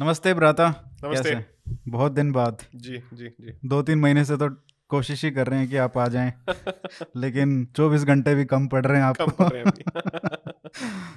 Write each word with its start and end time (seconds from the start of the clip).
नमस्ते 0.00 0.34
ब्राता 0.34 0.92
नमस्ते। 1.04 1.44
बहुत 1.88 2.12
दिन 2.12 2.32
बाद। 2.32 2.62
जी 2.74 2.98
जी 3.14 3.28
जी। 3.28 3.68
दो 3.68 3.82
तीन 3.82 3.98
महीने 3.98 4.24
से 4.24 4.36
तो 4.36 4.48
कोशिश 4.88 5.24
ही 5.24 5.30
कर 5.30 5.46
रहे 5.46 5.60
हैं 5.60 5.68
कि 5.68 5.76
आप 5.76 5.98
आ 5.98 6.08
जाएँ 6.08 6.32
लेकिन 7.16 7.68
24 7.76 8.04
घंटे 8.04 8.34
भी 8.34 8.44
कम 8.44 8.68
पड़ 8.68 8.86
रहे 8.86 9.02
हैं 9.02 9.12
कम 9.12 9.24
आपको। 9.24 9.44
पढ़ 9.44 9.52
रहे 9.52 9.62
हैं 9.62 9.72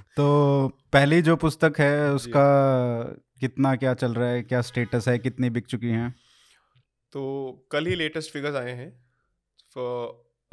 तो 0.17 0.67
पहली 0.93 1.21
जो 1.21 1.35
पुस्तक 1.35 1.73
है 1.79 2.13
उसका 2.13 2.43
कितना 3.39 3.75
क्या 3.75 3.93
चल 3.93 4.13
रहा 4.13 4.29
है 4.29 4.43
क्या 4.43 4.61
स्टेटस 4.61 5.07
है 5.07 5.19
कितनी 5.19 5.49
बिक 5.49 5.65
चुकी 5.65 5.89
हैं? 5.89 6.15
तो 7.11 7.51
कल 7.71 7.85
ही 7.85 7.95
लेटेस्ट 7.95 8.31
फिगर्स 8.31 8.55
आए 8.55 8.71
हैं। 8.71 9.09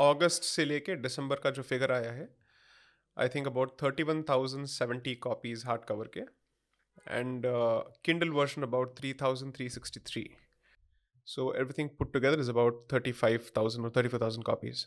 अगस्त 0.00 0.42
से 0.42 0.64
लेके 0.64 0.96
दिसंबर 0.96 1.36
का 1.36 1.50
जो 1.50 1.62
फिगर 1.62 1.92
आया 1.92 2.12
है 2.12 2.36
I 3.18 3.28
think 3.28 3.46
about 3.46 3.82
thirty 3.82 4.02
one 4.02 4.22
thousand 4.22 4.66
seventy 4.66 5.14
copies 5.14 5.62
hard 5.66 5.84
cover 5.84 6.04
के। 6.04 6.45
And 7.07 7.43
Kindle 8.05 8.29
version 8.29 8.63
about 8.63 8.97
three 8.99 9.13
thousand 9.21 9.53
three 9.55 9.69
sixty 9.69 9.99
three 10.07 10.29
so 11.27 11.53
everything 11.53 11.89
put 11.99 12.13
together 12.13 12.39
is 12.39 12.49
about 12.49 12.85
thirty 12.93 13.11
five 13.21 13.45
thousand 13.57 13.85
और 13.85 13.91
thirty 13.97 14.09
four 14.09 14.21
thousand 14.21 14.45
copies 14.45 14.85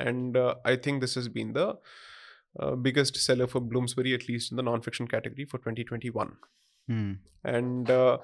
and 0.00 0.36
I 0.38 0.76
think 0.86 1.00
this 1.00 1.18
has 1.18 1.28
been 1.38 1.52
the 1.52 1.66
uh, 2.56 2.74
biggest 2.86 3.16
seller 3.16 3.46
for 3.46 3.60
Bloomsbury, 3.60 4.14
at 4.14 4.28
least 4.28 4.52
in 4.52 4.56
the 4.56 4.62
non-fiction 4.62 5.08
category 5.08 5.44
for 5.44 5.58
2021. 5.58 6.32
Hmm 6.88 7.16
and 7.44 7.90
uh, 7.90 8.18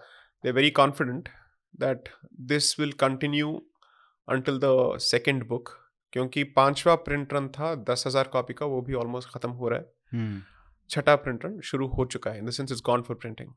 they're 0.45 0.59
very 0.59 0.71
confident 0.71 1.29
that 1.75 2.09
this 2.53 2.77
will 2.79 2.93
continue 3.03 3.51
until 4.29 4.59
the 4.59 4.75
second 5.11 5.49
book 5.49 5.79
क्योंकि 6.13 6.43
पांचवा 6.57 6.95
print 7.05 7.33
run 7.35 7.49
था 7.49 7.75
दस 7.91 8.05
हजार 8.07 8.29
copy 8.29 8.55
का 8.55 8.67
वो 8.67 8.81
भी 8.81 8.95
almost 8.95 9.29
खत्म 9.29 9.51
हो 9.51 9.69
रहा 9.69 9.79
है 9.79 9.93
हम्म 10.13 10.41
छठा 10.91 11.17
प्रिंट 11.27 11.45
रन 11.45 11.61
शुरू 11.71 11.87
हो 11.99 12.05
चुका 12.15 12.31
है 12.31 12.39
in 12.39 12.47
the 12.47 12.51
sense 12.61 12.73
is 12.73 12.81
gone 12.87 13.03
for 13.03 13.17
printing 13.25 13.53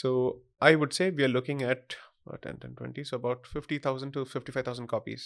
so 0.00 0.14
I 0.62 0.74
would 0.82 0.92
say 0.92 1.10
we 1.10 1.22
are 1.22 1.28
looking 1.28 1.62
at 1.62 1.94
ten 2.42 2.56
ten 2.62 2.74
twenty 2.74 3.04
so 3.04 3.18
about 3.18 3.46
fifty 3.52 3.78
thousand 3.86 4.12
to 4.14 4.24
fifty 4.32 4.52
five 4.52 4.64
thousand 4.66 4.88
copies 4.88 5.24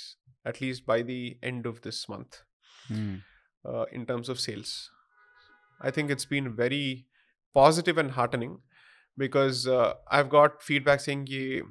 at least 0.48 0.86
by 0.88 1.02
the 1.02 1.10
end 1.44 1.66
of 1.66 1.80
this 1.84 2.04
month 2.10 2.44
hmm 2.90 3.18
uh, 3.64 3.84
in 3.98 4.02
terms 4.08 4.28
of 4.32 4.40
sales. 4.40 4.72
I 5.80 5.90
think 5.94 6.10
it's 6.14 6.26
been 6.32 6.48
very 6.58 7.06
positive 7.54 7.98
and 8.02 8.12
heartening 8.18 8.52
because 9.18 9.62
uh, 9.76 9.94
I've 10.18 10.28
got 10.34 10.62
feedback 10.66 11.00
saying 11.04 11.24
ye 11.32 11.62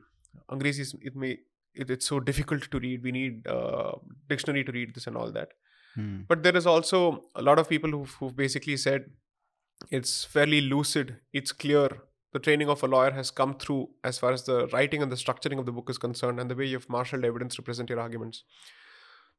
Angrezi 0.56 0.86
is- 0.88 0.96
it 1.12 1.16
may 1.24 1.30
it, 1.76 1.94
it's 1.96 2.10
so 2.12 2.20
difficult 2.32 2.68
to 2.74 2.82
read. 2.86 3.08
We 3.10 3.14
need 3.18 3.48
uh, 3.54 3.94
dictionary 4.34 4.64
to 4.66 4.76
read 4.80 4.94
this 4.98 5.08
and 5.12 5.22
all 5.22 5.32
that. 5.38 5.54
Hmm 5.96 6.28
But 6.34 6.44
there 6.48 6.58
is 6.62 6.68
also 6.74 7.02
a 7.36 7.46
lot 7.50 7.64
of 7.64 7.70
people 7.70 7.96
who've, 7.98 8.18
who've 8.20 8.36
basically 8.44 8.78
said 8.86 9.08
it's 9.92 10.24
fairly 10.24 10.62
lucid, 10.62 11.18
it's 11.34 11.52
clear. 11.52 11.90
The 12.34 12.40
training 12.40 12.70
of 12.70 12.84
a 12.84 12.88
lawyer 12.88 13.12
has 13.12 13.32
come 13.32 13.54
through 13.58 13.90
as 14.04 14.18
far 14.20 14.32
as 14.34 14.44
the 14.44 14.68
writing 14.74 15.02
and 15.02 15.12
the 15.12 15.16
structuring 15.16 15.60
of 15.60 15.66
the 15.66 15.72
book 15.72 15.90
is 15.90 15.98
concerned, 15.98 16.40
and 16.40 16.52
the 16.52 16.56
way 16.56 16.66
you've 16.66 16.90
marshaled 16.90 17.24
evidence 17.26 17.56
to 17.56 17.62
present 17.62 17.90
your 17.90 18.00
arguments. 18.00 18.44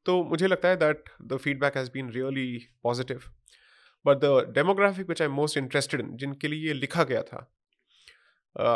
तो 0.07 0.23
मुझे 0.25 0.47
लगता 0.47 0.69
है 0.69 0.77
that 0.77 1.05
the 1.31 1.37
feedback 1.45 1.77
has 1.77 1.91
been 1.93 2.11
really 2.13 2.47
positive 2.83 3.23
but 4.07 4.19
the 4.25 4.53
demographic 4.55 5.09
which 5.09 5.23
I 5.23 5.27
am 5.29 5.33
most 5.35 5.57
interested 5.59 6.01
in 6.01 6.17
जिनके 6.17 6.49
लिए 6.49 6.67
ये 6.67 6.75
लिखा 6.75 7.05
गया 7.11 7.23
था 7.31 7.41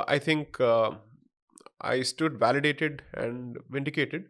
I 0.09 0.19
think 0.27 0.61
I 1.91 2.03
stood 2.13 2.43
validated 2.43 3.03
and 3.19 3.59
vindicated 3.73 4.29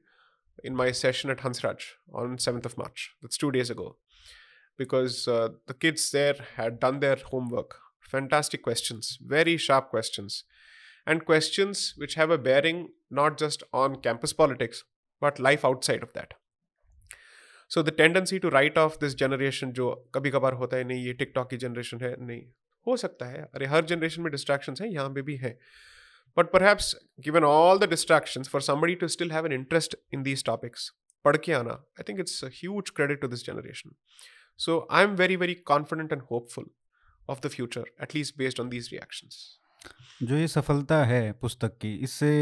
in 0.65 0.77
my 0.77 0.93
session 0.93 1.31
at 1.31 1.39
Hansraj 1.39 1.85
on 2.13 2.37
7th 2.39 2.67
of 2.67 2.77
March. 2.79 3.15
That's 3.23 3.37
two 3.37 3.51
days 3.51 3.71
ago. 3.71 3.97
Because 4.77 5.29
uh, 5.29 5.49
the 5.67 5.75
kids 5.75 6.11
there 6.11 6.37
had 6.57 6.81
done 6.81 7.01
their 7.01 7.17
homework. 7.17 7.77
Fantastic 8.01 8.63
questions, 8.63 9.19
very 9.21 9.57
sharp 9.57 9.91
questions. 9.91 10.45
And 11.07 11.25
questions 11.25 11.95
which 11.97 12.15
have 12.15 12.31
a 12.31 12.39
bearing 12.39 12.89
not 13.11 13.39
just 13.39 13.63
on 13.73 13.97
campus 13.97 14.33
politics, 14.33 14.85
but 15.21 15.39
life 15.39 15.65
outside 15.65 16.03
of 16.03 16.13
that. 16.15 16.35
So 17.69 17.83
the 17.83 17.93
tendency 17.93 18.41
to 18.41 18.51
write 18.51 18.77
off 18.77 18.99
this 18.99 19.15
generation 19.15 19.73
जो 19.73 19.91
कभी 20.15 20.31
कभार 20.31 20.53
होता 20.61 20.77
है 20.77 20.85
नहीं 20.85 21.05
ये 21.05 21.13
TikTok 21.21 21.51
की 21.51 21.57
generation 21.65 22.01
है 22.03 22.15
नहीं 22.21 22.43
हो 22.87 22.97
सकता 22.97 23.27
है 23.27 23.43
अरे 23.55 23.67
हर 23.75 23.85
जनरेशन 23.93 24.23
में 24.23 24.31
डिस्ट्रैक्शंस 24.33 24.81
हैं 24.83 24.89
यहाँ 24.89 25.11
पे 25.15 25.23
भी 25.23 25.37
हैं 25.43 25.55
but 26.39 26.51
perhaps 26.55 26.89
given 27.27 27.45
all 27.51 27.79
the 27.83 27.89
distractions 27.93 28.51
for 28.55 28.61
somebody 28.71 28.97
to 29.03 29.09
still 29.15 29.31
have 29.37 29.49
an 29.51 29.55
interest 29.59 29.95
in 30.17 30.25
these 30.29 30.45
topics 30.51 30.91
पढ़ 31.25 31.37
के 31.45 31.53
आना 31.53 31.79
I 32.01 32.09
think 32.09 32.25
it's 32.25 32.43
a 32.49 32.51
huge 32.59 32.93
credit 32.99 33.23
to 33.25 33.31
this 33.35 33.47
generation 33.51 33.95
so 34.59 34.87
I'm 34.91 35.17
very 35.17 35.37
very 35.37 35.55
confident 35.73 36.13
and 36.13 36.23
hopeful 36.31 36.65
of 37.29 37.41
the 37.41 37.51
future 37.51 37.85
at 37.99 38.15
least 38.15 38.37
based 38.37 38.61
on 38.61 38.71
these 38.77 38.93
reactions 38.93 39.41
जो 40.23 40.37
ये 40.37 40.49
सफलता 40.49 41.05
है 41.05 41.21
पुस्तक 41.43 41.77
की 41.83 41.95
इससे 42.07 42.33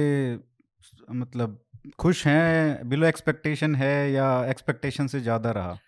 मतलब 1.11 1.59
खुश 2.01 2.27
हैं 2.27 2.89
बिलो 2.89 3.07
एक्सपेक्टेशन 3.07 3.75
है 3.75 4.11
या 4.13 4.31
एक्सपेक्टेशन 4.51 5.07
से 5.07 5.21
ज़्यादा 5.21 5.51
रहा 5.59 5.79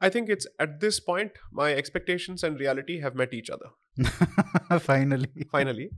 I 0.00 0.08
think 0.14 0.28
it's 0.28 0.46
at 0.64 0.74
this 0.80 0.98
point 1.00 1.38
my 1.60 1.68
expectations 1.74 2.44
and 2.48 2.60
reality 2.60 2.98
have 3.04 3.16
met 3.20 3.32
each 3.38 3.50
other 3.54 3.70
finally 4.78 5.46
finally 5.54 5.88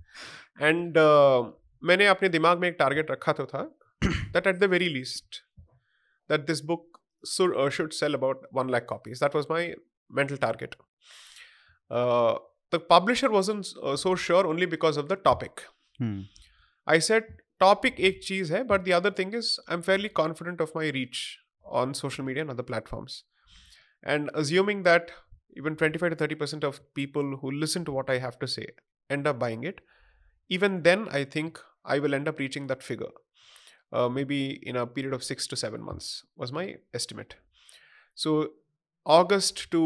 and 0.68 0.96
uh, 0.96 1.42
मैंने 1.84 2.06
अपने 2.06 2.28
दिमाग 2.28 2.58
में 2.60 2.68
एक 2.68 2.76
टारगेट 2.78 3.10
रखा 3.10 3.32
तो 3.40 3.46
था 3.46 3.68
that 4.34 4.46
at 4.52 4.60
the 4.62 4.68
very 4.76 4.88
least 4.94 5.42
that 6.30 6.46
this 6.50 6.62
book 6.72 6.93
uh, 7.39 7.69
should 7.69 7.93
sell 7.93 8.15
about 8.15 8.45
1 8.51 8.67
lakh 8.67 8.87
copies. 8.87 9.19
That 9.19 9.33
was 9.33 9.49
my 9.49 9.73
mental 10.09 10.37
target. 10.37 10.75
Uh, 11.89 12.35
the 12.71 12.79
publisher 12.79 13.29
wasn't 13.29 13.67
uh, 13.83 13.95
so 13.95 14.15
sure 14.15 14.47
only 14.47 14.65
because 14.65 14.97
of 14.97 15.09
the 15.09 15.15
topic. 15.15 15.63
Hmm. 15.97 16.21
I 16.87 16.99
said 16.99 17.23
topic 17.59 17.99
ek 17.99 18.21
cheese, 18.21 18.49
hai, 18.49 18.63
but 18.63 18.85
the 18.85 18.93
other 18.93 19.11
thing 19.11 19.33
is 19.33 19.59
I'm 19.67 19.81
fairly 19.81 20.09
confident 20.09 20.61
of 20.61 20.73
my 20.75 20.89
reach 20.89 21.39
on 21.63 21.93
social 21.93 22.23
media 22.23 22.41
and 22.41 22.51
other 22.51 22.63
platforms. 22.63 23.23
And 24.03 24.29
assuming 24.33 24.83
that 24.83 25.11
even 25.57 25.75
25 25.75 26.17
to 26.17 26.27
30% 26.27 26.63
of 26.63 26.81
people 26.93 27.37
who 27.37 27.51
listen 27.51 27.85
to 27.85 27.91
what 27.91 28.09
I 28.09 28.19
have 28.19 28.37
to 28.39 28.47
say 28.47 28.67
end 29.09 29.27
up 29.27 29.39
buying 29.39 29.63
it, 29.63 29.81
even 30.49 30.83
then 30.83 31.07
I 31.09 31.23
think 31.23 31.59
I 31.83 31.99
will 31.99 32.13
end 32.13 32.27
up 32.27 32.39
reaching 32.39 32.67
that 32.67 32.83
figure 32.83 33.13
uh, 33.95 34.09
maybe 34.09 34.39
in 34.69 34.75
a 34.75 34.85
period 34.85 35.13
of 35.13 35.23
six 35.23 35.47
to 35.47 35.55
seven 35.55 35.81
months 35.81 36.23
was 36.35 36.51
my 36.51 36.75
estimate 36.93 37.35
so 38.13 38.49
August 39.05 39.69
to 39.71 39.81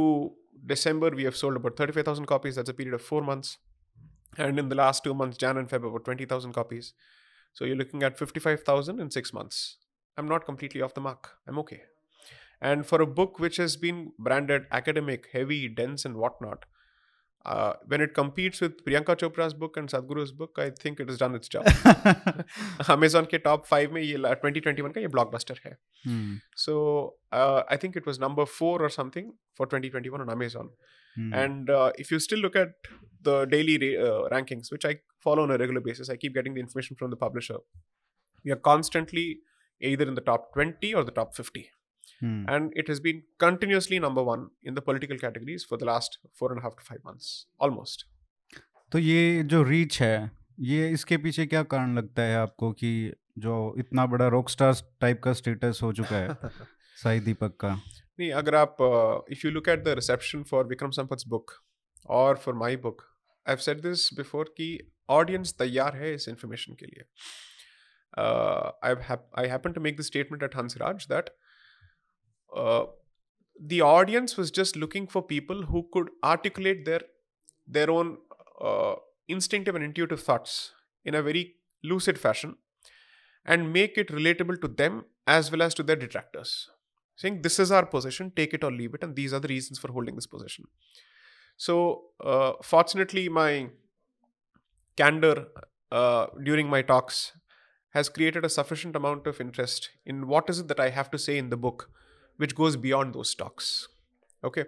December 0.65 1.09
we 1.11 1.23
have 1.23 1.35
sold 1.35 1.55
about 1.55 1.77
35,000 1.77 2.25
copies 2.25 2.55
that's 2.55 2.69
a 2.69 2.73
period 2.73 2.93
of 2.93 3.01
four 3.01 3.21
months 3.21 3.57
and 4.37 4.59
in 4.59 4.69
the 4.69 4.75
last 4.75 5.03
two 5.03 5.13
months 5.13 5.37
Jan 5.37 5.57
and 5.57 5.69
Feb 5.69 5.87
about 5.87 6.05
20,000 6.05 6.53
copies 6.53 6.93
so 7.53 7.65
you're 7.65 7.75
looking 7.75 8.03
at 8.03 8.17
55,000 8.17 8.99
in 8.99 9.11
six 9.11 9.33
months. 9.33 9.77
I'm 10.17 10.27
not 10.27 10.45
completely 10.45 10.81
off 10.81 10.93
the 10.93 11.01
mark. 11.01 11.31
I'm 11.47 11.59
okay. 11.59 11.83
And 12.61 12.85
for 12.85 13.01
a 13.01 13.07
book 13.07 13.39
which 13.39 13.57
has 13.57 13.77
been 13.77 14.11
branded 14.19 14.65
academic, 14.71 15.29
heavy, 15.31 15.67
dense, 15.67 16.05
and 16.05 16.15
whatnot, 16.15 16.65
uh, 17.48 17.72
when 17.88 18.00
it 18.00 18.14
competes 18.14 18.60
with 18.64 18.76
Priyanka 18.84 19.14
Chopra's 19.22 19.54
book 19.62 19.76
and 19.76 19.88
Sadhguru's 19.94 20.32
book, 20.32 20.58
I 20.58 20.70
think 20.84 21.00
it 21.00 21.08
has 21.10 21.18
done 21.18 21.34
its 21.34 21.48
job. 21.48 21.66
Amazon 22.96 23.26
के 23.32 23.38
top 23.46 23.66
five 23.66 23.92
में 23.92 24.00
ये 24.02 24.16
ला- 24.16 24.34
2021 24.44 24.92
का 24.94 25.00
ये 25.00 25.08
blockbuster 25.16 25.56
है. 25.66 25.76
हम्म 26.06 26.38
So 26.64 26.76
uh, 27.32 27.62
I 27.70 27.76
think 27.84 27.96
it 28.02 28.06
was 28.10 28.18
number 28.26 28.46
four 28.46 28.74
or 28.82 28.90
something 28.98 29.32
for 29.60 29.66
2021 29.66 30.20
on 30.26 30.30
Amazon. 30.36 30.70
Hmm, 31.18 31.32
And 31.42 31.70
uh, 31.70 31.90
if 32.04 32.10
you 32.10 32.18
still 32.18 32.38
look 32.46 32.56
at 32.56 32.90
the 33.30 33.36
daily 33.56 33.76
ra- 33.84 34.04
uh, 34.06 34.28
rankings, 34.36 34.72
which 34.76 34.84
I 34.84 34.94
follow 35.28 35.42
on 35.48 35.50
a 35.50 35.58
regular 35.64 35.80
basis, 35.80 36.10
I 36.10 36.16
keep 36.16 36.34
getting 36.34 36.54
the 36.54 36.60
information 36.60 36.96
from 37.02 37.10
the 37.10 37.16
publisher. 37.26 37.58
We 38.44 38.52
are 38.56 38.62
constantly 38.72 39.26
either 39.80 40.06
in 40.08 40.14
the 40.14 40.20
top 40.32 40.52
20 40.54 40.94
or 40.94 41.04
the 41.04 41.12
top 41.20 41.34
50. 41.36 41.70
Hmm, 42.23 42.45
And 42.55 42.73
it 42.77 42.89
has 42.91 42.99
been 42.99 43.21
continuously 43.43 43.99
number 43.99 44.23
one 44.23 44.47
in 44.63 44.77
the 44.77 44.81
political 44.81 45.17
categories 45.17 45.65
for 45.69 45.77
the 45.77 45.85
last 45.85 46.17
four 46.39 46.51
and 46.51 46.61
a 46.61 46.65
half 46.65 46.75
to 46.79 46.87
five 46.87 47.03
months, 47.09 47.29
almost. 47.65 48.03
तो 48.91 48.99
ये 48.99 49.43
जो 49.43 49.63
reach 49.63 50.01
है 50.01 50.31
ये 50.59 50.89
इसके 50.89 51.17
पीछे 51.17 51.45
क्या 51.45 51.63
कारण 51.63 51.97
लगता 51.97 52.21
है 52.21 52.35
आपको 52.35 52.71
कि 52.71 53.13
जो 53.37 53.75
इतना 53.79 54.05
बड़ा 54.05 54.27
रॉक 54.27 54.49
स्टार 54.49 54.73
टाइप 55.01 55.21
का 55.23 55.33
स्टेटस 55.33 55.79
हो 55.83 55.91
चुका 55.93 56.15
है 56.15 56.37
साई 57.03 57.19
दीपक 57.19 57.57
का? 57.59 57.73
नहीं 58.19 58.31
अगर 58.31 58.55
आप 58.55 58.77
if 59.31 59.45
you 59.45 59.51
look 59.51 59.69
at 59.69 59.83
the 59.83 59.87
reception 59.87 60.43
for 60.43 60.65
Vikram 60.67 60.89
Sampath's 60.91 61.27
book 61.27 61.51
और 62.09 62.37
for 62.37 62.55
my 62.55 62.75
book 62.75 63.01
I 63.01 63.51
have 63.51 63.57
said 63.57 63.81
this 63.81 64.09
before 64.13 64.53
कि 64.57 64.67
ऑडियंस 65.09 65.53
तैयार 65.59 65.95
है 65.97 66.13
इस 66.13 66.27
इंफॉर्मेशन 66.29 66.73
के 66.73 66.85
लिए। 66.85 67.03
I 69.37 69.47
happen 69.47 69.71
to 69.71 69.81
make 69.81 69.97
the 69.97 70.01
statement 70.01 70.43
at 70.43 70.55
Hansraj 70.55 71.05
that 71.09 71.29
the 73.59 73.81
audience 73.81 74.37
was 74.37 74.51
just 74.51 74.75
looking 74.75 75.07
for 75.07 75.21
people 75.21 75.63
who 75.63 75.87
could 75.91 76.09
articulate 76.23 76.85
their 76.85 77.01
their 77.67 77.89
own 77.89 78.17
uh, 78.61 78.95
instinctive 79.27 79.75
and 79.75 79.83
intuitive 79.83 80.21
thoughts 80.21 80.71
in 81.05 81.13
a 81.13 81.21
very 81.21 81.55
lucid 81.83 82.19
fashion 82.19 82.55
and 83.45 83.71
make 83.71 83.97
it 83.97 84.07
relatable 84.07 84.59
to 84.61 84.67
them 84.67 85.05
as 85.27 85.51
well 85.51 85.61
as 85.61 85.73
to 85.73 85.83
their 85.83 85.95
detractors 85.95 86.69
saying 87.15 87.41
this 87.41 87.59
is 87.59 87.71
our 87.71 87.85
position 87.85 88.31
take 88.35 88.53
it 88.53 88.63
or 88.63 88.71
leave 88.71 88.93
it 88.93 89.03
and 89.03 89.15
these 89.15 89.33
are 89.33 89.39
the 89.39 89.47
reasons 89.47 89.77
for 89.77 89.91
holding 89.91 90.15
this 90.15 90.27
position. 90.27 90.65
So 91.57 92.03
uh, 92.23 92.53
fortunately 92.63 93.27
my 93.27 93.69
candor 94.95 95.47
uh, 95.91 96.27
during 96.43 96.69
my 96.69 96.81
talks 96.81 97.33
has 97.89 98.07
created 98.07 98.45
a 98.45 98.49
sufficient 98.49 98.95
amount 98.95 99.27
of 99.27 99.41
interest 99.41 99.89
in 100.05 100.27
what 100.27 100.49
is 100.49 100.59
it 100.59 100.67
that 100.69 100.79
I 100.79 100.89
have 100.89 101.11
to 101.11 101.17
say 101.17 101.37
in 101.37 101.49
the 101.49 101.57
book, 101.57 101.89
which 102.39 102.55
goes 102.55 102.75
beyond 102.77 103.13
those 103.13 103.35
talks. 103.35 103.89
Okay. 104.43 104.65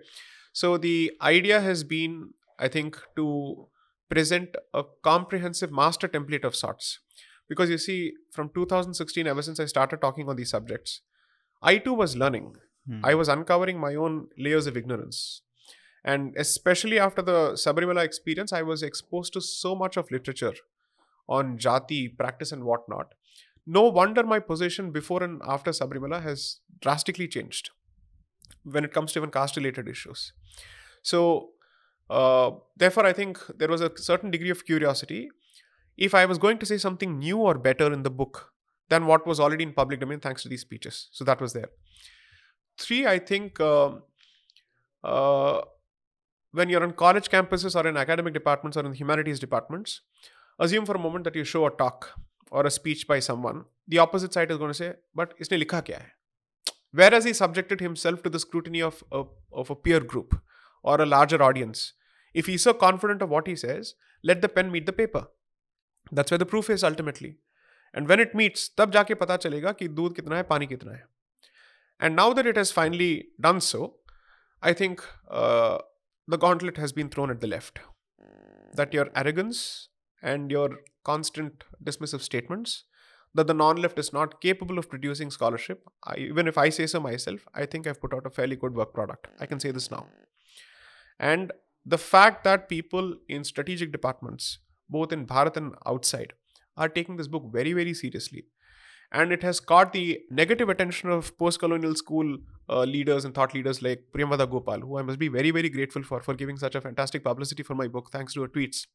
So 0.52 0.78
the 0.78 1.12
idea 1.22 1.62
has 1.62 1.84
been, 1.86 2.32
I 2.60 2.68
think, 2.68 2.98
to 3.16 3.68
present 4.10 4.58
a 4.74 4.84
comprehensive 5.04 5.72
master 5.72 6.10
template 6.10 6.44
of 6.44 6.54
sorts. 6.54 7.00
Because 7.48 7.70
you 7.70 7.78
see, 7.78 8.14
from 8.32 8.50
2016, 8.54 9.26
ever 9.26 9.42
since 9.42 9.60
I 9.60 9.66
started 9.66 10.02
talking 10.02 10.28
on 10.28 10.36
these 10.36 10.50
subjects, 10.50 11.02
I 11.62 11.78
too 11.78 11.94
was 11.94 12.18
learning. 12.18 12.56
Hmm. 12.88 13.06
I 13.06 13.16
was 13.16 13.30
uncovering 13.30 13.80
my 13.80 13.96
own 13.96 14.28
layers 14.38 14.68
of 14.68 14.76
ignorance. 14.76 15.42
And 16.04 16.36
especially 16.36 17.00
after 17.00 17.22
the 17.22 17.54
Sabarimala 17.54 18.04
experience, 18.04 18.52
I 18.52 18.64
was 18.64 18.84
exposed 18.84 19.32
to 19.34 19.42
so 19.42 19.76
much 19.76 19.96
of 19.96 20.12
literature 20.12 20.56
on 21.30 21.58
jati, 21.58 22.18
practice, 22.18 22.52
and 22.52 22.66
whatnot. 22.66 23.14
No 23.66 23.84
wonder 23.84 24.24
my 24.24 24.40
position 24.40 24.92
before 24.92 25.24
and 25.24 25.42
after 25.46 25.72
Sabarimala 25.72 26.22
has 26.24 26.60
drastically 26.82 27.28
changed 27.28 27.70
when 28.64 28.84
it 28.84 28.94
comes 28.94 29.14
to 29.14 29.20
even 29.20 29.32
caste 29.32 29.56
related 29.56 29.88
issues. 29.88 30.34
So, 31.04 31.50
uh, 32.10 32.52
therefore, 32.76 33.06
I 33.06 33.14
think 33.14 33.40
there 33.58 33.68
was 33.68 33.82
a 33.82 33.92
certain 33.96 34.32
degree 34.32 34.50
of 34.50 34.66
curiosity. 34.66 35.30
If 35.98 36.16
I 36.16 36.26
was 36.26 36.38
going 36.38 36.58
to 36.60 36.66
say 36.66 36.78
something 36.78 37.20
new 37.20 37.38
or 37.38 37.58
better 37.58 37.92
in 37.94 38.04
the 38.04 38.10
book 38.10 38.54
than 38.90 39.06
what 39.06 39.26
was 39.26 39.40
already 39.40 39.64
in 39.64 39.74
public 39.74 40.00
domain, 40.00 40.20
thanks 40.20 40.44
to 40.44 40.50
these 40.50 40.62
speeches, 40.62 41.08
so 41.12 41.24
that 41.24 41.40
was 41.40 41.54
there. 41.54 41.70
Three, 42.78 43.06
I 43.08 43.20
think. 43.20 43.60
um 43.60 44.04
uh, 45.04 45.62
when 46.52 46.70
you're 46.70 46.84
on 46.84 46.92
college 46.94 47.30
campuses 47.30 47.76
or 47.76 47.88
in 47.88 47.98
academic 47.98 48.34
departments 48.34 48.78
or 48.78 48.86
in 48.86 48.94
humanities 48.94 49.40
departments, 49.40 50.02
assume 50.60 50.86
for 50.86 50.96
a 50.96 51.00
moment 51.00 51.24
that 51.24 51.36
you 51.36 51.44
show 51.44 51.66
a 51.66 51.72
talk 51.72 52.20
or 52.51 52.67
a 52.67 52.71
speech 52.71 53.07
by 53.07 53.19
someone. 53.19 53.65
The 53.89 53.99
opposite 53.99 54.33
side 54.33 54.51
is 54.51 54.59
going 54.59 54.71
to 54.71 54.75
say, 54.75 54.95
but 55.15 55.39
isne 55.39 55.63
likha 55.63 55.83
kya 55.85 56.01
hai? 56.01 56.13
Whereas 56.93 57.25
he 57.25 57.33
subjected 57.33 57.81
himself 57.81 58.23
to 58.23 58.31
the 58.31 58.39
scrutiny 58.39 58.81
of 58.83 59.03
a, 59.13 59.25
of 59.53 59.71
a 59.71 59.75
peer 59.75 60.01
group 60.01 60.41
or 60.83 61.01
a 61.01 61.07
larger 61.07 61.43
audience. 61.43 61.93
If 62.33 62.47
he's 62.47 62.63
so 62.63 62.73
confident 62.75 63.23
of 63.23 63.31
what 63.31 63.47
he 63.47 63.57
says, 63.57 63.95
let 64.23 64.41
the 64.43 64.49
pen 64.49 64.71
meet 64.71 64.87
the 64.87 64.93
paper. 64.93 65.27
That's 66.11 66.31
where 66.31 66.39
the 66.39 66.47
proof 66.47 66.71
is 66.71 66.85
ultimately. 66.85 67.37
And 67.93 68.09
when 68.09 68.21
it 68.21 68.35
meets, 68.35 68.71
तब 68.79 68.93
जाके 68.93 69.15
पता 69.15 69.37
चलेगा 69.37 69.73
कि 69.79 69.89
दूध 69.89 70.15
कितना 70.17 70.37
है 70.37 70.43
पानी 70.43 70.67
कितना 70.67 70.93
है 70.93 71.03
And 72.01 72.17
now 72.17 72.33
that 72.35 72.47
it 72.47 72.57
has 72.57 72.71
finally 72.71 73.29
done 73.41 73.61
so, 73.61 73.95
I 74.63 74.73
think 74.73 75.03
uh, 75.31 75.79
the 76.29 76.37
gauntlet 76.37 76.77
has 76.77 76.93
been 76.93 77.09
thrown 77.09 77.31
at 77.31 77.41
the 77.41 77.47
left. 77.47 77.81
That 78.75 78.93
your 78.93 79.09
arrogance 79.15 79.89
and 80.23 80.51
your 80.51 80.81
constant 81.04 81.64
dismissive 81.84 82.22
statements, 82.22 82.84
that 83.34 83.48
the 83.48 83.54
non 83.54 83.78
left 83.78 83.98
is 83.98 84.12
not 84.12 84.42
capable 84.42 84.78
of 84.78 84.90
producing 84.90 85.32
scholarship, 85.32 85.88
I, 86.04 86.18
even 86.18 86.48
if 86.48 86.58
I 86.58 86.70
say 86.70 86.88
so 86.88 87.00
myself, 87.00 87.46
I 87.54 87.66
think 87.66 87.88
I've 87.88 88.02
put 88.02 88.14
out 88.14 88.26
a 88.26 88.30
fairly 88.30 88.56
good 88.56 88.76
work 88.76 88.94
product. 88.94 89.28
I 89.40 89.46
can 89.46 89.60
say 89.60 89.72
this 89.72 89.90
now. 89.90 90.08
And 91.20 91.52
the 91.86 91.98
fact 91.98 92.44
that 92.44 92.70
people 92.70 93.16
in 93.30 93.44
strategic 93.44 93.92
departments, 93.92 94.60
both 94.90 95.14
in 95.14 95.26
Bharat 95.26 95.58
and 95.58 95.76
outside, 95.86 96.34
are 96.78 96.90
taking 96.90 97.18
this 97.18 97.28
book 97.28 97.44
very, 97.52 97.74
very 97.74 97.94
seriously. 97.94 98.46
And 99.14 99.34
it 99.34 99.44
has 99.44 99.60
caught 99.60 99.92
the 99.92 100.22
negative 100.30 100.70
attention 100.70 101.10
of 101.10 101.38
post 101.38 101.60
colonial 101.60 101.96
school 101.96 102.38
uh, 102.70 102.84
leaders 102.84 103.26
and 103.26 103.36
thought 103.36 103.54
leaders 103.54 103.82
like 103.82 104.06
Priyamvada 104.16 104.50
Gopal, 104.50 104.80
who 104.80 104.98
I 104.98 105.02
must 105.02 105.20
be 105.20 105.28
very, 105.28 105.52
very 105.52 105.70
grateful 105.70 106.02
for, 106.02 106.22
for 106.22 106.34
giving 106.34 106.58
such 106.58 106.76
a 106.76 106.82
fantastic 106.82 107.24
publicity 107.24 107.62
for 107.64 107.76
my 107.76 107.88
book, 107.88 108.10
thanks 108.12 108.34
to 108.36 108.42
her 108.42 108.48
tweets. 108.48 108.86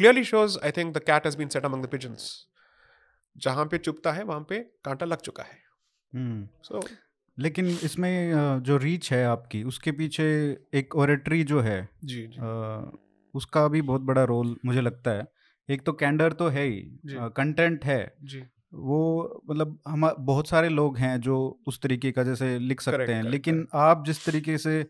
Clearly 0.00 0.34
shows, 0.34 0.56
I 0.64 0.70
think, 0.72 0.96
the 0.96 1.00
cat 1.00 1.20
has 1.26 1.34
been 1.34 1.48
set 1.48 1.62
among 1.62 1.82
the 1.82 1.90
pigeons. 1.90 2.20
जहाँ 3.36 3.66
पे 3.66 3.78
चुपता 3.78 4.12
है 4.12 4.24
वहाँ 4.24 4.46
पे 4.48 4.58
कांटा 4.58 5.06
लग 5.06 5.20
चुका 5.20 5.42
है। 5.42 5.58
हम्म। 6.14 6.48
सो 6.62 6.88
लेकिन 7.38 7.66
इसमें 7.66 8.34
जो 8.62 8.76
रीच 8.76 9.12
है 9.12 9.24
आपकी 9.26 9.62
उसके 9.62 9.92
पीछे 9.92 10.58
एक 10.74 10.96
ओरेटरी 10.96 11.44
जो 11.44 11.60
है 11.60 11.88
जी 12.04 12.26
जी। 12.26 12.38
अ, 12.40 12.90
उसका 13.34 13.68
भी 13.68 13.82
बहुत 13.82 14.00
बड़ा 14.00 14.24
रोल 14.24 14.56
मुझे 14.64 14.80
लगता 14.80 15.10
है। 15.10 15.28
एक 15.70 15.82
तो 15.82 15.92
कैंडर 15.92 16.32
तो 16.32 16.48
है। 16.48 16.64
ही 16.64 16.98
कंटेंट 17.06 17.84
है। 17.84 18.14
जी। 18.22 18.44
वो 18.74 19.22
मतलब 19.50 19.80
हम 19.88 20.14
बहुत 20.18 20.48
सारे 20.48 20.68
लोग 20.68 20.98
हैं 20.98 21.20
जो 21.20 21.62
उस 21.66 21.80
तरीके 21.82 22.12
का 22.12 22.22
जैसे 22.22 22.58
लिख 22.58 22.80
सकते 22.80 22.92
Correct, 22.92 23.14
हैं। 23.14 23.22
correct, 23.22 23.34
लेकिन 23.34 23.68
आप 23.74 24.04
जिस 24.06 24.26
तरीके 24.26 24.58
से 24.58 24.86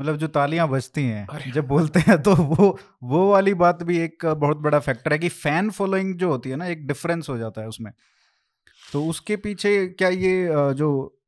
मतलब 0.00 0.16
जो 0.16 0.26
तालियाँ 0.28 0.68
बजती 0.68 1.02
हैं 1.02 1.52
जब 1.52 1.66
बोलते 1.66 2.00
हैं 2.00 2.22
तो 2.22 2.34
वो 2.34 2.78
वो 3.02 3.30
वाली 3.30 3.54
बात 3.54 3.82
भी 3.82 3.98
एक 3.98 4.26
बहुत 4.26 4.56
बड़ा 4.56 4.78
फैक्टर 4.78 5.12
है 5.12 5.18
कि 5.18 5.28
फ़ैन 5.28 5.70
फॉलोइंग 5.70 6.14
जो 6.14 6.28
होती 6.28 6.50
है 6.50 6.56
ना 6.56 6.66
एक 6.66 6.86
डिफरेंस 6.86 7.28
हो 7.28 7.38
जाता 7.38 7.60
है 7.60 7.68
उसमें। 7.68 7.92
तो 8.92 9.06
उसके 9.06 9.36
पीछे 9.36 9.86
क्या 9.86 10.08
ये 10.08 10.48
जो 10.52 11.18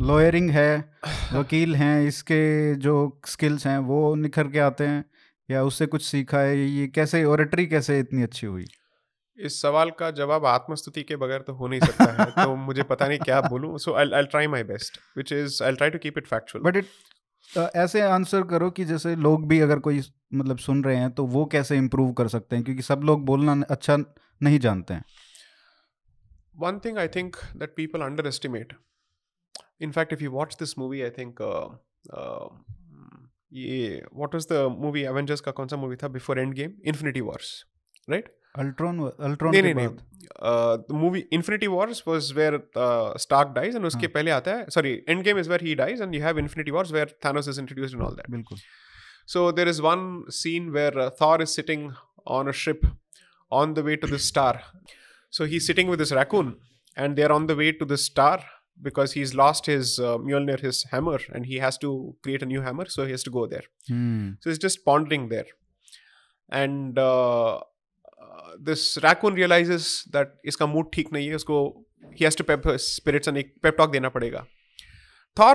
लॉयरिंग 0.00 0.50
है 0.50 0.94
वकील 1.32 1.76
हैं 1.76 2.02
इसके 2.02 2.74
जो 2.74 3.20
स्किल्स 3.26 3.66
हैं 3.66 3.78
वो 3.78 4.14
निखर 4.14 4.48
के 4.48 4.58
आते 4.58 4.86
हैं 4.86 5.04
या 5.50 5.62
उससे 5.62 5.86
कुछ 5.86 6.02
सीखा 6.02 6.38
है 6.38 6.58
ये 6.58 6.86
कैसे 6.88 7.24
ओरेटरी 7.24 7.66
कैसे 7.66 7.98
इतनी 8.00 8.22
अच्छी 8.22 8.46
हुई? 8.46 8.64
इस 9.38 9.62
सवाल 9.62 9.90
का 9.90 10.10
जवाब 10.10 10.46
आत्मस्तुति 10.46 11.02
के 11.02 11.16
बगैर 11.16 11.40
तो 11.40 11.52
हो 11.52 11.68
नहीं 11.68 11.80
सकता 11.80 12.04
है 12.04 12.44
तो 12.44 12.56
मुझे 12.56 12.82
पता 12.82 13.08
नहीं 13.08 13.18
क्या 13.18 13.40
बोलूँ 13.40 13.78
so 13.78 13.94
I 13.94 14.10
I 14.14 14.22
try 14.22 14.46
my 14.46 14.64
best 14.64 14.98
which 15.16 15.32
is 15.32 15.62
I 15.64 15.72
try 15.72 15.90
to 15.90 15.98
keep 15.98 16.18
it 16.18 16.26
factual 16.26 16.64
but 16.64 16.76
it 16.76 16.84
ऐसे 17.76 18.00
आंसर 18.00 18.42
करो 18.42 18.70
कि 18.70 18.84
जैसे 18.84 19.14
लोग 19.16 19.46
भी 19.48 19.60
अगर 19.60 19.78
कोई 19.78 20.02
मतलब 20.34 20.58
सुन 20.58 20.82
रहे 20.84 20.96
हैं 20.96 21.10
तो 21.10 21.24
वो 21.26 21.44
कैसे 21.46 21.76
इम्प्रूव 21.76 22.12
कर 22.12 22.28
सकते 22.28 22.56
हैं? 22.56 22.64
क्योंकि 22.64 22.82
सब 22.82 23.00
लोग 23.04 23.24
बोलना 23.26 23.64
अच्छा 23.70 23.96
नहीं 24.42 24.58
जानते 24.58 24.94
हैं। 24.94 25.04
One 26.56 26.78
thing 26.84 26.98
I 26.98 27.08
think 27.08 27.36
that 27.56 27.74
people 27.76 28.00
underestimate 28.26 28.72
in fact 29.80 30.12
if 30.12 30.22
you 30.22 30.30
watch 30.30 30.56
this 30.60 30.78
movie 30.78 31.02
I 31.02 31.10
think 31.10 31.40
ये 33.52 34.04
what 34.14 34.34
is 34.34 34.46
the 34.52 34.66
movie 34.78 35.02
Avengers 35.04 35.40
का 35.40 35.50
कौन 35.52 35.68
सा 35.68 35.76
मूवी 35.76 35.96
था? 35.96 36.08
Before 36.08 36.38
Endgame 36.54 36.72
Infinity 36.84 37.20
Wars 37.20 37.52
right 38.10 38.34
Ultron 38.59 38.99
Ultron 39.29 39.51
नहीं 39.51 39.61
के 39.61 39.73
नहीं 39.73 39.75
नहीं 39.75 39.87
बाद 39.87 40.09
uh, 40.49 40.77
the 40.87 40.97
movie 41.01 41.21
Infinity 41.37 41.67
Wars 41.67 42.05
was 42.05 42.33
where 42.39 42.61
uh, 42.75 43.17
Stark 43.23 43.53
dies 43.55 43.75
and 43.79 43.85
उसके 43.85 44.07
हाँ. 44.07 44.13
पहले 44.13 44.31
आता 44.31 44.55
है 44.55 44.65
sorry 44.75 44.93
Endgame 45.15 45.41
is 45.43 45.49
where 45.53 45.63
he 45.67 45.75
dies 45.81 46.05
and 46.05 46.17
you 46.17 46.21
have 46.27 46.41
Infinity 46.43 46.75
Wars 46.77 46.93
where 46.97 47.09
Thanos 47.25 47.51
is 47.53 47.61
introduced 47.63 47.93
and 47.93 48.07
all 48.07 48.15
that. 48.21 48.31
बिल्कुल 48.31 48.59
So 49.33 49.51
there 49.51 49.67
is 49.67 49.81
one 49.81 50.05
scene 50.29 50.71
where 50.77 50.97
uh, 50.99 51.09
Thor 51.09 51.41
is 51.41 51.53
sitting 51.53 51.83
on 52.37 52.47
a 52.47 52.53
ship 52.61 52.85
on 53.51 53.75
the 53.75 53.83
way 53.83 53.95
to 53.95 54.07
the 54.07 54.19
star. 54.19 54.61
So 55.29 55.45
he's 55.45 55.65
sitting 55.65 55.87
with 55.87 55.99
his 55.99 56.11
raccoon, 56.11 56.49
and 56.95 57.15
they're 57.15 57.31
on 57.31 57.45
the 57.47 57.55
way 57.55 57.71
to 57.71 57.85
the 57.85 57.97
star 57.97 58.43
because 58.81 59.13
he's 59.13 59.33
lost 59.41 59.65
his 59.65 59.99
uh, 59.99 60.17
Mjolnir, 60.17 60.59
his 60.59 60.83
hammer, 60.91 61.19
and 61.33 61.45
he 61.45 61.59
has 61.59 61.77
to 61.77 62.15
create 62.23 62.41
a 62.41 62.45
new 62.45 62.61
hammer. 62.61 62.85
So 62.95 63.05
he 63.05 63.11
has 63.11 63.23
to 63.23 63.29
go 63.29 63.45
there. 63.47 63.63
Hmm 63.91 64.37
So 64.41 64.49
he's 64.49 64.59
just 64.59 64.83
pondering 64.85 65.29
there, 65.29 65.45
and 66.49 66.99
uh, 66.99 67.59
uh, 68.56 68.64
this 68.64 68.98
raccoon 69.02 69.34
realizes 69.34 70.08
that 70.12 70.26
इसका 70.44 70.66
mood 70.74 70.92
ठीक 70.92 71.12
नहीं 71.12 71.28
है. 71.28 71.34
उसको 71.34 71.84
to 72.20 72.44
pep 72.44 72.64
his 72.64 72.96
spirits 72.96 73.28
and 73.28 73.36
एक 73.36 73.76
talk 73.76 73.90
देना 73.92 74.08
पड़ेगा. 74.08 74.46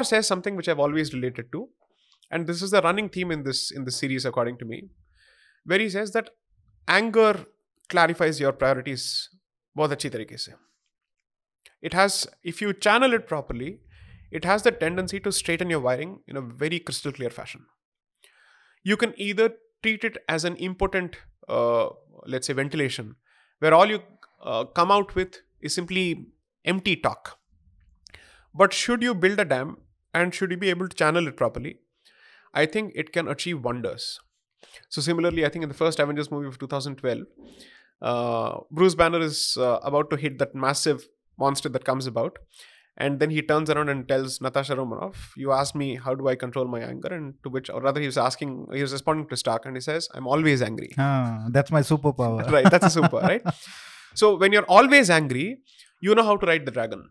Says 0.03 0.27
something 0.27 0.55
which 0.55 0.69
I've 0.69 0.79
always 0.79 1.13
related 1.13 1.45
to, 1.51 1.69
and 2.31 2.47
this 2.47 2.61
is 2.61 2.71
the 2.71 2.81
running 2.81 3.09
theme 3.09 3.31
in 3.31 3.43
this 3.43 3.71
in 3.75 3.85
this 3.85 3.97
series, 3.97 4.25
according 4.25 4.57
to 4.57 4.65
me, 4.65 4.81
where 5.65 5.79
he 5.79 5.89
says 5.89 6.11
that 6.11 6.29
anger 6.87 7.45
clarifies 7.89 8.39
your 8.39 8.51
priorities 8.51 9.29
बहुत 9.77 9.91
अच्छी 9.91 10.09
तरीके 10.09 10.37
से. 10.37 10.53
It 11.81 11.93
has, 11.93 12.27
if 12.43 12.61
you 12.61 12.73
channel 12.73 13.13
it 13.13 13.27
properly, 13.27 13.79
it 14.31 14.45
has 14.45 14.63
the 14.63 14.71
tendency 14.71 15.19
to 15.19 15.31
straighten 15.31 15.69
your 15.69 15.79
wiring 15.79 16.19
in 16.27 16.37
a 16.37 16.41
very 16.41 16.79
crystal 16.79 17.11
clear 17.11 17.29
fashion. 17.29 17.65
You 18.83 18.97
can 18.97 19.13
either 19.17 19.55
treat 19.83 20.03
it 20.03 20.17
as 20.29 20.45
an 20.45 20.55
impotent, 20.55 21.17
uh, 21.49 21.89
let's 22.25 22.47
say, 22.47 22.53
ventilation, 22.53 23.15
where 23.59 23.73
all 23.73 23.87
you 23.87 24.01
uh, 24.43 24.65
come 24.65 24.91
out 24.91 25.15
with 25.15 25.41
is 25.61 25.73
simply 25.73 26.27
empty 26.65 26.95
talk. 26.95 27.37
But 28.53 28.73
should 28.73 29.01
you 29.01 29.15
build 29.15 29.39
a 29.39 29.45
dam 29.45 29.77
and 30.13 30.33
should 30.33 30.51
you 30.51 30.57
be 30.57 30.69
able 30.69 30.89
to 30.89 30.95
channel 30.95 31.27
it 31.27 31.37
properly, 31.37 31.79
I 32.53 32.65
think 32.65 32.91
it 32.95 33.13
can 33.13 33.27
achieve 33.27 33.63
wonders. 33.63 34.19
So, 34.89 35.01
similarly, 35.01 35.45
I 35.45 35.49
think 35.49 35.63
in 35.63 35.69
the 35.69 35.75
first 35.75 35.99
Avengers 35.99 36.29
movie 36.29 36.47
of 36.47 36.59
2012, 36.59 37.19
uh, 38.01 38.59
Bruce 38.69 38.95
Banner 38.95 39.19
is 39.19 39.57
uh, 39.59 39.79
about 39.83 40.09
to 40.09 40.17
hit 40.17 40.37
that 40.39 40.53
massive 40.53 41.07
monster 41.37 41.69
that 41.69 41.85
comes 41.85 42.07
about. 42.07 42.39
And 42.97 43.19
then 43.19 43.29
he 43.29 43.41
turns 43.41 43.69
around 43.69 43.89
and 43.89 44.07
tells 44.07 44.41
Natasha 44.41 44.75
Romanoff, 44.75 45.33
You 45.37 45.51
asked 45.51 45.75
me, 45.75 45.95
how 45.95 46.13
do 46.13 46.27
I 46.27 46.35
control 46.35 46.65
my 46.67 46.81
anger? 46.81 47.07
And 47.07 47.35
to 47.43 47.49
which, 47.49 47.69
or 47.69 47.81
rather, 47.81 48.01
he 48.01 48.05
was 48.05 48.17
asking, 48.17 48.67
he 48.73 48.81
was 48.81 48.91
responding 48.91 49.27
to 49.29 49.37
Stark 49.37 49.65
and 49.65 49.75
he 49.75 49.81
says, 49.81 50.09
I'm 50.13 50.27
always 50.27 50.61
angry. 50.61 50.93
Ah, 50.97 51.47
that's 51.49 51.71
my 51.71 51.81
superpower. 51.81 52.49
right, 52.57 52.69
that's 52.69 52.85
a 52.85 52.89
super, 52.89 53.17
right? 53.17 53.41
So 54.13 54.37
when 54.37 54.51
you're 54.51 54.65
always 54.65 55.09
angry, 55.09 55.59
you 56.01 56.13
know 56.15 56.23
how 56.23 56.35
to 56.35 56.45
ride 56.45 56.65
the 56.65 56.71
dragon. 56.71 57.09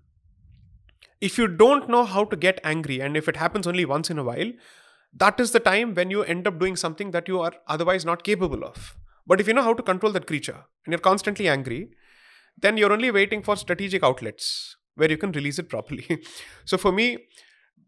If 1.21 1.39
you 1.39 1.49
don't 1.49 1.89
know 1.89 2.05
how 2.05 2.25
to 2.25 2.37
get 2.37 2.61
angry, 2.65 3.01
and 3.01 3.17
if 3.17 3.29
it 3.29 3.37
happens 3.37 3.67
only 3.67 3.85
once 3.85 4.11
in 4.11 4.19
a 4.19 4.25
while, 4.25 4.53
that 5.15 5.41
is 5.41 5.53
the 5.53 5.61
time 5.61 5.95
when 5.95 6.11
you 6.11 6.23
end 6.23 6.47
up 6.47 6.59
doing 6.59 6.77
something 6.77 7.11
that 7.11 7.29
you 7.29 7.41
are 7.41 7.53
otherwise 7.67 8.05
not 8.05 8.23
capable 8.23 8.65
of. 8.65 8.97
But 9.27 9.41
if 9.41 9.49
you 9.49 9.55
know 9.55 9.63
how 9.63 9.75
to 9.75 9.83
control 9.83 10.13
that 10.13 10.27
creature 10.27 10.65
and 10.85 10.93
you're 10.93 10.99
constantly 10.99 11.49
angry, 11.49 11.91
then 12.57 12.77
you're 12.77 12.93
only 12.93 13.11
waiting 13.11 13.43
for 13.43 13.57
strategic 13.57 14.03
outlets 14.03 14.77
where 15.01 15.11
you 15.11 15.17
can 15.17 15.33
release 15.33 15.59
it 15.59 15.69
properly. 15.75 16.23
so 16.65 16.77
for 16.77 16.93
me, 16.93 17.07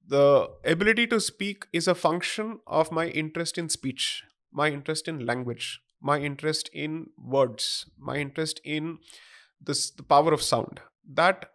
the 0.08 0.48
ability 0.64 1.06
to 1.08 1.20
speak 1.20 1.66
is 1.72 1.86
a 1.86 1.94
function 1.94 2.58
of 2.66 2.90
my 2.90 3.06
interest 3.22 3.58
in 3.58 3.68
speech, 3.68 4.22
my 4.52 4.68
interest 4.68 5.08
in 5.08 5.26
language, 5.26 5.80
my 6.00 6.18
interest 6.18 6.70
in 6.72 7.06
words, 7.34 7.86
my 7.98 8.16
interest 8.16 8.60
in 8.64 8.98
this 9.60 9.90
the 9.90 10.02
power 10.14 10.32
of 10.32 10.42
sound. 10.42 10.80
That 11.20 11.50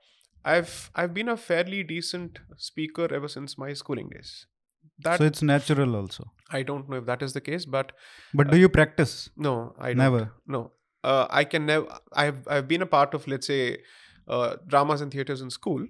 I've 0.45 0.91
I've 0.95 1.13
been 1.13 1.29
a 1.29 1.37
fairly 1.37 1.83
decent 1.83 2.39
speaker 2.69 3.07
ever 3.19 3.27
since 3.27 3.57
my 3.57 3.73
schooling 3.73 4.09
days. 4.15 4.45
That 4.99 5.19
so 5.19 5.25
it's 5.25 5.41
natural 5.41 5.95
also 5.95 6.31
I 6.59 6.63
don't 6.63 6.89
know 6.89 6.97
if 6.97 7.05
that 7.05 7.21
is 7.21 7.33
the 7.33 7.41
case, 7.41 7.65
but 7.65 7.91
but 8.33 8.51
do 8.51 8.57
you 8.57 8.69
practice 8.69 9.29
no, 9.35 9.75
I 9.77 9.89
don't. 9.89 9.97
never 9.97 10.31
No, 10.47 10.71
uh, 11.03 11.27
I 11.29 11.43
can 11.43 11.65
never. 11.65 11.87
I've 12.13 12.47
I've 12.47 12.67
been 12.67 12.81
a 12.81 12.91
part 12.97 13.13
of 13.13 13.27
let's 13.27 13.47
say 13.47 13.61
uh, 13.73 13.77
dramas 14.68 15.00
and 15.00 15.12
theaters 15.12 15.40
in 15.40 15.50
school. 15.50 15.87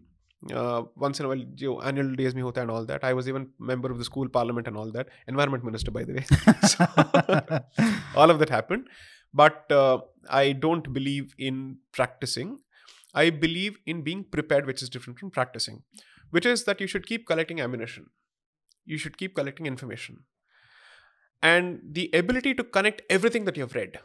Uh, 0.53 0.83
once 0.97 1.21
in 1.21 1.27
a 1.27 1.29
while, 1.29 1.43
जो 1.55 1.81
annual 1.85 2.17
days 2.17 2.35
में 2.35 2.43
होता 2.43 2.61
है 2.61 2.63
and 2.63 2.71
all 2.71 2.85
that. 2.85 3.05
I 3.05 3.13
was 3.13 3.29
even 3.29 3.49
member 3.59 3.91
of 3.93 3.99
the 3.99 4.05
school 4.05 4.29
parliament 4.29 4.67
and 4.67 4.77
all 4.77 4.91
that. 4.93 5.09
Environment 5.29 5.65
minister, 5.65 5.93
by 5.93 6.03
the 6.05 6.15
way. 6.15 6.25
So, 6.67 6.87
all 8.17 8.31
of 8.31 8.41
that 8.41 8.49
happened, 8.49 8.89
but 9.33 9.71
uh, 9.71 9.99
I 10.29 10.53
don't 10.53 10.93
believe 10.93 11.35
in 11.39 11.79
practicing. 11.93 12.59
I 13.15 13.31
believe 13.31 13.79
in 13.87 14.03
being 14.03 14.25
prepared, 14.25 14.67
which 14.67 14.83
is 14.83 14.89
different 14.89 15.21
from 15.21 15.31
practicing. 15.31 15.83
Which 16.31 16.47
is 16.47 16.65
that 16.65 16.81
you 16.81 16.87
should 16.87 17.07
keep 17.07 17.27
collecting 17.27 17.61
ammunition. 17.61 18.07
You 18.85 18.99
should 18.99 19.17
keep 19.19 19.37
collecting 19.37 19.67
information, 19.67 20.25
and 21.41 21.81
the 22.01 22.11
ability 22.13 22.55
to 22.55 22.65
connect 22.65 23.03
everything 23.09 23.45
that 23.45 23.57
you 23.57 23.63
have 23.63 23.77
read 23.77 24.01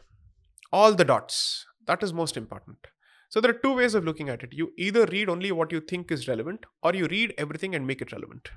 all 0.72 0.94
the 0.94 1.04
dots. 1.04 1.66
That 1.86 2.02
is 2.02 2.12
most 2.12 2.36
important. 2.36 2.86
So 3.33 3.41
there 3.41 3.49
are 3.49 3.61
two 3.61 3.73
ways 3.73 3.95
of 3.95 4.05
looking 4.05 4.29
at 4.29 4.43
it. 4.43 4.53
You 4.53 4.71
either 4.77 5.07
read 5.07 5.27
only 5.27 5.51
what 5.51 5.71
you 5.71 5.79
think 5.81 6.11
is 6.11 6.27
relevant, 6.27 6.67
or 6.83 6.93
you 6.93 7.07
read 7.07 7.33
everything 7.35 7.73
and 7.73 7.87
make 7.87 7.99
it 7.99 8.11
relevant. 8.11 8.49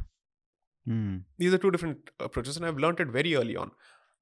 Mm. 0.87 1.23
These 1.39 1.55
are 1.55 1.59
two 1.63 1.71
different 1.71 2.11
approaches, 2.21 2.59
and 2.59 2.67
I've 2.67 2.77
learned 2.77 3.01
it 3.01 3.09
very 3.09 3.35
early 3.37 3.57
on. 3.57 3.71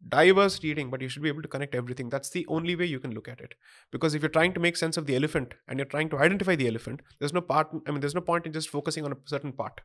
Diverse 0.08 0.62
reading, 0.62 0.90
but 0.90 1.00
you 1.00 1.08
should 1.08 1.24
be 1.24 1.28
able 1.28 1.42
to 1.42 1.48
connect 1.48 1.74
everything. 1.74 2.08
That's 2.08 2.30
the 2.30 2.46
only 2.46 2.76
way 2.76 2.84
you 2.84 3.00
can 3.00 3.12
look 3.12 3.26
at 3.26 3.40
it. 3.40 3.56
Because 3.90 4.14
if 4.14 4.22
you're 4.22 4.28
trying 4.28 4.52
to 4.52 4.60
make 4.60 4.76
sense 4.76 4.96
of 4.96 5.06
the 5.06 5.16
elephant 5.16 5.54
and 5.66 5.80
you're 5.80 5.86
trying 5.86 6.08
to 6.10 6.18
identify 6.18 6.54
the 6.54 6.68
elephant, 6.68 7.02
there's 7.18 7.32
no 7.32 7.40
part. 7.40 7.70
I 7.88 7.90
mean, 7.90 7.98
there's 7.98 8.14
no 8.14 8.20
point 8.20 8.46
in 8.46 8.52
just 8.52 8.68
focusing 8.68 9.04
on 9.04 9.10
a 9.10 9.16
certain 9.24 9.52
part. 9.52 9.80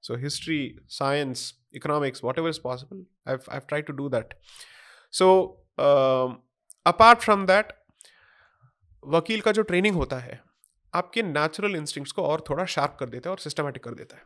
So 0.00 0.14
history, 0.14 0.78
science, 0.86 1.54
economics, 1.74 2.22
whatever 2.22 2.48
is 2.48 2.60
possible, 2.60 3.02
I've 3.26 3.48
I've 3.50 3.66
tried 3.66 3.88
to 3.88 3.92
do 3.92 4.08
that. 4.10 4.34
So 5.10 5.56
um, 5.76 6.42
apart 6.86 7.20
from 7.20 7.46
that, 7.46 7.72
वकील 9.06 9.40
का 9.40 9.52
जो 9.52 9.62
training 9.62 9.94
होता 9.96 10.18
है 10.18 10.42
आपके 10.94 11.22
natural 11.22 11.76
instincts 11.76 12.12
को 12.12 12.22
और 12.22 12.44
थोड़ा 12.50 12.64
sharp 12.64 12.96
कर 13.00 13.08
देता 13.08 13.30
है 13.30 13.32
और 13.32 13.38
सिस्टमेटिक 13.38 13.84
कर 13.84 13.94
देता 13.94 14.16
है. 14.16 14.22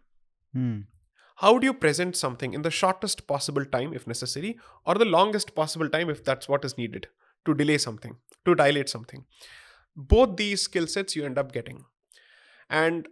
How 1.36 1.56
do 1.58 1.66
you 1.66 1.72
present 1.72 2.14
something 2.14 2.54
in 2.54 2.62
the 2.62 2.68
shortest 2.68 3.20
possible 3.20 3.64
time 3.64 3.94
if 3.94 4.04
necessary 4.08 4.54
और 4.86 4.98
the 4.98 5.02
longest 5.02 5.50
possible 5.50 5.88
time 5.88 6.10
if 6.10 6.18
that's 6.18 6.50
what 6.50 6.64
is 6.64 6.74
needed 6.78 7.06
to 7.44 7.52
delay 7.52 7.78
something 7.78 8.16
to 8.44 8.52
dilate 8.52 8.88
something 8.88 9.22
both 9.96 10.36
these 10.36 10.62
skill 10.62 10.86
sets 10.86 11.16
you 11.16 11.24
end 11.24 11.38
up 11.38 11.52
getting. 11.52 11.84
And 12.70 13.08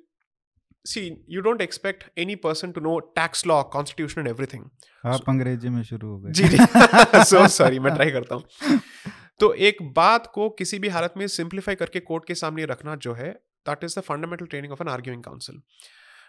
see 0.85 1.17
you 1.27 1.43
don't 1.43 1.61
expect 1.61 2.05
any 2.17 2.37
person 2.37 2.73
to 2.73 2.81
know 2.81 3.01
tax 3.15 3.45
law 3.47 3.63
constitution 3.77 4.23
and 4.23 4.29
everything. 4.29 4.63
आप 5.07 5.29
अंग्रेज़ी 5.29 5.69
में 5.69 5.83
शुरू 5.83 6.09
हो 6.09 6.19
गए। 6.19 6.33
जी 6.33 6.49
जी। 6.49 6.57
So 7.25 7.49
sorry 7.49 7.79
मैं 7.79 7.95
try 7.95 8.11
करता 8.11 8.35
हूँ। 8.35 8.45
तो 9.41 9.53
एक 9.55 9.83
बात 9.83 10.27
को 10.35 10.51
किसी 10.51 10.79
भी 10.79 10.89
हालत 10.89 11.15
में 11.17 11.27
सिंप्लीफाई 11.27 11.75
करके 11.75 12.01
कोर्ट 12.01 12.27
के 12.27 12.35
सामने 12.35 12.65
रखना 12.65 12.95
जो 12.97 13.13
है 13.15 13.31
that 13.69 13.85
is 13.85 13.99
the 13.99 14.03
fundamental 14.03 14.47
training 14.47 14.73
of 14.73 14.83
an 14.83 14.89
arguing 14.89 15.25
counsel 15.25 15.61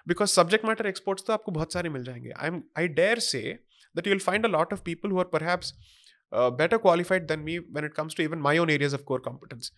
because 0.07 0.29
subject 0.29 0.65
matter 0.65 0.87
experts 0.87 1.23
तो 1.27 1.33
आपको 1.33 1.51
बहुत 1.51 1.73
सारे 1.73 1.89
मिल 1.89 2.03
जाएँगे। 2.03 2.29
I 2.29 2.47
am 2.47 2.63
I 2.77 2.87
dare 2.87 3.19
say 3.19 3.41
that 3.95 4.07
you 4.07 4.11
will 4.11 4.19
find 4.19 4.45
a 4.45 4.49
lot 4.49 4.73
of 4.73 4.81
people 4.81 5.09
who 5.09 5.19
are 5.19 5.25
perhaps 5.25 5.73
better 6.33 6.77
qualified 6.79 7.23
than 7.29 7.41
me 7.45 7.53
when 7.75 7.85
it 7.87 7.93
comes 7.95 8.13
to 8.17 8.23
even 8.25 8.41
my 8.43 8.51
own 8.59 8.69
areas 8.69 8.93
of 8.93 9.01
core 9.05 9.21
competence. 9.21 9.71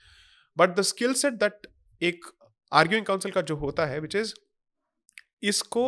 But 0.58 0.76
the 0.80 0.84
skill 0.84 1.16
set 1.22 1.40
that 1.40 1.66
एक 2.02 2.26
arguing 2.74 3.06
council 3.06 3.32
का 3.32 3.42
जो 3.42 3.56
होता 3.56 3.86
है 3.86 4.00
which 4.00 4.16
is 4.16 4.34
इसको 5.44 5.86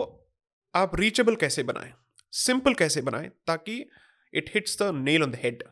आप 0.75 0.95
reachable 0.95 1.35
कैसे 1.35 1.63
बनाएँ? 1.63 1.93
Simple 2.31 2.73
कैसे 2.73 3.01
बनाएँ? 3.01 3.29
ताकि 3.47 3.89
it 4.33 4.51
hits 4.53 4.81
the 4.81 4.91
nail 4.95 5.23
on 5.23 5.31
the 5.31 5.35
head 5.35 5.63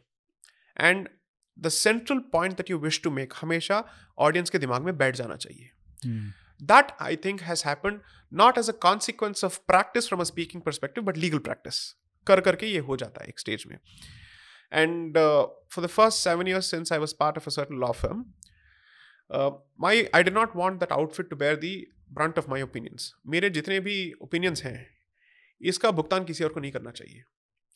and 0.81 1.09
The 1.58 1.68
central 1.76 2.18
point 2.32 2.56
that 2.56 2.70
you 2.70 2.78
wish 2.78 3.00
to 3.04 3.10
make 3.10 3.32
हमेशा 3.40 3.82
ऑडियंस 4.26 4.50
के 4.50 4.58
दिमाग 4.58 4.82
में 4.82 4.96
बैठ 4.98 5.16
जाना 5.16 5.36
चाहिए 5.36 5.70
Hmm. 6.06 6.26
that 6.60 6.90
i 7.04 7.14
think 7.22 7.40
has 7.46 7.62
happened 7.66 8.00
not 8.40 8.58
as 8.60 8.68
a 8.72 8.74
consequence 8.84 9.42
of 9.48 9.54
practice 9.70 10.08
from 10.10 10.20
a 10.24 10.26
speaking 10.28 10.60
perspective 10.68 11.04
but 11.08 11.16
legal 11.24 11.40
practice 11.48 11.78
कर 12.26 12.40
करके 12.48 12.66
ये 12.66 12.78
हो 12.90 12.96
जाता 13.02 13.22
है 13.22 13.28
एक 13.28 13.38
स्टेज 13.38 13.64
में 13.70 13.76
and 14.72 15.16
uh, 15.16 15.46
for 15.74 15.84
the 15.86 15.90
first 15.96 16.22
seven 16.28 16.50
years 16.52 16.68
since 16.74 16.92
i 16.92 16.98
was 17.04 17.14
part 17.22 17.40
of 17.42 17.46
a 17.46 17.54
certain 17.56 17.80
law 17.84 17.90
firm 18.02 18.22
uh, 19.30 19.50
my 19.86 19.92
i 20.20 20.22
did 20.28 20.38
not 20.38 20.56
want 20.62 20.80
that 20.84 20.94
outfit 20.98 21.30
to 21.32 21.40
bear 21.42 21.56
the 21.64 21.72
brunt 22.18 22.40
of 22.42 22.48
my 22.54 22.60
opinions 22.68 23.08
मेरे 23.34 23.50
जितने 23.50 23.80
भी 23.88 23.96
opinions 24.28 24.64
हैं 24.64 24.78
इसका 25.60 25.90
भुगतान 25.90 26.24
किसी 26.24 26.44
और 26.44 26.52
को 26.52 26.60
नहीं 26.60 26.72
करना 26.72 26.90
चाहिए 26.90 27.22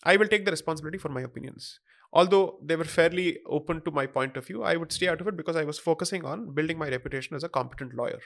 I 0.05 0.17
will 0.17 0.29
take 0.29 0.45
the 0.45 0.51
responsibility 0.51 0.99
for 0.99 1.09
my 1.09 1.23
opinions. 1.23 1.79
Although 2.13 2.59
they 2.63 2.77
were 2.77 2.89
fairly 2.95 3.39
open 3.47 3.81
to 3.81 3.91
my 3.91 4.07
point 4.07 4.37
of 4.37 4.47
view, 4.47 4.63
I 4.63 4.77
would 4.77 4.93
stay 4.93 5.09
out 5.09 5.21
of 5.21 5.29
it 5.29 5.37
because 5.37 5.57
I 5.57 5.65
was 5.65 5.79
focusing 5.79 6.25
on 6.25 6.55
building 6.55 6.79
my 6.79 6.89
reputation 6.89 7.37
as 7.37 7.45
a 7.45 7.49
competent 7.49 7.95
lawyer. 7.95 8.21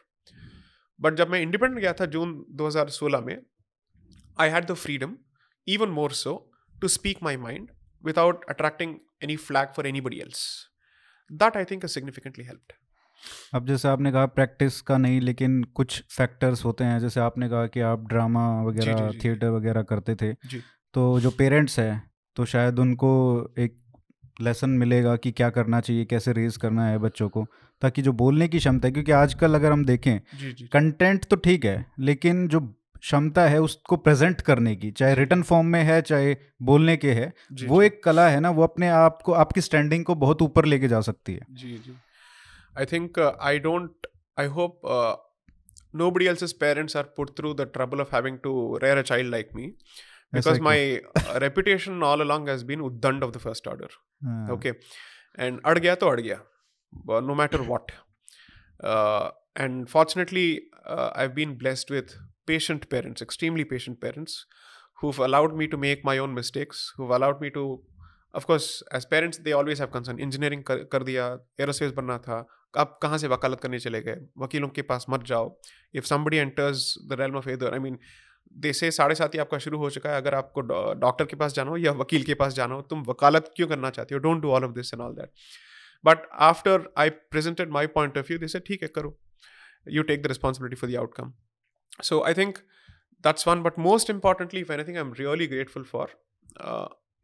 But 0.99 1.17
जब 1.17 1.29
मैं 1.31 1.41
independent 1.43 1.81
गया 1.81 1.93
था 1.93 2.07
जून 2.07 2.33
2016 2.63 3.21
में 3.27 3.37
I 4.39 4.49
had 4.49 4.67
the 4.67 4.77
freedom, 4.77 5.13
even 5.67 5.95
more 5.99 6.11
so, 6.11 6.33
to 6.83 6.89
speak 6.89 7.23
my 7.23 7.37
mind 7.37 7.69
without 8.03 8.43
attracting 8.49 8.99
any 9.23 9.37
flag 9.37 9.75
for 9.75 9.87
anybody 9.87 10.21
else. 10.23 10.43
That 11.31 11.57
I 11.57 11.65
think 11.65 11.83
has 11.83 11.93
significantly 11.93 12.45
helped. 12.45 12.75
अब 13.55 13.67
जैसे 13.67 13.89
आपने 13.89 14.13
कहा 14.13 14.27
practice 14.27 14.81
का 14.81 14.97
नहीं 14.99 15.21
लेकिन 15.21 15.63
कुछ 15.65 16.03
फैक्टर्स 16.17 16.65
होते 16.65 16.85
हैं 16.85 16.99
जैसे 17.01 17.21
आपने 17.21 17.49
कहा 17.49 17.67
कि 17.67 17.81
आप 17.81 18.07
ड्रामा 18.09 18.63
वगैरह 18.63 19.11
जी, 19.11 19.13
जी। 19.13 19.19
थिएटर 19.25 19.49
वगैरह 19.51 19.83
करते 19.83 20.15
थे 20.15 20.33
जी। 20.47 20.63
तो 20.94 21.20
जो 21.20 21.30
पेरेंट्स 21.32 21.80
हैं 21.80 22.12
तो 22.36 22.46
शायद 22.46 22.80
उनको 22.80 23.12
एक 23.60 23.78
लेसन 24.42 24.70
मिलेगा 24.70 25.16
कि 25.16 25.32
क्या 25.32 25.50
करना 25.50 25.80
चाहिए 25.80 26.06
कैसे 26.06 26.34
रेज 26.34 26.58
करना 26.58 26.88
है 26.88 26.98
बच्चों 26.98 27.30
को 27.30 27.46
ताकि 27.82 28.02
जो 28.02 28.14
बोलने 28.14 28.48
की 28.48 28.58
क्षमता 28.58 28.88
है 28.88 28.92
क्योंकि 28.92 29.12
आजकल 29.12 29.56
अगर 29.56 29.72
हम 29.72 29.86
देखें 29.86 30.20
जी 30.40 30.52
जी 30.52 30.68
कंटेंट 30.68 31.26
तो 31.26 31.36
ठीक 31.36 31.66
है 31.66 31.86
लेकिन 32.00 32.48
जो 32.48 32.60
क्षमता 33.00 33.48
है 33.48 33.62
उसको 33.62 33.98
प्रेजेंट 33.98 34.42
करने 34.42 34.76
की 34.76 34.92
चाहे 34.92 35.16
रिटर्न 35.16 35.42
फॉर्म 35.44 35.68
में 35.68 35.84
है 35.84 36.02
चाहे 36.02 36.36
बोलने 36.62 36.98
के 36.98 37.14
है 37.14 37.34
जी 37.54 37.68
वो 37.68 37.82
जी। 37.82 37.86
एक 37.86 38.04
कला 38.04 38.28
है 38.30 38.40
ना 38.40 38.50
वो 38.50 38.64
अपने 38.64 38.90
आप 38.90 39.22
को 39.22 39.34
आपकी 39.34 39.62
स्टैंडिंग 39.62 40.06
को 40.06 40.16
बहुत 40.16 40.42
ऊपर 40.42 40.66
लेके 40.66 40.88
जा 40.88 41.02
सकती 41.02 41.34
है. 41.34 41.40
I 42.76 42.86
think 42.86 43.18
uh, 43.18 43.32
I 43.42 43.58
don't. 43.58 44.08
I 44.38 44.46
hope 44.48 44.86
uh, 44.98 45.16
nobody 45.94 46.28
else's 46.28 46.54
parents 46.54 46.96
are 46.96 47.08
put 47.20 47.36
through 47.36 47.54
the 47.56 47.66
trouble 47.66 48.00
of 48.00 48.10
having 48.10 48.38
to 48.46 48.54
rear 48.84 48.98
a 48.98 49.04
child 49.04 49.30
like 49.30 49.50
me, 49.54 49.66
because 50.33 50.59
ऐसा 50.59 50.63
my 50.63 51.01
uh, 51.17 51.39
reputation 51.41 52.03
all 52.03 52.23
along 52.23 52.49
has 52.49 52.65
been 52.65 52.81
uddand 52.81 53.23
of 53.23 53.33
the 53.33 53.39
first 53.39 53.67
order. 53.67 53.89
हाँ, 54.25 54.49
Okay, 54.51 54.73
and 55.39 55.61
अड़ 55.65 55.79
गया 55.79 55.95
तो 55.95 56.09
अड़ 56.09 56.21
गया, 56.21 56.41
but 57.05 57.25
no 57.25 57.35
matter 57.35 57.63
what. 57.73 57.93
Uh, 58.85 59.31
and 59.57 59.89
fortunately, 59.89 60.63
uh, 60.87 61.11
I've 61.15 61.35
been 61.35 61.55
blessed 61.55 61.91
with 61.91 62.17
patient 62.47 62.89
parents, 62.91 63.23
extremely 63.23 63.65
patient 63.65 64.01
parents, 64.01 64.47
who've 65.01 65.19
allowed 65.19 65.55
me 65.55 65.67
to 65.69 65.77
make 65.77 66.05
my 66.05 66.19
own 66.19 66.35
mistakes, 66.35 66.93
who've 66.97 67.11
allowed 67.11 67.41
me 67.41 67.51
to 67.51 67.81
of 68.35 68.47
course 68.47 68.83
as 68.93 69.07
parents 69.07 69.39
they 69.39 69.53
always 69.53 69.79
have 69.79 69.91
concern 69.91 70.21
engineering 70.21 70.63
कर, 70.63 70.83
कर 70.93 71.03
दिया 71.03 71.27
aerospace 71.61 71.93
बनना 71.99 72.19
था 72.27 72.47
आप 72.79 72.99
कहाँ 73.03 73.19
से 73.19 73.29
वकालत 73.29 73.61
करने 73.61 73.79
चले 73.79 74.01
गए 74.09 74.17
वकीलों 74.39 74.69
के 74.79 74.83
पास 74.91 75.07
मत 75.11 75.23
जाओ 75.31 75.47
if 75.95 76.05
somebody 76.05 76.41
enters 76.45 76.83
the 77.11 77.19
realm 77.21 77.39
of 77.41 77.49
either 77.53 77.71
i 77.77 77.79
mean 77.87 77.99
जैसे 78.56 78.92
साढ़े 78.92 79.16
सात 79.16 79.36
ही 79.36 79.40
आपका 79.40 79.58
शुरू 79.58 79.78
हो 79.78 79.90
चुका 79.90 80.10
है। 80.10 80.18
अगर 80.18 80.36
आपको 80.36 80.62
डॉक्टर 80.62 81.26
के 81.26 81.36
पास 81.36 81.54
जाना 81.54 81.72
हो 81.72 81.78
या 81.78 81.92
वकील 81.94 82.24
के 82.24 82.34
पास 82.34 82.54
जाना 82.54 82.76
हो 82.76 82.82
तुम 82.90 83.04
वकालत 83.04 83.52
क्यों 83.56 83.68
करना 83.68 83.90
चाहते 83.90 84.16
हो? 84.16 84.20
Don't 84.20 84.42
do 84.42 84.52
all 84.52 84.66
of 84.66 84.72
this 84.72 84.94
and 84.94 85.02
all 85.02 85.14
that 85.16 85.32
but 86.04 86.28
after 86.42 86.90
I 86.98 87.10
presented 87.10 87.70
my 87.72 87.88
point 87.88 88.18
of 88.18 88.26
view 88.28 88.40
this 88.40 88.56
ठीक 88.68 88.82
है 88.84 88.88
करो। 88.96 89.18
You 89.88 90.04
take 90.04 90.22
the 90.24 90.28
responsibility 90.28 90.76
for 90.82 90.90
the 90.90 90.96
outcome 90.96 91.34
so 92.04 92.22
I 92.28 92.34
think 92.34 92.58
that's 93.24 93.48
one 93.48 93.62
but 93.64 93.80
most 93.80 94.10
importantly 94.10 94.62
if 94.62 94.72
anything 94.74 94.98
I 94.98 95.02
am 95.02 95.14
really 95.20 95.48
grateful 95.48 95.84
for 95.84 96.18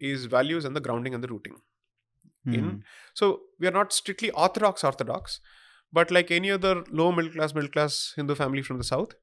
is 0.01 0.27
values 0.35 0.67
and 0.67 0.77
the 0.77 0.83
grounding 0.83 1.15
and 1.15 1.23
the 1.23 1.27
rooting 1.27 2.55
in 2.55 2.81
so 3.15 3.29
we 3.61 3.67
are 3.67 3.73
not 3.73 3.91
strictly 3.91 4.29
orthodox 4.45 4.85
orthodox 4.85 5.41
but 5.93 6.11
like 6.11 6.31
any 6.31 6.49
other 6.49 6.83
low 6.93 7.11
middle 7.11 7.31
class 7.31 7.53
middle 7.55 7.69
class 7.69 8.13
Hindu 8.17 8.33
family 8.33 8.61
from 8.61 8.79
the 8.79 8.83
south 8.83 9.13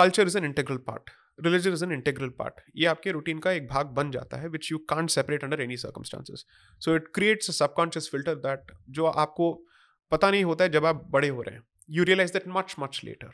culture 0.00 0.26
is 0.26 0.38
an 0.38 0.44
integral 0.44 0.76
part 0.76 1.10
religion 1.44 1.72
is 1.72 1.84
an 1.84 1.92
integral 1.92 2.28
part 2.28 2.54
ये 2.76 2.86
आपके 2.86 3.10
routine 3.10 3.38
का 3.38 3.52
एक 3.52 3.68
भाग 3.68 3.86
बन 3.86 4.10
जाता 4.10 4.36
है 4.36 4.48
which 4.48 4.72
you 4.72 4.78
can't 4.78 5.10
separate 5.10 5.44
under 5.44 5.60
any 5.60 5.76
circumstances 5.76 6.46
so 6.80 6.96
it 6.96 7.08
creates 7.14 7.50
a 7.50 7.52
subconscious 7.52 8.08
filter 8.10 8.34
that 8.34 8.72
जो 8.90 9.06
आपको 9.06 9.66
पता 10.10 10.30
नहीं 10.30 10.44
होता 10.44 10.64
है 10.64 10.70
जब 10.70 10.86
आप 10.86 11.06
बड़े 11.10 11.28
हो 11.28 11.42
रहे 11.42 11.54
हैं। 11.54 11.62
You 11.90 12.04
realize 12.04 12.32
that 12.32 12.44
much 12.48 12.76
much 12.78 13.00
later 13.04 13.30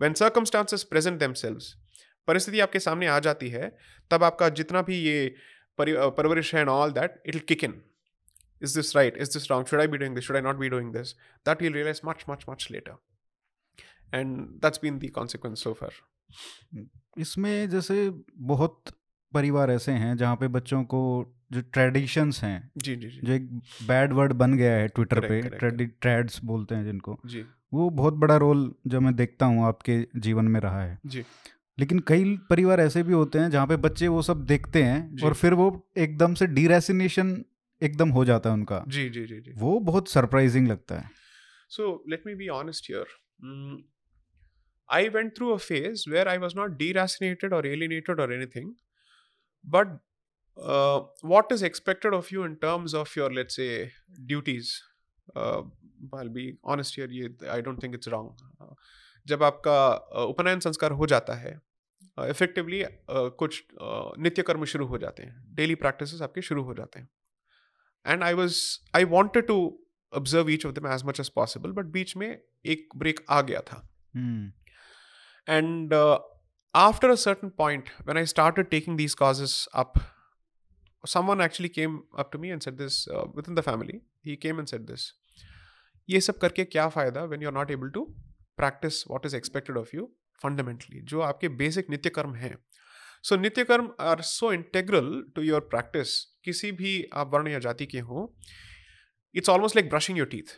when 0.00 0.14
circumstances 0.14 0.82
present 0.82 1.18
themselves 1.18 1.76
परिस्थिति 2.26 2.60
आपके 2.60 2.80
सामने 2.80 3.06
आ 3.06 3.18
जाती 3.18 3.48
है 3.48 3.76
तब 4.10 4.24
आपका 4.24 4.48
जितना 4.48 4.82
भी 4.82 4.96
ये 4.96 5.34
परवरिश 5.80 6.54
है 6.54 6.60
and 6.60 6.68
all 6.68 6.92
that 6.92 7.22
it 7.26 7.46
kick 7.46 7.64
in 7.64 7.82
is 8.64 8.74
this 8.74 8.90
right? 8.96 9.16
Is 9.24 9.32
this 9.34 9.50
wrong? 9.50 9.64
Should 9.66 9.80
i 9.80 9.86
be 9.86 9.98
doing 9.98 10.14
this? 10.14 10.24
Should 10.24 10.36
i 10.36 10.40
not 10.40 10.60
be 10.60 10.68
doing 10.74 10.92
this? 10.92 11.10
That 11.46 11.62
you'll 11.62 11.74
realize 11.74 12.00
much 12.04 12.24
much 12.30 12.46
much 12.50 12.66
later. 12.70 12.94
And 14.12 14.60
that's 14.60 14.78
been 14.78 14.98
the 14.98 15.10
consequence 15.10 15.62
so 15.68 15.74
far 15.74 15.90
इसमें 17.18 17.70
जैसे 17.70 18.10
बहुत 18.36 18.82
परिवार 19.34 19.70
ऐसे 19.70 19.92
हैं 19.92 20.16
जहाँ 20.16 20.36
पे 20.36 20.48
बच्चों 20.48 20.84
को 20.84 21.32
जो 21.52 21.60
ट्रेडिशंस 21.60 22.42
हैं 22.44 22.70
जी 22.76 22.96
जी 22.96 23.08
जी। 23.08 23.20
जो 23.24 23.32
एक 23.32 23.48
बैड 23.88 24.12
वर्ड 24.12 24.32
बन 24.32 24.54
गया 24.54 24.72
है 24.72 24.88
ट्विटर 24.88 25.20
पे 25.20 25.42
ट्रेडि 25.42 25.86
ट्रेड्स 25.86 26.44
बोलते 26.44 26.74
हैं 26.74 26.84
जिनको 26.84 27.20
जी। 27.26 27.44
वो 27.74 27.90
बहुत 27.90 28.14
बड़ा 28.14 28.36
रोल 28.36 28.74
जो 28.86 29.00
मैं 29.00 29.16
देखता 29.16 29.46
हूँ 29.46 29.64
आपके 29.64 30.06
जीवन 30.16 30.44
में 30.44 30.60
रहा 30.60 30.82
है। 30.82 30.98
जी। 31.06 31.24
लेकिन 31.78 31.98
कई 31.98 32.36
परिवार 32.50 32.80
ऐसे 32.80 33.02
भी 33.02 33.12
होते 33.12 33.38
हैं 33.38 33.50
जहाँ 33.50 33.66
पे 33.66 33.76
बच्चे 33.76 34.08
वो 34.08 34.22
सब 34.22 34.44
देखते 34.46 34.82
हैं 34.82 35.22
और 35.24 35.34
फिर 35.34 35.54
वो 35.54 35.90
एकदम 35.96 36.34
से 36.34 36.46
डीरेसिनेशन 36.46 37.44
एकदम 37.82 38.08
हो 38.08 38.24
जाता 38.24 38.50
है 38.50 38.54
उनका। 38.54 38.84
जी 38.88 39.08
जी 39.08 39.26
जी 39.26 39.40
जी। 39.40 39.52
वो 39.56 39.80
बहुत 39.80 40.08
सरप्राइजिंग 40.08 40.68
लगता 40.68 40.94
है। 40.94 41.10
सो 41.68 42.04
let 42.12 42.18
me 42.18 42.34
be 42.34 42.50
honest 42.54 42.90
here. 42.92 43.06
Mm, 44.90 44.94
I 44.94 45.08
went 45.08 45.34
through 45.36 45.52
a 45.52 45.58
phase 45.58 46.06
where 46.06 46.28
I 46.28 46.38
was 46.38 46.54
not 46.54 46.78
deracinated 46.78 47.52
or 47.52 47.66
alienated 47.66 48.20
or 48.20 48.32
anything, 48.32 48.74
but 49.64 49.88
uh, 50.62 51.00
what 51.22 51.50
is 51.50 51.62
expected 51.62 52.14
of 52.14 52.30
you 52.30 52.44
in 52.44 52.56
terms 52.56 52.94
of 52.94 53.14
your, 53.16 53.30
let's 53.30 53.56
say, 53.56 53.92
duties? 54.26 54.82
Uh, 55.34 55.62
I'll 56.12 56.28
be 56.28 56.58
honest 56.64 56.94
here. 56.94 57.08
ये 57.08 57.48
I 57.48 57.60
don't 57.60 57.80
think 57.80 57.94
it's 57.94 58.08
wrong. 58.08 58.34
Uh, 58.60 58.74
जब 59.28 59.42
आपका 59.42 60.10
uh, 60.16 60.26
उपनयन 60.26 60.60
संस्कार 60.60 60.92
हो 60.92 61.06
जाता 61.06 61.34
है 61.34 61.60
effectively 62.18 62.84
कुछ 63.10 63.62
uh, 63.82 64.18
नित्य 64.18 64.42
कर्म 64.42 64.64
शुरू 64.64 64.86
हो 64.86 64.98
जाते 64.98 65.22
हैं 65.22 65.54
डेली 65.54 65.74
प्रैक्टिसेस 65.74 66.22
आपके 66.22 66.42
शुरू 66.42 66.62
हो 66.62 66.74
जाते 66.74 67.00
हैं 67.00 67.08
and 68.06 68.22
I 68.22 68.34
was 68.34 68.80
I 68.96 69.04
wanted 69.04 69.46
to 69.46 69.86
observe 70.14 70.50
each 70.50 70.66
of 70.66 70.74
them 70.74 70.86
as 70.92 71.04
much 71.04 71.20
as 71.20 71.28
possible 71.28 71.70
but 71.70 71.84
बीच 71.84 72.16
में 72.16 72.42
एक 72.66 72.88
ब्रेक 72.96 73.24
आ 73.30 73.40
गया 73.40 73.60
था 73.60 73.92
हम्म 74.14 74.52
and 75.46 75.92
uh, 75.92 76.18
after 76.74 77.10
a 77.10 77.16
certain 77.16 77.50
point 77.50 77.88
when 78.04 78.16
i 78.16 78.24
started 78.24 78.70
taking 78.70 78.96
these 78.96 79.14
causes 79.14 79.68
up 79.74 79.98
someone 81.04 81.40
actually 81.40 81.68
came 81.68 82.02
up 82.18 82.32
to 82.32 82.38
me 82.38 82.50
and 82.50 82.62
said 82.62 82.78
this 82.78 83.06
uh, 83.08 83.24
within 83.34 83.54
the 83.54 83.62
family 83.62 84.00
he 84.22 84.36
came 84.36 84.58
and 84.58 84.68
said 84.68 84.86
this 84.86 85.12
ये 86.08 86.20
सब 86.20 86.38
करके 86.38 86.64
क्या 86.64 86.88
फ़ायदा 86.88 87.28
when 87.30 87.40
you're 87.44 87.56
not 87.58 87.70
able 87.70 87.90
to 87.90 88.02
practice 88.60 88.98
what 89.12 89.24
is 89.28 89.34
expected 89.34 89.78
of 89.82 89.92
you 89.94 90.06
fundamentally 90.44 91.00
जो 91.12 91.20
आपके 91.20 91.48
basic 91.62 91.90
नित्य 91.90 92.10
कर्म 92.10 92.34
हैं 92.34 92.56
so 93.22 93.36
nitya 93.36 93.64
karma 93.64 93.90
are 94.00 94.20
so 94.20 94.52
integral 94.52 95.10
to 95.36 95.42
your 95.42 95.60
practice 95.70 96.14
किसी 96.44 96.72
भी 96.72 96.92
आप 97.14 97.34
वर्ण 97.34 97.48
या 97.48 97.58
जाति 97.58 97.86
के 97.86 98.00
हों 98.10 98.26
it's 99.34 99.50
almost 99.50 99.76
like 99.76 99.90
brushing 99.90 100.16
your 100.16 100.26
teeth. 100.26 100.56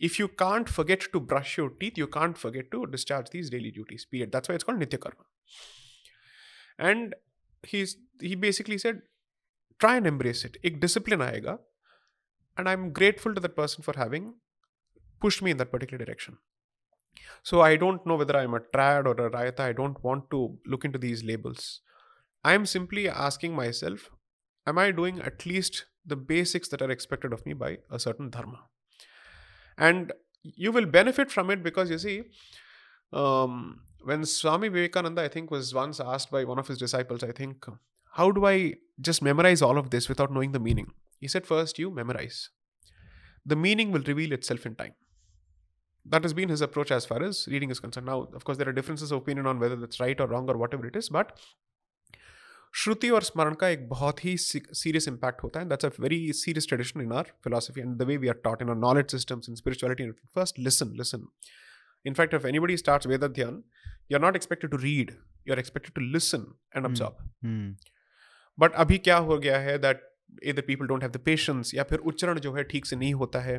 if 0.00 0.18
you 0.18 0.28
can't 0.28 0.68
forget 0.68 1.02
to 1.12 1.20
brush 1.20 1.56
your 1.58 1.70
teeth, 1.70 1.98
you 1.98 2.06
can't 2.06 2.36
forget 2.36 2.70
to 2.72 2.86
discharge 2.86 3.30
these 3.30 3.50
daily 3.50 3.70
duties. 3.70 4.06
Period. 4.06 4.32
That's 4.32 4.48
why 4.48 4.54
it's 4.54 4.64
called 4.64 4.80
nitya 4.80 4.98
karma. 4.98 5.24
And 6.78 7.14
he's 7.62 7.96
he 8.20 8.34
basically 8.34 8.78
said, 8.78 9.02
try 9.78 9.96
and 9.96 10.06
embrace 10.06 10.44
it. 10.44 10.56
Ek 10.64 10.80
discipline 10.80 11.20
aega, 11.20 11.58
and 12.56 12.68
I'm 12.68 12.92
grateful 12.92 13.34
to 13.34 13.40
that 13.40 13.56
person 13.56 13.82
for 13.82 13.94
having 13.96 14.34
pushed 15.20 15.42
me 15.42 15.50
in 15.50 15.58
that 15.58 15.70
particular 15.70 16.04
direction. 16.04 16.38
So 17.42 17.60
I 17.60 17.76
don't 17.76 18.06
know 18.06 18.16
whether 18.16 18.36
I'm 18.36 18.54
a 18.54 18.60
triad 18.60 19.06
or 19.06 19.12
a 19.12 19.30
rayata. 19.30 19.60
I 19.60 19.72
don't 19.72 20.02
want 20.02 20.30
to 20.30 20.58
look 20.66 20.84
into 20.84 20.98
these 20.98 21.22
labels. 21.24 21.80
I'm 22.42 22.64
simply 22.64 23.08
asking 23.08 23.54
myself, 23.54 24.10
am 24.66 24.78
I 24.78 24.90
doing 24.90 25.20
at 25.20 25.44
least 25.44 25.86
the 26.06 26.16
basics 26.16 26.68
that 26.68 26.80
are 26.80 26.90
expected 26.90 27.34
of 27.34 27.44
me 27.44 27.52
by 27.52 27.78
a 27.90 27.98
certain 27.98 28.30
dharma? 28.30 28.60
And 29.80 30.12
you 30.42 30.72
will 30.72 30.86
benefit 30.86 31.30
from 31.32 31.50
it 31.50 31.62
because 31.62 31.90
you 31.90 31.98
see, 31.98 32.22
um, 33.12 33.80
when 34.04 34.24
Swami 34.24 34.68
Vivekananda, 34.68 35.22
I 35.22 35.28
think, 35.28 35.50
was 35.50 35.74
once 35.74 36.00
asked 36.00 36.30
by 36.30 36.44
one 36.44 36.58
of 36.58 36.68
his 36.68 36.78
disciples, 36.78 37.24
I 37.24 37.32
think, 37.32 37.66
how 38.12 38.30
do 38.30 38.46
I 38.46 38.74
just 39.00 39.22
memorize 39.22 39.62
all 39.62 39.78
of 39.78 39.90
this 39.90 40.08
without 40.08 40.32
knowing 40.32 40.52
the 40.52 40.60
meaning? 40.60 40.92
He 41.18 41.28
said, 41.28 41.46
first 41.46 41.78
you 41.78 41.90
memorize. 41.90 42.50
The 43.44 43.56
meaning 43.56 43.90
will 43.90 44.02
reveal 44.02 44.32
itself 44.32 44.66
in 44.66 44.74
time. 44.74 44.94
That 46.04 46.22
has 46.24 46.32
been 46.32 46.48
his 46.48 46.60
approach 46.60 46.90
as 46.90 47.06
far 47.06 47.22
as 47.22 47.46
reading 47.50 47.70
is 47.70 47.80
concerned. 47.80 48.06
Now, 48.06 48.28
of 48.34 48.44
course, 48.44 48.58
there 48.58 48.68
are 48.68 48.72
differences 48.72 49.12
of 49.12 49.18
opinion 49.18 49.46
on 49.46 49.58
whether 49.58 49.76
that's 49.76 50.00
right 50.00 50.18
or 50.20 50.26
wrong 50.26 50.48
or 50.48 50.56
whatever 50.56 50.86
it 50.86 50.96
is, 50.96 51.08
but 51.08 51.38
श्रुति 52.74 53.10
और 53.10 53.22
स्मरण 53.22 53.54
का 53.54 53.68
एक 53.68 53.88
बहुत 53.88 54.24
ही 54.24 54.36
serious 54.38 55.08
impact 55.08 55.42
होता 55.42 55.60
है। 55.60 55.68
That's 55.68 55.84
a 55.84 55.90
very 56.00 56.32
serious 56.32 56.68
tradition 56.68 57.00
in 57.00 57.12
our 57.12 57.32
philosophy 57.44 57.80
and 57.80 57.96
the 57.98 58.02
way 58.02 58.16
we 58.16 58.28
are 58.28 58.40
taught 58.44 58.62
in 58.62 58.70
our 58.70 58.76
knowledge 58.76 59.10
systems 59.10 59.48
in 59.48 59.54
spirituality 59.54 60.10
first 60.34 60.58
listen 60.58 60.94
listen 60.98 61.26
in 62.04 62.14
fact 62.18 62.34
if 62.36 62.44
anybody 62.48 62.74
starts 62.80 63.08
veda 63.08 63.28
dhyan 63.38 63.56
you're 64.12 64.20
not 64.20 64.36
expected 64.38 64.70
to 64.74 64.78
read 64.82 65.10
you're 65.48 65.58
expected 65.62 65.94
to 65.96 66.04
listen 66.12 66.46
and 66.76 66.88
absorb. 66.88 67.18
Hmm 67.44 67.74
but 68.58 68.72
अभी 68.84 68.98
क्या 68.98 69.16
हो 69.26 69.38
गया 69.38 69.58
है 69.58 69.76
that 69.78 70.06
इधर 70.42 70.62
people 70.66 70.86
don't 70.86 71.02
have 71.02 71.12
the 71.12 71.20
patience 71.24 71.74
या 71.74 71.82
फिर 71.90 71.98
उच्चारण 72.10 72.38
जो 72.40 72.52
है 72.54 72.64
ठीक 72.70 72.86
से 72.86 72.96
नहीं 72.96 73.12
होता 73.14 73.40
है। 73.40 73.58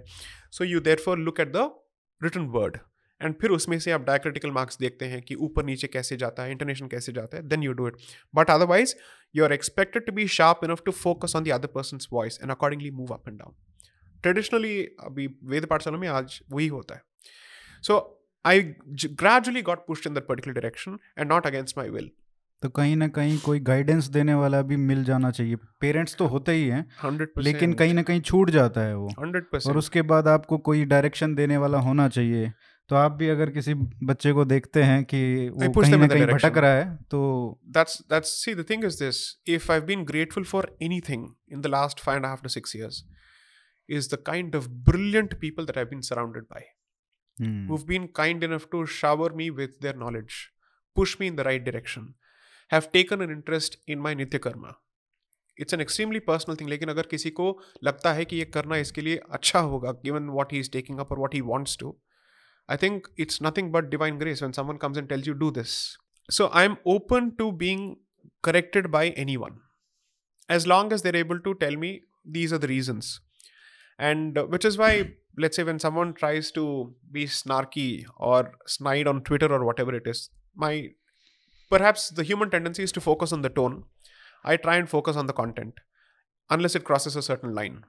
So 0.51 0.63
you 0.63 0.79
therefore 1.05 1.19
look 1.19 1.39
at 1.39 1.51
the 1.55 1.69
written 2.21 2.45
word 2.55 2.77
and 3.21 3.35
फिर 3.41 3.51
उसमें 3.51 3.77
से 3.79 3.91
आप 3.91 4.05
डायक्रिटिकल 4.05 4.51
मार्क्स 4.51 4.77
देखते 4.79 5.05
हैं 5.05 5.21
कि 5.21 5.35
ऊपर 5.47 5.65
नीचे 5.65 5.87
कैसे 5.87 6.17
जाता 6.17 6.43
है 6.43 6.51
इंटरनेशन 6.51 6.87
कैसे 6.87 7.11
जाता 7.11 7.37
है 7.37 7.47
then 7.47 7.63
you 7.63 7.73
do 7.73 7.87
it 7.87 7.97
but 8.35 8.49
otherwise 8.49 8.95
you 9.35 9.43
are 9.43 9.53
expected 9.53 10.05
to 10.05 10.13
be 10.13 10.27
sharp 10.37 10.63
enough 10.63 10.81
to 10.85 10.91
focus 10.91 11.35
on 11.35 11.43
the 11.43 11.51
other 11.51 11.67
person 11.75 11.99
voice 12.13 12.39
and 12.41 12.51
accordingly 12.51 12.91
move 12.91 13.13
up 13.13 13.27
and 13.27 13.37
down 13.39 13.55
traditionally 14.23 14.79
अभी 15.03 15.27
वेद 15.45 15.65
पाठशाला 15.65 15.97
में 15.97 16.07
आज 16.09 16.39
वही 16.51 16.67
होता 16.69 16.95
है. 16.95 17.01
So 17.83 17.99
I 18.45 18.61
gradually 18.61 19.61
got 19.61 19.85
pushed 19.87 20.07
in 20.07 20.13
that 20.13 20.27
particular 20.27 20.53
direction 20.53 20.97
and 21.17 21.31
not 21.31 21.47
against 21.47 21.77
my 21.77 21.89
will 21.89 22.09
तो 22.63 22.69
कहीं 22.69 22.95
ना 22.95 23.07
कहीं 23.07 23.37
कोई 23.39 23.59
गाइडेंस 23.59 24.07
देने 24.09 24.33
वाला 24.33 24.61
भी 24.61 24.75
मिल 24.79 25.03
जाना 25.03 25.29
चाहिए। 25.31 25.55
पेरेंट्स 25.81 26.15
तो 26.15 26.25
होते 26.27 26.51
ही 26.51 26.67
हैं 26.67 26.81
हंड्रेड 27.03 27.39
लेकिन 27.39 27.73
कहीं 27.73 27.93
ना 27.93 28.01
कहीं 28.01 28.21
छूट 28.21 28.49
जाता 28.49 28.81
है 28.81 28.95
वो। 28.97 29.07
हंड्रेड 29.19 29.67
और 29.67 29.77
उसके 29.77 30.01
बाद 30.01 30.27
आपको 30.27 30.57
कोई 30.67 30.83
डायरेक्शन 30.85 31.33
देने 31.35 31.57
वाला 31.57 31.79
होना 31.79 32.07
चाहिए। 32.09 32.51
तो 32.91 32.95
आप 32.97 33.11
भी 33.11 33.27
अगर 33.29 33.49
किसी 33.49 33.73
बच्चे 34.03 34.31
को 34.33 34.43
देखते 34.45 34.81
हैं 34.83 35.03
कि 35.05 35.19
वो 35.49 35.69
कहीं 35.73 36.07
कहीं 36.07 36.25
भटक 36.27 36.57
रहा 36.57 36.71
है 36.71 36.87
तो 37.11 37.19
that's 37.69 38.01
that's 38.09 38.29
see 38.45 38.53
the 38.55 38.65
thing 38.69 38.83
is 38.85 38.97
this 38.99 39.19
if 39.49 39.71
I 39.71 39.77
have 39.77 39.85
been 39.87 40.03
grateful 40.05 40.43
for 40.45 40.67
anything 40.83 41.27
in 41.51 41.61
the 41.61 41.67
last 41.67 41.99
five 41.99 42.17
and 42.17 42.25
half 42.25 42.41
to 42.43 42.49
six 42.49 42.75
years 42.75 43.03
is 43.89 44.09
the 44.15 44.19
kind 44.25 44.55
of 44.55 44.67
brilliant 44.89 45.39
people 45.41 45.65
that 45.65 45.77
I 45.77 45.83
have 45.83 45.89
been 45.89 46.01
surrounded 46.01 46.43
by 46.49 46.67
who've 47.69 47.85
been 47.85 48.07
kind 48.15 48.43
enough 48.43 48.67
to 48.71 48.85
shower 48.97 49.33
me 49.33 49.49
with 49.61 49.77
their 49.81 49.95
knowledge 49.97 50.43
push 50.95 51.17
me 51.21 51.27
in 51.27 51.35
the 51.35 51.47
right 51.49 51.63
direction 51.63 52.13
have 52.71 52.91
taken 52.93 53.21
an 53.21 53.31
interest 53.31 53.81
in 53.87 53.99
my 53.99 54.15
nitya 54.15 54.37
karma 54.39 54.71
it's 55.57 55.73
an 55.73 55.81
extremely 55.81 56.19
personal 56.27 56.55
thing 56.55 56.69
लेकिन 56.69 56.89
अगर 56.89 57.07
किसी 57.07 57.29
को 57.31 57.51
लगता 57.83 58.13
है 58.13 58.25
कि 58.25 58.35
ये 58.35 58.51
करना 58.53 58.83
इसके 58.83 59.01
लिए 59.01 59.21
अच्छा 59.31 59.59
होगा 59.71 59.99
given 60.03 60.29
what 60.29 60.53
he 60.53 60.59
is 60.59 60.71
taking 60.71 60.99
up 60.99 61.11
और 61.11 61.17
what 61.17 61.33
he 61.33 61.41
wants 61.47 61.77
to 61.79 61.97
I 62.67 62.77
think 62.77 63.07
it's 63.17 63.41
nothing 63.41 63.71
but 63.71 63.89
divine 63.89 64.17
grace 64.17 64.41
when 64.41 64.53
someone 64.53 64.77
comes 64.77 64.97
and 64.97 65.09
tells 65.09 65.27
you 65.27 65.33
do 65.33 65.51
this. 65.51 65.97
So 66.29 66.49
I'm 66.53 66.77
open 66.85 67.35
to 67.37 67.51
being 67.51 67.97
corrected 68.41 68.91
by 68.91 69.09
anyone 69.09 69.59
as 70.49 70.67
long 70.67 70.91
as 70.93 71.01
they're 71.01 71.15
able 71.15 71.39
to 71.39 71.55
tell 71.55 71.75
me 71.75 72.01
these 72.25 72.53
are 72.53 72.57
the 72.57 72.67
reasons. 72.67 73.21
And 73.97 74.37
uh, 74.37 74.45
which 74.45 74.65
is 74.65 74.77
why, 74.77 75.11
let's 75.37 75.55
say, 75.55 75.63
when 75.63 75.79
someone 75.79 76.13
tries 76.13 76.51
to 76.51 76.93
be 77.11 77.25
snarky 77.25 78.05
or 78.17 78.53
snide 78.65 79.07
on 79.07 79.23
Twitter 79.23 79.51
or 79.51 79.63
whatever 79.65 79.93
it 79.95 80.07
is, 80.07 80.29
my 80.55 80.89
perhaps 81.69 82.09
the 82.09 82.23
human 82.23 82.49
tendency 82.49 82.83
is 82.83 82.91
to 82.93 83.01
focus 83.01 83.31
on 83.31 83.41
the 83.41 83.49
tone. 83.49 83.83
I 84.43 84.57
try 84.57 84.77
and 84.77 84.89
focus 84.89 85.15
on 85.15 85.27
the 85.27 85.33
content 85.33 85.75
unless 86.49 86.75
it 86.75 86.83
crosses 86.83 87.15
a 87.15 87.21
certain 87.21 87.53
line. 87.53 87.85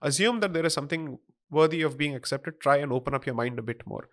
Assume 0.00 0.40
that 0.40 0.52
there 0.52 0.64
is 0.64 0.72
something 0.72 1.18
worthy 1.51 1.81
of 1.81 1.97
being 1.97 2.15
accepted. 2.15 2.59
Try 2.59 2.77
and 2.77 2.91
open 2.91 3.13
up 3.13 3.25
your 3.25 3.35
mind 3.35 3.59
a 3.59 3.61
bit 3.61 3.85
more. 3.85 4.09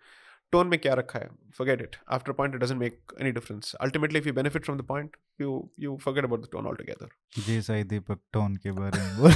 Tone 0.53 0.69
में 0.69 0.77
क्या 0.79 0.93
रखा 0.93 1.19
है? 1.19 1.29
Forget 1.57 1.81
it. 1.81 1.95
After 2.17 2.31
a 2.31 2.35
point, 2.39 2.55
it 2.55 2.61
doesn't 2.63 2.79
make 2.79 2.97
any 3.19 3.31
difference. 3.31 3.73
Ultimately, 3.85 4.19
if 4.19 4.25
you 4.25 4.33
benefit 4.33 4.65
from 4.65 4.77
the 4.77 4.83
point, 4.83 5.15
you 5.43 5.69
you 5.85 5.97
forget 6.05 6.27
about 6.29 6.41
the 6.41 6.49
tone 6.55 6.67
altogether. 6.71 7.09
Ji 7.47 7.61
Sai 7.61 7.83
Deepak 7.93 8.19
tone 8.33 8.55
के 8.65 8.71
बारे 8.71 9.01
में 9.01 9.17
बोल 9.17 9.31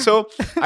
so 0.07 0.15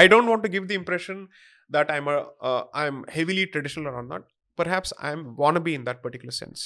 I 0.04 0.08
don't 0.08 0.32
want 0.34 0.44
to 0.44 0.50
give 0.50 0.68
the 0.68 0.78
impression 0.82 1.28
that 1.70 1.92
I'm 1.92 2.08
a 2.08 2.16
uh, 2.52 2.64
I'm 2.74 3.04
heavily 3.18 3.46
traditional 3.58 3.94
or 3.94 4.04
not. 4.04 4.24
Perhaps 4.58 4.94
I'm 5.00 5.36
wannabe 5.36 5.74
in 5.74 5.84
that 5.84 6.02
particular 6.08 6.32
sense. 6.32 6.66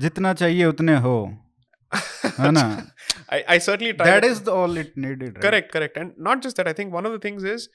जितना 0.00 0.32
चाहिए 0.34 0.64
उतने 0.64 0.96
हो 1.06 1.16
है 1.22 1.32
ना 1.32 1.49
I, 3.35 3.43
I 3.47 3.57
certainly 3.57 3.91
that 3.93 4.05
that- 4.05 4.25
is 4.25 4.41
the 4.41 4.53
all 4.53 4.77
it 4.77 4.95
needed 4.95 5.35
right? 5.35 5.41
correct 5.41 5.71
correct. 5.71 5.97
And 5.97 6.13
not 6.17 6.41
just 6.41 6.55
that 6.57 6.67
i 6.67 6.73
think 6.73 6.93
one 6.93 7.05
of 7.05 7.11
the 7.11 7.19
things 7.19 7.43
is 7.43 7.69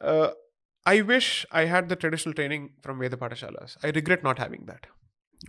uh, 0.00 0.30
i 0.86 1.00
wish 1.00 1.46
i 1.50 1.64
had 1.64 1.88
the 1.88 1.96
traditional 1.96 2.34
training 2.34 2.70
from 2.82 2.98
veda 2.98 3.16
patashalas 3.16 3.76
i 3.82 3.90
regret 3.90 4.22
not 4.22 4.38
having 4.38 4.66
that. 4.66 4.86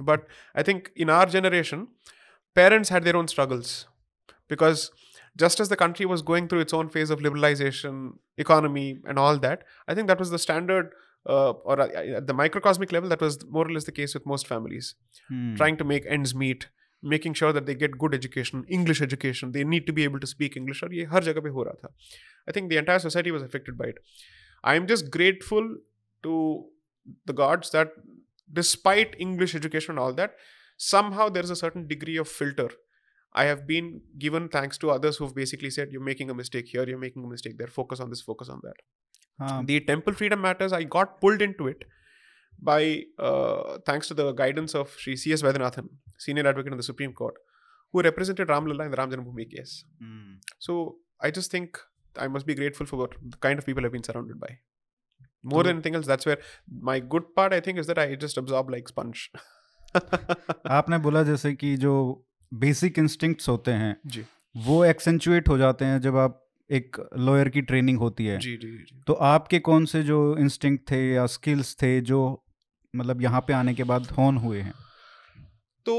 But 0.10 0.26
i 0.56 0.64
think 0.64 0.92
in 0.96 1.10
our 1.10 1.26
generation 1.26 1.88
parents 2.56 2.90
had 2.90 3.04
their 3.04 3.16
own 3.16 3.28
struggles 3.28 3.88
because 4.48 4.92
just 5.38 5.60
as 5.60 5.70
the 5.70 5.76
country 5.76 6.06
was 6.06 6.22
going 6.22 6.48
through 6.48 6.60
its 6.60 6.74
own 6.74 6.90
phase 6.90 7.10
of 7.10 7.20
liberalization 7.20 8.14
economy 8.38 9.00
and 9.06 9.18
all 9.18 9.38
that 9.46 9.64
i 9.88 9.96
think 9.96 10.08
that 10.08 10.20
was 10.20 10.30
the 10.30 10.40
standard 10.40 10.92
uh, 11.28 11.52
or 11.52 11.80
uh, 11.80 11.88
at 11.88 12.28
the 12.28 12.34
microcosmic 12.34 12.92
level 12.92 13.10
that 13.10 13.22
was 13.22 13.46
more 13.50 13.68
or 13.68 13.72
less 13.72 13.84
the 13.84 13.92
case 13.92 14.14
with 14.14 14.26
most 14.26 14.48
families. 14.48 14.96
Hmm. 15.28 15.56
trying 15.56 15.78
to 15.78 15.84
make 15.84 16.06
ends 16.08 16.34
meet 16.34 16.68
making 17.13 17.35
sure 17.35 17.53
that 17.53 17.67
they 17.67 17.75
get 17.75 17.97
good 18.03 18.15
education 18.15 18.65
english 18.77 19.03
education 19.07 19.53
they 19.53 19.65
need 19.65 19.87
to 19.87 19.93
be 19.93 20.05
able 20.05 20.21
to 20.21 20.27
speak 20.27 20.57
english 20.57 20.83
और 20.85 20.95
ये 20.95 21.05
हर 21.15 21.25
जगह 21.25 21.41
पे 21.41 21.51
हो 21.57 21.63
रहा 21.63 21.75
था 21.83 21.95
i 22.49 22.55
think 22.57 22.71
the 22.71 22.79
entire 22.83 23.03
society 23.07 23.35
was 23.37 23.43
affected 23.43 23.77
by 23.81 23.89
it 23.93 23.99
i 24.73 24.77
am 24.81 24.87
just 24.93 25.11
grateful 25.17 25.69
to 26.23 26.39
the 27.31 27.37
gods 27.43 27.75
that 27.77 27.99
despite 28.61 29.19
english 29.27 29.55
education 29.61 29.97
and 29.97 30.05
all 30.05 30.17
that 30.23 30.41
somehow 30.77 31.29
there 31.29 31.43
is 31.43 31.51
a 31.51 31.57
certain 31.57 31.87
degree 31.93 32.17
of 32.25 32.29
filter 32.29 32.69
i 33.35 33.45
have 33.45 33.67
been 33.67 34.01
given 34.19 34.49
thanks 34.49 34.79
to 34.79 34.91
others 34.91 35.17
who've 35.17 35.35
basically 35.35 35.71
said 35.71 35.93
you're 35.93 36.09
making 36.09 36.31
a 36.31 36.35
mistake 36.35 36.73
here 36.75 36.87
you're 36.89 37.05
making 37.05 37.25
a 37.25 37.33
mistake 37.35 37.59
there 37.59 37.67
focus 37.67 38.01
on 38.01 38.15
this 38.15 38.23
focus 38.31 38.49
on 38.49 38.61
that 38.69 38.85
हाँ 39.43 39.67
the 39.67 39.81
temple 39.81 40.15
freedom 40.23 40.41
matters 40.41 40.73
i 40.73 40.83
got 40.97 41.21
pulled 41.21 41.43
into 41.43 41.69
it 41.69 41.85
By 42.62 43.04
uh, 43.18 43.78
thanks 43.86 44.08
to 44.08 44.14
the 44.14 44.32
guidance 44.34 44.76
of 44.76 44.96
Sri 44.98 45.16
C.S. 45.16 45.42
Vaidyanathan, 45.42 45.88
senior 46.18 46.48
advocate 46.48 46.74
in 46.74 46.78
the 46.78 46.84
Supreme 46.84 47.14
Court, 47.14 47.36
who 47.92 48.02
represented 48.02 48.50
Ram 48.50 48.66
Lalla 48.66 48.86
in 48.86 48.92
the 48.92 48.98
Ram 48.98 49.12
Janmabhoomi 49.12 49.50
case. 49.50 49.86
Hmm. 50.02 50.34
So 50.60 50.98
I 51.22 51.32
just 51.32 51.52
think 51.52 51.80
I 52.18 52.28
must 52.28 52.46
be 52.46 52.56
grateful 52.56 52.86
for 52.86 52.98
what 52.98 53.14
the 53.22 53.38
kind 53.38 53.60
of 53.60 53.66
people 53.66 53.86
I've 53.86 53.92
been 53.92 54.04
surrounded 54.04 54.40
by. 54.40 54.60
More 55.42 55.62
mm. 55.62 55.68
than 55.68 55.76
anything 55.78 55.96
else, 55.96 56.06
that's 56.06 56.26
where 56.26 56.38
my 56.70 57.00
good 57.00 57.34
part 57.34 57.54
I 57.54 57.62
think 57.62 57.80
is 57.80 57.88
that 57.88 57.98
I 57.98 58.16
just 58.16 58.38
absorb 58.38 58.70
like 58.70 58.90
sponge. 58.90 59.30
आपने 60.78 60.98
बोला 61.06 61.24
जैसे 61.24 61.54
कि 61.54 61.76
जो 61.78 61.94
basic 62.54 63.00
instincts 63.00 63.50
होते 63.50 63.72
हैं 63.72 63.96
जी 64.06 64.24
वो 64.66 64.84
accentuate 64.86 65.48
हो 65.50 65.58
जाते 65.58 65.86
हैं 65.86 66.00
जब 66.02 66.18
आप 66.18 66.46
एक 66.72 66.98
लॉयर 67.18 67.50
की 67.50 67.62
ट्रेनिंग 67.62 68.00
होती 68.00 68.26
है 68.26 68.38
जी 68.40 68.56
जी 68.58 68.72
जी 68.72 69.02
तो 69.08 69.14
आपके 69.30 69.60
कौन 69.70 69.86
से 69.94 70.04
जो 70.04 70.20
इंस्टिंक्ट 70.40 70.92
थे 70.92 71.02
या 71.14 71.26
स्किल्स 71.26 71.76
थे 71.82 72.00
जो 72.12 72.20
मतलब 72.94 73.22
यहाँ 73.22 73.42
पे 73.48 73.54
आने 73.54 73.74
के 73.74 73.84
बाद 73.84 74.08
होन 74.12 74.38
हुए 74.38 74.62
हैं। 74.62 74.74
तो 75.86 75.96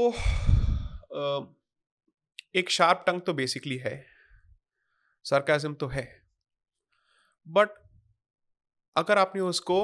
एक 2.55 2.69
शार्प 2.69 3.03
टंग 3.07 3.21
तो 3.21 3.33
बेसिकली 3.33 3.77
है। 3.77 3.93
सरकाजम 5.25 5.73
तो 5.73 5.87
है। 5.87 6.07
बट 7.47 7.69
अगर 8.95 9.17
आपने 9.17 9.41
उसको 9.41 9.77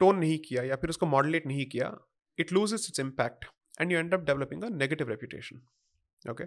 टोन 0.00 0.18
नहीं 0.18 0.38
किया 0.38 0.62
या 0.62 0.76
फिर 0.76 0.90
उसको 0.90 1.06
मॉडलेट 1.06 1.46
नहीं 1.46 1.66
किया 1.66 1.96
it 2.38 2.52
lose 2.52 2.72
its 2.74 3.00
impact 3.00 3.44
and 3.80 3.92
you 3.92 3.98
end 3.98 4.14
up 4.14 4.20
developing 4.20 4.62
a 4.64 4.68
negative 4.68 5.08
reputation 5.08 5.60
okay 6.30 6.44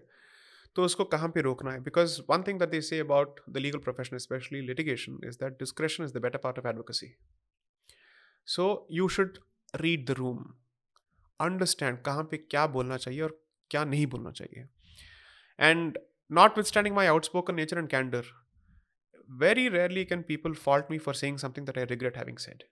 तो 0.76 0.84
उसको 0.84 1.04
कहाँ 1.06 1.30
पे 1.30 1.42
रोकना 1.42 1.72
है? 1.72 1.80
Because 1.80 2.20
one 2.30 2.44
thing 2.44 2.60
that 2.60 2.70
they 2.70 2.82
say 2.82 3.00
about 3.00 3.40
the 3.50 3.58
legal 3.58 3.80
profession 3.80 4.18
specially 4.18 4.62
litigation 4.62 5.20
is 5.26 5.38
that 5.38 5.54
discretion 5.60 6.04
is 6.04 6.14
the 6.14 6.22
better 6.22 6.38
part 6.38 6.60
of 6.60 6.68
advocacy 6.68 7.14
so 8.48 8.88
you 8.92 9.08
should 9.08 9.38
read 9.81 10.07
the 10.07 10.15
room 10.19 10.45
understand 11.41 12.01
कहाँ 12.07 12.25
पे 12.31 12.37
क्या 12.51 12.67
बोलना 12.79 12.97
चाहिए 12.97 13.21
और 13.23 13.39
क्या 13.71 13.85
नहीं 13.85 14.07
बोलना 14.15 14.31
चाहिए 14.41 14.67
and 15.61 15.99
notwithstanding 16.73 16.97
my 16.97 17.07
outspoken 17.07 17.55
nature 17.55 17.79
and 17.79 17.89
candour 17.91 18.33
very 19.29 19.69
rarely 19.69 20.05
can 20.05 20.23
people 20.23 20.55
fault 20.55 20.89
me 20.89 20.99
for 20.99 21.13
saying 21.13 21.39
something 21.39 21.65
that 21.65 21.79
I 21.79 21.83
regret 21.83 22.17
having 22.17 22.39
said. 22.39 22.65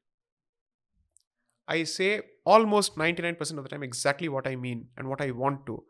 I 1.66 1.84
say 1.84 2.22
almost 2.44 2.96
99% 2.96 3.58
of 3.58 3.64
the 3.64 3.70
time 3.70 3.82
exactly 3.82 4.28
what 4.28 4.46
I 4.46 4.54
mean 4.56 4.88
and 4.96 5.08
what 5.08 5.20
I 5.20 5.30
want 5.30 5.66
to. 5.66 5.84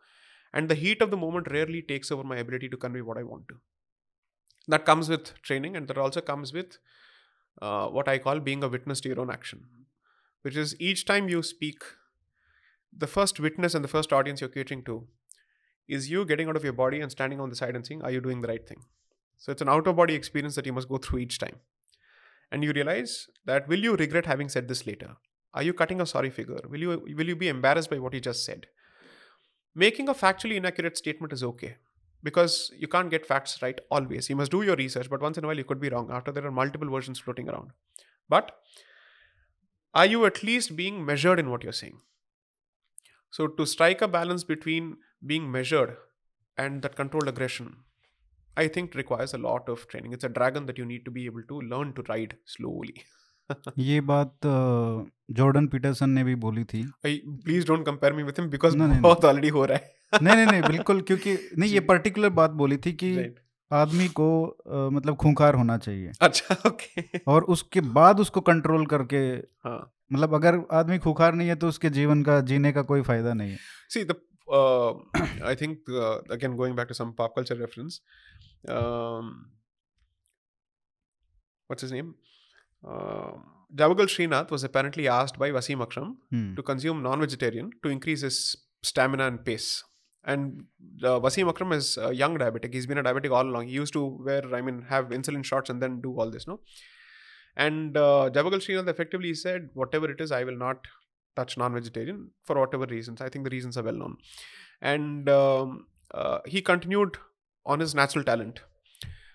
And 0.52 0.68
the 0.68 0.76
heat 0.76 1.02
of 1.02 1.10
the 1.10 1.16
moment 1.16 1.50
rarely 1.50 1.82
takes 1.82 2.12
over 2.12 2.22
my 2.22 2.36
ability 2.36 2.68
to 2.68 2.76
convey 2.76 3.00
what 3.00 3.18
I 3.18 3.24
want 3.24 3.48
to. 3.48 3.56
That 4.68 4.84
comes 4.84 5.08
with 5.08 5.34
training 5.42 5.76
and 5.76 5.88
that 5.88 5.98
also 5.98 6.20
comes 6.20 6.52
with 6.52 6.78
uh, 7.60 7.88
what 7.88 8.08
I 8.08 8.18
call 8.18 8.40
being 8.40 8.62
a 8.62 8.68
witness 8.68 9.00
to 9.02 9.08
your 9.08 9.20
own 9.20 9.30
action, 9.30 9.64
which 10.41 10.55
is 10.55 10.75
each 10.79 11.05
time 11.05 11.29
you 11.29 11.41
speak, 11.43 11.83
the 12.95 13.07
first 13.07 13.39
witness 13.39 13.75
and 13.75 13.83
the 13.83 13.89
first 13.89 14.11
audience 14.11 14.41
you're 14.41 14.49
catering 14.49 14.83
to 14.83 15.07
is 15.87 16.09
you 16.09 16.25
getting 16.25 16.47
out 16.47 16.55
of 16.55 16.63
your 16.63 16.73
body 16.73 17.01
and 17.01 17.11
standing 17.11 17.39
on 17.39 17.49
the 17.49 17.55
side 17.55 17.75
and 17.75 17.85
saying, 17.85 18.01
Are 18.03 18.11
you 18.11 18.21
doing 18.21 18.41
the 18.41 18.47
right 18.47 18.67
thing? 18.67 18.83
So 19.37 19.51
it's 19.51 19.61
an 19.61 19.69
out 19.69 19.87
of 19.87 19.95
body 19.95 20.13
experience 20.13 20.55
that 20.55 20.65
you 20.65 20.73
must 20.73 20.89
go 20.89 20.97
through 20.97 21.19
each 21.19 21.39
time. 21.39 21.57
And 22.51 22.63
you 22.63 22.71
realize 22.71 23.27
that 23.45 23.67
will 23.67 23.79
you 23.79 23.95
regret 23.95 24.25
having 24.25 24.49
said 24.49 24.67
this 24.67 24.85
later? 24.85 25.17
Are 25.53 25.63
you 25.63 25.73
cutting 25.73 26.01
a 26.01 26.05
sorry 26.05 26.29
figure? 26.29 26.59
Will 26.69 26.79
you 26.79 26.89
will 27.17 27.27
you 27.27 27.35
be 27.35 27.47
embarrassed 27.47 27.89
by 27.89 27.99
what 27.99 28.13
you 28.13 28.19
just 28.19 28.45
said? 28.45 28.67
Making 29.75 30.09
a 30.09 30.13
factually 30.13 30.55
inaccurate 30.55 30.97
statement 30.97 31.33
is 31.33 31.43
okay 31.43 31.77
because 32.23 32.71
you 32.77 32.87
can't 32.87 33.09
get 33.09 33.25
facts 33.25 33.61
right 33.61 33.79
always. 33.89 34.29
You 34.29 34.35
must 34.35 34.51
do 34.51 34.61
your 34.61 34.75
research, 34.75 35.09
but 35.09 35.21
once 35.21 35.37
in 35.37 35.43
a 35.43 35.47
while 35.47 35.57
you 35.57 35.63
could 35.63 35.79
be 35.79 35.89
wrong. 35.89 36.09
After 36.11 36.31
there 36.31 36.45
are 36.45 36.51
multiple 36.51 36.89
versions 36.89 37.19
floating 37.19 37.49
around. 37.49 37.71
But 38.27 38.51
are 39.98 40.06
you 40.06 40.24
at 40.26 40.42
least 40.42 40.74
being 40.76 41.04
measured 41.04 41.38
in 41.38 41.50
what 41.50 41.62
you're 41.64 41.78
saying? 41.80 41.98
So 43.32 43.46
to 43.58 43.66
strike 43.66 44.02
a 44.02 44.08
balance 44.08 44.44
between 44.44 44.96
being 45.32 45.50
measured 45.50 45.96
and 46.58 46.82
that 46.82 46.96
controlled 46.96 47.28
aggression, 47.28 47.70
I 48.56 48.68
think 48.68 48.94
requires 48.94 49.34
a 49.34 49.38
lot 49.38 49.68
of 49.68 49.86
training. 49.88 50.12
It's 50.12 50.24
a 50.24 50.32
dragon 50.38 50.66
that 50.66 50.78
you 50.78 50.84
need 50.84 51.04
to 51.06 51.10
be 51.10 51.26
able 51.26 51.42
to 51.52 51.60
learn 51.72 51.92
to 51.94 52.04
ride 52.08 52.36
slowly. 52.56 52.94
ये 53.78 54.00
बात 54.10 54.46
Jordan 55.38 55.66
Peterson 55.72 56.10
ने 56.10 56.22
भी 56.24 56.34
बोली 56.44 56.64
थी 56.72 56.82
I, 57.06 57.10
please 57.46 57.64
don't 57.70 57.84
compare 57.88 58.12
me 58.18 58.22
with 58.28 58.38
him 58.42 58.48
because 58.54 58.76
No, 58.80 58.86
no, 58.86 58.94
no. 58.94 59.00
बहुत 59.08 59.24
already 59.30 59.50
हो 59.52 59.64
रहा 59.64 59.78
है. 59.78 59.90
नहीं 60.22 60.36
नहीं 60.36 60.46
नहीं 60.46 60.62
बिल्कुल 60.62 61.00
क्योंकि 61.10 61.34
नहीं 61.58 61.70
ये 61.72 61.80
जी। 61.80 61.86
पर्टिकुलर 61.86 62.28
बात 62.38 62.50
बोली 62.62 62.76
थी 62.86 62.92
कि 63.02 63.10
Right. 63.16 63.36
आदमी 63.71 64.07
को 64.07 64.27
आ, 64.45 64.89
मतलब 64.89 65.15
खूंखार 65.15 65.55
होना 65.55 65.77
चाहिए 65.77 66.11
अच्छा 66.21 66.55
ओके 66.67 67.03
और 67.27 67.43
उसके 67.55 67.81
बाद 67.97 68.19
उसको 68.19 68.41
कंट्रोल 68.41 68.85
करके 68.85 69.21
हाँ. 69.65 69.93
मतलब 70.13 70.33
अगर 70.35 70.61
आदमी 70.71 70.97
खूंखार 70.97 71.33
नहीं 71.33 71.47
है 71.47 71.55
तो 71.55 71.67
उसके 71.67 71.89
जीवन 71.89 72.23
का 72.23 72.39
जीने 72.41 72.71
का 72.71 72.81
कोई 72.81 73.01
फ़ायदा 73.01 73.33
नहीं 73.33 73.51
है 73.51 73.57
see 73.89 74.03
the 74.03 74.15
I 75.45 75.55
think 75.55 75.91
again 76.31 76.55
going 76.55 76.75
back 76.75 76.87
to 76.87 76.93
some 76.93 77.11
pop 77.11 77.33
culture 77.35 77.57
reference 77.57 78.01
what's 81.69 81.83
his 81.83 81.93
name 81.93 82.13
Javagal 83.73 84.07
Srinath 84.07 84.51
was 84.51 84.63
apparently 84.63 85.07
asked 85.07 85.37
by 85.37 85.51
Vaseem 85.51 85.81
Akram 85.81 86.17
hmm. 86.31 86.55
to 86.55 86.63
consume 86.63 87.03
non-vegetarian 87.03 87.69
to 87.83 87.89
increase 87.89 88.21
his 88.21 88.55
stamina 88.81 89.27
and 89.27 89.45
pace. 89.45 89.83
And 90.24 90.64
uh, 91.02 91.20
Wasim 91.20 91.48
Akram 91.48 91.72
is 91.72 91.98
a 91.98 92.14
young 92.14 92.38
diabetic. 92.38 92.72
He's 92.72 92.86
been 92.86 92.98
a 92.98 93.02
diabetic 93.02 93.30
all 93.30 93.42
along. 93.42 93.66
He 93.66 93.74
used 93.74 93.92
to 93.92 94.04
wear, 94.04 94.42
I 94.54 94.62
mean, 94.62 94.82
have 94.88 95.10
insulin 95.10 95.44
shots 95.44 95.68
and 95.68 95.82
then 95.82 96.00
do 96.00 96.18
all 96.18 96.30
this, 96.30 96.46
no? 96.46 96.60
And 97.56 97.96
uh, 97.96 98.30
Javagal 98.32 98.62
Srinath 98.62 98.88
effectively 98.88 99.34
said, 99.34 99.68
whatever 99.74 100.10
it 100.10 100.20
is, 100.20 100.32
I 100.32 100.44
will 100.44 100.56
not 100.56 100.86
touch 101.36 101.58
non-vegetarian 101.58 102.30
for 102.44 102.58
whatever 102.58 102.86
reasons. 102.86 103.20
I 103.20 103.28
think 103.28 103.44
the 103.44 103.50
reasons 103.50 103.76
are 103.76 103.82
well 103.82 103.94
known. 103.94 104.16
And 104.80 105.28
um, 105.28 105.86
uh, 106.12 106.38
he 106.46 106.62
continued 106.62 107.18
on 107.66 107.80
his 107.80 107.94
natural 107.94 108.24
talent. 108.24 108.60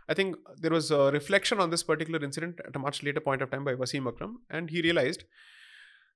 I 0.10 0.15
think 0.15 0.38
there 0.58 0.71
was 0.71 0.89
a 0.89 1.12
reflection 1.12 1.60
on 1.60 1.69
this 1.69 1.84
particular 1.84 2.23
incident 2.23 2.60
at 2.67 2.75
a 2.75 2.80
much 2.80 3.04
later 3.04 3.19
point 3.19 3.43
of 3.43 3.52
time 3.52 3.63
by 3.63 3.75
Wasim 3.75 4.08
Akram, 4.08 4.41
and 4.49 4.69
he 4.69 4.82
realized 4.82 5.23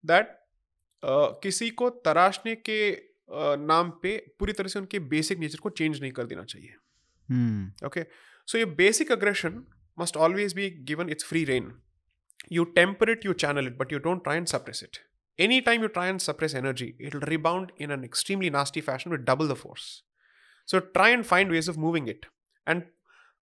that 0.04 0.40
uh, 1.04 1.34
किसी 1.44 1.70
को 1.72 1.90
तराशने 2.06 2.56
के 2.56 2.96
uh, 2.96 3.00
नाम 3.31 3.91
पे 4.03 4.17
पूरी 4.39 4.53
तरह 4.53 4.69
से 4.69 4.79
उनके 4.79 4.99
basic 5.09 5.39
nature 5.39 5.59
को 5.59 5.71
चेंज 5.71 6.01
नहीं 6.01 6.13
कर 6.13 6.25
देना 6.25 6.45
चाहिए। 6.45 6.75
हम्म। 7.29 7.87
ओके 7.87 8.05
सो 8.49 8.59
ये 8.59 8.65
basic 8.77 9.13
aggression 9.13 9.63
must 9.99 10.17
always 10.17 10.55
be 10.55 10.71
given 10.83 11.11
it's 11.11 11.25
free 11.25 11.45
rein 11.45 11.73
you 12.53 12.65
temper 12.77 13.11
it 13.11 13.27
you 13.27 13.33
channel 13.35 13.67
it 13.67 13.77
but 13.79 13.93
you 13.93 13.99
don't 13.99 14.23
try 14.25 14.37
and 14.37 14.47
suppress 14.47 14.83
it 14.85 14.99
any 15.39 15.61
time 15.61 15.83
you 15.83 15.89
try 15.89 16.09
and 16.09 16.21
suppress 16.21 16.55
energy 16.55 16.87
it 16.87 17.15
will 17.15 17.25
rebound 17.25 17.73
in 17.81 17.91
an 17.91 18.05
extremely 18.05 18.51
nasty 18.51 18.81
fashion 18.81 19.11
with 19.11 19.21
double 19.21 19.49
the 19.49 19.55
force 19.57 19.83
so 20.69 20.79
try 20.79 21.13
and 21.13 21.25
find 21.25 21.51
ways 21.51 21.69
of 21.69 21.79
moving 21.79 22.09
it 22.09 22.27
and 22.67 22.83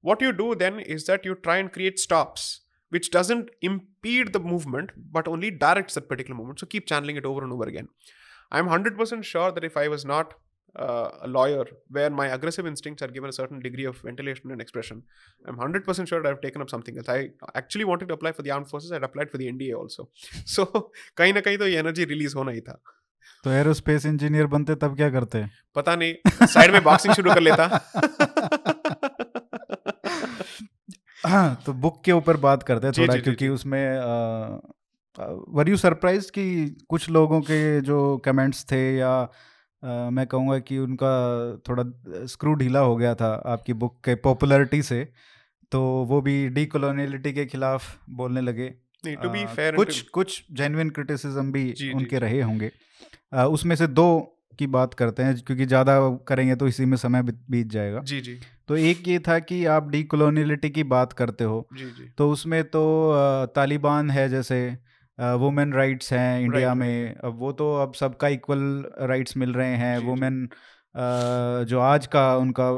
what 0.05 0.22
you 0.22 0.31
do 0.33 0.55
then 0.55 0.81
is 0.81 1.07
that 1.07 1.27
you 1.27 1.35
try 1.46 1.61
and 1.61 1.70
create 1.70 1.99
stops 1.99 2.51
which 2.92 3.11
doesn't 3.16 3.51
impede 3.62 4.31
the 4.31 4.42
movement 4.42 4.92
but 5.12 5.29
only 5.29 5.51
direct 5.62 5.99
the 5.99 6.03
particular 6.03 6.37
movement 6.37 6.59
so 6.59 6.66
keep 6.66 6.87
channeling 6.87 7.18
it 7.18 7.27
over 7.27 7.42
and 7.42 7.53
over 7.53 7.68
again 7.68 7.88
I 8.53 8.61
am 8.61 8.69
hundred 8.69 8.99
percent 8.99 9.25
sure 9.25 9.51
that 9.51 9.65
if 9.65 9.79
I 9.79 9.89
was 9.89 10.07
not 10.07 10.35
a 10.81 11.27
lawyer 11.27 11.83
were 11.93 12.11
my 12.11 12.29
aggressive 12.29 12.69
instincts 12.69 13.03
are 13.03 13.11
given 13.11 13.31
certain 13.31 13.61
degree 13.61 13.87
of 13.87 14.01
ventilation 14.05 14.51
and 14.51 14.61
expression 14.61 14.97
I 14.97 15.49
am 15.49 15.63
hundred 15.63 15.85
percent 15.85 16.09
sure 16.09 16.27
I've 16.27 16.37
taken 16.37 16.61
up 16.61 16.69
something 16.69 16.97
else 16.97 17.11
I 17.11 17.23
actually 17.57 17.85
wanted 17.85 18.13
apply 18.13 18.33
for 18.33 18.47
the 18.47 18.51
armed 18.51 18.65
forces 18.65 18.93
and 18.93 19.05
applied 19.05 19.31
for 19.31 19.41
the 19.41 19.45
India 19.45 19.77
also 19.77 20.13
so 20.47 20.93
कहीं 21.17 21.35
ना 21.35 21.41
कहीं 21.41 21.59
तो 21.59 21.67
ये 21.67 21.79
energy 21.79 22.05
release 22.05 22.37
होना 22.37 22.51
ही 22.51 22.61
था। 22.61 22.83
तो 23.45 23.51
aerospace 23.51 24.07
engineer 24.07 24.47
बनते 24.47 24.75
तब 24.75 24.97
क्या 24.97 25.11
करते? 25.11 25.47
पता 25.75 25.97
नहीं 25.97 26.15
साइड 26.47 26.71
में 26.71 26.83
बॉक्सिंग 26.83 27.15
शुरू 27.15 27.35
कर 27.35 27.41
लेता। 27.41 27.67
हाँ 31.27 31.63
तो 31.67 31.73
बुक 31.73 32.05
के 32.05 32.13
ऊपर 32.13 32.37
बात 32.37 32.63
करते 32.63 32.87
हैं 32.87 32.95
थोड़ा 32.99 33.15
जी, 33.15 33.21
क्योंकि 33.21 33.45
जी, 33.45 33.49
उसमें 33.49 33.99
आ, 33.99 34.59
वर 35.18 35.68
यू 35.68 35.76
सरप्राइज़ 35.76 36.31
कि 36.33 36.76
कुछ 36.88 37.09
लोगों 37.11 37.40
के 37.40 37.81
जो 37.81 38.16
कमेंट्स 38.18 38.64
थे 38.72 38.96
या 38.96 39.29
अ, 39.83 40.11
मैं 40.11 40.26
कहूँगा 40.26 40.59
कि 40.59 40.79
उनका 40.79 41.11
थोड़ा 41.68 41.83
स्क्रू 42.26 42.55
ढीला 42.55 42.81
हो 42.81 42.96
गया 42.96 43.14
था 43.14 43.42
आपकी 43.46 43.72
बुक 43.72 44.00
के 44.05 44.14
पॉपुलरिटी 44.14 44.83
से 44.83 45.09
तो 45.72 45.81
वो 45.83 46.20
भी 46.20 46.48
डीकोलोनियलिटी 46.48 47.33
के 47.33 47.46
खिलाफ 47.46 47.98
बोलने 48.11 48.40
लगे। 48.40 48.74
नहीं 49.05 49.16
टू 49.16 49.29
बी 49.29 49.44
फेयर 49.46 49.76
कुछ 49.76 50.00
कुछ 50.00 50.44
जेन्युइन 50.52 50.90
क्रिटिसिज्म 50.90 51.52
भी 51.52 51.72
जी, 51.72 51.92
उनके 51.92 52.16
जी। 52.16 52.16
रहे 52.16 52.40
होंगे। 52.42 52.70
अ, 53.33 53.44
उसमें 53.44 53.76
से 53.76 53.87
दो 53.87 54.07
की 54.59 54.66
बात 54.66 54.94
करते 54.94 55.22
हैं 55.22 55.37
क्योंकि 55.40 55.66
ज़्यादा 55.66 55.98
करेंगे 56.29 56.55
तो 56.57 56.68
इसी 56.68 56.85
में 56.85 56.96
समय 56.96 57.22
बीत 57.22 57.40
बीत 57.50 57.66
जाएगा। 57.66 58.00
जी 58.00 58.20
जी। 58.20 58.38
तो 58.68 58.76
एक 58.76 59.09
ये 59.09 59.18
था 59.18 59.38
कि 59.38 59.64
आप 59.66 59.88
डीकोलोनियलिटी 59.88 60.70
की 60.70 60.83
बात 60.85 61.12
करते 61.12 61.44
हो 61.44 61.68
जी 61.74 61.90
जी। 61.90 62.09
तो 62.18 62.31
उसमें 62.31 62.64
तो 62.64 63.12
तालिबान 63.46 64.11
है 64.11 64.29
जैसे 64.29 64.76
वुमेन 65.18 65.72
राइट्स 65.72 66.12
हैं 66.12 66.40
इंडिया 66.40 66.68
right, 66.68 66.81
में। 66.81 67.14
अब 67.14 67.38
वो 67.38 67.52
तो 67.52 67.74
अब 67.76 67.94
सबका 67.94 68.29
इक्वल 68.29 68.61
राइट्स 69.00 69.37
मिल 69.37 69.52
रहे 69.52 69.76
हैं। 69.76 69.98
वुमेन 69.98 70.48
जो। 71.68 71.81
आज 71.81 72.07
का 72.07 72.37
उनका 72.37 72.70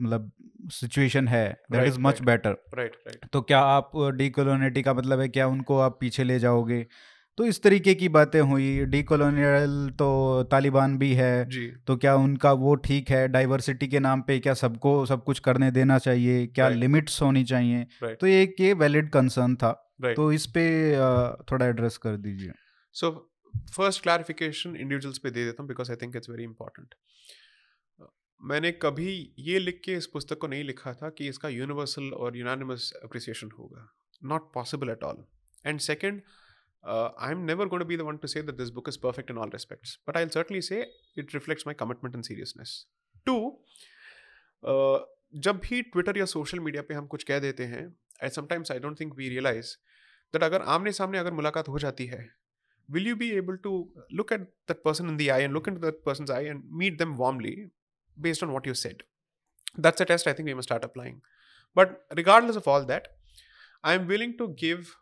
मतलब 0.00 0.30
सिचुएशन 0.72 1.28
है 1.28 1.46
that 1.72 1.86
is 1.86 1.98
much 2.00 2.22
better 2.22 2.50
right 2.50 2.92
right 3.06 3.26
तो 3.32 3.40
क्या 3.42 3.60
आप 3.60 3.90
डीकोलोनिटी 4.16 4.82
का 4.82 4.94
मतलब 4.94 5.20
है 5.20 5.28
क्या 5.28 5.46
उनको 5.46 5.78
आप 5.78 5.96
पीछे 6.00 6.24
ले 6.24 6.38
जाओगे? 6.38 6.86
तो 7.38 7.44
इस 7.44 7.62
तरीके 7.62 7.94
की 7.94 8.08
बातें 8.08 8.40
हुई। 8.40 8.84
डीकोलोनियल 8.86 9.88
तो 9.98 10.08
तालिबान 10.50 10.96
भी 10.98 11.12
है। 11.14 11.44
जी। 11.48 11.66
तो 11.86 11.96
क्या 11.96 12.14
उनका 12.16 12.52
वो 12.52 12.74
ठीक 12.76 13.10
है? 13.10 13.26
डाइवर्सिटी 13.28 13.86
के 13.88 14.00
नाम 14.00 14.20
पे 14.20 14.38
क्या 14.38 14.54
सबको 14.54 14.94
सब 15.06 15.24
कुछ 15.24 15.38
करने 15.38 15.70
देना 15.70 15.98
चाहिए? 15.98 16.46
क्या 16.46 16.66
Right. 16.66 16.80
लिमिट्स 16.80 17.20
होनी 17.22 17.44
चाहिए? 17.44 17.86
तो 18.04 18.26
एक 18.26 18.56
ये 18.60 18.72
वैलिड 18.74 19.10
कंसर्न 19.10 19.54
था। 19.56 19.78
राइट 20.02 20.16
तो 20.16 20.30
इस 20.32 20.46
पे 20.56 20.64
थोड़ा 21.50 21.66
एड्रेस 21.66 21.96
कर 21.96 22.16
दीजिए। 22.18 22.52
सो 22.94 23.10
फ़र्स्ट 23.72 24.02
क्लैरिफिकेशन 24.02 24.76
इंडिविजुअल्स 24.76 25.18
पे 25.18 25.30
दे 25.30 25.44
देता 25.44 25.62
हूँ 25.62 25.68
because 25.68 25.90
I 25.90 25.96
think 26.02 26.16
it's 26.16 26.30
very 26.30 26.44
important 26.44 26.94
मैंने 28.40 28.70
कभी 28.82 29.12
ये 29.38 29.58
लिख 29.58 29.80
के 29.84 29.92
इस 29.94 30.06
पुस्तक 30.12 30.38
को 30.38 30.46
नहीं 30.46 30.64
लिखा 30.64 30.92
था 30.92 31.08
कि 31.10 31.28
इसका 31.28 31.48
यूनिवर्सल 31.48 32.10
और 32.14 32.36
यूनानिमस 32.36 32.92
अप्रिसिएशन 33.04 33.50
होगा। 33.58 33.88
Not 34.22 34.50
possible 34.54 34.90
at 34.90 35.04
all 35.04 35.24
and 35.64 35.80
second 35.80 36.20
I 36.84 37.30
am 37.32 37.44
never 37.46 37.66
going 37.66 37.82
to 37.82 37.86
be 37.88 37.96
the 37.96 38.00
one 38.08 38.16
to 38.16 38.28
say 38.28 38.42
that 38.42 38.56
this 38.56 38.70
book 38.70 38.88
is 38.88 38.98
perfect 39.02 39.30
in 39.30 39.38
all 39.38 39.50
respects 39.50 39.98
but 40.08 40.16
I 40.16 40.28
certainly 40.28 40.62
say 40.62 40.80
it 41.18 41.34
reflects 41.34 41.66
my 41.66 41.74
commitment 41.80 42.14
and 42.14 42.24
seriousness 42.24 42.74
to 43.26 43.36
जब 45.44 45.60
भी 45.64 45.82
Twitter 45.82 46.18
या 46.18 46.24
social 46.26 46.60
media 46.60 46.82
पे 46.88 46.94
हम 46.94 47.06
कुछ 47.06 47.24
कह 47.24 47.38
देते 47.38 47.64
हैं 47.66 47.86
I 48.22 48.28
sometimes 48.30 48.72
I 48.72 48.78
don't 48.78 49.00
think 49.00 49.14
we 49.16 49.28
realize 49.28 49.76
that 50.33 50.43
अगर 50.43 50.61
आमने 50.75 50.91
सामने 50.91 51.17
अगर 51.17 51.33
मुलाकात 51.33 51.67
हो 51.67 51.79
जाती 51.79 52.05
है 52.15 52.25
will 52.95 53.07
you 53.09 53.15
be 53.21 53.27
able 53.37 53.57
to 53.63 53.71
look 54.17 54.31
at 54.31 54.43
that 54.71 54.83
person 54.83 55.09
in 55.13 55.17
the 55.21 55.29
eye 55.31 55.39
and 55.45 55.53
look 55.53 55.67
into 55.67 55.81
that 55.85 56.03
person's 56.05 56.29
eye 56.35 56.43
and 56.51 56.63
meet 56.81 56.97
them 56.97 57.15
warmly 57.21 57.55
based 58.27 58.45
on 58.45 58.53
what 58.53 58.69
you 58.69 58.75
said 58.81 59.03
that's 59.85 60.03
a 60.05 60.07
test 60.11 60.29
i 60.31 60.33
think 60.37 60.51
we 60.51 60.55
must 60.59 60.69
start 60.69 60.85
applying 60.89 61.17
but 61.79 61.97
regardless 62.21 62.59
of 62.61 62.69
all 62.73 62.85
that 62.91 63.09
i 63.83 63.93
am 63.93 64.07
willing 64.13 64.35
to 64.37 64.47
give 64.63 64.95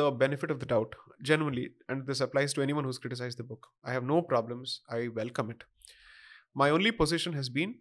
the 0.00 0.10
benefit 0.10 0.50
of 0.50 0.60
the 0.60 0.66
doubt 0.74 0.94
genuinely 1.30 1.66
and 1.88 2.06
this 2.06 2.20
applies 2.20 2.54
to 2.54 2.62
anyone 2.62 2.84
who's 2.84 2.98
criticized 2.98 3.38
the 3.38 3.48
book 3.50 3.68
i 3.84 3.96
have 3.96 4.06
no 4.12 4.20
problems 4.22 4.80
i 4.98 5.08
welcome 5.08 5.50
it 5.50 5.64
my 6.62 6.70
only 6.70 6.92
position 7.02 7.32
has 7.40 7.48
been 7.48 7.74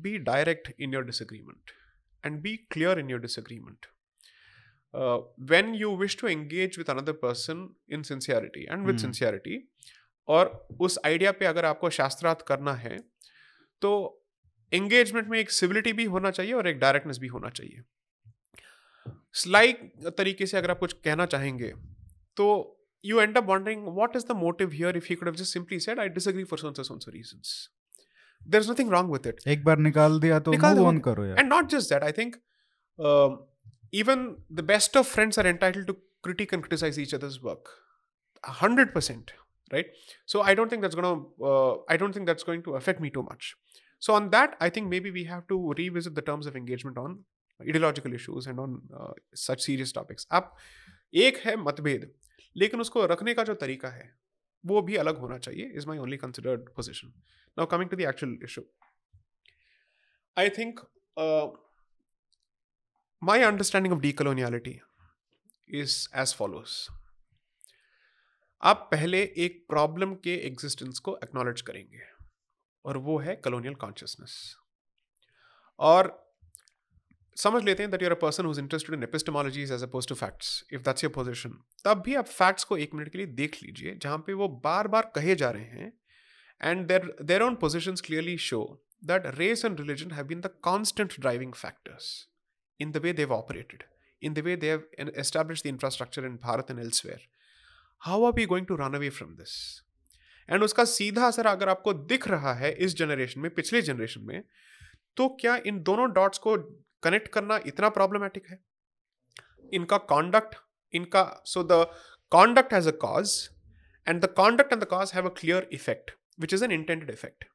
be 0.00 0.18
direct 0.18 0.72
in 0.78 0.92
your 0.92 1.04
disagreement 1.04 1.74
and 2.22 2.42
be 2.42 2.56
clear 2.70 2.98
in 2.98 3.08
your 3.08 3.18
disagreement 3.18 3.86
Uh, 4.95 5.19
when 5.51 5.73
you 5.81 5.89
wish 6.01 6.17
to 6.17 6.27
engage 6.27 6.77
with 6.77 6.89
another 6.89 7.13
person 7.13 7.69
in 7.89 8.03
sincerity 8.03 8.65
and 8.71 8.85
with 8.85 8.95
Hmm. 8.95 9.05
sincerity 9.05 9.59
और 10.27 10.67
उस 10.79 10.99
idea 11.05 11.31
पे 11.31 11.45
अगर 11.45 11.65
आपको 11.65 11.89
शास्त्रार्थ 11.89 12.41
करना 12.41 12.73
है 12.73 12.97
तो 13.81 14.21
engagement 14.73 15.27
में 15.27 15.39
एक 15.39 15.51
सिविलिटी 15.51 15.93
भी 15.93 16.03
होना 16.03 16.31
चाहिए 16.31 16.53
और 16.53 16.67
एक 16.67 16.79
डायरेक्टनेस 16.79 17.17
भी 17.17 17.27
होना 17.27 17.49
चाहिए। 17.49 17.81
स्लाइक 19.33 19.91
तरीके 20.17 20.45
से 20.45 20.57
अगर 20.57 20.71
आप 20.71 20.79
कुछ 20.79 20.93
कहना 20.93 21.25
चाहेंगे 21.25 21.73
तो 22.37 22.47
you 23.05 23.19
end 23.19 23.37
up 23.37 23.43
wondering 23.43 23.83
what 23.87 24.15
is 24.15 24.25
the 24.25 24.31
motive 24.31 24.71
here 24.71 24.97
if 24.97 25.13
you 25.13 25.31
just 25.31 25.53
simply 25.53 25.79
said 25.79 25.99
I 25.99 26.09
disagree 26.09 26.43
for 26.43 26.59
so 26.59 26.83
so 26.83 26.99
so 26.99 27.11
reasons 27.11 27.69
there 28.47 28.63
is 28.63 28.71
nothing 28.71 28.91
wrong 28.91 29.11
with 29.11 29.27
it 29.27 29.47
एक 29.47 29.63
बार 29.63 29.77
निकाल 29.77 30.19
दिया 30.19 30.39
तो 30.39 30.51
निकाल 30.51 30.79
ऑन 30.79 30.99
करो 30.99 31.35
and 31.35 31.49
not 31.49 31.69
just 31.69 31.93
that, 31.93 32.03
I 32.03 32.11
think 32.11 32.35
um, 32.99 33.54
even 33.94 34.36
the 34.48 34.62
best 34.62 34.96
of 34.96 35.06
friends 35.06 35.38
are 35.38 35.46
entitled 35.46 35.86
to 35.88 35.96
critique 36.22 36.52
and 36.52 36.62
criticize 36.62 36.98
each 36.98 37.14
other's 37.14 37.42
work. 37.42 37.70
A 38.44 38.52
hundred 38.52 38.92
percent, 38.94 39.32
right? 39.72 39.86
So 40.26 40.42
I 40.42 40.54
don't 40.54 40.70
think 40.70 40.82
that's 40.82 40.94
gonna. 40.94 41.14
Uh, 41.42 41.74
I 41.88 41.96
don't 41.96 42.12
think 42.12 42.26
that's 42.26 42.42
going 42.42 42.62
to 42.68 42.76
affect 42.76 43.00
me 43.00 43.10
too 43.10 43.22
much. 43.22 43.54
So 43.98 44.14
on 44.14 44.30
that, 44.30 44.56
I 44.60 44.70
think 44.70 44.88
maybe 44.88 45.10
we 45.10 45.24
have 45.24 45.46
to 45.48 45.74
revisit 45.78 46.14
the 46.14 46.22
terms 46.22 46.46
of 46.46 46.56
engagement 46.56 46.96
on 46.96 47.18
ideological 47.62 48.14
issues 48.14 48.46
and 48.46 48.58
on 48.58 48.80
uh, 48.98 49.12
such 49.34 49.60
serious 49.60 49.92
topics. 49.92 50.26
अब 50.32 50.54
एक 51.14 51.36
है 51.44 51.56
मतभेद 51.56 52.10
लेकिन 52.56 52.80
उसको 52.80 53.04
रखने 53.06 53.34
का 53.34 53.42
जो 53.44 53.54
तरीका 53.54 53.88
है 53.88 54.10
वो 54.64 54.82
भी 54.82 54.96
अलग 55.02 55.18
होना 55.18 55.38
चाहिए 55.38 55.72
is 55.76 55.86
my 55.86 55.98
only 55.98 56.16
considered 56.16 56.68
position 56.76 57.12
now 57.58 57.66
coming 57.74 57.90
to 57.90 57.96
the 57.96 58.08
actual 58.08 58.38
issue 58.44 58.62
I 60.38 60.48
think 60.58 60.80
my 63.21 63.43
understanding 63.43 63.91
of 63.91 64.01
decoloniality 64.01 64.79
is 65.69 66.07
as 66.13 66.33
follows. 66.33 66.73
आप 68.63 68.87
पहले 68.91 69.21
एक 69.37 69.65
प्रॉब्लम 69.69 70.13
के 70.23 70.35
एग्जिस्टेंस 70.47 70.99
को 70.99 71.17
एक्नॉलेज 71.23 71.61
करेंगे, 71.61 72.01
और 72.85 72.97
वो 72.97 73.17
है 73.19 73.35
कलोनियल 73.35 73.75
कॉन्शियसनेस 73.75 74.35
और 75.79 76.11
समझ 77.37 77.63
लेते 77.63 77.83
हैं 77.83 77.91
that 77.91 78.01
you're 78.01 78.11
a 78.11 78.19
person 78.21 78.45
who's 78.45 78.59
interested 78.59 78.95
in 78.95 79.03
epistemologies 79.03 79.71
as 79.71 79.83
opposed 79.83 80.07
to 80.07 80.15
facts 80.15 80.63
if 80.73 80.81
that's 80.81 81.03
your 81.03 81.13
position 81.13 81.57
तब 81.85 82.01
भी 82.05 82.15
आप 82.15 82.27
फैक्ट्स 82.27 82.63
को 82.63 82.77
एक 82.77 82.93
मिनट 82.93 83.11
के 83.11 83.17
लिए 83.17 83.27
देख 83.27 83.61
लीजिए, 83.63 83.95
जहाँ 83.95 84.17
पे 84.27 84.33
वो 84.33 84.47
बार 84.63 84.87
बार 84.87 85.11
कहे 85.15 85.35
जा 85.35 85.49
रहे 85.49 85.81
हैं 85.81 85.91
and 86.61 86.87
their 86.87 87.15
their 87.21 87.43
own 87.43 87.59
position 87.61 87.95
clearly 88.05 88.37
show 88.37 88.61
that 89.03 89.25
race 89.37 89.65
and 89.65 89.79
religion 89.79 90.15
have 90.19 90.31
been 90.31 90.47
the 90.47 90.55
constant 90.69 91.19
driving 91.25 91.53
factors. 91.65 92.13
In 92.79 92.91
the 92.91 93.01
way 93.01 93.11
they've 93.11 93.31
operated, 93.31 93.83
in 94.21 94.33
the 94.33 94.41
way 94.41 94.55
they 94.55 94.67
have 94.67 94.83
established 95.15 95.63
the 95.63 95.69
infrastructure 95.69 96.25
in 96.25 96.37
Bharat 96.37 96.69
and 96.69 96.79
elsewhere. 96.79 97.21
How 97.99 98.23
are 98.25 98.31
we 98.31 98.45
going 98.45 98.65
to 98.67 98.75
run 98.75 98.95
away 98.95 99.09
from 99.09 99.35
this? 99.41 99.81
And 100.49 100.63
उसका 100.63 100.83
सीधा 100.85 101.27
असर 101.27 101.47
अगर 101.47 101.69
आपको 101.69 101.93
दिख 102.09 102.27
रहा 102.27 102.53
है 102.53 102.71
इस 102.85 102.95
generation 102.97 103.39
में 103.41 103.49
पिछले 103.55 103.81
जनरेशन 103.81 104.21
में 104.25 104.43
तो 105.17 105.27
क्या 105.41 105.55
इन 105.67 105.81
दोनों 105.83 106.11
डॉट्स 106.13 106.37
को 106.45 106.55
कनेक्ट 107.03 107.27
करना 107.33 107.59
इतना 107.67 107.89
प्रॉब्लमेटिक 107.95 108.49
है 108.49 108.59
इनका 109.73 109.97
कॉन्डक्ट 110.11 110.55
इनका 110.99 111.23
so 111.53 111.63
the 111.71 111.85
conduct 112.31 112.73
has 112.73 112.89
a 112.89 112.91
cause 113.05 113.33
and 114.05 114.21
the 114.21 114.27
conduct 114.27 114.71
and 114.71 114.81
the 114.81 114.85
cause 114.85 115.11
have 115.11 115.25
a 115.25 115.31
clear 115.31 115.65
effect, 115.71 116.13
which 116.37 116.53
is 116.53 116.61
an 116.61 116.71
intended 116.71 117.09
effect. 117.09 117.45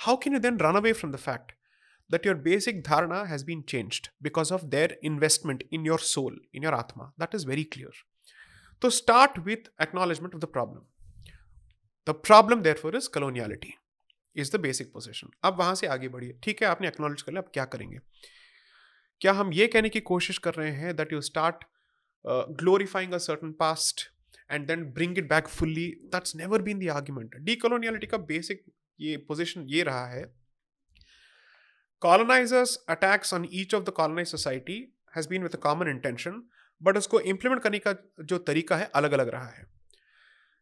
How 0.00 0.16
can 0.16 0.32
you 0.32 0.38
then 0.38 0.56
run 0.58 0.76
away 0.76 0.92
from 0.92 1.12
the 1.12 1.18
fact 1.18 1.52
that 2.10 2.24
your 2.24 2.34
basic 2.34 2.82
dharana 2.84 3.26
has 3.26 3.42
been 3.42 3.64
changed 3.64 4.10
because 4.22 4.50
of 4.50 4.70
their 4.70 4.96
investment 5.02 5.64
in 5.70 5.84
your 5.84 5.98
soul, 5.98 6.32
in 6.52 6.62
your 6.62 6.74
atma? 6.74 7.12
That 7.18 7.34
is 7.34 7.44
very 7.44 7.64
clear. 7.64 7.90
So 8.82 8.90
start 8.90 9.44
with 9.44 9.68
acknowledgement 9.80 10.34
of 10.34 10.40
the 10.40 10.46
problem. 10.46 10.84
The 12.06 12.14
problem, 12.14 12.62
therefore, 12.62 12.94
is 12.94 13.08
coloniality. 13.08 13.74
Is 14.34 14.50
the 14.50 14.58
basic 14.58 14.92
position. 14.92 15.30
अब 15.44 15.58
वहाँ 15.58 15.74
से 15.74 15.86
आगे 15.86 16.08
बढ़िए 16.08 16.38
ठीक 16.44 16.62
है 16.62 16.68
आपने 16.68 16.88
acknowledge 16.88 17.22
कर 17.22 17.32
लिया 17.32 17.42
अब 17.42 17.50
क्या 17.54 17.64
करेंगे 17.74 17.98
क्या 19.20 19.32
हम 19.32 19.52
ये 19.52 19.66
कहने 19.66 19.88
की 19.88 20.00
कोशिश 20.10 20.38
कर 20.46 20.54
रहे 20.54 20.70
हैं 20.70 20.94
that 20.96 21.12
you 21.12 21.20
start 21.28 21.64
glorifying 22.62 23.12
a 23.12 23.18
certain 23.28 23.52
past 23.60 24.04
and 24.48 24.68
then 24.70 24.82
bring 24.96 25.16
it 25.16 25.28
back 25.28 25.48
fully 25.48 25.86
that's 26.10 26.34
never 26.40 26.58
been 26.66 26.82
the 26.82 26.90
argument 26.96 27.32
decoloniality 27.46 28.06
का 28.06 28.18
basic 28.26 28.58
ये 29.00 29.24
position 29.30 29.64
ये 29.68 29.82
रहा 29.82 30.06
है 30.06 30.24
colonizers 32.04 32.76
attacks 32.88 33.34
on 33.34 33.48
each 33.52 33.74
of 33.74 33.84
the 33.84 33.94
colonized 34.00 34.34
society 34.34 34.78
has 35.18 35.28
been 35.32 35.44
with 35.44 35.54
a 35.58 35.62
common 35.66 35.90
intention 35.94 36.34
but 36.86 36.98
उसको 36.98 37.20
implement 37.20 37.62
करने 37.62 37.78
का 37.78 37.94
जो 38.20 38.38
तरीका 38.38 38.76
है 38.76 38.90
अलग 38.94 39.12
अलग 39.12 39.28
रहा 39.28 39.48
है। 39.48 39.66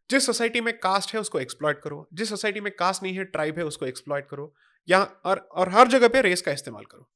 जिस 0.09 0.25
सोसाइटी 0.25 0.61
में 0.61 0.77
कास्ट 0.77 1.13
है 1.13 1.19
उसको 1.19 1.39
एक्सप्लॉयट 1.39 1.79
करो। 1.79 2.07
जिस 2.13 2.29
सोसाइटी 2.29 2.59
में 2.59 2.75
कास्ट 2.75 3.03
नहीं 3.03 3.17
है 3.17 3.23
ट्राइब 3.23 3.57
है 3.57 3.65
उसको 3.65 3.85
एक्सप्लॉयट 3.85 4.27
करो। 4.29 4.55
या 4.89 5.03
और, 5.03 5.37
और 5.37 5.69
हर 5.69 5.87
जगह 5.87 6.07
पे 6.07 6.21
रेस 6.21 6.41
का 6.41 6.51
इस्तेमाल 6.51 6.85
करो। 6.85 7.09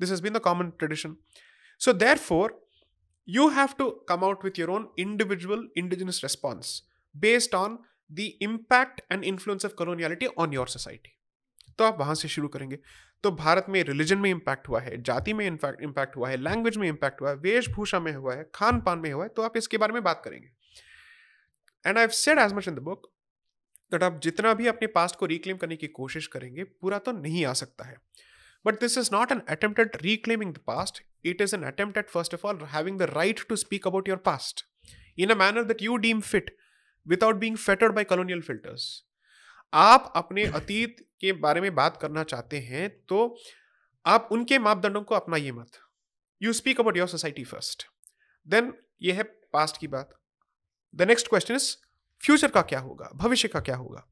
This 0.00 0.10
has 0.10 0.22
been 0.22 0.32
the 0.32 0.38
common 0.38 0.70
tradition 0.70 1.16
so 1.78 1.92
therefore 2.18 2.62
you 3.30 3.44
have 3.50 3.72
to 3.78 3.84
come 4.10 4.22
out 4.22 4.40
with 4.44 4.56
your 4.58 4.68
own 4.76 4.86
individual 5.00 5.60
indigenous 5.78 6.16
response 6.24 6.70
based 7.24 7.54
on 7.54 7.76
the 8.12 8.18
impact 8.18 9.00
and 9.12 9.24
influence 9.24 9.64
of 9.64 9.72
coloniality 9.72 10.26
on 10.26 10.52
your 10.52 10.68
society 10.68 11.18
तो 11.78 11.84
आप 11.84 11.98
वहाँ 11.98 12.14
से 12.14 12.28
शुरू 12.28 12.48
करेंगे। 12.48 12.78
तो 13.24 13.30
भारत 13.32 13.66
में 13.68 13.82
रिलीजन 13.84 14.18
में 14.18 14.28
impact 14.30 14.68
हुआ 14.68 14.80
है, 14.80 15.00
जाति 15.02 15.32
में 15.32 15.46
इनफैक्ट 15.46 15.82
इम्पैक्ट 15.82 16.16
हुआ 16.16 16.28
है 16.28 16.36
लैंग्वेज 16.38 16.76
में 16.76 16.88
इम्पैक्ट 16.88 17.20
हुआ 17.20 17.30
है, 17.30 17.36
वेशभूषा 17.36 18.00
में 18.00 18.12
हुआ 18.12 18.34
है 18.34 18.50
खान 18.54 18.80
पान 18.80 18.98
में 18.98 19.12
हुआ 19.12 19.24
है 19.24 19.28
तो 19.28 19.42
आप 19.42 19.56
इसके 19.56 19.78
बारे 19.78 19.92
में 19.92 20.02
बात 20.02 20.22
करेंगे। 20.24 20.50
And 21.84 21.98
I 21.98 22.08
said 22.14 22.38
as 22.38 22.52
much 22.52 22.68
in 22.68 22.74
the 22.74 22.78
book 22.80 23.10
that 23.92 24.02
आप 24.02 24.20
जितना 24.22 24.54
भी 24.54 24.66
अपने 24.66 24.86
पास्ट 24.90 25.16
को 25.16 25.26
रिक्लेम 25.26 25.56
करने 25.56 25.76
की 25.76 25.86
कोशिश 25.88 26.26
करेंगे, 26.26 26.64
पूरा 26.64 26.98
तो 26.98 27.12
नहीं 27.12 27.44
आ 27.46 27.52
सकता 27.54 27.84
है। 27.84 27.96
But 28.64 28.80
this 28.80 28.98
is 28.98 29.08
not 29.12 29.32
an 29.32 29.40
attempt 29.50 29.80
at 29.80 29.96
reclaiming 30.02 30.52
the 30.54 30.58
past 30.66 31.02
it 31.24 31.40
is 31.40 31.54
an 31.56 31.62
attempt 31.64 31.98
at 31.98 32.10
first 32.10 32.34
of 32.34 32.46
all 32.46 32.58
having 32.70 32.98
the 32.98 33.10
right 33.10 33.40
to 33.48 33.56
speak 33.56 33.86
about 33.86 34.08
your 34.08 34.18
past 34.26 34.64
in 35.18 35.30
a 35.30 35.34
manner 35.36 35.64
that 35.64 35.82
you 35.82 35.96
deem 36.04 36.20
fit 36.22 36.56
without 37.06 37.36
being 37.36 37.56
fettered 37.58 37.94
by 37.94 38.04
colonial 38.04 38.40
filters 38.40 38.84
आप 39.72 40.12
अपने 40.16 40.44
अतीत 40.54 40.96
के 41.20 41.32
बारे 41.42 41.60
में 41.60 41.74
बात 41.74 41.96
करना 41.96 42.22
चाहते 42.24 42.58
हैं 42.60 42.88
तो 43.08 43.36
आप 44.04 44.28
उनके 44.32 44.58
मापदंडों 44.58 45.02
को 45.02 45.14
अपनाइए 45.14 45.52
मत। 45.52 45.78
You 46.40 46.52
speak 46.52 46.80
about 46.80 46.96
your 46.96 47.08
society 47.08 47.44
first 47.44 47.86
then 48.46 48.72
ये 49.02 49.12
है 49.12 49.22
पास्ट 49.52 49.76
की 49.76 49.86
बात। 49.88 50.18
The 50.94 51.02
next 51.02 51.28
question 51.28 51.54
is 51.54 51.74
future 52.20 52.50
का 52.50 52.62
क्या 52.62 52.80
होगा? 52.80 53.10
भविष्य 53.14 53.48
का 53.48 53.60
क्या 53.60 53.76
होगा? 53.76 54.06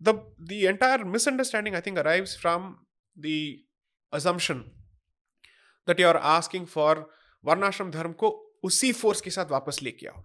The 0.00 0.08
the 0.40 0.52
entire 0.52 1.04
misunderstanding 1.06 1.74
I 1.74 1.80
think 1.80 1.98
arrives 1.98 2.36
from 2.40 2.74
the 3.16 3.26
assumption 4.12 4.58
that 5.88 6.00
you 6.00 6.08
are 6.08 6.16
asking 6.16 6.66
for 6.66 7.08
वर्णाश्रम 7.44 7.90
धर्म 7.90 8.12
को 8.12 8.30
उसी 8.64 8.92
फोर्स 8.92 9.20
के 9.20 9.30
साथ 9.30 9.50
वापस 9.50 9.82
लेके 9.82 10.06
आओ। 10.06 10.22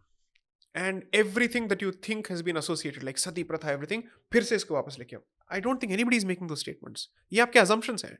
And 0.75 1.03
everything 1.15 1.69
that 1.69 1.83
you 1.83 1.91
think 2.09 2.29
has 2.31 2.43
been 2.43 2.57
associated 2.57 3.03
like 3.03 3.17
sati 3.17 3.43
pratha 3.43 3.71
everything 3.71 4.03
फिर 4.33 4.43
से 4.43 4.55
इसको 4.55 4.73
वापस 4.73 4.95
लेके 4.99 5.15
आओ। 5.15 5.21
I 5.51 5.61
don't 5.61 5.81
think 5.81 5.93
anybody 5.93 6.17
is 6.17 6.25
making 6.25 6.49
those 6.49 6.55
statements 6.55 7.09
ये 7.33 7.41
आपके 7.41 7.59
अजम्पन्स 7.59 8.05
हैं। 8.05 8.17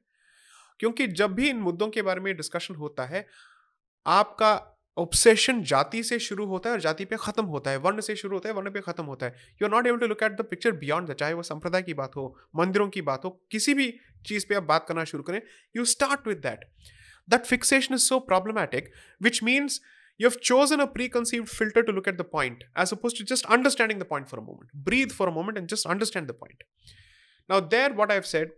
क्योंकि 0.80 1.08
जब 1.08 1.34
भी 1.34 1.50
इन 1.50 1.58
मुद्दों 1.58 1.90
के 1.90 2.02
बारे 2.02 2.22
में 2.22 2.36
डिस्कशन 2.36 2.76
होता 2.76 3.06
है, 3.06 3.28
आपका 4.06 4.72
ऑब्सेशन 4.98 5.62
जाति 5.64 6.02
से 6.04 6.18
शुरू 6.20 6.46
होता 6.46 6.70
है 6.70 6.76
और 6.76 6.82
जाति 6.82 7.06
पे 7.06 7.16
खत्म 7.20 7.44
होता 7.46 7.72
है। 7.72 7.78
वर्ण 7.78 8.02
से 8.02 8.16
शुरू 8.16 8.36
होता 8.36 8.50
है, 8.50 8.56
वर्ण 8.56 8.72
पे 8.72 8.82
खत्म 8.82 9.04
होता 9.06 9.26
है। 9.26 9.36
You 9.62 9.68
are 9.68 9.72
not 9.72 9.88
able 9.88 9.98
to 10.00 10.08
look 10.08 10.24
at 10.24 10.32
the 10.32 10.42
picture 10.42 10.72
beyond 10.72 11.10
the 11.10 11.14
चाहे 11.14 11.34
वो 11.34 11.44
संप्रदाय 11.44 11.82
की 11.82 11.94
बात 11.94 12.16
हो, 12.16 12.38
मंदिरों 12.56 12.88
की 12.90 13.02
बात 13.02 13.26
हो, 13.26 13.30
किसी 13.52 13.74
भी 13.74 13.88
चीज़ 14.26 14.46
पे 14.50 14.56
आप 14.56 14.64
बात 14.64 14.86
करना 14.88 15.04
शुरू 15.04 15.24
करें 15.24 15.42
you 15.76 15.86
start 15.86 16.28
with 16.28 16.38
that 16.38 16.66
that 17.30 17.46
fixation 17.46 17.96
is 17.96 18.02
so 18.02 18.20
problematic 18.20 18.92
which 19.22 19.44
means 19.44 19.82
you 20.20 20.26
have 20.26 20.40
chosen 20.42 20.80
a 20.80 20.88
preconceived 20.88 21.50
filter 21.50 21.84
to 21.84 21.92
look 21.92 22.08
at 22.08 22.18
the 22.18 22.24
point 22.24 22.64
as 22.76 22.92
opposed 22.92 23.18
to 23.18 23.24
just 23.24 23.46
understanding 23.48 24.00
the 24.00 24.06
point 24.06 24.30
for 24.30 24.38
a 24.40 24.42
moment. 24.42 24.70
Breathe 24.74 25.12
for 25.12 25.28
a 25.28 25.32
moment 25.32 25.58
and 25.58 25.68
just 25.68 25.86
understand 25.86 26.28
the 26.28 26.34
point. 26.34 26.64
Now, 27.50 27.60
there, 27.60 27.94
what 27.94 28.12
I've 28.12 28.26
said, 28.26 28.52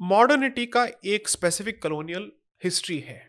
modernity 0.00 0.64
का 0.66 0.86
एक 1.04 1.28
specific 1.28 1.82
colonial 1.82 2.30
history 2.62 2.98
है 2.98 3.20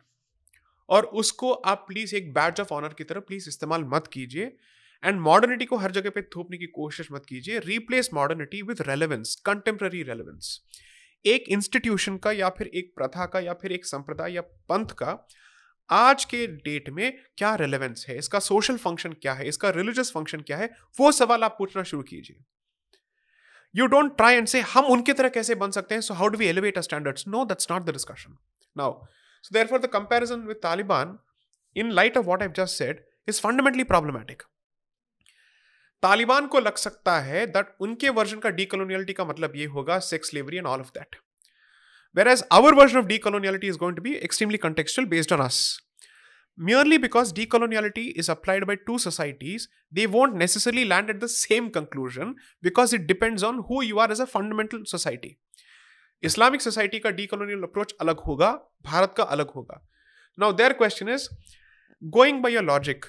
और 0.90 1.06
उसको 1.22 1.52
आप 1.72 1.84
please 1.88 2.16
एक 2.16 2.32
batch 2.34 2.60
of 2.60 2.74
honour 2.74 2.94
की 2.98 3.04
तरह 3.04 3.20
please 3.28 3.48
इस्तेमाल 3.50 3.84
मत 3.94 4.08
कीजिए 4.14 4.46
एंड 5.04 5.20
मॉडर्निटी 5.22 5.66
को 5.66 5.78
हर 5.78 5.92
जगह 5.92 6.10
पे 6.10 6.22
थोपने 6.36 6.58
की 6.58 6.66
कोशिश 6.78 7.12
मत 7.12 7.26
कीजिए 7.30 7.60
replace 7.66 8.10
modernity 8.14 8.62
with 8.62 8.82
relevance 8.88 9.36
contemporary 9.46 10.04
relevance 10.04 10.60
एक 11.26 11.50
इंस्टीट्यूशन 11.52 12.18
का 12.18 12.32
या 12.32 12.50
फिर 12.58 12.68
एक 12.74 12.94
प्रथा 12.96 13.26
का 13.34 13.40
या 13.40 13.54
फिर 13.62 13.72
एक 13.72 13.86
संप्रदाय 13.86 14.34
या 14.34 14.42
पंथ 14.70 14.96
का 15.02 15.18
आज 15.89 16.24
के 16.26 16.46
डेट 16.48 16.89
में 16.89 17.17
क्या 17.38 17.54
रेलेवेंस 17.56 18.06
है? 18.10 18.17
इसका 18.17 18.39
सोशल 18.39 18.78
फ़ंक्शन 18.78 19.13
क्या 19.13 19.34
है? 19.34 19.48
इसका 19.48 19.70
रिलीजियस 19.70 20.12
फ़ंक्शन 20.12 20.41
क्या 20.41 20.58
है? 20.58 20.70
वो 21.00 21.12
सवाल 21.12 21.44
आप 21.44 21.56
पूछना 21.58 21.84
शुरू 21.84 22.04
कीजिए। 22.04 22.38
You 23.76 23.86
don't 23.88 24.15
try 24.17 24.36
and 24.36 24.48
say 24.48 24.62
हम 24.74 24.86
उनकी 24.86 25.13
तरह 25.13 25.30
कैसे 25.30 25.56
बन 25.56 25.72
सकते 25.72 25.96
हैं? 25.96 26.02
So 26.02 26.13
how 26.13 26.28
do 26.28 26.38
we 26.38 26.48
elevate 26.48 26.78
a 26.78 26.82
standards 26.82 27.28
no 27.28 27.44
that's 27.46 27.72
not 27.72 27.84
the 27.84 27.89
discussion 27.89 28.38
now 28.76 28.94
so 29.44 29.54
therefore 29.67 29.80
the 29.80 29.86
comparison 29.86 30.48
with 30.48 30.60
Taliban 30.63 31.17
in 31.76 31.91
light 31.91 32.17
of 32.17 32.26
what 32.26 32.41
I 32.41 32.50
just 32.56 32.78
said 32.78 33.06
is 33.28 33.41
fundamentally 33.41 33.84
problematic 33.84 34.44
Taliban 36.04 36.48
को 36.48 36.60
लग 36.60 36.76
सकता 36.76 37.20
है 37.20 37.46
दैट 37.48 37.76
उनके 37.80 38.10
version 38.10 38.39
का 38.39 38.50
decoloniality 38.50 39.13
का 39.13 39.26
मतलब 39.26 39.56
ये 39.56 39.65
होगा 39.76 40.00
sex 40.06 40.30
slavery 40.30 40.58
and 40.58 40.67
all 40.67 40.80
of 40.80 40.89
that 40.89 41.15
Whereas 42.15 42.43
our 42.52 42.76
version 42.76 43.00
of 43.00 43.08
decoloniality 43.08 43.65
is 43.65 43.78
going 43.78 43.95
to 43.95 44.02
be 44.02 44.17
extremely 44.17 44.58
contextual 44.58 45.10
based 45.10 45.32
on 45.32 45.41
us. 45.41 45.80
Merely 46.58 46.97
because 46.97 47.32
decoloniality 47.32 48.12
is 48.15 48.28
applied 48.28 48.67
by 48.67 48.76
two 48.76 48.97
societies, 49.00 49.69
they 49.91 50.08
won't 50.08 50.36
necessarily 50.36 50.84
land 50.86 51.10
at 51.10 51.19
the 51.19 51.30
same 51.30 51.69
conclusion 51.69 52.36
because 52.62 52.93
it 52.93 53.08
depends 53.08 53.43
on 53.43 53.63
who 53.69 53.82
you 53.82 54.00
are 54.00 54.12
as 54.12 54.19
a 54.19 54.28
fundamental 54.28 54.86
society. 54.86 55.38
Islamic 56.24 56.62
society 56.62 57.00
का 57.00 57.10
decolonial 57.10 57.63
approach 57.63 57.93
अलग 58.02 58.19
होगा 58.26 58.50
भारत 58.86 59.13
का 59.17 59.24
अलग 59.36 59.52
होगा 59.52 59.82
now 60.38 60.54
their 60.54 60.74
question 60.74 61.10
is 61.10 61.28
going 62.02 62.41
by 62.43 62.54
your 62.54 62.63
logic 62.63 63.06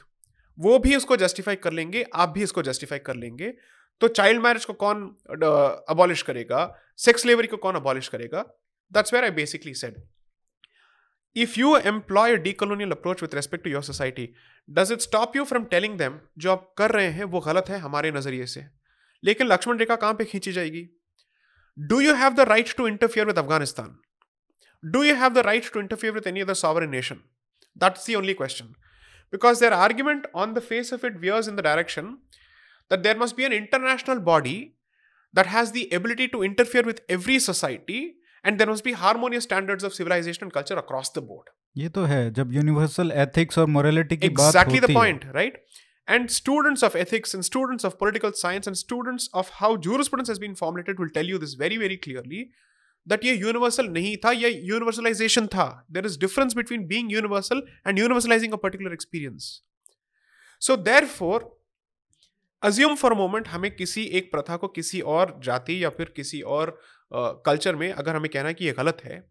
वो 0.58 0.78
भी 0.78 0.94
उसको 0.96 1.16
justify 1.16 1.56
कर 1.56 1.72
लेंगे 1.72 2.04
आप 2.14 2.28
भी 2.28 2.42
इसको 2.42 2.62
जस्टिफाई 2.62 2.98
कर 3.08 3.16
लेंगे 3.16 3.52
तो 4.00 4.08
चाइल्ड 4.08 4.42
मैरिज 4.42 4.64
को 4.64 4.72
कौन 4.84 5.04
अबॉलिश 5.90 6.22
करेगा 6.30 6.64
सेक्स 7.04 7.26
लेवरी 7.26 7.46
को 7.46 7.56
कौन 7.66 7.74
अबॉलिश 7.74 8.08
करेगा 8.08 8.44
That's 8.91 9.12
where 9.12 9.23
I 9.23 9.30
basically 9.30 9.73
said 9.73 10.01
if 11.36 11.58
you 11.58 11.75
employ 11.91 12.27
a 12.36 12.39
decolonial 12.39 12.91
approach 12.91 13.21
with 13.21 13.34
respect 13.34 13.63
to 13.65 13.69
your 13.69 13.82
society, 13.84 14.34
does 14.67 14.91
it 14.91 15.01
stop 15.01 15.36
you 15.36 15.45
from 15.45 15.67
telling 15.73 15.97
them 15.97 16.19
जो 16.38 16.51
आप 16.51 16.73
कर 16.77 16.91
रहे 16.91 17.12
हैं 17.17 17.23
वो 17.34 17.39
गलत 17.47 17.69
है 17.69 17.80
हमारे 17.80 18.12
नजरिए 18.12 18.45
से 18.53 18.65
लेकिन 19.23 19.47
लक्ष्मण 19.47 19.77
रेखा 19.80 19.95
कहां 19.95 20.13
पे 20.13 20.25
खींची 20.25 20.51
जाएगी 20.51 20.88
do 21.77 21.99
you 22.01 22.13
have 22.15 22.34
the 22.34 22.47
right 22.49 22.75
to 22.77 22.88
interfere 22.88 23.25
with 23.27 23.38
Afghanistan 23.39 23.95
do 24.84 25.03
you 25.03 25.15
have 25.15 25.34
the 25.34 25.45
right 25.47 25.71
to 25.73 25.80
interfere 25.80 26.13
with 26.13 26.27
any 26.27 26.41
other 26.41 26.53
sovereign 26.63 26.89
nation 26.89 27.21
that's 27.84 28.10
the 28.10 28.15
only 28.15 28.34
question 28.41 28.73
because 29.32 29.60
their 29.60 29.73
argument 29.73 30.25
on 30.34 30.53
the 30.53 30.62
face 30.62 30.91
of 30.97 31.01
it 31.03 31.15
veers 31.23 31.47
in 31.47 31.56
the 31.56 31.63
direction 31.63 32.06
that 32.91 33.01
there 33.03 33.15
must 33.21 33.36
be 33.39 33.45
an 33.47 33.56
international 33.56 34.19
body 34.27 34.75
that 35.34 35.49
has 35.53 35.73
the 35.73 35.84
ability 35.97 36.27
to 36.36 36.43
interfere 36.49 36.84
with 36.89 37.01
every 37.15 37.39
society 37.45 37.97
and 38.45 38.58
there 38.58 38.69
must 38.69 38.86
be 38.86 38.91
harmonious 39.03 39.43
standards 39.43 39.86
of 39.86 39.91
civilisation 39.91 40.45
and 40.45 40.53
culture 40.53 40.77
across 40.77 41.12
the 41.17 41.23
board 41.23 41.49
ये 41.82 41.89
तो 41.97 42.03
है 42.12 42.21
जब 42.34 42.53
universal 42.53 43.12
ethics 43.25 43.58
और 43.58 43.65
morality 43.77 44.17
की 44.17 44.27
exactly 44.27 44.56
बात 44.56 44.67
होती 44.67 44.77
है 44.77 44.88
the 44.88 44.93
point 44.93 45.25
right 45.36 45.63
And 46.08 46.32
students 46.32 46.84
of 46.84 46.95
ethics 46.95 47.34
and 47.34 47.43
students 47.43 47.84
of 47.84 47.97
political 47.99 48.32
science 48.32 48.65
and 48.65 48.77
students 48.77 49.30
of 49.34 49.49
how 49.49 49.75
jurisprudence 49.75 50.30
has 50.30 50.39
been 50.39 50.56
formulated 50.56 50.99
will 50.99 51.10
tell 51.10 51.25
you 51.25 51.38
this 51.38 51.56
very, 51.56 51.77
very 51.77 51.97
clearly 51.97 52.49
that 53.08 53.25
ये 53.25 53.36
universal 53.41 53.89
नहीं 53.89 54.15
था 54.25 54.32
ये 54.32 54.51
universalization 54.69 55.47
था 55.56 55.67
there 55.89 56.06
is 56.06 56.15
difference 56.17 56.53
between 56.53 56.88
being 56.88 57.10
universal 57.10 57.62
and 57.86 57.99
universalizing 57.99 58.53
a 58.53 58.58
particular 58.58 58.93
experience 58.93 59.49
so 60.62 60.77
therefore 60.77 61.41
assume 62.63 62.95
for 63.03 63.12
a 63.12 63.19
moment 63.23 63.47
हमें 63.47 63.69
किसी 63.75 64.03
एक 64.19 64.32
प्रथा 64.32 64.58
को 64.58 64.67
किसी 64.80 65.01
और 65.15 65.39
जाति 65.43 65.84
या 65.84 65.89
फिर 65.97 66.13
किसी 66.15 66.41
और 66.58 66.77
कल्चर 67.46 67.77
में 67.77 67.90
अगर 67.92 68.16
हमें 68.16 68.31
कहना 68.31 68.48
है 68.48 68.55
कि 68.55 68.66
यह 68.66 68.75
गलत 68.79 68.98
है 69.05 69.22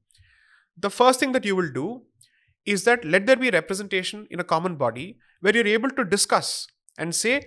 the 0.79 0.87
first 0.87 1.21
thing 1.21 1.33
that 1.33 1.45
you 1.45 1.55
will 1.55 1.69
do 1.69 1.87
is 2.67 2.85
that 2.85 3.05
let 3.05 3.25
there 3.25 3.39
be 3.39 3.49
representation 3.49 4.27
in 4.31 4.39
a 4.39 4.43
common 4.43 4.75
body 4.75 5.15
where 5.43 5.57
you're 5.57 5.67
able 5.67 5.89
to 5.89 6.03
discuss 6.03 6.67
and 6.99 7.13
say 7.13 7.39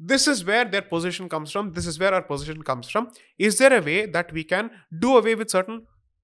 this 0.00 0.28
is 0.28 0.44
where 0.44 0.68
their 0.68 0.86
position 0.90 1.26
comes 1.26 1.52
from 1.52 1.70
this 1.72 1.88
is 1.88 1.98
where 2.00 2.14
our 2.14 2.20
position 2.20 2.60
comes 2.62 2.90
from 2.90 3.06
is 3.40 3.58
there 3.58 3.72
a 3.72 3.80
way 3.80 4.06
that 4.06 4.32
we 4.32 4.42
can 4.42 4.70
do 4.94 5.14
away 5.14 5.34
with 5.34 5.46
certain 5.46 5.78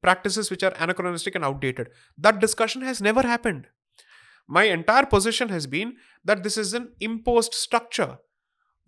practice 0.04 0.50
which 0.52 0.64
are 0.64 0.76
anachronistic 0.82 1.36
and 1.36 1.44
outdated 1.44 1.90
that 2.18 2.34
discussion 2.34 2.82
has 2.82 3.02
never 3.04 3.26
happened 3.26 3.66
my 4.48 4.68
entire 4.68 5.04
position 5.04 5.50
has 5.50 5.68
been 5.68 5.96
that 6.26 6.38
this 6.38 6.58
is 6.58 6.76
an 6.76 6.88
imposed 7.02 7.54
structure 7.54 8.16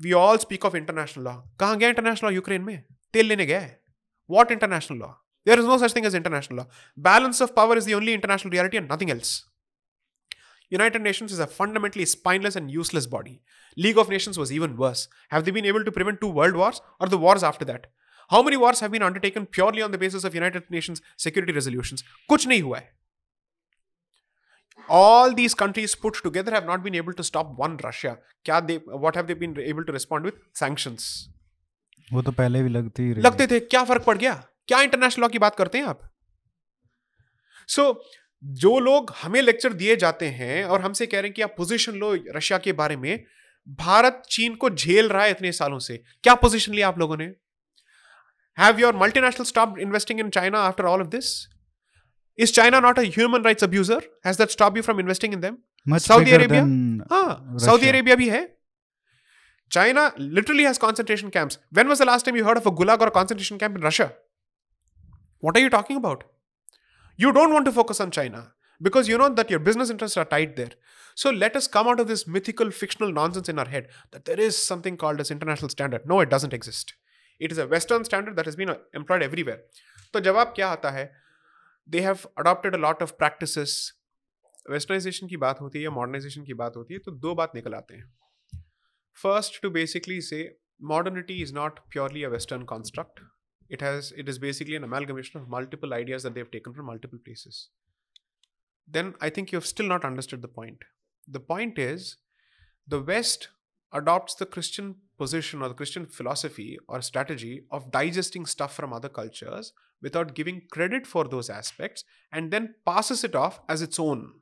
we 0.01 0.13
all 0.13 0.39
speak 0.39 0.65
of 0.65 0.77
international 0.77 1.25
law 1.25 1.35
कहाँ 1.61 1.77
गया 1.79 1.89
international 1.89 2.31
law 2.31 2.35
Ukraine 2.35 2.63
में. 2.63 2.83
तेल 3.13 3.27
लेने 3.27 3.47
गया 3.47 3.61
है। 3.61 3.80
What 4.31 4.51
international 4.57 4.99
law? 5.01 5.13
There 5.45 5.59
is 5.59 5.65
no 5.65 5.77
such 5.83 5.93
thing 5.93 6.07
as 6.07 6.15
international 6.15 6.59
law. 6.59 6.67
Balance 6.97 7.41
of 7.41 7.55
power 7.55 7.77
is 7.77 7.87
the 7.87 7.95
only 7.95 8.13
international 8.15 8.51
reality 8.51 8.77
and 8.77 8.89
nothing 8.89 9.11
else. 9.11 9.31
United 10.69 11.03
Nations 11.03 11.33
is 11.33 11.41
a 11.41 11.47
fundamentally 11.47 12.05
spineless 12.05 12.57
and 12.57 12.71
useless 12.71 13.07
body. 13.07 13.41
League 13.77 13.99
of 13.99 14.09
Nations 14.09 14.39
was 14.39 14.53
even 14.53 14.77
worse. 14.77 15.09
Have 15.31 15.45
they 15.45 15.51
been 15.51 15.65
able 15.65 15.85
to 15.85 15.93
prevent 15.97 16.21
two 16.21 16.29
world 16.29 16.55
wars 16.55 16.81
or 17.01 17.09
the 17.09 17.19
wars 17.19 17.43
after 17.43 17.65
that? 17.65 17.89
How 18.29 18.43
many 18.43 18.57
wars 18.57 18.79
have 18.81 18.93
been 18.93 19.03
undertaken 19.03 19.47
purely 19.47 19.83
on 19.83 19.91
the 19.91 19.99
basis 19.99 20.23
of 20.23 20.35
United 20.35 20.71
Nations 20.71 21.03
security 21.17 21.53
resolutions? 21.53 22.05
Kuch 22.31 22.47
nahi 22.53 22.63
hua 22.63 22.77
hai. 22.77 22.89
All 24.89 25.35
these 25.35 25.55
countries 25.55 25.97
put 26.05 26.23
together 26.23 26.53
have 26.53 26.67
not 26.67 26.85
been 26.85 26.95
able 26.95 27.13
to 27.15 27.25
stop 27.25 27.59
one 27.65 27.77
Russia. 27.89 28.19
Kya 28.45 28.67
they, 28.69 28.77
what 29.07 29.17
have 29.17 29.27
they 29.27 29.35
been 29.35 29.59
able 29.59 29.85
to 29.85 29.93
respond 29.93 30.25
with? 30.25 30.39
Sanctions. 30.53 31.29
वो 32.13 32.23
तो 32.23 32.33
पहले 32.33 32.63
भी 32.63 32.69
लगती 32.69 33.15
लगते 33.15 33.47
थे 33.47 33.61
क्या 33.61 33.85
फ़र्क 33.85 34.03
पड़ 34.03 34.19
गया? 34.19 34.45
क्या 34.69 34.81
इंटरनेशनल 34.81 35.23
लॉ 35.23 35.29
की 35.29 35.39
बात 35.39 35.57
करते 35.57 35.79
हैं 35.79 35.85
आप? 35.85 36.01
सो 37.69 37.83
so, 37.83 37.97
जो 38.45 38.79
लोग 38.81 39.15
हमें 39.23 39.43
लेक्चर 39.43 39.73
दिए 39.73 39.97
जाते 39.97 40.27
हैं 40.27 40.65
और 40.65 40.81
हमसे 40.81 41.07
कह 41.07 41.17
रहे 41.17 41.27
हैं 41.27 41.33
कि 41.33 41.43
आप 41.43 41.55
पोजीशन 41.57 41.93
लो 41.93 42.19
रशिया 42.37 42.59
के 42.59 42.73
बारे 42.73 42.97
में 42.97 43.25
भारत 43.69 44.23
चीन 44.31 44.55
को 44.55 44.71
झेल 44.71 45.09
रहा 45.09 45.25
है 45.25 45.31
इतने 45.31 45.53
सालों 45.53 45.79
से। 45.79 45.97
क्या 45.97 46.35
पोजीशन 46.35 46.75
लिया 46.75 46.89
आप 46.89 46.99
लोगों 46.99 47.17
ने? 47.17 47.25
Have 48.59 48.81
your 48.81 48.97
multinational 48.97 49.45
stop 49.45 49.79
investing 49.79 50.21
in 50.21 50.31
China 50.31 50.61
after 50.61 50.85
all 50.85 51.01
of 51.01 51.09
this 51.09 51.49
is 52.39 52.53
China 52.53 52.81
not 52.81 52.99
a 52.99 53.03
human 53.03 53.43
rights 53.43 53.65
abuser 53.65 54.03
has 54.27 54.39
that 54.39 54.49
stop 54.49 54.77
you 54.77 54.83
from 54.83 55.01
investing 55.01 55.35
in 55.35 55.41
them 55.41 55.57
Arabia? 56.33 56.63
than 56.63 57.13
हाँ 57.13 57.59
सऊदी 57.59 57.89
अरेबिया 57.89 58.17
भी 58.17 58.29
है। 58.29 58.60
China 59.70 60.14
literally 60.18 60.64
has 60.64 60.78
concentration 60.78 61.32
camps. 61.32 61.58
When 61.72 61.88
was 61.88 62.00
the 62.00 62.06
last 62.06 62.26
time 62.26 62.36
you 62.36 62.46
heard 62.46 62.58
of 62.58 62.66
a 62.66 62.72
gulag 62.72 63.02
or 63.02 63.08
a 63.08 63.12
concentration 63.12 63.58
camp 63.58 63.76
in 63.76 63.82
Russia? 63.82 64.14
What 65.40 65.58
are 65.58 65.60
you 65.60 65.70
talking 65.70 65.98
about? 65.98 66.24
You 67.18 67.32
don't 67.32 67.54
want 67.54 67.66
to 67.66 67.72
focus 67.72 68.00
on 68.00 68.12
China 68.12 68.52
because 68.82 69.08
you 69.08 69.18
know 69.18 69.30
that 69.30 69.50
your 69.50 69.60
business 69.60 69.90
interests 69.90 70.18
are 70.18 70.26
tied 70.26 70.56
there. 70.56 70.72
So 71.16 71.30
let 71.30 71.56
us 71.56 71.68
come 71.68 71.88
out 71.88 72.00
of 72.00 72.08
this 72.08 72.28
mythical, 72.28 72.72
fictional 72.72 73.12
nonsense 73.12 73.50
in 73.50 73.58
our 73.58 73.68
head 73.68 73.88
that 74.12 74.26
there 74.26 74.40
is 74.40 74.58
something 74.58 74.98
called 74.98 75.20
as 75.22 75.32
international 75.32 75.70
standard. 75.70 76.06
No, 76.06 76.20
it 76.20 76.30
doesn't 76.30 76.54
exist. 76.54 76.94
It 77.40 77.52
is 77.52 77.58
a 77.58 77.68
Western 77.68 78.04
standard 78.04 78.36
that 78.36 78.46
has 78.46 78.56
been 78.56 78.70
uh, 78.70 78.78
employed 78.94 79.24
everywhere. 79.24 79.60
तो 80.14 80.20
जवाब 80.20 80.54
क्या 80.56 80.68
आता 80.72 80.90
है 80.92 81.06
they 81.90 82.00
have 82.02 82.20
adopted 82.40 82.76
a 82.76 82.78
lot 82.78 83.02
of 83.04 83.12
practices 83.20 83.72
westernisation 84.70 85.28
की 85.28 85.38
बात 85.38 85.62
होती 85.62 85.80
है 85.80 85.84
या 85.84 85.92
मॉडर्नाइजेशन 85.92 86.44
की 86.44 86.54
बात 86.62 86.76
होती 86.76 86.94
है 86.94 87.00
तो 87.06 87.12
दो 87.26 87.34
बात 87.36 87.56
निकल 87.56 87.74
आते 87.76 87.96
हैं 87.96 88.06
First, 89.13 89.61
to 89.63 89.71
basically 89.71 90.21
say 90.21 90.51
modernity 90.81 91.43
is 91.43 91.53
not 91.53 91.81
purely 91.91 92.23
a 92.23 92.31
Western 92.31 92.67
construct. 92.67 93.21
It 93.69 93.81
has 93.81 94.13
it 94.17 94.29
is 94.29 94.39
basically 94.39 94.77
an 94.77 94.85
amalgamation 94.85 95.41
of 95.41 95.49
multiple 95.49 95.95
ideas 95.95 96.23
that 96.23 96.35
they've 96.35 96.51
taken 96.51 96.73
from 96.73 96.87
multiple 96.87 97.19
places. 97.25 97.69
Then 98.89 99.15
I 99.21 99.31
think 99.31 99.53
you've 99.53 99.67
still 99.67 99.87
not 99.87 100.05
understood 100.05 100.43
the 100.43 100.49
point. 100.49 100.79
The 101.29 101.41
point 101.41 101.79
is 101.79 102.17
the 102.87 103.01
West 103.01 103.49
adopts 103.93 104.35
the 104.35 104.47
Christian 104.47 104.97
position 105.19 105.63
or 105.63 105.69
the 105.69 105.75
Christian 105.75 106.07
philosophy 106.07 106.79
or 106.89 107.01
strategy 107.03 107.67
of 107.71 107.91
digesting 107.91 108.47
stuff 108.47 108.75
from 108.75 108.93
other 108.93 109.09
cultures 109.09 109.73
without 110.03 110.35
giving 110.35 110.63
credit 110.71 111.07
for 111.07 111.25
those 111.25 111.51
aspects 111.51 112.05
and 112.33 112.51
then 112.51 112.75
passes 112.87 113.23
it 113.23 113.35
off 113.35 113.61
as 113.69 113.83
its 113.83 113.99
own 113.99 114.33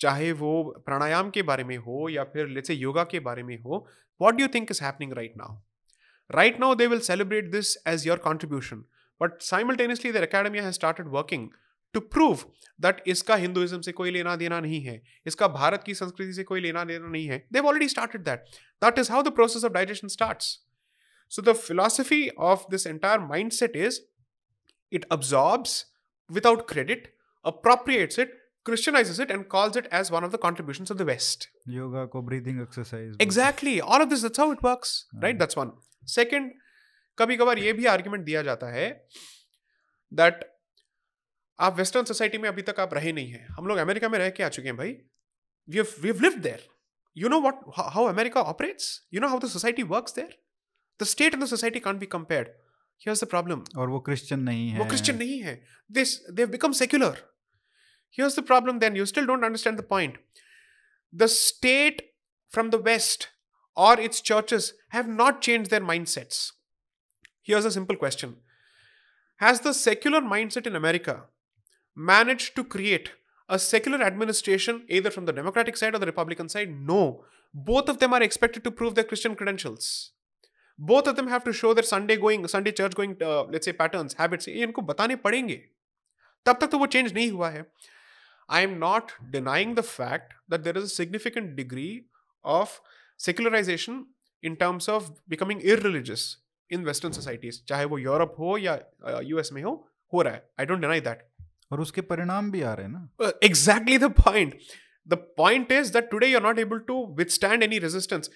चाहे 0.00 0.30
वो 0.32 0.52
प्राणायाम 0.86 1.30
के 1.30 1.42
बारे 1.42 1.64
में 1.64 1.76
हो 1.76 2.08
या 2.08 2.24
फिर 2.24 2.46
लेसे 2.48 2.74
योगा 2.74 3.04
के 3.04 3.20
बारे 3.20 3.42
में 3.42 3.56
हो 3.60 3.86
what 4.20 4.34
do 4.34 4.46
think 4.54 4.70
is 4.70 4.82
happening 4.84 5.12
right 5.12 5.36
now 5.36 5.58
right 6.30 6.60
now 6.60 6.74
they 6.74 6.86
will 6.86 7.00
celebrate 7.00 7.50
this 7.52 7.76
as 7.88 8.06
your 8.06 8.18
contribution 8.18 8.84
but 9.20 9.40
simultaneously 9.42 10.12
their 10.12 10.22
academy 10.22 10.58
has 10.58 10.74
started 10.74 11.08
working 11.08 11.48
to 11.94 12.00
prove 12.00 12.44
that 12.80 13.02
इसका 13.06 13.36
हिंदुइज्म 13.36 13.80
से 13.80 13.92
कोई 13.92 14.10
लेना 14.10 14.34
देना 14.36 14.60
नहीं 14.60 14.80
है, 14.82 15.00
इसका 15.26 15.48
भारत 15.48 15.82
की 15.86 15.94
संस्कृति 15.94 16.32
से 16.32 16.42
कोई 16.42 16.60
लेना 16.60 16.84
देना 16.84 17.08
नहीं 17.08 17.26
है। 17.26 17.38
They've 17.52 17.66
already 17.66 17.88
started 17.88 18.22
that 18.24 18.44
that 18.82 18.98
is 18.98 19.10
how 19.12 19.22
the 19.22 19.32
process 19.34 19.64
of 19.64 19.72
digestion 19.72 20.08
start 20.08 20.42
so 21.32 21.42
the 21.42 21.52
philosophy 21.52 22.28
of 22.50 22.64
this 22.70 22.86
entire 22.86 23.20
mind 23.20 23.50
set 23.52 23.76
is 23.76 24.00
it 24.92 25.06
absorbs 25.12 25.84
without 26.30 26.68
credit 26.70 27.12
appropriates 27.44 28.18
it 28.18 28.39
christianizes 28.70 29.20
it 29.24 29.34
and 29.34 29.46
calls 29.54 29.78
it 29.80 29.90
as 30.00 30.10
one 30.14 30.26
of 30.28 30.34
the 30.34 30.42
contributions 30.46 30.94
of 30.94 31.02
the 31.02 31.08
west. 31.10 31.46
Yoga 31.76 32.04
को 32.14 32.22
breathing 32.28 32.60
exercise 32.62 33.16
Exactly. 33.26 33.76
All 33.88 34.06
of 34.06 34.14
this, 34.14 34.24
that's 34.26 34.44
how 34.44 34.48
it 34.56 34.64
works. 34.68 34.96
हाँ। 35.14 35.22
Right? 35.24 35.42
That's 35.42 35.60
one. 35.60 35.74
Second, 36.14 36.50
कभी 37.18 37.36
कभार 37.36 37.58
ये 37.58 37.72
भी 37.72 37.86
argument 37.86 38.24
दिया 38.24 38.42
जाता 38.42 38.72
है 38.72 38.88
that 40.12 40.44
आप 41.58 41.76
वेस्टर्न 41.78 42.04
सोसाइटी 42.04 42.38
में 42.38 42.48
अभी 42.48 42.62
तक 42.68 42.80
आप 42.80 42.94
रहे 42.94 43.12
नहीं 43.12 43.32
हैं। 43.32 43.46
हम 43.56 43.66
लोग 43.66 43.78
अमेरिका 43.78 44.08
में 44.08 44.18
रह 44.18 44.30
के 44.36 44.42
आ 44.42 44.48
चुके 44.48 44.68
हैं 44.68 44.76
भाई। 44.76 44.92
We 45.68 45.76
have 45.76 45.94
we 46.02 46.08
have 46.08 46.20
lived 46.22 46.42
there 46.42 46.62
you 47.16 47.28
know 47.28 47.40
what 47.40 47.60
how 47.94 48.04
America 48.06 48.42
operates 48.52 48.86
you 49.14 49.20
know 49.20 49.28
how 49.28 49.38
the 49.38 49.48
society 49.48 49.82
works 49.90 50.14
there 50.14 50.38
the 51.00 51.06
state 51.06 51.34
and 51.34 51.42
the 51.42 51.46
society 51.46 51.80
can't 51.80 51.98
be 52.00 52.06
compared 52.14 52.48
here's 53.06 53.24
the 53.24 53.26
problem 53.28 53.64
और 53.78 53.88
वो 53.88 54.00
Christian 54.06 54.40
नहीं 54.40 54.68
है। 54.70 54.78
वो 54.78 54.84
Christian 54.84 55.18
नहीं 55.18 55.40
है। 55.42 55.54
This 55.90 56.16
they 56.30 56.46
become 56.46 56.72
secular 56.80 57.22
here's 58.09 58.35
the 58.35 58.41
problem 58.41 58.79
then 58.79 58.95
you 58.95 59.05
still 59.05 59.25
don't 59.25 59.43
understand 59.43 59.77
the 59.77 59.89
point 59.93 60.15
the 61.11 61.27
state 61.27 62.01
from 62.49 62.69
the 62.69 62.77
west 62.77 63.29
or 63.75 63.99
its 63.99 64.21
churches 64.21 64.73
have 64.89 65.07
not 65.07 65.41
changed 65.41 65.69
their 65.69 65.81
mindsets 65.91 66.51
here's 67.41 67.65
a 67.65 67.75
simple 67.77 67.95
question 67.95 68.35
has 69.37 69.61
the 69.61 69.73
secular 69.73 70.21
mindset 70.21 70.67
in 70.67 70.75
america 70.75 71.15
managed 71.95 72.55
to 72.55 72.63
create 72.63 73.11
a 73.47 73.59
secular 73.59 74.01
administration 74.01 74.83
either 74.89 75.11
from 75.11 75.25
the 75.25 75.33
democratic 75.33 75.77
side 75.77 75.95
or 75.95 75.99
the 75.99 76.05
republican 76.05 76.49
side 76.49 76.75
no 76.91 77.23
both 77.53 77.89
of 77.89 77.99
them 77.99 78.13
are 78.13 78.23
expected 78.23 78.63
to 78.63 78.71
prove 78.71 78.95
their 78.95 79.03
christian 79.03 79.35
credentials 79.35 80.11
both 80.77 81.07
of 81.07 81.15
them 81.15 81.27
have 81.27 81.43
to 81.43 81.53
show 81.53 81.73
their 81.73 81.83
sunday 81.83 82.17
going 82.17 82.47
sunday 82.47 82.71
church 82.71 82.95
going 82.95 83.15
uh, 83.21 83.43
let's 83.43 83.65
say 83.65 83.73
patterns 83.73 84.15
habits 84.21 84.47
ये 84.47 84.63
इनको 84.63 84.81
बताने 84.91 85.15
पड़ेंगे 85.27 85.61
तब 86.45 86.57
तक 86.61 86.67
तो 86.71 86.77
वो 86.77 86.85
change 86.95 87.13
नहीं 87.13 87.29
हुआ 87.31 87.49
है 87.49 87.65
I 88.49 88.61
am 88.61 88.79
not 88.79 89.13
denying 89.35 89.75
the 89.75 89.83
fact 89.83 90.33
that 90.53 90.63
there 90.63 90.77
is 90.77 90.83
a 90.83 90.95
significant 90.95 91.55
degree 91.55 92.05
of 92.43 92.79
secularization 93.17 94.05
in 94.41 94.55
terms 94.55 94.87
of 94.95 95.11
becoming 95.27 95.61
irreligious 95.61 96.25
in 96.69 96.85
Western 96.89 97.13
societies. 97.19 97.61
चाहे 97.69 97.85
वो 97.93 97.97
यूरोप 97.97 98.35
हो 98.39 98.57
या 98.57 98.79
यूएस 99.29 99.49
में 99.53 99.61
हो 99.63 99.73
हो 100.13 100.21
रहा 100.21 100.33
है 100.33 100.43
आई 100.59 100.65
डोंट 100.65 100.81
डिनाई 100.81 101.01
दैट 101.07 101.23
और 101.71 101.81
उसके 101.81 102.01
परिणाम 102.11 102.51
भी 102.51 102.61
आ 102.61 102.73
रहे 102.73 102.85
हैं 102.85 102.91
ना 102.93 103.09
Uh, 103.27 103.31
exactly 103.49 103.97
the 104.05 104.09
point. 104.19 104.53
The 105.13 105.17
point 105.39 105.71
is 105.77 105.91
that 105.95 106.11
today 106.11 106.29
you're 106.33 106.45
not 106.47 106.59
able 106.65 106.79
to 106.91 106.99
withstand 107.21 107.65
any 107.69 107.79
resistance. 107.87 108.29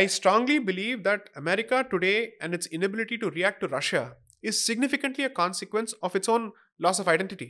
I 0.00 0.06
strongly 0.12 0.58
believe 0.68 1.02
that 1.06 1.26
America 1.40 1.80
today 1.90 2.32
and 2.40 2.58
its 2.58 2.70
inability 2.78 3.18
to 3.24 3.30
react 3.30 3.60
to 3.64 3.68
Russia 3.72 4.04
is 4.50 4.60
significantly 4.68 5.24
a 5.24 5.32
consequence 5.40 5.94
of 6.08 6.16
its 6.20 6.30
own 6.34 6.46
loss 6.86 7.00
of 7.02 7.10
identity. 7.14 7.48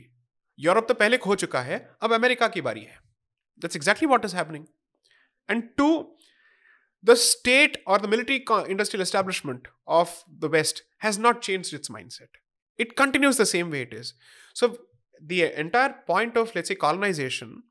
Europe 0.58 0.88
तो 0.88 0.94
पहले 0.94 1.16
खो 1.18 1.34
चुका 1.36 1.60
है, 1.62 1.78
अब 2.02 2.12
America 2.12 2.48
की 2.48 2.60
बारी 2.60 2.80
है। 2.80 2.98
That's 3.62 3.76
exactly 3.76 4.08
what 4.08 4.24
is 4.24 4.36
happening 4.36 4.64
and 5.48 5.62
to 5.76 5.90
the 7.04 7.14
state 7.16 7.82
और 7.86 8.00
the 8.00 8.06
military 8.10 8.36
industrial 8.36 9.02
establishment 9.02 9.68
of 10.00 10.18
the 10.30 10.50
west 10.52 10.84
has 11.04 11.20
not 11.20 11.40
change 11.40 11.70
its 11.74 11.90
mind 11.90 12.10
set 12.10 12.38
it 12.78 12.92
continues 12.98 13.40
the 13.40 13.44
same 13.46 13.70
way 13.70 13.82
it 13.82 13.94
is 13.94 14.12
so 14.56 14.68
the 15.22 15.32
entire 15.32 15.90
point 16.08 16.38
of 16.38 16.52
let's 16.56 16.72
colonization 16.80 17.62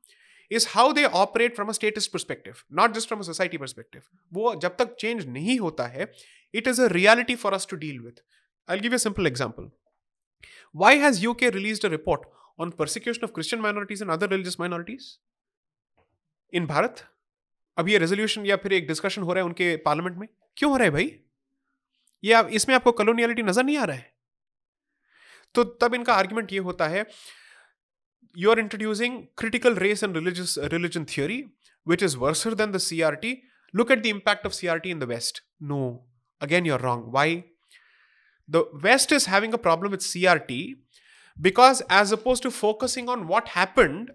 is 0.50 0.66
how 0.70 0.92
they 0.92 1.04
operate 1.20 1.54
from 1.54 1.68
a 1.68 1.72
state's 1.72 2.06
perspective 2.06 2.62
not 2.76 2.94
just 2.94 3.08
from 3.08 3.20
a 3.20 3.24
society 3.24 3.58
perspective 3.58 4.02
वो 4.32 4.54
जब 4.62 4.76
तक 4.76 4.94
change 5.00 5.26
नहीं 5.28 5.58
होता 5.58 5.86
है 5.86 6.10
it 6.54 6.68
is 6.68 6.80
a 6.82 6.86
reality 6.92 7.34
for 7.36 7.54
us 7.54 7.66
to 7.70 7.76
deal 7.76 8.00
with 8.00 8.22
I 8.68 8.80
give 8.80 8.94
a 8.94 8.98
simple 8.98 9.26
example 9.26 9.70
why 10.74 10.98
has 10.98 11.22
U 11.24 11.34
K 11.34 11.50
release 11.50 11.86
a 11.86 11.90
report 11.90 12.26
on 12.58 12.72
persecution 12.72 13.24
of 13.24 13.32
Christian 13.32 13.60
minorities 13.60 14.00
and 14.00 14.10
other 14.10 14.28
religious 14.28 14.58
minorities? 14.58 15.06
In 16.52 16.66
Bharat? 16.66 17.02
अभी 17.76 17.92
ये 17.92 17.98
resolution 17.98 18.46
या 18.46 18.56
फिर 18.56 18.72
एक 18.72 18.86
discussion 18.86 19.22
हो 19.22 19.32
रहा 19.32 19.42
है 19.42 19.46
उनके 19.46 19.76
parliament 19.82 20.16
में? 20.18 20.28
क्यों 20.56 20.70
हो 20.70 20.76
रहा 20.76 20.84
है 20.84 20.90
भाई? 20.90 21.10
ये 22.24 22.32
आप 22.32 22.48
इसमें 22.58 22.74
आपको 22.74 22.92
कलोनियलिटी 23.00 23.42
नज़र 23.42 23.64
नहीं 23.64 23.76
आ 23.78 23.84
रहा 23.84 23.96
है? 23.96 24.14
तो 25.54 25.64
तब 25.82 25.94
इनका 25.94 26.14
आर्ग्यूमेंट 26.14 26.52
ये 26.52 26.58
होता 26.68 26.88
है 26.88 27.06
you 28.36 28.50
are 28.50 28.58
introducing 28.58 29.22
critical 29.38 29.74
race 29.84 30.02
and 30.04 30.16
religious 30.16 30.54
religion 30.72 31.04
theory 31.16 31.42
which 31.86 32.02
is 32.02 32.16
worser 32.16 32.54
than 32.54 32.72
the 32.72 32.78
C 32.86 33.00
R 33.00 33.14
T 33.22 33.32
look 33.74 33.90
at 33.92 34.02
the 34.02 34.06
impact 34.06 34.46
of 34.46 34.52
C 34.52 34.66
R 34.66 34.78
T 34.78 34.90
in 34.90 34.98
the 34.98 35.04
west 35.12 35.42
no 35.70 35.80
again 36.40 36.66
you 36.66 36.74
are 36.74 36.80
wrong 36.80 37.12
why 37.14 37.42
the 38.48 38.64
west 38.84 39.12
is 39.12 39.28
having 39.30 39.54
a 39.54 39.62
problem 39.68 39.90
with 39.90 40.08
C 40.08 40.24
R 40.24 40.38
T 40.50 40.60
because, 41.39 41.81
as 41.89 42.11
opposed 42.11 42.43
to 42.43 42.51
focusing 42.51 43.09
on 43.09 43.27
what 43.27 43.49
happened, 43.49 44.11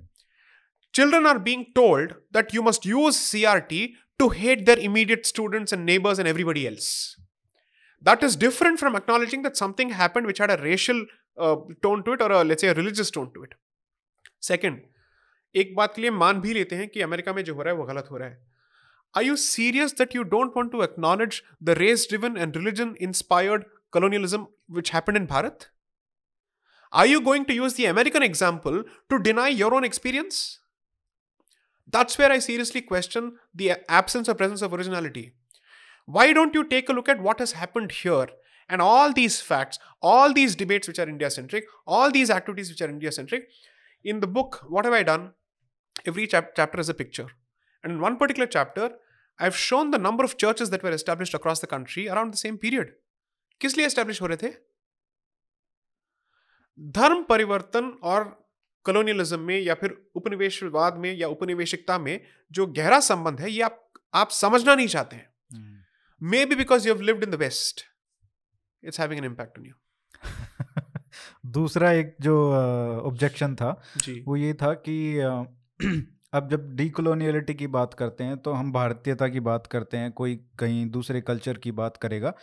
children 0.92 1.26
are 1.26 1.38
being 1.38 1.66
told 1.74 2.14
that 2.30 2.52
you 2.54 2.62
must 2.62 2.84
use 2.84 3.16
CRT 3.16 3.92
to 4.18 4.28
hate 4.30 4.66
their 4.66 4.78
immediate 4.78 5.26
students 5.26 5.72
and 5.72 5.84
neighbors 5.84 6.18
and 6.18 6.28
everybody 6.28 6.66
else. 6.66 7.16
That 8.00 8.22
is 8.22 8.36
different 8.36 8.78
from 8.78 8.94
acknowledging 8.96 9.42
that 9.42 9.56
something 9.56 9.90
happened 9.90 10.26
which 10.26 10.38
had 10.38 10.50
a 10.50 10.62
racial 10.62 11.04
uh, 11.36 11.56
tone 11.82 12.04
to 12.04 12.12
it 12.12 12.22
or 12.22 12.30
a, 12.32 12.44
let's 12.44 12.62
say 12.62 12.68
a 12.68 12.74
religious 12.74 13.10
tone 13.10 13.30
to 13.34 13.42
it. 13.42 13.54
Second, 14.40 14.80
एक 15.56 15.74
बात 15.76 15.94
के 15.94 16.02
लिए 16.02 16.10
मान 16.10 16.40
भी 16.40 16.52
लेते 16.54 16.76
हैं 16.76 16.88
कि 16.88 17.00
America 17.02 17.32
में 17.32 17.42
जो 17.44 17.54
हो 17.54 17.62
रहा 17.62 17.74
है 17.74 17.78
वो 17.78 17.84
गलत 17.86 18.08
हो 18.10 18.16
रहा 18.16 18.28
है 18.28 18.46
Are 19.16 19.22
you 19.22 19.36
serious 19.36 19.94
that 19.98 20.14
you 20.14 20.22
don't 20.32 20.54
want 20.54 20.70
to 20.72 20.82
acknowledge 20.82 21.42
the 21.68 21.74
race 21.74 22.06
driven 22.06 22.36
and 22.36 22.54
religion 22.54 22.94
inspired 23.06 23.64
colonialism 23.90 24.46
which 24.78 24.90
happened 24.90 25.16
in 25.16 25.26
Bharat? 25.26 25.68
Are 26.92 27.06
you 27.06 27.20
going 27.20 27.44
to 27.46 27.54
use 27.54 27.74
the 27.74 27.86
American 27.86 28.22
example 28.22 28.84
to 29.10 29.18
deny 29.18 29.48
your 29.48 29.74
own 29.74 29.84
experience? 29.84 30.60
That's 31.90 32.18
where 32.18 32.32
I 32.32 32.38
seriously 32.38 32.80
question 32.80 33.38
the 33.54 33.72
absence 33.90 34.28
or 34.28 34.34
presence 34.34 34.62
of 34.62 34.72
originality. 34.72 35.34
Why 36.06 36.32
don't 36.32 36.54
you 36.54 36.64
take 36.64 36.88
a 36.88 36.92
look 36.92 37.08
at 37.08 37.20
what 37.20 37.38
has 37.38 37.52
happened 37.52 37.92
here 37.92 38.28
and 38.68 38.82
all 38.82 39.12
these 39.12 39.40
facts, 39.40 39.78
all 40.00 40.32
these 40.32 40.54
debates 40.54 40.88
which 40.88 40.98
are 40.98 41.08
India 41.08 41.30
centric, 41.30 41.64
all 41.86 42.10
these 42.10 42.30
activities 42.30 42.70
which 42.70 42.80
are 42.80 42.88
India 42.88 43.12
centric? 43.12 43.48
In 44.04 44.20
the 44.20 44.26
book, 44.26 44.64
what 44.68 44.84
have 44.84 44.94
I 44.94 45.02
done? 45.02 45.32
Every 46.06 46.26
chap- 46.26 46.54
chapter 46.56 46.80
is 46.80 46.88
a 46.88 46.94
picture. 46.94 47.28
And 47.82 47.92
in 47.92 48.00
one 48.00 48.16
particular 48.16 48.46
chapter, 48.46 48.92
I've 49.38 49.56
shown 49.56 49.90
the 49.90 49.98
number 49.98 50.24
of 50.24 50.36
churches 50.36 50.70
that 50.70 50.82
were 50.82 50.90
established 50.90 51.34
across 51.34 51.60
the 51.60 51.66
country 51.66 52.08
around 52.08 52.32
the 52.32 52.36
same 52.36 52.58
period. 52.58 52.92
किस 53.60 53.76
लिए 53.76 53.86
establish 53.86 54.22
हो 54.22 54.26
रहे 54.26 54.36
थे 54.36 54.54
धर्म 56.79 57.23
परिवर्तन 57.23 57.99
और 58.03 58.49
colonialism 58.85 59.39
में 59.39 59.59
या 59.59 59.73
फिर 59.73 60.11
उपनिवेशवाद 60.15 60.97
में 60.97 61.13
या 61.17 61.27
उपनिवेशिकता 61.27 61.97
में 61.97 62.21
जो 62.51 62.67
गहरा 62.67 62.99
संबंध 62.99 63.41
है 63.41 63.51
ये 63.51 63.61
आप 63.61 63.91
आप 64.13 64.29
समझना 64.29 64.75
नहीं 64.75 64.87
चाहते 64.87 65.15
हैं। 65.15 65.33
Maybe 66.45 66.55
because 66.55 66.87
you 66.87 66.93
have 66.93 67.03
lived 67.03 67.23
in 67.23 67.31
the 67.31 67.35
west 67.35 67.81
it's 68.83 68.99
having 68.99 69.19
an 69.19 69.25
impact 69.25 69.59
on 69.59 69.65
you 69.65 69.73
दूसरा 71.45 71.91
एक 71.91 72.15
जो 72.21 72.53
ऑब्जेक्शन 73.01 73.51
uh, 73.51 73.61
था 73.61 73.81
वो 74.27 74.35
ये 74.35 74.53
था 74.53 74.73
कि 74.73 75.17
अ, 75.17 75.43
अब 76.33 76.49
जब 76.49 76.75
डीकोलोनियलिटी 76.75 77.53
की 77.53 77.67
बात 77.67 77.93
करते 77.93 78.23
हैं 78.23 78.37
तो 78.37 78.51
हम 78.51 78.71
भारतीयता 78.71 79.27
की 79.27 79.39
बात 79.39 79.67
करते 79.67 79.97
हैं 79.97 80.11
कोई 80.11 80.35
कहीं 80.59 80.85
दूसरे 80.89 81.21
कल्चर 81.21 81.57
की 81.57 81.71
बात 81.71 81.97
करेगा 81.97 82.33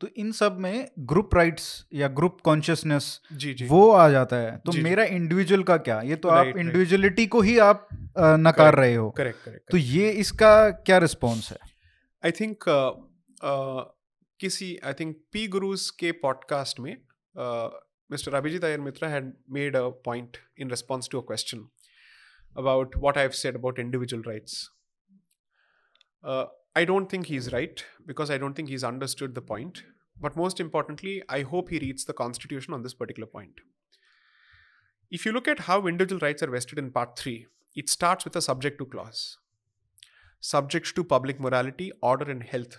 तो 0.00 0.08
इन 0.16 0.32
सब 0.32 0.58
में 0.58 0.88
ग्रुप 0.98 1.34
राइट्स 1.34 1.86
या 1.94 2.08
ग्रुप 2.08 2.40
कॉन्शियसनेस 2.40 3.20
जी 3.32 3.54
जी। 3.54 3.66
वो 3.66 3.90
आ 3.90 4.08
जाता 4.08 4.36
है। 4.36 4.56
तो 4.56 4.72
जी। 4.72 4.82
मेरा 4.82 5.04
इंडिविजुअल 5.04 5.62
का 5.62 5.76
क्या? 5.76 6.00
ये 6.00 6.16
तो 6.16 6.28
आप 6.28 6.46
इंडिविजुअलिटी 6.46 7.26
को 7.26 7.40
ही 7.40 7.58
आप 7.58 7.88
नकार 8.18 8.74
रहे 8.74 8.94
हो। 8.94 9.10
करेक्ट 9.10 9.44
करेक्ट 9.44 9.70
तो 9.70 9.76
ये 9.76 10.10
इसका 10.10 10.70
क्या 10.70 10.98
रिस्पॉन्स 10.98 11.50
है? 11.50 11.58
आई 12.24 12.30
थिंक 12.30 12.56
uh, 12.56 13.10
uh, 13.46 13.84
किसी 14.40 14.76
आई 14.84 14.92
थिंक 14.92 15.16
पी 15.32 15.48
गुरुज 15.48 15.90
के 15.90 16.12
पॉडकास्ट 16.12 16.80
में 16.80 16.96
mister 18.12 18.34
Abhijit 18.34 18.64
Iyer 18.64 18.80
Mitra 18.80 19.08
had 19.08 19.32
made 19.50 19.76
a 19.76 19.88
point 19.88 20.36
in 20.58 20.70
response 20.70 21.08
to 21.12 21.20
a 21.20 21.26
question 21.26 21.68
about 22.56 22.96
what 22.96 23.16
I've 23.16 23.34
said 23.34 23.54
about 23.54 23.78
individual 23.78 24.22
rights. 24.22 24.70
Uh, 26.22 26.46
I 26.74 26.84
don't 26.84 27.10
think 27.10 27.26
he's 27.26 27.52
right 27.52 27.82
because 28.06 28.30
I 28.30 28.38
don't 28.38 28.54
think 28.54 28.68
he's 28.68 28.84
understood 28.84 29.34
the 29.34 29.42
point. 29.42 29.82
But 30.20 30.36
most 30.36 30.60
importantly, 30.60 31.22
I 31.28 31.42
hope 31.42 31.70
he 31.70 31.78
reads 31.78 32.04
the 32.04 32.12
Constitution 32.12 32.74
on 32.74 32.82
this 32.82 32.94
particular 32.94 33.26
point. 33.26 33.54
If 35.10 35.24
you 35.24 35.32
look 35.32 35.48
at 35.48 35.60
how 35.60 35.86
individual 35.86 36.20
rights 36.20 36.42
are 36.42 36.50
vested 36.50 36.78
in 36.78 36.90
Part 36.90 37.18
3, 37.18 37.46
it 37.74 37.88
starts 37.88 38.24
with 38.24 38.36
a 38.36 38.42
subject 38.42 38.78
to 38.78 38.84
clause. 38.84 39.38
Subject 40.40 40.94
to 40.94 41.04
public 41.04 41.40
morality, 41.40 41.90
order, 42.02 42.30
and 42.30 42.42
health, 42.42 42.76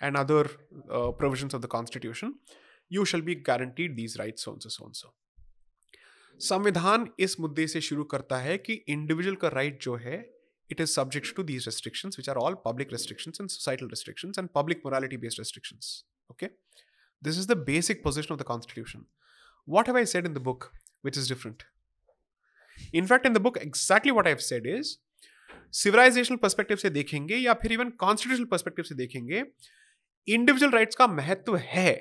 and 0.00 0.16
other 0.16 0.48
uh, 0.90 1.10
provisions 1.10 1.52
of 1.52 1.62
the 1.62 1.68
Constitution, 1.68 2.36
you 2.88 3.04
shall 3.04 3.20
be 3.20 3.34
guaranteed 3.34 3.96
these 3.96 4.18
rights, 4.18 4.44
so 4.44 4.52
and 4.52 4.62
so, 4.62 4.68
so 4.68 4.84
and 4.86 4.96
so. 4.96 5.08
संविधान 6.40 7.08
इस 7.18 7.38
मुद्दे 7.40 7.66
से 7.66 7.80
शुरू 7.80 8.04
करता 8.04 8.38
है 8.38 8.56
कि 8.58 8.72
individual 8.72 9.36
का 9.36 9.48
right 9.48 9.72
right 9.72 9.84
जो 9.84 9.96
है 9.96 10.18
it 10.70 10.80
is 10.80 10.90
subject 10.90 11.34
to 11.36 11.42
these 11.42 11.64
restriction 11.66 12.08
which 12.08 12.28
are 12.28 12.36
all 12.36 12.54
public 12.64 12.88
restriction 12.92 13.32
and 13.40 13.48
societal 13.50 13.86
restriction 13.86 14.32
and 14.38 14.48
public 14.54 14.82
morality 14.84 15.16
based 15.16 15.40
restriction 15.40 15.78
okay 16.30 16.46
this 17.22 17.38
is 17.38 17.48
the 17.48 17.56
basic 17.66 18.02
position 18.04 18.34
of 18.34 18.40
the 18.40 18.44
constitution 18.44 19.04
what 19.68 19.88
have 19.88 19.96
I 19.96 20.06
said 20.06 20.26
in 20.26 20.34
the 20.34 20.38
book 20.38 20.70
which 21.04 21.18
is 21.18 21.28
different 21.28 21.62
in fact 22.94 23.26
in 23.26 23.32
the 23.32 23.38
book 23.38 23.58
exactly 23.58 24.12
what 24.12 24.26
I 24.26 24.32
have 24.32 24.40
said 24.42 24.66
is 24.66 24.96
civilization 25.72 26.36
perspective 26.36 26.76
से 26.76 26.90
देखेंगे 26.90 27.36
या 27.36 27.54
फिर 27.54 27.72
even 27.72 27.90
Constitution 28.00 28.44
perspective 28.44 28.84
से 28.84 28.94
देखेंगे 28.94 29.42
individual 30.28 30.72
right 30.72 30.94
का 30.94 31.06
महत्व 31.06 31.56
है 31.66 31.92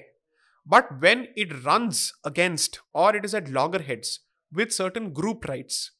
but 0.67 0.93
when 1.01 1.27
it 1.38 1.53
run 1.65 1.89
against 2.25 2.79
और 2.95 3.15
it 3.15 3.25
is 3.25 3.38
at 3.38 3.49
loggerheads 3.81 4.19
with 4.53 4.68
certain 4.68 5.07
group 5.20 5.46
rights 5.46 5.90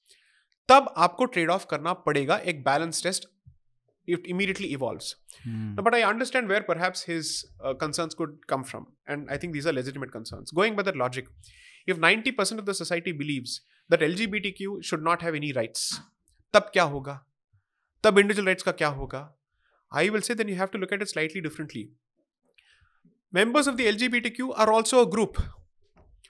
तब 0.69 0.93
आपको 1.05 1.25
ट्रेड 1.35 1.51
ऑफ 1.51 1.67
करना 1.71 1.93
पड़ेगा 2.09 2.37
एक 2.53 2.65
balance 2.65 3.03
test 3.03 3.29
it 4.09 4.25
immediately 4.27 4.73
evolves. 4.73 5.17
No, 5.47 5.83
but 5.83 5.95
I 5.95 6.03
understand 6.03 6.49
where 6.49 6.63
perhaps 6.63 7.03
his 7.03 7.47
uh, 7.65 7.75
concerns 7.75 8.15
could 8.15 8.47
come 8.49 8.65
from. 8.65 8.87
And 9.07 9.31
I 9.31 9.37
think 9.37 9.53
these 9.53 9.67
are 9.67 9.73
legitimate 9.73 10.13
concerns. 10.13 10.51
Going 10.51 10.75
by 10.75 10.83
that 10.83 10.97
logic, 10.97 11.29
if 11.87 11.99
90% 11.99 12.59
of 12.59 12.67
the 12.67 12.75
society 12.75 13.13
believes 13.13 13.61
that 13.89 14.01
LGBTQ 14.01 14.83
should 14.83 15.03
not 15.03 15.23
have 15.23 15.35
any 15.35 15.53
rights, 15.53 16.01
तब 16.55 16.71
क्या 16.73 16.83
होगा 16.95 17.13
तब 18.05 18.19
individual 18.19 18.47
rights 18.47 18.63
का 18.63 18.73
क्या 18.73 18.89
होगा 18.97 19.21
I 19.97 20.09
will 20.11 20.21
say 20.21 20.35
then 20.35 20.49
you 20.49 20.57
have 20.57 20.67
to 20.73 20.79
look 20.79 20.93
at 20.93 21.03
it 21.03 21.09
slightly 21.09 21.41
differently 21.41 21.89
members 23.33 23.69
of 23.71 23.77
the 23.77 23.85
LGBTQ 23.91 24.49
are 24.63 24.71
also 24.73 24.99
a 25.03 25.07
group. 25.13 25.39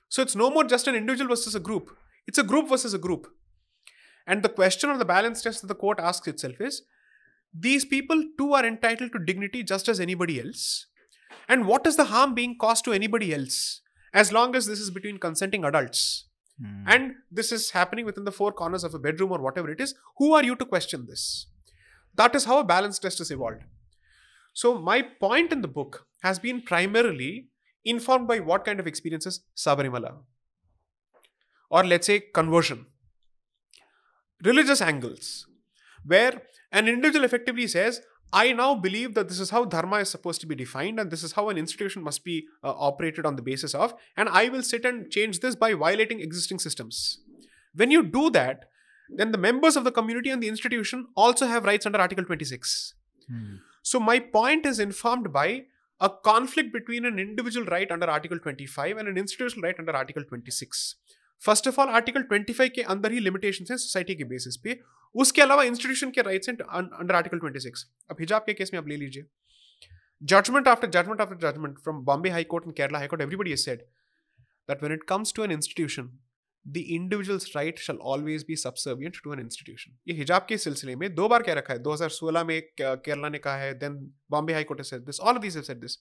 So 0.08 0.24
it's 0.26 0.36
no 0.42 0.50
more 0.56 0.62
just 0.72 0.90
an 0.90 0.98
individual 0.98 1.30
versus 1.30 1.56
a 1.58 1.60
group. 1.68 1.88
it's 2.27 2.37
a 2.37 2.43
group 2.43 2.69
versus 2.69 2.93
a 2.93 2.99
group. 2.99 3.27
And 4.25 4.43
the 4.43 4.49
question 4.49 4.89
or 4.89 4.97
the 4.97 5.05
balance 5.05 5.41
test 5.41 5.61
that 5.61 5.67
the 5.67 5.75
court 5.75 5.99
asks 5.99 6.27
itself 6.27 6.59
is 6.59 6.81
these 7.53 7.85
people 7.85 8.21
too 8.37 8.53
are 8.53 8.65
entitled 8.65 9.13
to 9.13 9.19
dignity 9.19 9.63
just 9.63 9.87
as 9.87 9.99
anybody 9.99 10.39
else. 10.39 10.87
And 11.47 11.65
what 11.65 11.87
is 11.87 11.95
the 11.95 12.05
harm 12.05 12.33
being 12.33 12.57
caused 12.57 12.83
to 12.85 12.93
anybody 12.93 13.33
else 13.33 13.81
as 14.13 14.33
long 14.33 14.55
as 14.55 14.65
this 14.65 14.79
is 14.79 14.89
between 14.89 15.17
consenting 15.17 15.63
adults? 15.63 16.25
Hmm. 16.61 16.83
And 16.87 17.15
this 17.31 17.51
is 17.51 17.71
happening 17.71 18.05
within 18.05 18.25
the 18.25 18.31
four 18.31 18.51
corners 18.51 18.83
of 18.83 18.93
a 18.93 18.99
bedroom 18.99 19.31
or 19.31 19.39
whatever 19.39 19.71
it 19.71 19.79
is. 19.79 19.95
Who 20.17 20.33
are 20.33 20.43
you 20.43 20.55
to 20.55 20.65
question 20.65 21.05
this? 21.07 21.47
That 22.15 22.35
is 22.35 22.45
how 22.45 22.59
a 22.59 22.63
balance 22.63 22.99
test 22.99 23.21
is 23.21 23.31
evolved. 23.31 23.63
So, 24.53 24.79
my 24.79 25.03
point 25.03 25.51
in 25.51 25.61
the 25.61 25.67
book 25.67 26.07
has 26.23 26.39
been 26.39 26.63
primarily 26.63 27.47
informed 27.85 28.27
by 28.27 28.39
what 28.39 28.65
kind 28.65 28.79
of 28.79 28.87
experiences 28.87 29.41
Sabarimala, 29.55 30.15
or 31.69 31.83
let's 31.83 32.07
say 32.07 32.19
conversion, 32.19 32.85
religious 34.43 34.81
angles, 34.81 35.47
where 36.05 36.43
an 36.71 36.87
individual 36.87 37.25
effectively 37.25 37.67
says, 37.67 38.01
I 38.33 38.51
now 38.51 38.75
believe 38.75 39.13
that 39.13 39.29
this 39.29 39.39
is 39.39 39.51
how 39.51 39.63
dharma 39.63 39.97
is 39.97 40.09
supposed 40.09 40.41
to 40.41 40.47
be 40.47 40.55
defined, 40.55 40.99
and 40.99 41.09
this 41.09 41.23
is 41.23 41.31
how 41.33 41.47
an 41.49 41.57
institution 41.57 42.03
must 42.03 42.25
be 42.25 42.45
uh, 42.63 42.73
operated 42.77 43.25
on 43.25 43.37
the 43.37 43.41
basis 43.41 43.73
of, 43.73 43.93
and 44.17 44.27
I 44.27 44.49
will 44.49 44.63
sit 44.63 44.83
and 44.83 45.09
change 45.09 45.39
this 45.39 45.55
by 45.55 45.73
violating 45.73 46.19
existing 46.19 46.59
systems. 46.59 47.19
When 47.73 47.89
you 47.89 48.03
do 48.03 48.29
that, 48.31 48.65
then 49.09 49.31
the 49.31 49.37
members 49.37 49.77
of 49.77 49.85
the 49.85 49.91
community 49.91 50.29
and 50.29 50.43
the 50.43 50.49
institution 50.49 51.07
also 51.15 51.47
have 51.47 51.63
rights 51.63 51.85
under 51.85 51.99
Article 51.99 52.25
26. 52.25 52.93
So 53.81 53.99
my 54.01 54.19
point 54.19 54.65
is 54.65 54.79
informed 54.79 55.31
by 55.31 55.65
a 56.01 56.09
conflict 56.09 56.73
between 56.73 57.05
an 57.05 57.17
individual 57.19 57.65
right 57.67 57.89
under 57.89 58.09
Article 58.09 58.37
25 58.39 58.97
and 58.97 59.07
an 59.07 59.17
institutional 59.17 59.63
right 59.63 59.75
under 59.79 59.95
Article 59.95 60.23
26. 60.25 60.95
First 61.41 61.67
of 61.67 61.79
all 61.81 61.89
article 61.91 62.23
25 62.31 62.69
के 62.75 62.81
अंदर 62.93 63.11
ही 63.11 63.19
limitation 63.19 63.65
है 63.71 63.77
society 63.77 64.15
के 64.15 64.23
basis 64.25 64.57
पे। 64.57 64.79
उसके 65.15 65.41
अलावा 65.41 65.63
institution 65.63 66.11
के 66.11 66.21
rights 66.21 66.49
हैं 66.49 66.55
अंडर 66.57 67.15
आर्टिकल 67.15 67.39
26 67.39 67.83
अब 68.09 68.17
हिजाब 68.19 68.43
के 68.45 68.53
केस 68.53 68.73
में 68.73 68.79
आप 68.79 68.87
ले 68.87 68.97
लीजिए। 68.97 69.25
Judgment 70.21 70.67
after 70.67 70.89
judgment 70.91 71.21
after 71.21 71.35
judgment 71.41 71.79
from 71.79 72.03
Bombay 72.05 72.29
high 72.29 72.43
court 72.45 72.65
and 72.65 72.75
Kerala 72.75 72.97
high 72.97 73.07
court 73.07 73.21
everybody 73.21 73.51
is 73.53 73.63
said 73.63 73.81
that 74.69 74.83
when 74.83 74.93
it 74.93 75.03
comes 75.09 75.33
to 75.35 75.43
an 75.43 75.51
institution 75.51 76.09
the 76.65 76.77
individual's 76.89 77.51
right 77.55 77.79
shall 77.79 77.97
always 78.13 78.45
be 78.47 78.55
subservient 78.57 79.17
to 79.23 79.33
an 79.33 79.39
institution 79.39 79.97
ये 80.07 80.15
हिजाब 80.15 80.45
के 80.49 80.57
सिलसिले 80.57 80.95
में 80.95 81.13
दो 81.15 81.27
बार 81.27 81.43
कह 81.43 81.53
रखा 81.53 81.73
है। 81.73 81.79
दो 81.79 81.93
हज़ार 81.93 82.09
सोलह 82.11 82.43
में 82.43 82.61
केरला 82.77 83.29
ने 83.29 83.37
कहा 83.39 83.57
है 83.57 83.73
then 83.79 83.95
Bombay 84.31 84.53
high 84.53 84.63
court 84.63 84.81
said 84.83 85.05
this 85.05 85.19
all 85.19 85.35
of 85.35 85.41
this 85.41 85.65
said 85.67 85.79
this 85.81 85.97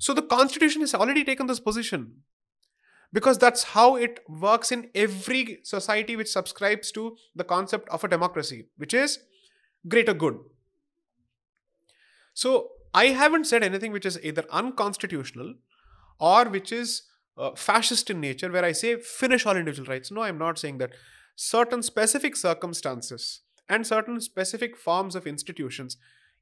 so 0.00 0.14
the 0.14 0.26
constitution 0.30 0.82
is 0.82 0.94
already 0.96 1.22
taken 1.24 1.46
this 1.46 1.58
position 1.60 2.06
because 3.12 3.38
that's 3.38 3.62
how 3.74 3.96
it 3.96 4.20
works 4.28 4.70
in 4.70 4.90
every 4.94 5.58
society 5.62 6.16
which 6.16 6.28
subscribes 6.28 6.92
to 6.92 7.16
the 7.34 7.44
concept 7.44 7.88
of 7.88 8.04
a 8.04 8.08
democracy 8.08 8.66
which 8.76 8.94
is 8.94 9.18
greater 9.88 10.14
good. 10.14 10.38
So 12.34 12.70
i 12.94 13.06
haven't 13.06 13.44
said 13.44 13.62
anything 13.62 13.92
which 13.92 14.06
is 14.06 14.18
either 14.22 14.44
unconstitutional 14.50 15.54
or 16.18 16.44
which 16.46 16.72
is 16.72 17.02
uh, 17.36 17.50
fascist 17.54 18.10
in 18.10 18.20
nature 18.20 18.50
where 18.50 18.64
i 18.64 18.72
say 18.72 18.96
finish 18.96 19.46
all 19.46 19.56
individual 19.56 19.88
rights. 19.88 20.10
No 20.10 20.22
i'm 20.22 20.38
not 20.38 20.58
saying 20.58 20.78
that. 20.78 20.92
Certain 21.40 21.82
specific 21.82 22.34
circumstances 22.34 23.42
and 23.68 23.86
certain 23.86 24.20
specific 24.20 24.76
forms 24.76 25.14
of 25.14 25.26
institutions 25.26 25.96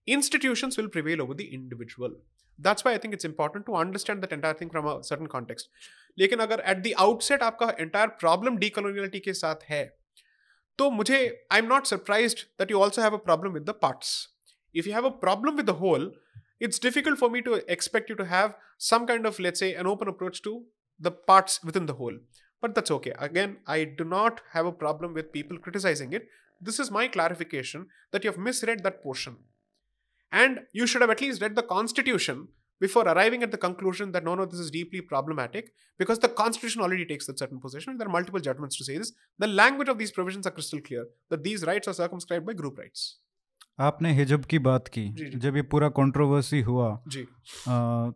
institutions 0.06 0.76
will 0.76 0.88
prevail 0.88 1.20
over 1.20 1.34
the 1.34 1.52
individual 1.52 2.12
that's 2.59 2.85
why 2.85 2.93
i 2.93 2.97
think 3.03 3.17
it's 3.17 3.27
important 3.27 3.65
to 3.67 3.75
understand 3.81 4.23
that 4.23 4.33
entire 4.37 4.57
thing 4.61 4.71
from 4.75 4.87
a 4.91 4.95
certain 5.11 5.33
context 5.37 5.69
लेकिन 6.17 6.39
अगर 6.39 6.63
at 6.69 6.77
the 6.83 6.93
outset 6.99 7.43
आपका 7.43 7.67
entire 7.79 8.07
problem 8.21 8.57
decoloniality 8.57 9.19
के 9.27 9.33
साथ 9.33 9.63
है 9.69 9.83
तो 10.79 10.89
मुझे 10.91 11.19
I 11.51 11.59
am 11.59 11.65
not 11.65 11.85
surprised 11.85 12.39
that 12.59 12.71
you 12.71 12.81
also 12.81 13.01
have 13.01 13.13
a 13.15 13.21
problem 13.29 13.53
with 13.53 13.63
the 13.69 13.75
parts 13.81 14.11
if 14.75 14.87
you 14.87 14.93
have 14.93 15.05
a 15.05 15.13
problem 15.21 15.55
with 15.55 15.65
the 15.65 15.77
whole 15.83 16.11
it's 16.65 16.79
difficult 16.81 17.17
for 17.19 17.27
me 17.33 17.39
to 17.45 17.53
expect 17.75 18.11
you 18.11 18.15
to 18.17 18.25
have 18.31 18.51
some 18.87 19.05
kind 19.11 19.29
of 19.29 19.39
let's 19.45 19.61
say 19.63 19.69
an 19.83 19.87
open 19.91 20.11
approach 20.11 20.41
to 20.47 20.51
the 20.99 21.11
parts 21.29 21.55
within 21.69 21.87
the 21.87 21.95
whole 22.01 22.19
but 22.63 22.75
that's 22.75 22.93
okay 22.95 23.13
again 23.27 23.55
i 23.75 23.77
do 24.01 24.05
not 24.09 24.41
have 24.57 24.69
a 24.71 24.75
problem 24.83 25.15
with 25.19 25.31
people 25.37 25.61
criticizing 25.63 26.13
it 26.19 26.27
this 26.69 26.77
is 26.83 26.91
my 26.97 27.07
clarification 27.15 27.87
that 28.11 28.23
you 28.23 28.33
have 28.33 28.43
misread 28.49 28.83
that 28.87 29.01
portion 29.07 29.39
and 30.31 30.59
you 30.73 30.87
should 30.87 31.01
have 31.01 31.09
at 31.09 31.21
least 31.21 31.41
read 31.41 31.55
the 31.55 31.63
constitution 31.63 32.47
before 32.79 33.03
arriving 33.07 33.43
at 33.43 33.51
the 33.51 33.57
conclusion 33.57 34.11
that 34.11 34.23
no 34.23 34.35
no 34.35 34.45
this 34.45 34.59
is 34.59 34.71
deeply 34.75 35.01
problematic 35.01 35.71
because 36.03 36.19
the 36.19 36.29
constitution 36.29 36.81
already 36.81 37.05
takes 37.05 37.27
that 37.27 37.39
certain 37.39 37.59
position 37.65 37.97
there 37.97 38.07
are 38.07 38.15
multiple 38.17 38.39
judgments 38.39 38.77
to 38.77 38.83
say 38.83 38.97
this 38.97 39.11
the 39.39 39.47
language 39.47 39.89
of 39.89 39.97
these 39.97 40.11
provisions 40.11 40.47
are 40.47 40.55
crystal 40.59 40.81
clear 40.87 41.05
that 41.29 41.43
these 41.49 41.65
rights 41.71 41.87
are 41.87 41.97
circumscribed 42.03 42.45
by 42.51 42.57
group 42.63 42.81
rights 42.85 43.09
आपने 43.79 44.11
हिजब 44.13 44.45
की 44.45 44.57
बात 44.59 44.87
की 44.87 45.07
जी, 45.09 45.25
जी। 45.25 45.37
जब 45.39 45.55
ये 45.55 45.61
पूरा 45.73 45.87
controversy 45.99 46.59
हुआ 46.61 46.87
जी 47.07 47.21
आ, 47.67 48.09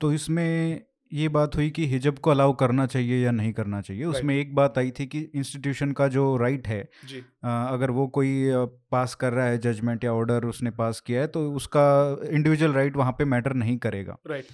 तो 0.00 0.12
इसमें 0.12 0.80
ये 1.11 1.27
बात 1.29 1.55
हुई 1.55 1.69
कि 1.69 1.85
हिजब 1.87 2.19
को 2.19 2.31
अलाउ 2.31 2.53
करना 2.53 2.85
चाहिए 2.85 3.23
या 3.23 3.31
नहीं 3.31 3.51
करना 3.53 3.81
चाहिए। 3.81 4.03
उसमें 4.05 4.35
एक 4.35 4.53
बात 4.55 4.77
आई 4.77 4.91
थी 4.91 5.05
कि 5.05 5.19
इंस्टीट्यूशन 5.35 5.91
का 5.91 6.07
जो 6.07 6.35
राइट 6.37 6.67
है 6.67 6.81
जी। 7.05 7.23
आ, 7.43 7.65
अगर 7.65 7.91
वो 7.91 8.07
कोई 8.07 8.43
पास 8.91 9.15
कर 9.15 9.33
रहा 9.33 9.45
है 9.45 9.57
जजमेंट 9.57 10.03
या 10.03 10.13
ऑर्डर 10.13 10.45
उसने 10.45 10.71
पास 10.71 10.99
किया 10.99 11.21
है 11.21 11.27
तो 11.27 11.51
उसका 11.53 11.85
इंडिविजुअल 12.29 12.73
राइट 12.73 12.95
वहाँ 12.95 13.11
पे 13.11 13.25
मैटर 13.25 13.53
नहीं 13.53 13.77
करेगा। 13.77 14.17
राइट 14.27 14.45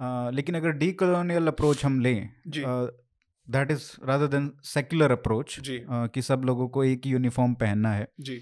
आ, 0.00 0.30
लेकिन 0.30 0.54
अगर 0.54 0.70
डी 0.72 0.92
कॉलोनियल 0.92 1.46
अप्रोच 1.46 1.84
हम 1.84 2.00
लें 2.00 2.30
that 2.48 3.70
is 3.70 3.90
rather 4.04 4.26
than 4.26 4.50
secular 4.64 5.12
approach 5.12 5.58
कि 5.90 6.22
सब 6.22 6.42
लोगों 6.44 6.68
को 6.68 6.84
एक 6.84 7.06
ही 7.06 7.10
यूनिफॉर्म 7.10 7.54
पहनना 7.54 7.92
है 7.92 8.08
जी। 8.20 8.40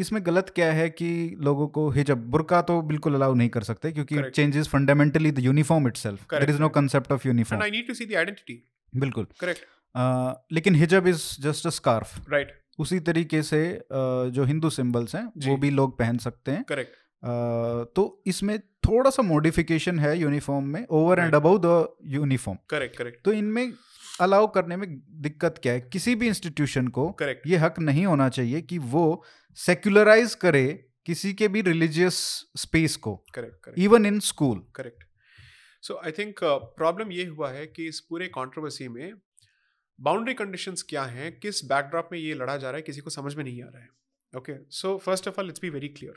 इसमें 0.00 0.20
गलत 0.26 0.52
क्या 0.54 0.70
है 0.72 0.88
कि 0.90 1.10
लोगों 1.40 1.66
को 1.68 1.88
हिजब 1.90 2.28
बुरका 2.30 2.60
तो 2.62 2.80
बिल्कुल 2.84 3.14
अलाउ 3.14 3.34
नहीं 3.34 3.48
कर 3.50 3.62
सकते 3.64 3.92
क्योंकि. 3.92 4.22
Changes 4.30 4.68
fundamentally 4.68 5.30
the 5.30 5.44
uniform 5.44 5.88
itself 5.88 6.24
there 6.30 6.50
is 6.50 6.60
no. 6.60 6.68
Concept 6.70 7.12
of 7.12 7.26
uniform 7.28 7.62
I 7.62 7.70
need 7.70 7.86
to 7.86 7.94
see 7.94 8.06
the 8.06 8.14
identity 8.14 8.62
बिल्कुल। 8.92 9.26
करेक्ट 9.40 10.52
लेकिन 10.52 10.74
hijab 10.76 11.06
is 11.06 11.26
just 11.42 11.66
a 11.66 11.70
scarf 11.72 12.30
right 12.32 12.58
उसी 12.78 12.98
तरीके 13.02 13.42
से 13.42 13.60
आ, 13.68 13.80
जो 14.28 14.44
हिंदू 14.44 14.70
सिंबल्स 14.70 15.14
हैं 15.14 15.24
वो 15.46 15.56
भी 15.56 15.70
लोग 15.72 15.98
पहन 15.98 16.18
सकते 16.18 16.50
हैं। 16.50 16.64
करेक्ट 16.64 16.92
आ, 16.92 17.84
तो 17.96 18.22
इसमें 18.26 18.58
थोड़ा 18.86 19.10
सा 19.10 19.22
मॉडिफिकेशन 19.24 19.98
है 19.98 20.18
यूनिफॉर्म 20.18 20.66
में 20.66 20.86
over 20.90 21.18
and. 21.20 21.34
Above 21.34 21.58
the 21.64 21.86
uniform 22.12 22.58
correct 22.70 22.96
correct 22.96 23.24
तो 23.24 23.32
इनमें 23.32 23.72
अलाउ 24.20 24.46
करने 24.52 24.76
में 24.76 24.88
दिक्कत 25.22 25.60
क्या 25.62 25.72
है? 25.72 25.80
किसी 25.82 26.14
भी 26.14 26.26
इंस्टीट्यूशन 26.28 26.88
को 26.88 27.08
करेक्ट 27.18 27.46
ये 27.46 27.56
हक 27.56 27.78
नहीं 27.80 28.06
होना 28.06 28.28
चाहिए 28.30 28.60
कि 28.62 28.78
वो 28.88 29.04
सेक्युलराइज 29.56 30.34
करे 30.34 30.86
किसी 31.06 31.32
के 31.34 31.48
भी 31.48 31.60
रिलीजियस 31.62 32.14
स्पेस 32.56 32.96
को 32.96 33.14
correct 33.34 33.56
correct 33.64 33.78
even 33.78 34.06
in 34.06 34.20
school. 34.20 34.58
Correct 34.74 35.04
so 35.82 36.00
I 36.04 36.12
think 36.12 36.40
problem 36.44 37.12
ये 37.12 37.24
हुआ 37.26 37.50
है 37.50 37.66
कि 37.66 37.86
इस 37.88 38.00
पूरे 38.00 38.26
कंट्रोवर्सी 38.28 38.88
में 38.88 39.12
बाउंड्री 40.00 40.34
कंडीशंस 40.34 40.82
क्या 40.82 41.02
हैं 41.04 41.38
किस 41.40 41.64
बैकड्रॉप 41.64 42.08
में 42.12 42.18
ये 42.18 42.34
लड़ा 42.34 42.56
जा 42.56 42.70
रहा 42.70 42.76
है 42.76 42.82
किसी 42.82 43.00
को 43.00 43.10
समझ 43.10 43.34
में 43.34 43.44
नहीं 43.44 43.62
आ 43.62 43.66
रहा 43.66 43.82
है। 43.82 43.88
Okay 44.36 44.52
so 44.70 44.96
first 44.98 45.28
of 45.28 45.40
all 45.40 45.48
it's 45.48 45.60
be 45.60 45.70
very 45.70 45.88
clear 45.88 46.14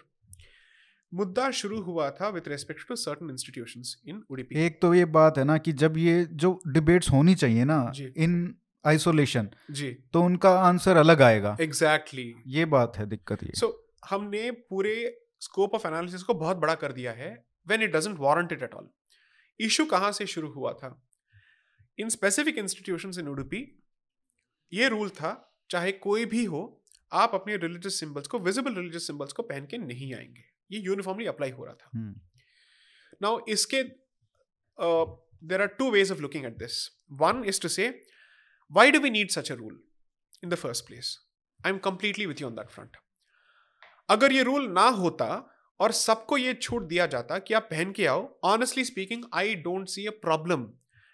मुद्दा 1.13 1.51
शुरू 1.51 1.81
हुआ 1.81 2.09
था 2.11 2.29
with 2.29 2.43
respect 2.47 2.87
to 2.87 2.95
certain 2.95 3.29
institutions 3.29 4.01
in 4.07 4.23
Udupi 4.29 4.55
एक 4.55 4.81
तो 4.81 4.93
ये 4.93 5.05
बात 5.05 5.37
है 5.37 5.43
ना 5.43 5.57
कि 5.57 5.71
जब 5.71 5.97
ये 5.97 6.25
जो 6.25 6.61
डिबेट्स 6.67 7.09
होनी 7.09 7.35
चाहिए 7.35 7.65
ना 7.65 7.93
इन 8.17 8.55
आइसोलेशन। 8.85 9.49
जी। 9.71 9.91
तो 9.91 10.21
उनका 10.21 10.49
आंसर 10.49 10.97
अलग 10.97 11.21
आएगा। 11.21 11.57
Exactly 11.61 12.23
exactly. 12.23 12.53
ये 12.55 12.65
बात 12.65 12.97
है 12.97 13.05
दिक्कत 13.05 13.43
ये। 13.43 13.59
सो 13.59 13.67
so, 13.67 14.07
हमने 14.09 14.51
पूरे 14.51 15.21
स्कोप 15.39 15.75
ऑफ़ 15.75 15.87
एनालिसिस 15.87 16.23
को 16.23 16.33
बहुत 16.33 16.57
बड़ा 16.57 16.75
कर 16.75 16.91
दिया 16.91 17.11
है 17.11 17.45
when 17.67 17.81
it 17.81 17.91
doesn't 17.91 18.19
warrant 18.19 18.51
it 18.51 18.63
at 18.63 18.73
all 18.73 18.89
issue 19.59 19.85
कहाँ 19.85 20.11
से 20.11 20.25
शुरू 20.25 20.51
हुआ 20.51 20.73
था? 20.73 21.07
In 21.99 22.09
specific 22.09 22.57
institutions 22.57 23.17
in 23.17 23.27
Udupi 23.27 23.83
ये 24.73 24.89
रूल 24.89 25.09
था 25.09 25.59
चाहे 25.69 25.91
कोई 25.91 26.25
भी 26.25 26.45
हो 26.45 26.83
आप 27.13 27.31
अपने 27.33 27.57
रिलीजियस 27.57 27.99
सिंबल्स 27.99 28.27
को 28.27 28.39
विजिबल 28.39 28.75
रिलीजियस 28.75 29.07
सिंबल्स 29.07 29.33
को 29.33 29.43
पहन 29.43 29.65
के 29.65 29.77
नहीं 29.77 30.15
आएँगे। 30.15 30.41
ये 30.71 30.79
यूनिफॉर्मली 30.79 31.25
अप्लाई 31.25 31.49
हो 31.49 31.65
रहा 31.65 31.73
था। 31.73 31.89
हम्म, 31.95 32.15
Now, 33.23 33.39
iske, 33.49 33.83
uh, 34.81 35.07
there 35.45 35.61
are 35.61 35.69
two 35.81 35.91
ways 35.91 36.11
of 36.11 36.21
looking 36.21 36.45
at 36.45 36.57
this. 36.61 36.73
One 37.21 37.43
is 37.43 37.65
to 37.65 37.79
say, 37.79 37.91
why 38.75 38.83
do 38.91 38.99
we 39.01 39.09
need 39.09 39.31
such 39.31 39.49
a 39.53 39.55
rule 39.55 39.75
in 40.43 40.49
the 40.49 40.57
first 40.57 40.85
place? 40.87 41.09
I'm 41.59 41.79
completely 41.79 42.27
with 42.27 42.39
you 42.43 42.47
on 42.47 42.55
that 42.59 42.71
front. 42.75 42.95
अगर 44.09 44.31
ये 44.31 44.43
rule 44.43 44.67
ना 44.69 44.87
होता 45.01 45.27
और 45.79 45.91
सबको 45.91 46.37
ये 46.37 46.53
छूट 46.53 46.87
दिया 46.87 47.05
जाता 47.07 47.37
कि 47.39 47.53
आप 47.53 47.67
पहन 47.71 47.91
के 47.91 48.05
आओ 48.07 48.39
honestly 48.43 48.83
speaking 48.85 49.23
I 49.33 49.55
don't 49.67 49.87
see 49.89 50.05
a 50.05 50.11
problem 50.21 50.67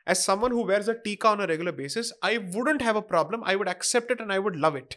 as 0.08 0.18
someone 0.18 0.52
who 0.52 0.64
wears 0.66 0.90
a 0.90 0.94
tika 1.04 1.32
on 1.32 1.40
a 1.40 1.46
regular 1.52 1.72
basis 1.72 2.12
I 2.24 2.38
wouldn't 2.56 2.84
have 2.84 2.98
a 2.98 3.06
problem 3.08 3.44
I 3.48 3.56
would 3.56 3.68
accept 3.68 4.12
it 4.12 4.22
and 4.22 4.32
I 4.32 4.38
would 4.48 4.56
love 4.66 4.78
it 4.78 4.96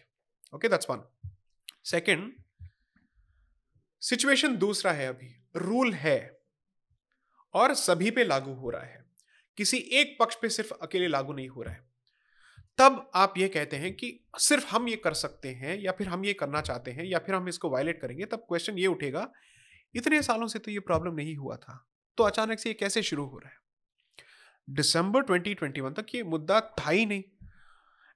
okay 0.54 0.68
that's 0.68 0.90
one 0.90 1.02
second 1.84 2.32
situation 4.02 4.56
दूसरा 4.56 4.92
है 4.92 5.06
अभी. 5.06 5.34
Rule 5.56 5.92
है 5.92 6.40
और 7.54 7.74
सभी 7.74 8.10
पे 8.10 8.24
लागू 8.24 8.52
हो 8.54 8.70
रहा 8.70 8.82
है. 8.82 9.04
किसी 9.58 9.76
एक 10.00 10.16
पक्ष 10.20 10.36
पे 10.42 10.48
सिर्फ़ 10.48 10.72
अकेले 10.82 11.08
लागू 11.08 11.32
नहीं 11.32 11.48
हो 11.48 11.62
रहा 11.62 11.74
है. 11.74 11.91
तब 12.78 13.10
आप 13.14 13.34
ये 13.38 13.48
कहते 13.48 13.76
हैं 13.76 13.92
कि 13.92 14.24
सिर्फ़ 14.38 14.66
हम 14.66 14.88
ये 14.88 14.96
कर 14.96 15.14
सकते 15.14 15.48
हैं 15.48 15.78
या 15.80 15.92
फिर 15.92 16.08
हम 16.08 16.24
ये 16.24 16.32
करना 16.32 16.60
चाहते 16.60 16.90
हैं 16.90 17.04
या 17.04 17.18
फिर 17.18 17.34
हम 17.34 17.48
इसको 17.48 17.70
वायलेट 17.70 18.00
करेंगे 18.00 18.24
तब 18.24 18.36
क्वेश्चन 18.36 18.78
ये 18.78 18.86
उठेगा 18.86 19.32
इतने 19.94 20.22
सालों 20.22 20.46
से 20.46 20.58
तो 20.58 20.70
ये 20.70 20.78
प्रॉब्लम 20.78 21.14
नहीं 21.14 21.36
हुआ 21.36 21.56
था 21.56 21.86
तो 22.16 22.24
अचानक 22.24 22.58
से 22.58 22.68
ये 22.68 22.74
कैसे 22.74 23.02
शुरू 23.02 23.26
हो 23.26 23.38
रहा 23.38 23.50
है 23.50 23.60
दिसंबर 24.70 25.22
2021 25.22 25.96
तक 25.96 26.06
ये 26.14 26.22
मुद्दा 26.22 26.60
था 26.60 26.90
ही 26.90 27.06
नहीं 27.06 27.22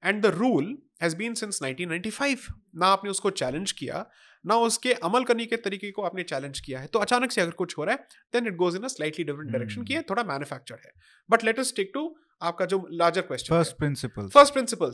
and 0.05 0.23
the 0.23 0.27
rule 0.27 0.79
has 1.03 1.17
been 1.17 1.35
since 1.35 1.63
1995 1.63 2.37
ना 2.77 2.87
आपने 2.87 3.11
उसको 3.11 3.31
चैलेंज 3.31 3.73
किया 3.73 4.11
ना 4.47 4.57
उसके 4.57 4.93
अमल 4.93 5.25
करने 5.25 5.47
के 5.47 5.57
तरीके 5.57 5.91
को 5.91 6.03
आपने 6.03 6.23
चैलेंज 6.23 6.61
किया 6.61 6.81
है 6.81 6.87
तो 6.87 6.99
अचानक 6.99 7.33
से 7.33 7.41
अगर 7.41 7.51
कुछ 7.51 7.79
हो 7.79 7.85
रहा 7.85 7.95
है 7.95 8.07
then 8.33 8.47
it 8.47 8.57
goes 8.57 8.77
in 8.77 8.83
a 8.83 8.89
slightly 8.89 9.25
different 9.25 9.51
direction. 9.51 9.85
की 9.85 9.95
ये 9.95 10.03
थोड़ा 10.03 10.23
मैन्युफैक्चर 10.23 10.79
है 10.85 10.93
but 11.31 11.45
let 11.45 11.59
us 11.59 11.69
stick 11.69 11.91
to 11.95 12.19
आपका 12.43 12.65
जो 12.65 12.89
larger 12.93 13.21
question 13.21 13.55
first 13.55 13.77
principle 13.77 14.29
first 14.29 14.53
principle 14.53 14.93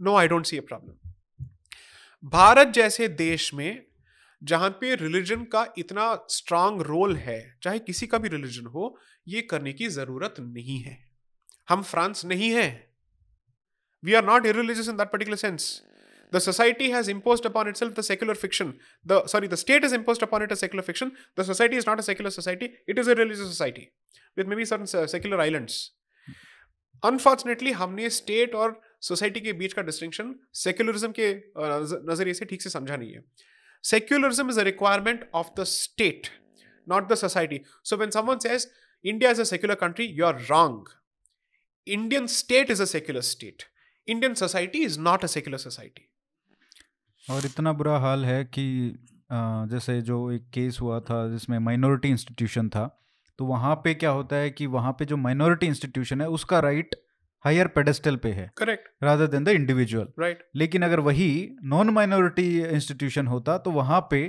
no 0.00 0.16
I 0.16 0.28
don't 0.28 0.46
see 0.46 0.56
a 0.56 0.60
problem 0.60 1.10
Bharat 2.24 2.68
जैसे 2.68 3.08
देश 3.08 3.54
में 3.54 3.86
जहाँ 4.42 4.70
पे 4.70 4.94
रिलीजन 4.94 5.44
का 5.44 5.66
इतना 5.78 6.26
स्ट्रांग 6.28 6.80
रोल 6.80 7.16
है 7.16 7.58
चाहे 7.62 7.78
किसी 7.78 8.06
का 8.06 8.18
भी 8.18 8.28
रिलीजन 8.28 8.66
हो 8.66 8.98
ये 9.28 9.40
करने 9.40 9.72
की 9.72 9.88
ज़रूरत 9.88 10.34
नहीं 10.40 10.78
है। 10.80 10.98
हम 11.68 11.82
फ्रांस 11.82 12.24
नहीं 12.24 12.50
है। 12.50 12.92
We 14.04 14.14
are 14.14 14.24
not 14.24 14.46
a 14.46 14.52
religious 14.52 14.88
in 14.88 14.96
that 14.96 15.10
particular 15.12 15.36
sense 15.36 15.82
the 16.32 16.38
society 16.38 16.90
has 16.90 17.10
impose 17.10 17.46
upon 17.46 17.68
it 17.68 17.78
the 17.78 18.00
secular 18.00 18.34
fiction 18.34 18.74
the 19.06 19.22
sorry 19.26 19.48
the 19.48 19.54
state 19.54 19.84
is 19.84 19.94
impose 19.94 20.22
upon 20.22 20.42
it 20.42 20.52
a 20.52 20.54
secular 20.54 20.84
fiction 20.84 21.12
the 21.38 21.42
society 21.42 21.76
is 21.76 21.84
not 21.88 21.98
a 21.98 22.02
secular 22.02 22.30
society 22.30 22.66
it 22.88 22.98
is 22.98 23.10
a 23.10 23.14
religious 23.14 23.48
society 23.48 23.88
with 24.36 24.48
maybe 24.56 24.64
sir 24.64 25.06
secular 25.06 25.40
island 25.40 25.68
unfortunately 27.04 27.72
हमने 27.72 28.10
state 28.10 28.54
और 28.54 28.80
society 29.08 29.40
के 29.40 29.52
बीच 29.52 29.72
का 29.72 29.82
distinction 29.82 30.34
secularism 30.54 31.12
के 31.18 31.32
नज़रिए 32.10 32.34
से 32.34 32.44
ठीक 32.44 32.62
से 32.62 32.70
समझा 32.70 32.96
नहीं 32.96 33.12
है। 33.12 33.24
Secularism 33.84 34.50
is 34.50 34.60
a 34.60 34.62
requirement 34.62 35.28
of 35.34 35.48
the 35.60 35.64
state 35.64 36.28
not 36.86 37.08
the 37.08 37.14
society 37.14 37.60
so 37.84 37.96
when 37.96 38.10
someone 38.10 38.38
says 38.38 38.66
India 39.04 39.30
is 39.30 39.40
a 39.40 39.44
secular 39.44 39.74
country 39.74 40.06
you 40.06 40.24
are 40.24 40.40
wrong 40.50 40.88
Indian 41.86 42.26
state 42.26 42.70
is 42.70 42.82
a 42.82 42.86
secular 42.86 43.20
state 43.20 43.62
Indian 44.08 44.34
society 44.34 44.84
is 44.84 44.98
not 45.00 45.24
a 45.24 45.26
secular 45.26 45.58
society 45.58 46.08
और 47.24 47.46
इतना 47.46 47.72
बुरा 47.72 47.98
हाल 47.98 48.24
है 48.24 48.44
कि 48.44 48.66
जैसे 49.70 50.00
जो 50.02 50.30
एक 50.32 50.48
case 50.54 50.78
हुआ 50.80 51.00
था 51.00 51.26
जिसमें 51.28 51.58
माइनॉरिटी 51.58 52.08
इंस्टीट्यूशन 52.08 52.68
था 52.68 52.84
तो 53.38 53.44
वहाँ 53.44 53.74
पे 53.84 53.94
क्या 53.94 54.10
होता 54.10 54.36
है 54.36 54.50
कि 54.50 54.66
वहाँ 54.68 54.92
पे 54.98 55.04
जो 55.04 55.16
माइनॉरिटी 55.18 55.66
इंस्टीट्यूशन 55.66 56.20
है 56.20 56.28
उसका 56.30 56.60
राइट 56.60 56.94
हायर 57.44 57.68
पेडेस्टल 57.68 58.16
पे 58.16 58.32
है। 58.32 58.50
Correct 58.58 58.88
rather 59.02 59.26
than 59.26 59.44
the 59.44 59.48
individual 59.50 60.08
right 60.20 60.46
लेकिन 60.56 60.82
अगर 60.82 61.00
वही 61.00 61.30
नॉन 61.66 61.90
माइनॉरिटी 61.90 62.48
इंस्टीट्यूशन 62.62 63.26
होता 63.26 63.58
तो 63.58 63.70
वहाँ 63.72 64.00
पे 64.10 64.26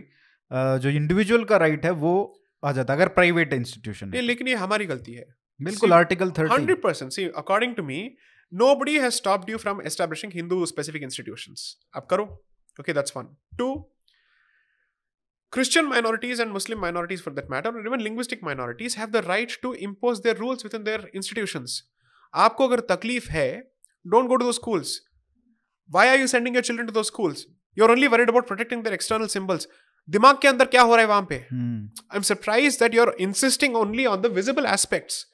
जो 0.51 0.89
इंडिविजुअल 0.91 1.43
का 1.43 1.57
राइट 1.57 1.85
है 1.85 1.91
वो 2.03 2.13
आ 2.63 2.71
जाता 2.71 2.93
अगर 2.93 3.07
प्राइवेट 3.15 3.53
इंस्टीट्यूशन 3.53 4.13
लेकिन 4.23 4.47
ये 4.47 4.55
हमारी 4.57 4.85
गलती 4.85 5.13
है। 5.13 5.25
बिल्कुल 5.59 5.93
article 5.93 6.31
thirty 6.37 6.53
hundred 6.53 6.81
percent 6.81 7.11
see 7.11 7.27
according 7.37 7.75
to 7.75 7.83
me 7.83 8.07
nobody 8.51 8.93
has 8.99 9.15
stopped 9.15 9.47
you 9.51 9.59
from 9.61 9.79
establishing 9.89 10.31
hindu 10.33 10.57
specific 10.71 11.05
institutions 11.05 11.61
आप 11.95 12.05
करो। 12.09 12.23
Okay 12.79 12.93
that's 12.93 13.13
one 13.15 13.29
two 13.61 13.69
christian 15.54 15.88
minorities 15.90 16.40
and 16.42 16.52
muslim 16.56 16.80
minorities 16.80 17.22
for 17.26 17.30
that 17.36 17.48
matter 17.52 17.70
or 17.76 17.84
even 17.86 18.02
linguistic 18.08 18.42
minorities 18.48 18.94
have 18.94 19.12
the 19.12 19.22
right 19.22 19.54
to 19.62 19.72
impose 19.86 20.20
their 20.26 20.34
rules 20.34 20.66
within 20.66 20.84
their 20.84 21.00
institutions 21.20 21.78
आपको 22.34 22.68
अगर 22.68 22.80
तकलीफ 22.94 23.28
है 23.28 23.48
don't 24.14 24.32
go 24.32 24.36
to 24.42 24.48
those 24.48 24.60
schools 24.62 24.92
why 25.90 26.08
are 26.10 26.18
you 26.22 26.28
sending 26.34 26.58
your 26.58 26.66
children 26.68 26.90
to 26.90 26.96
those 26.98 27.10
schools 27.14 27.44
you're 27.76 27.90
only 27.96 28.08
worried 28.08 28.32
about 28.34 28.46
protecting 28.46 28.84
their 28.84 28.98
external 28.98 29.32
symbols 29.36 29.66
दिमाग 30.08 30.38
के 30.42 30.48
अंदर 30.48 30.64
क्या 30.64 30.82
हो 30.82 30.94
रहा 30.94 31.00
है 31.00 31.08
वहां 31.08 31.24
पे 31.24 31.36
hmm 31.52 32.16
I'm 32.16 32.24
surprised 32.28 32.80
that 32.82 32.94
you're 32.98 33.12
insisting 33.26 33.76
only 33.76 34.06
on 34.12 34.22
the 34.22 34.30
visible 34.38 34.66
aspects. 34.66 35.24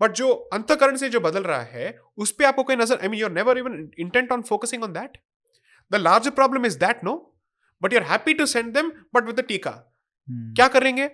But 0.00 0.12
जो 0.12 0.28
अंतकरण 0.52 0.96
से 0.96 1.08
जो 1.08 1.20
बदल 1.20 1.42
रहा 1.42 1.62
है 1.62 1.98
उस 2.18 2.30
पे 2.38 2.44
आपको 2.44 2.62
कोई 2.62 2.76
नजर 2.76 2.98
I 3.02 3.08
mean 3.08 3.20
you're 3.20 3.30
never 3.30 3.58
even 3.58 3.90
intent 3.98 4.32
on 4.32 4.42
focusing 4.42 4.84
on 4.84 4.92
that 4.92 5.18
the 5.92 5.96
larger 5.96 6.30
problem 6.30 6.66
is 6.66 6.74
that 6.76 7.04
no 7.04 7.25
but 7.81 7.93
you 7.93 7.99
are 7.99 8.05
happy 8.07 8.33
to 8.33 8.45
send 8.45 8.73
them 8.73 8.91
but 9.15 9.25
with 9.25 9.41
टीका 9.47 9.71
क्या 10.27 10.67
करेंगे? 10.67 11.09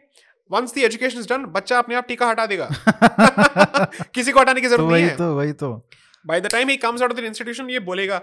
Once 0.52 0.74
the 0.76 0.78
education 0.80 1.20
is 1.20 1.28
done 1.28 1.46
बच्चा 1.52 1.78
अपने 1.80 1.96
आप 1.96 2.08
टीका 2.08 2.30
हटा 2.30 2.46
देगा। 2.46 2.70
किसी 4.16 4.32
को 4.32 4.40
हटाने 4.40 4.62
की 4.62 4.68
ज़रूरत 4.68 4.90
तो 4.90 4.96
नहीं 4.96 5.04
है। 5.04 5.16
तो 5.18 5.36
वही 5.36 5.54
तो। 5.54 5.70
By 6.26 6.42
the 6.42 6.48
time 6.52 6.70
he 6.70 6.78
comes 6.78 7.02
out 7.02 7.12
of 7.12 7.20
the 7.20 7.24
institution 7.26 7.70
ये 7.70 7.80
बोलेगा 7.82 8.22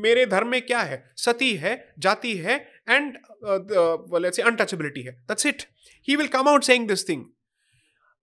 मेरे 0.00 0.24
धर्म 0.26 0.48
में 0.48 0.60
क्या 0.62 0.80
है? 0.80 1.02
सती 1.16 1.54
है 1.56 1.74
जाति 1.98 2.36
है 2.38 2.56
एंड 2.88 3.16
लेट्स 3.44 4.36
से 4.36 4.42
अनटचेबिलिटी 4.42 5.02
है। 5.02 5.12
That's 5.12 5.46
it 5.46 5.62
he 6.08 6.16
will 6.16 6.28
come 6.28 6.48
out 6.48 6.64
saying 6.64 6.88
this 6.88 7.08
thing 7.08 7.24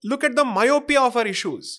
look 0.04 0.26
at 0.26 0.34
the 0.34 0.46
myopia 0.48 1.02
of 1.02 1.18
our 1.18 1.28
issues 1.28 1.78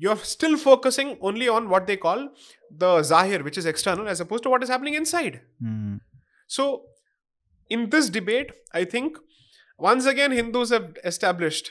you 0.00 0.10
are 0.10 0.16
still 0.26 0.56
focusing 0.56 1.14
only 1.22 1.48
on 1.48 1.66
what 1.68 1.86
they 1.86 1.96
call 1.98 2.28
the 2.72 3.00
ज़ाहिर 3.04 3.42
which 3.42 3.58
is 3.58 3.68
external 3.68 4.10
as 4.10 4.20
opposed 4.20 4.42
to 4.42 4.50
what 4.50 4.62
is 4.62 4.72
happening 4.72 4.96
inside 4.96 5.40
So, 6.56 6.64
in 7.70 7.88
this 7.94 8.10
debate, 8.18 8.52
I 8.80 8.84
think 8.84 9.16
once 9.80 10.06
again 10.12 10.32
Hindus 10.32 10.70
have 10.70 10.90
established 11.12 11.70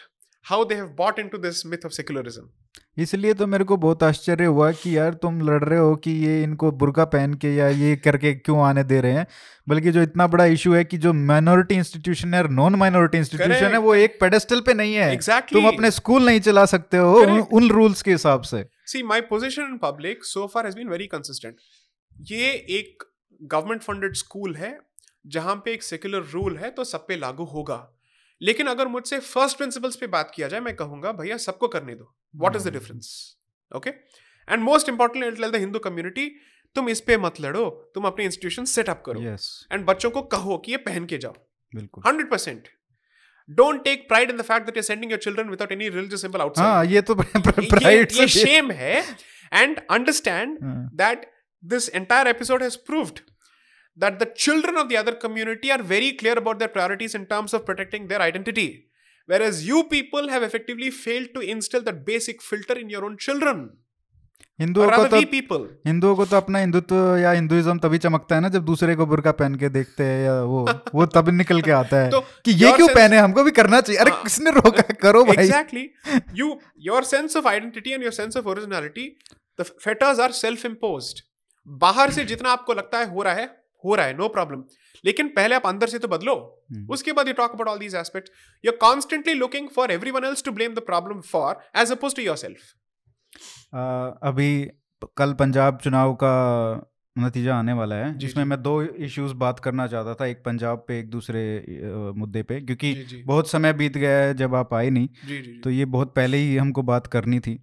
how 0.50 0.64
they 0.64 0.78
have 0.80 0.96
bought 0.96 1.20
into 1.24 1.40
this 1.46 1.64
myth 1.74 1.86
of 1.90 1.94
secularism. 2.00 2.52
इसलिए 2.98 3.34
तो 3.34 3.48
मेरे 3.48 3.64
को 3.64 3.78
बहुत 3.78 4.04
आश्चर्य 4.04 4.46
हुआ 4.46 4.72
कि 4.72 4.98
यार 4.98 5.14
तुम 5.14 5.42
लड़ 5.42 5.64
रहे 5.64 5.80
हो 5.80 5.96
कि 5.96 6.12
ये 6.12 6.44
इनको 6.44 6.72
बुरका 6.72 7.06
पहन 7.06 7.34
के 7.34 7.56
या 7.56 7.68
ये 7.68 7.96
करके 7.96 8.34
क्यों 8.34 8.60
आने 8.62 8.84
दे 8.84 9.02
रहे 9.02 9.12
हैं? 9.12 9.28
बल्कि 9.70 9.92
जो 9.92 10.02
इतना 10.02 10.28
बड़ा 10.28 10.46
इशू 10.46 10.74
है 10.74 10.84
कि 10.84 10.98
जो 10.98 11.14
माइनॉरिटी 11.14 11.76
इंस्टीट्यूशन 11.76 12.34
है 12.34 12.48
नॉन 12.48 12.76
माइनॉरिटी 12.76 13.18
इंस्टीट्यूशन 13.18 13.66
है 13.66 13.78
वो 13.78 13.96
एक 13.96 14.18
पेडेस्टल 14.22 14.62
पे 14.62 14.74
नहीं 14.74 14.96
है। 14.96 15.18
Exactly. 15.18 15.54
तुम 15.54 15.68
अपने 15.68 15.92
स्कूल 15.92 16.26
नहीं 16.26 16.40
चला 16.40 16.66
सकते 16.66 16.98
हो 16.98 17.14
उन, 17.16 17.40
उन 17.40 17.70
रूल्स 17.70 18.02
के 18.02 18.12
हिसाब 18.12 18.42
से। 18.42 18.66
See 18.86 19.04
my 19.04 19.22
position 19.22 19.62
in 19.62 19.78
public 19.78 20.26
so 20.26 20.48
far 20.48 20.66
has 20.66 20.76
been 20.76 20.90
very 20.90 21.08
consistent 21.08 21.56
ये 22.22 22.52
एक 22.52 23.13
गवर्नमेंट 23.44 23.82
फंडेड 23.82 24.16
स्कूल 24.16 24.56
है 24.56 24.78
जहाँ 25.26 25.56
पे 25.66 25.74
एक 25.74 25.84
सेक्युलर 25.84 26.24
रूल 26.32 26.58
है 26.58 26.70
तो 26.70 26.84
सब 26.84 27.06
पे 27.08 27.16
लागू 27.16 27.44
होगा। 27.46 27.78
लेकिन 28.42 28.68
अगर 28.68 28.88
मुझसे 28.88 29.20
फ़र्स्ट 29.20 29.58
प्रिंसिपल्स 29.58 29.96
पे 29.96 30.08
बात 30.08 30.32
किया 30.36 30.48
जाए 30.48 30.60
मैं 30.60 30.76
कहूँगा 30.76 31.12
भैया 31.12 31.38
सबको 31.40 31.68
करने 31.68 31.96
दो। 31.96 32.14
What 32.36 32.56
is 32.56 32.70
the 32.70 32.74
difference 32.74 33.10
okay 33.72 33.90
and 33.90 34.64
most 34.64 34.90
important 34.90 35.40
the 35.42 35.56
Hindu 35.56 35.80
community 35.80 36.28
तुम 36.76 36.90
इस 36.90 37.02
पे 37.02 37.18
मत 37.18 37.42
लड़ो 37.42 37.70
तुम 37.96 38.06
अपने 38.06 38.26
इंस्टीट्यूशन 38.26 38.66
सेटअप 38.66 39.04
करो। 39.06 39.22
यस 39.22 39.68
एंड 39.72 39.86
बच्चों 39.86 40.10
को 40.12 40.22
कहो 40.36 40.58
कि 40.58 40.72
ये 40.72 40.78
पहन 40.86 41.06
के 41.06 41.18
जाओ। 41.18 41.34
बिल्कुल। 41.74 42.04
Hundred 42.08 42.30
percent 42.32 42.68
don't 43.50 43.84
take 43.84 44.08
pride 44.08 44.30
in 44.30 44.38
the 44.38 44.42
fact 44.42 44.66
that 44.66 44.78
you 44.78 44.84
sending 44.84 45.12
your 45.12 45.20
children 45.20 45.50
without 45.50 45.72
any 45.72 45.90
religious 45.90 46.22
symbol 46.22 46.42
outside 46.42 46.68
हाँ 46.68 46.86
ये 46.86 47.02
तो 47.02 47.16
प्राइड 47.16 48.12
ये 48.20 48.28
शेम 48.30 48.72
है। 48.72 49.04
एंड 49.54 49.80
अंडरस्टैंड 49.92 50.58
हाँ, 50.64 50.90
that 50.96 51.30
this 51.64 51.86
entire 51.98 52.28
episode 52.30 52.64
has 52.64 52.76
proved 52.88 53.20
that 53.98 54.20
the 54.20 54.26
children 54.46 54.78
of 54.78 54.90
the 54.90 54.98
other 54.98 55.14
community 55.14 55.72
are 55.72 55.84
very 55.84 56.12
clear 56.14 56.38
about 56.38 56.60
their 56.60 56.68
priorities 56.70 57.16
in 57.16 57.26
terms 57.26 57.54
of 57.54 57.66
protecting 57.66 58.08
their 58.08 58.22
identity 58.22 58.68
whereas 59.30 59.66
you 59.68 59.84
people 59.86 60.30
have 60.30 60.44
effectively 60.44 60.90
failed 60.90 61.30
to 61.36 61.42
instill 61.56 61.84
that 61.84 62.06
basic 62.06 62.42
filter 62.42 62.78
in 62.84 62.90
your 62.90 63.06
own 63.06 63.18
children 63.18 63.64
हिंदुओं 64.60 64.88
को 64.90 65.06
तो 65.12 65.20
people 65.32 65.62
हिंदुओं 65.88 66.16
को 66.16 66.26
तो 66.32 66.38
अपना 66.38 66.60
हिंदुत्व 66.60 66.96
या 67.18 67.32
Hinduism 67.32 67.78
तभी 67.86 67.98
चमकता 67.98 68.36
है 68.36 68.42
ना 68.42 68.50
जब 68.56 68.66
दूसरे 68.66 68.96
को 68.96 69.06
बुर्का 69.14 69.32
पहन 69.40 69.56
के 69.64 69.70
देखते 69.78 70.04
हैं 70.04 70.24
या 70.26 70.34
वो 70.52 70.66
वो 70.96 71.06
तब 71.16 71.30
निकल 71.30 71.62
के 71.62 71.72
आता 71.78 72.02
है 72.02 72.10
तो 72.12 72.20
कि 72.46 72.52
ये 72.52 72.72
क्यों 72.72 72.88
sense- 72.88 72.96
पहने 72.96 73.18
हमको 73.18 73.44
भी 73.44 73.52
करना 73.60 73.80
चाहिए 73.82 74.02
अरे 74.02 74.12
हाँ। 74.12 74.22
किसने 74.24 74.52
रोका 74.58 74.84
करो 75.06 75.24
भाई 75.26 75.48
exactly 75.48 75.84
you 76.42 76.50
your 76.90 77.02
sense 77.14 77.40
of 77.42 77.50
identity 77.54 77.96
and 77.98 78.08
your 78.08 78.14
sense 78.20 78.40
of 78.42 78.52
originality 78.56 79.08
the 79.62 79.68
fetters 79.88 80.24
are 80.28 80.32
self 80.44 80.68
imposed 80.72 81.24
बाहर 81.68 82.12
से 82.12 82.26
जितना 82.34 82.52
आपको 82.52 82.74
लगता 82.74 83.00
है 83.00 83.10
हो 83.14 83.24
रहा 83.24 83.34
है 83.34 83.50
हो 83.86 83.96
रहा 83.96 84.06
है 84.06 84.18
नो 84.18 84.28
प्रॉब्लम 84.30 84.64
लेकिन 85.04 85.28
पहले 85.36 85.56
आप 85.56 85.66
अंदर 85.68 85.88
से 85.88 86.00
तो 86.00 86.08
बदलो। 86.08 86.36
हम्म। 86.72 86.94
उसके 86.94 87.12
बाद 87.12 87.28
you 87.28 87.34
talk 87.34 87.52
about 87.54 87.68
all 87.70 87.80
these 87.80 87.96
aspects 87.96 88.32
you 88.64 88.72
are 88.72 88.78
constantly 88.78 89.34
looking 89.34 89.68
for 89.76 89.92
everyone 89.92 90.26
else 90.26 90.44
to 90.44 90.52
blame 90.52 90.74
the 90.74 90.86
problem 90.86 91.20
for 91.32 91.60
as 91.82 91.92
opposed 91.92 92.16
to 92.16 92.22
yourself 92.22 92.60
ah, 93.76 94.08
अभी 94.24 94.50
कल 95.18 95.34
पंजाब 95.34 95.78
चुनाव 95.78 96.14
का 96.24 96.34
नतीजा 97.16 97.56
आने 97.56 97.74
वाला 97.74 97.96
है 97.96 98.18
जिसमें 98.18 98.44
मैं 98.46 98.62
दो 98.62 98.82
इश्यूज़ 99.08 99.34
बात 99.34 99.60
करना 99.60 99.86
चाहता 99.88 100.14
था 100.14 100.26
एक 100.26 100.38
पंजाब 100.46 100.86
पे 100.88 101.00
एक 101.00 101.10
दूसरे 101.10 101.42
मुद्दे 102.18 102.44
पे 102.44 102.60
क्योंकि 102.62 102.94
जी 102.94 103.04
जी। 103.04 103.22
बहुत 103.24 103.50
समय 103.50 103.74
बीत 103.74 103.98
गया 103.98 104.18
है 104.18 104.34
जब 104.34 104.56
आप 104.56 104.74
आए 104.74 104.90
नहीं 104.90 105.08
जी 105.28 105.42
जी। 105.42 105.52
तो 105.64 105.70
ये 105.70 105.86
बहुत 105.96 106.16
पहले 106.16 106.38
ही 106.38 106.56
हमको 106.58 106.82
बात 106.84 107.08
करनी 107.08 107.40
थी। 107.40 107.54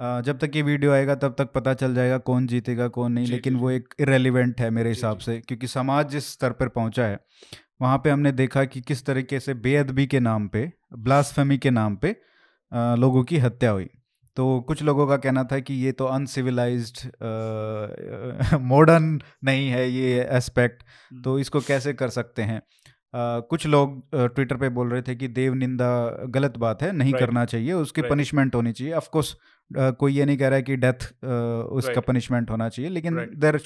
जब 0.00 0.38
तक 0.38 0.50
ये 0.56 0.62
वीडियो 0.62 0.92
आएगा 0.92 1.14
तब 1.14 1.34
तक 1.38 1.44
पता 1.44 1.74
चल 1.74 1.94
जाएगा 1.94 2.18
कौन 2.18 2.46
जीतेगा 2.46 2.88
कौन 2.88 3.12
नहीं 3.12 3.26
लेकिन 3.26 3.56
वो 3.56 3.70
एक 3.70 3.94
इरेलीवेंट 4.00 4.60
है 4.60 4.70
मेरे 4.70 4.88
हिसाब 4.88 5.18
से 5.18 5.40
क्योंकि 5.40 5.66
समाज 5.66 6.10
जिस 6.10 6.32
स्तर 6.32 6.50
पर 6.52 6.68
पहुँचा 6.68 7.04
है 7.04 7.20
वहाँ 7.82 7.98
पे 7.98 8.10
हमने 8.10 8.32
देखा 8.32 8.64
कि 8.64 8.80
किस 8.80 9.06
तरीके 9.06 9.40
से 9.40 9.54
बेअदबी 9.54 10.06
के 10.06 10.20
नाम 10.20 10.48
पे 10.48 10.72
ब्लास्फेमी 10.98 11.58
के 11.58 11.70
नाम 11.70 11.96
पे 11.96 12.16
लोगों 12.74 13.24
की 13.24 13.38
हत्या 13.38 13.70
हुई। 13.70 13.88
तो 14.36 14.60
कुछ 14.60 14.82
लोगों 14.82 15.06
का 15.06 15.16
कहना 15.16 15.44
था 15.44 15.58
कि 15.58 15.74
ये 15.74 15.92
तो 15.92 16.04
अनसिविलाइज्ड 16.04 17.10
मॉडर्न 18.60 19.20
नहीं 19.44 19.68
है 19.68 19.90
ये 19.90 20.28
एस्पेक्ट 20.30 20.82
तो 21.24 21.38
इसको 21.38 21.60
कैसे 21.60 21.92
कर 21.92 22.08
सकते 22.08 22.42
हैं? 22.42 22.58
अ, 22.58 23.40
कुछ 23.40 23.66
लोग 23.66 24.10
ट्विटर 24.14 24.54
uh, 24.54 24.60
पे 24.60 24.68
बोल 24.68 24.88
रहे 24.88 25.02
थे 25.02 25.14
कि 25.14 25.28
देव 25.28 25.54
निंदा 25.54 26.22
गलत 26.26 26.56
बात 26.58 26.82
है 26.82 26.92
नहीं 26.92 27.12
Right. 27.12 27.26
करना 27.26 27.44
चाहिए 27.44 27.72
उसकी 27.72 28.00
Right. 28.00 28.14
पनिशमेंट 28.14 28.54
होनी 28.54 28.72
चाहिए। 28.72 28.92
ऑफ़ 28.92 29.08
कोर्स 29.12 29.36
कोई 29.72 30.12
ये 30.12 30.24
नहीं 30.24 30.36
कह 30.38 30.48
रहा 30.48 30.56
है 30.56 30.62
कि 30.62 30.76
डेथ 30.76 31.04
उसका 31.24 31.92
Right. 31.92 32.06
पनिशमेंट 32.06 32.50
होना 32.50 32.68
चाहिए 32.68 32.90
लेकिन 32.90 33.16
there 33.36 33.60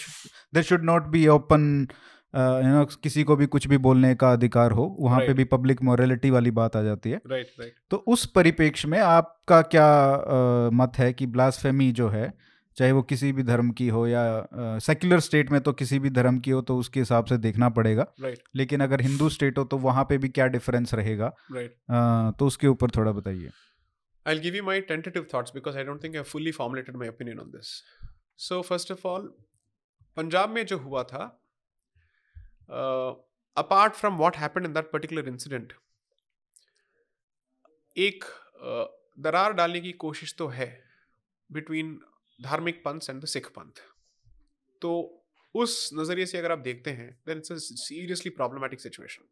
there 0.55 0.63
should 0.63 0.85
not 0.85 1.07
be 1.07 1.27
open 1.29 1.89
you 2.35 2.73
know 2.73 2.85
किसी 3.03 3.25
को 3.25 3.37
भी 3.37 3.47
कुछ 3.47 3.67
भी 3.69 3.79
बोलने 3.79 4.15
का 4.15 4.33
अधिकार 4.33 4.73
हो 4.73 4.97
वहाँ 5.01 5.21
पे 5.21 5.33
भी 5.35 5.45
पब्लिक 5.45 5.83
मोरालिटी 5.83 6.31
वाली 6.31 6.51
बात 6.51 6.77
आ 6.77 6.83
जाती 6.83 7.11
है। 7.11 7.21
राइट 7.27 7.47
राइट 7.61 7.75
तो 7.91 7.97
उस 7.97 8.27
परिप्रेक्ष्य 8.27 8.89
में 8.89 8.99
आपका 8.99 9.63
क्या 9.63 9.89
अ, 10.15 10.71
मत 10.73 10.93
है 10.99 11.13
कि 11.13 11.27
ब्लास्फेमी 11.27 11.93
जो 11.93 12.09
है 12.09 12.33
चाहे 12.77 12.93
वो 12.93 13.03
किसी 13.03 13.33
भी 13.33 13.43
धर्म 13.43 13.71
की 13.71 13.89
हो 13.89 14.07
या 14.07 14.79
सेक्युलर 14.79 15.21
स्टेट 15.21 15.51
में 15.51 15.61
तो 15.61 15.73
किसी 15.73 15.99
भी 15.99 16.11
धर्म 16.11 16.39
की 16.39 16.51
हो 16.51 16.61
तो 16.63 16.77
उसके 16.79 17.01
हिसाब 17.01 17.25
से 17.25 17.39
देखना 17.39 17.69
पड़ेगा 17.69 18.07
राइट 18.23 18.39
लेकिन 18.57 18.81
अगर 18.81 19.01
हिंदू 19.01 19.29
स्टेट 19.29 19.59
हो 19.59 19.65
तो 19.65 19.79
वहाँ 19.79 20.05
पे 20.05 20.19
भी 20.19 20.29
क्या 20.29 20.47
डिफरेंस 20.47 20.95
रहेगा? 20.95 21.27
अ, 21.27 22.31
तो 22.39 22.47
उसके 22.47 22.67
ऊपर 22.67 22.91
थोड़ा 22.91 23.13
बताइए। 23.13 23.51
I'll 24.29 24.39
give 24.39 24.55
you 24.55 24.63
my 24.63 24.81
tentative 24.81 25.29
thoughts 25.29 25.51
because 25.51 25.77
I 25.77 25.83
don't 25.83 26.03
think 26.03 26.17
I've 26.17 26.29
fully 26.29 26.53
formulated 26.53 26.97
my 26.97 27.07
opinion 27.07 27.39
on 27.41 27.51
this. 27.51 27.83
So, 28.39 28.63
first 28.63 28.91
of 28.91 29.07
all, 29.07 29.29
Punjab 30.17 30.51
में 30.51 30.65
जो 30.67 30.79
हुआ 30.79 31.03
था 31.03 31.25
apart 33.57 33.93
from 33.95 34.17
what 34.19 34.37
happened 34.37 34.67
in 34.67 34.73
that 34.73 34.91
particular 34.93 35.29
incident 35.29 35.73
एक 37.97 38.25
uh, 38.25 38.87
दरार 39.19 39.53
डालने 39.53 39.81
की 39.81 39.93
कोशिश 40.05 40.35
तो 40.39 40.49
है 40.49 40.69
बिटवीन 41.51 41.99
धार्मिक 42.41 42.83
पंथ 42.85 43.11
एंड 43.11 43.23
द 43.23 43.27
सिख 43.27 43.47
पंथ 43.57 43.83
तो 44.83 44.93
उस 45.55 45.91
नज़रिए 45.95 46.27
से 46.27 46.39
अगर 46.39 46.53
आप 46.53 46.59
देखते 46.59 46.91
हैं 46.91 47.11
then 47.27 47.39
it's 47.39 47.53
a 47.53 47.57
seriously 47.59 48.31
problematic 48.31 48.81
situation 48.81 49.29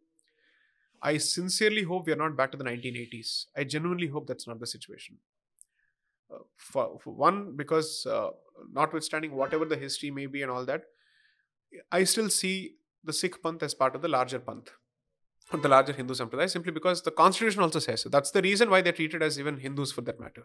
I 1.09 1.18
sincerely 1.18 1.82
hope 1.84 2.07
we 2.07 2.12
are 2.12 2.22
not 2.24 2.36
back 2.36 2.50
to 2.52 2.59
the 2.59 2.64
1980s. 2.64 3.46
I 3.57 3.62
genuinely 3.62 4.09
hope 4.09 4.26
that's 4.26 4.48
not 4.48 4.59
the 4.59 4.66
situation. 4.66 5.18
Uh, 6.28 6.38
for, 6.57 6.98
for, 7.02 7.14
one, 7.14 7.54
because 7.54 8.04
uh, 8.11 8.30
notwithstanding 8.72 9.36
whatever 9.40 9.64
the 9.64 9.76
history 9.76 10.11
may 10.11 10.26
be 10.26 10.42
and 10.42 10.50
all 10.50 10.64
that, 10.64 10.82
I 11.92 12.02
still 12.04 12.28
see 12.28 12.74
the 13.04 13.12
Sikh 13.12 13.40
Panth 13.40 13.62
as 13.62 13.74
part 13.74 13.94
of 13.94 14.02
the 14.02 14.09
larger 14.09 14.40
Panth, 14.40 14.70
the 15.62 15.68
larger 15.68 15.92
Hindu 15.92 16.14
Sampradaya, 16.14 16.50
simply 16.50 16.72
because 16.72 17.02
the 17.02 17.12
constitution 17.12 17.62
also 17.62 17.78
says 17.78 18.02
so. 18.02 18.09
That's 18.09 18.32
the 18.32 18.42
reason 18.42 18.68
why 18.68 18.80
they're 18.80 18.92
treated 18.92 19.22
as 19.22 19.38
even 19.38 19.59
Hindus 19.59 19.92
for 19.92 20.00
that 20.00 20.18
matter. 20.18 20.42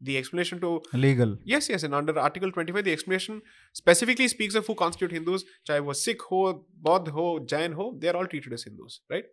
The 0.00 0.18
explanation 0.18 0.60
to 0.62 0.82
legal. 0.94 1.36
Yes, 1.44 1.68
yes, 1.68 1.84
and 1.84 1.94
under 1.94 2.18
Article 2.18 2.50
25, 2.50 2.84
the 2.84 2.92
explanation 2.92 3.40
specifically 3.72 4.26
speaks 4.26 4.56
of 4.56 4.66
who 4.66 4.74
constitute 4.74 5.12
Hindus, 5.12 5.44
chahe 5.68 5.84
was 5.84 6.02
Sikh 6.02 6.22
ho, 6.22 6.64
Bodh 6.82 7.08
ho, 7.08 7.38
Jain 7.38 7.70
ho, 7.70 7.94
they 7.96 8.08
are 8.08 8.16
all 8.16 8.26
treated 8.26 8.52
as 8.52 8.64
Hindus, 8.64 9.00
right? 9.08 9.26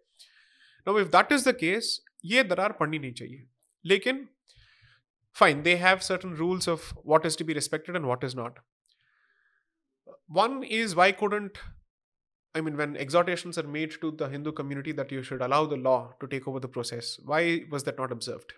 now 0.86 0.96
if 0.98 1.12
that 1.12 1.32
is 1.32 1.44
the 1.44 1.54
case 1.54 2.02
ye 2.22 2.44
darar 2.44 2.78
padni 2.78 3.00
nahi 3.06 3.14
chahiye. 3.22 3.46
Lekin 3.86 4.28
fine 5.32 5.64
they 5.64 5.76
have 5.78 6.04
certain 6.04 6.36
rules 6.36 6.68
of 6.68 6.94
what 7.04 7.26
is 7.26 7.36
to 7.36 7.44
be 7.44 7.54
respected 7.54 7.96
and 7.96 8.06
what 8.06 8.24
is 8.24 8.36
not. 8.36 8.60
One 10.28 10.64
is 10.64 10.96
why 10.96 11.12
couldn't 11.12 11.60
i 12.56 12.62
mean 12.62 12.78
when 12.78 12.96
exhortations 12.98 13.58
are 13.60 13.68
made 13.74 13.92
to 14.02 14.10
the 14.20 14.28
hindu 14.28 14.52
community 14.52 14.92
that 14.92 15.12
you 15.12 15.22
should 15.22 15.42
allow 15.48 15.66
the 15.68 15.78
law 15.78 16.14
to 16.20 16.28
take 16.28 16.48
over 16.48 16.60
the 16.60 16.68
process 16.68 17.20
why 17.24 17.64
was 17.70 17.84
that 17.84 17.98
not 17.98 18.12
observed? 18.12 18.54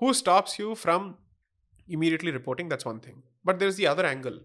Who 0.00 0.12
stops 0.12 0.58
you 0.58 0.74
from 0.74 1.16
immediately 1.88 2.32
reporting? 2.32 2.68
That's 2.68 2.84
one 2.84 3.00
thing. 3.00 3.22
But 3.44 3.58
there's 3.58 3.76
the 3.76 3.86
other 3.86 4.04
angle. 4.04 4.40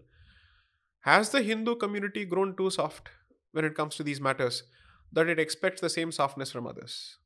Has 1.00 1.30
the 1.30 1.42
hindu 1.42 1.76
community 1.76 2.24
grown 2.24 2.56
too 2.56 2.70
soft 2.70 3.08
when 3.52 3.64
it 3.64 3.74
comes 3.74 3.96
to 3.96 4.02
these 4.02 4.20
matters? 4.20 4.62
that 5.11 5.29
it 5.29 5.39
expects 5.39 5.81
the 5.81 5.89
same 5.89 6.11
softness 6.11 6.51
from 6.51 6.67
others? 6.67 7.17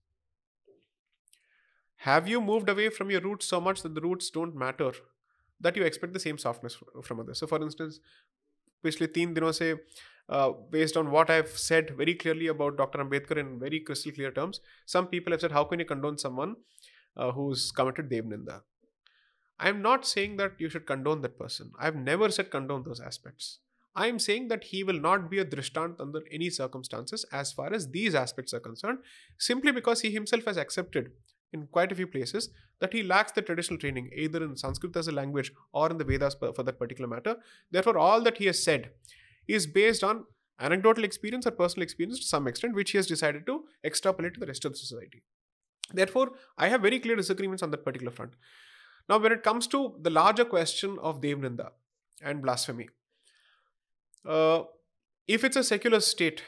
Have 2.03 2.27
you 2.27 2.39
moved 2.39 2.69
away 2.69 2.89
from 2.89 3.11
your 3.11 3.21
roots 3.21 3.45
so 3.45 3.59
much 3.59 3.81
that 3.81 3.95
the 3.95 4.01
roots 4.01 4.29
don't 4.29 4.55
matter 4.55 4.91
that 5.59 5.75
you 5.75 5.83
expect 5.83 6.13
the 6.13 6.19
same 6.19 6.37
softness 6.37 6.75
fr- 6.75 7.01
from 7.03 7.19
others? 7.19 7.39
So, 7.39 7.47
for 7.47 7.61
instance, 7.61 7.99
पिछले 8.83 9.07
तीन 9.15 9.33
दिनों 9.33 9.51
से 9.51 9.73
uh, 10.29 10.51
based 10.69 10.95
on 10.95 11.11
what 11.11 11.29
I've 11.29 11.49
said 11.49 11.89
very 11.97 12.13
clearly 12.13 12.47
about 12.47 12.77
Dr. 12.77 12.99
Ambedkar 12.99 13.37
in 13.37 13.59
very 13.59 13.79
crystal 13.79 14.11
clear 14.11 14.31
terms, 14.31 14.61
some 14.85 15.07
people 15.07 15.33
have 15.33 15.41
said, 15.41 15.51
how 15.51 15.63
can 15.63 15.79
you 15.79 15.85
condone 15.85 16.17
someone 16.17 16.55
uh, 17.17 17.31
who's 17.31 17.71
committed 17.71 18.09
Dev 18.09 18.25
Ninda? 18.25 18.61
I'm 19.59 19.81
not 19.81 20.05
saying 20.05 20.37
that 20.37 20.53
you 20.59 20.69
should 20.69 20.85
condone 20.85 21.21
that 21.21 21.37
person. 21.37 21.71
I've 21.79 21.95
never 21.95 22.29
said 22.29 22.51
condone 22.51 22.83
those 22.83 23.01
aspects. 23.01 23.59
I 23.96 24.08
am 24.08 24.18
saying 24.18 24.48
that 24.48 24.64
he 24.64 24.82
will 24.82 25.00
not 25.00 25.30
be 25.30 25.38
a 25.38 25.44
drishtant 25.44 26.00
under 26.00 26.22
any 26.32 26.50
circumstances 26.50 27.24
as 27.30 27.52
far 27.52 27.72
as 27.72 27.90
these 27.90 28.14
aspects 28.14 28.52
are 28.52 28.60
concerned, 28.60 28.98
simply 29.38 29.70
because 29.70 30.00
he 30.00 30.10
himself 30.10 30.44
has 30.46 30.56
accepted 30.56 31.12
in 31.52 31.68
quite 31.68 31.92
a 31.92 31.94
few 31.94 32.08
places 32.08 32.50
that 32.80 32.92
he 32.92 33.04
lacks 33.04 33.30
the 33.32 33.42
traditional 33.42 33.78
training, 33.78 34.10
either 34.16 34.42
in 34.42 34.56
Sanskrit 34.56 34.96
as 34.96 35.06
a 35.06 35.12
language 35.12 35.52
or 35.72 35.88
in 35.90 35.98
the 35.98 36.04
Vedas 36.04 36.34
for 36.34 36.62
that 36.62 36.78
particular 36.78 37.08
matter. 37.08 37.36
Therefore, 37.70 37.96
all 37.96 38.20
that 38.22 38.38
he 38.38 38.46
has 38.46 38.60
said 38.60 38.90
is 39.46 39.66
based 39.66 40.02
on 40.02 40.24
anecdotal 40.58 41.04
experience 41.04 41.46
or 41.46 41.52
personal 41.52 41.84
experience 41.84 42.18
to 42.18 42.26
some 42.26 42.48
extent, 42.48 42.74
which 42.74 42.90
he 42.90 42.98
has 42.98 43.06
decided 43.06 43.46
to 43.46 43.64
extrapolate 43.84 44.34
to 44.34 44.40
the 44.40 44.46
rest 44.46 44.64
of 44.64 44.72
the 44.72 44.78
society. 44.78 45.22
Therefore, 45.92 46.32
I 46.58 46.68
have 46.68 46.82
very 46.82 46.98
clear 46.98 47.14
disagreements 47.14 47.62
on 47.62 47.70
that 47.70 47.84
particular 47.84 48.10
front. 48.10 48.32
Now, 49.08 49.18
when 49.18 49.32
it 49.32 49.44
comes 49.44 49.66
to 49.68 49.94
the 50.00 50.10
larger 50.10 50.44
question 50.44 50.98
of 51.00 51.20
Devninda 51.20 51.70
and 52.22 52.42
blasphemy, 52.42 52.88
uh, 54.24 54.64
if 55.26 55.44
it's 55.44 55.56
a 55.56 55.64
secular 55.64 56.00
state, 56.00 56.42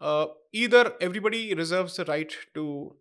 uh, 0.00 0.26
either 0.52 0.94
everybody 1.00 1.54
reserves 1.54 1.96
the 1.96 2.04
right 2.04 2.32
to 2.54 2.94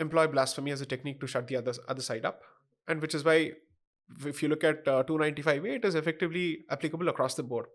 employ 0.00 0.26
blasphemy 0.26 0.72
as 0.72 0.80
a 0.80 0.86
technique 0.86 1.20
to 1.20 1.26
shut 1.26 1.46
the 1.46 1.56
other, 1.56 1.72
other 1.88 2.02
side 2.02 2.24
up, 2.24 2.42
and 2.88 3.00
which 3.00 3.14
is 3.14 3.24
why, 3.24 3.52
if 4.26 4.42
you 4.42 4.48
look 4.48 4.64
at 4.64 4.86
uh, 4.88 5.04
295A, 5.04 5.76
it 5.76 5.84
is 5.84 5.94
effectively 5.94 6.64
applicable 6.70 7.08
across 7.08 7.34
the 7.34 7.42
board. 7.42 7.66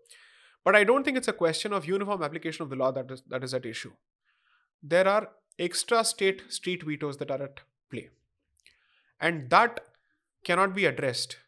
But 0.64 0.76
I 0.76 0.84
don't 0.84 1.04
think 1.04 1.16
it's 1.16 1.28
a 1.28 1.32
question 1.32 1.72
of 1.72 1.86
uniform 1.86 2.22
application 2.22 2.62
of 2.62 2.70
the 2.70 2.76
law 2.76 2.90
that 2.92 3.10
is, 3.10 3.22
that 3.28 3.42
is 3.42 3.54
at 3.54 3.64
issue. 3.64 3.92
There 4.82 5.08
are 5.08 5.30
extra 5.58 6.04
state 6.04 6.42
street 6.48 6.82
vetoes 6.82 7.16
that 7.18 7.30
are 7.30 7.42
at 7.42 7.60
play. 7.90 8.10
And 9.20 9.50
that 9.50 9.80
cannot 10.44 10.74
be 10.74 10.84
addressed 10.84 11.38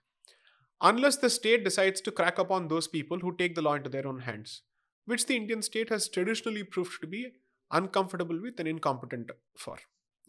unless 0.82 1.18
the 1.18 1.30
state 1.30 1.64
decides 1.64 2.02
to 2.02 2.12
crack 2.12 2.40
upon 2.40 2.68
those 2.68 2.88
people 2.88 3.20
who 3.20 3.36
take 3.36 3.56
the 3.56 3.62
law 3.62 3.74
into 3.74 3.90
their 3.90 4.08
own 4.08 4.20
hands, 4.20 4.62
which 5.08 5.26
the 5.26 5.36
Indian 5.36 5.62
state 5.62 5.90
has 5.90 6.08
traditionally 6.10 6.64
proved 6.64 7.02
to 7.02 7.08
be 7.08 7.28
uncomfortable 7.72 8.42
with 8.42 8.60
and 8.60 8.68
incompetent 8.68 9.32
for. 9.58 9.78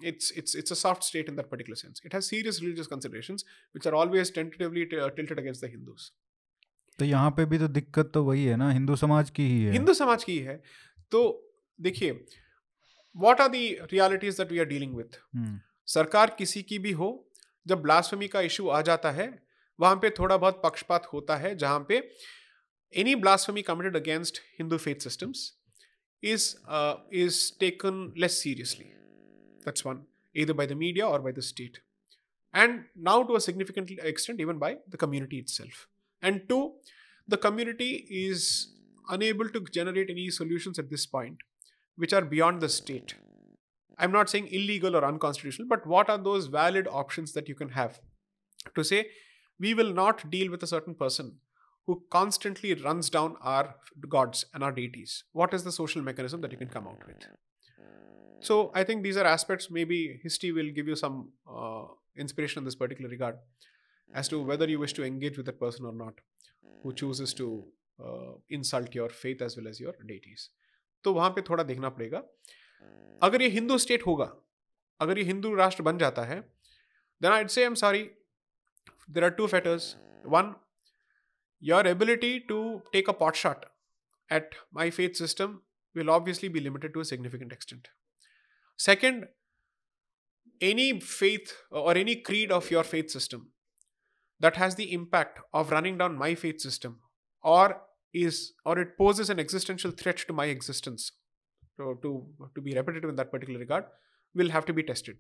It's, 0.00 0.30
it's, 0.32 0.54
it's 0.54 0.70
a 0.70 0.76
soft 0.76 1.04
state 1.04 1.28
in 1.28 1.36
that 1.36 1.50
particular 1.50 1.76
sense. 1.76 2.00
It 2.04 2.12
has 2.12 2.28
serious 2.28 2.62
religious 2.62 2.86
considerations, 2.86 3.44
which 3.72 3.86
are 3.86 3.94
always 3.94 4.30
tentatively 4.30 4.84
t- 4.86 4.96
tilted 5.16 5.38
against 5.38 5.62
the 5.62 5.68
Hindus. 5.68 6.10
तो 6.98 7.04
यहाँ 7.04 7.30
पे 7.36 7.44
भी 7.44 7.58
तो 7.58 7.66
दिक्कत 7.68 8.10
तो 8.14 8.22
वही 8.24 8.44
है 8.44 8.56
ना 8.56 8.70
हिंदू 8.72 8.94
समाज 8.96 9.30
की 9.38 9.46
ही 9.48 9.62
है 9.62 9.72
हिंदू 9.72 9.94
समाज 9.94 10.22
की 10.24 10.32
ही 10.32 10.44
है 10.44 10.54
तो 11.12 11.20
देखिए 11.78 12.12
what 13.14 13.40
are 13.40 13.48
the 13.48 13.66
realities 13.92 14.36
that 14.36 14.52
we 14.52 14.58
are 14.58 14.64
dealing 14.66 14.94
with 14.96 15.18
hmm, 15.34 15.58
सरकार 15.94 16.34
किसी 16.38 16.62
की 16.70 16.78
भी 16.86 16.92
हो 17.00 17.08
जब 17.66 17.82
ब्लास्फेमी 17.82 18.28
का 18.28 18.40
इशू 18.48 18.68
आ 18.68 18.80
जाता 18.88 19.10
है 19.18 19.28
वहां 19.80 19.96
पे 20.02 20.10
थोड़ा 20.18 20.36
बहुत 20.36 20.60
पक्षपात 20.64 21.06
होता 21.12 21.36
है 21.36 21.56
जहां 21.64 21.84
पे 21.88 22.00
any 23.02 23.14
blasphemy 23.24 23.62
committed 23.62 23.96
against 23.96 24.40
Hindu 24.58 24.76
faith 24.86 25.08
systems 25.08 25.52
is 26.22 26.56
uh, 26.68 26.96
is 27.10 27.50
taken 27.52 28.12
less 28.16 28.40
seriously 28.40 28.92
that's 29.64 29.84
one 29.84 30.02
either 30.34 30.54
by 30.54 30.66
the 30.66 30.74
media 30.74 31.06
or 31.06 31.18
by 31.18 31.32
the 31.32 31.42
state 31.42 31.80
and 32.52 32.84
now 32.94 33.22
to 33.22 33.36
a 33.36 33.40
significant 33.40 33.90
extent 34.02 34.40
even 34.40 34.58
by 34.58 34.76
the 34.88 34.96
community 34.96 35.38
itself 35.38 35.86
and 36.22 36.48
two 36.48 36.72
the 37.28 37.36
community 37.36 38.06
is 38.08 38.72
unable 39.10 39.48
to 39.48 39.60
generate 39.78 40.10
any 40.10 40.30
solutions 40.30 40.78
at 40.78 40.90
this 40.90 41.06
point 41.06 41.38
which 41.96 42.12
are 42.12 42.22
beyond 42.22 42.60
the 42.60 42.68
state 42.68 43.14
i'm 43.98 44.12
not 44.12 44.30
saying 44.30 44.48
illegal 44.48 44.96
or 44.96 45.04
unconstitutional 45.04 45.68
but 45.68 45.86
what 45.86 46.08
are 46.08 46.18
those 46.18 46.46
valid 46.46 46.88
options 46.90 47.32
that 47.32 47.48
you 47.48 47.54
can 47.54 47.68
have 47.68 48.00
to 48.74 48.84
say 48.84 49.06
we 49.60 49.74
will 49.74 49.92
not 49.92 50.30
deal 50.30 50.50
with 50.50 50.62
a 50.62 50.66
certain 50.66 50.94
person 50.94 51.34
who 51.86 52.02
constantly 52.10 52.74
runs 52.74 53.08
down 53.10 53.36
our 53.40 53.74
gods 54.08 54.44
and 54.52 54.62
our 54.62 54.72
deities 54.72 55.24
what 55.32 55.54
is 55.54 55.64
the 55.64 55.72
social 55.72 56.02
mechanism 56.02 56.40
that 56.40 56.52
you 56.52 56.58
can 56.58 56.68
come 56.68 56.88
out 56.88 57.06
with 57.06 57.26
so 58.40 58.70
i 58.74 58.84
think 58.84 59.02
these 59.02 59.16
are 59.16 59.24
aspects 59.24 59.70
maybe 59.70 60.00
history 60.22 60.52
will 60.52 60.72
give 60.78 60.88
you 60.88 60.96
some 60.96 61.20
uh, 61.58 61.84
inspiration 62.16 62.60
in 62.60 62.64
this 62.64 62.74
particular 62.74 63.10
regard 63.10 63.38
as 64.14 64.28
to 64.28 64.42
whether 64.42 64.68
you 64.68 64.78
wish 64.78 64.92
to 64.92 65.04
engage 65.04 65.36
with 65.36 65.46
that 65.46 65.60
person 65.60 65.86
or 65.86 65.92
not 65.92 66.20
who 66.82 66.92
chooses 66.92 67.32
to 67.34 67.64
uh, 68.04 68.32
insult 68.50 68.94
your 68.94 69.08
faith 69.08 69.42
as 69.42 69.56
well 69.56 69.68
as 69.68 69.80
your 69.80 69.94
deities 70.12 70.50
तो 71.04 71.12
वहां 71.14 71.30
पे 71.30 71.42
थोड़ा 71.48 71.62
देखना 71.64 71.88
पड़ेगा 71.96 72.22
अगर 73.26 73.42
ये 73.42 73.48
Hindu 73.48 73.76
state 73.78 74.06
होगा 74.06 74.24
अगर 75.00 75.18
ये 75.18 75.24
हिंदू 75.24 75.54
राष्ट्र 75.54 75.82
बन 75.88 75.98
जाता 75.98 76.22
है 76.30 76.40
देन 77.22 77.32
आई 77.32 77.46
से 77.54 77.64
M 77.64 77.74
sorry 77.80 78.02
there 79.13 79.23
are 79.23 79.31
two 79.31 79.47
fetters. 79.47 79.95
One, 80.23 80.55
your 81.59 81.85
ability 81.85 82.45
to 82.47 82.81
take 82.93 83.07
a 83.07 83.13
pot 83.13 83.35
shot 83.35 83.65
at 84.29 84.53
my 84.71 84.89
faith 84.89 85.15
system 85.15 85.61
will 85.93 86.09
obviously 86.09 86.47
be 86.47 86.59
limited 86.59 86.93
to 86.93 87.01
a 87.01 87.05
significant 87.05 87.51
extent. 87.51 87.89
Second, 88.77 89.27
any 90.61 90.99
faith 90.99 91.53
uh, 91.71 91.81
or 91.81 91.97
any 91.97 92.15
creed 92.15 92.51
of 92.51 92.71
your 92.71 92.83
faith 92.83 93.09
system 93.09 93.51
that 94.39 94.55
has 94.55 94.75
the 94.75 94.91
impact 94.93 95.39
of 95.53 95.71
running 95.71 95.97
down 95.97 96.17
my 96.17 96.35
faith 96.35 96.61
system 96.61 96.99
or 97.43 97.81
is 98.13 98.53
or 98.65 98.77
it 98.77 98.97
poses 98.97 99.29
an 99.29 99.39
existential 99.39 99.91
threat 99.91 100.17
to 100.17 100.33
my 100.33 100.45
existence 100.45 101.11
so 101.77 101.93
to 102.03 102.25
to 102.55 102.61
be 102.61 102.73
repetitive 102.75 103.09
in 103.09 103.15
that 103.15 103.31
particular 103.31 103.59
regard 103.59 103.85
will 104.35 104.49
have 104.49 104.65
to 104.65 104.73
be 104.73 104.83
tested 104.83 105.17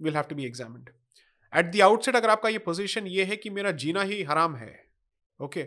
will 0.00 0.14
have 0.14 0.28
to 0.28 0.34
be 0.34 0.44
examined 0.44 0.90
at 1.56 1.72
the 1.72 1.80
outset 1.80 2.16
अगर 2.16 2.30
आपका 2.30 2.48
ये 2.48 2.58
position 2.58 3.06
ये 3.06 3.24
है 3.24 3.36
कि 3.36 3.50
मेरा 3.50 3.70
जीना 3.70 4.02
ही 4.02 4.22
हराम 4.22 4.56
है 4.56 4.86
okay 5.40 5.62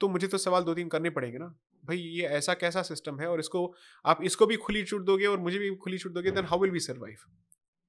तो 0.00 0.08
मुझे 0.08 0.26
तो 0.26 0.38
सवाल 0.38 0.62
दो 0.62 0.74
तीन 0.74 0.88
करने 0.88 1.10
पड़ेंगे 1.10 1.38
ना। 1.38 1.46
भाई 1.84 1.98
ये 1.98 2.22
ऐसा 2.26 2.54
कैसा 2.54 2.82
सिस्टम 2.82 3.20
है? 3.20 3.26
और 3.26 3.40
इसको 3.40 3.74
आप 4.06 4.22
इसको 4.22 4.46
भी 4.46 4.56
खुली 4.56 4.84
छूट 4.84 5.02
दोगे 5.02 5.26
और 5.26 5.38
मुझे 5.38 5.58
भी 5.58 5.74
खुली 5.74 5.98
छूट 5.98 6.12
दोगे 6.12 6.30
then 6.30 6.44
how 6.44 6.60
will 6.60 6.70
we 6.70 6.80
survive 6.80 7.16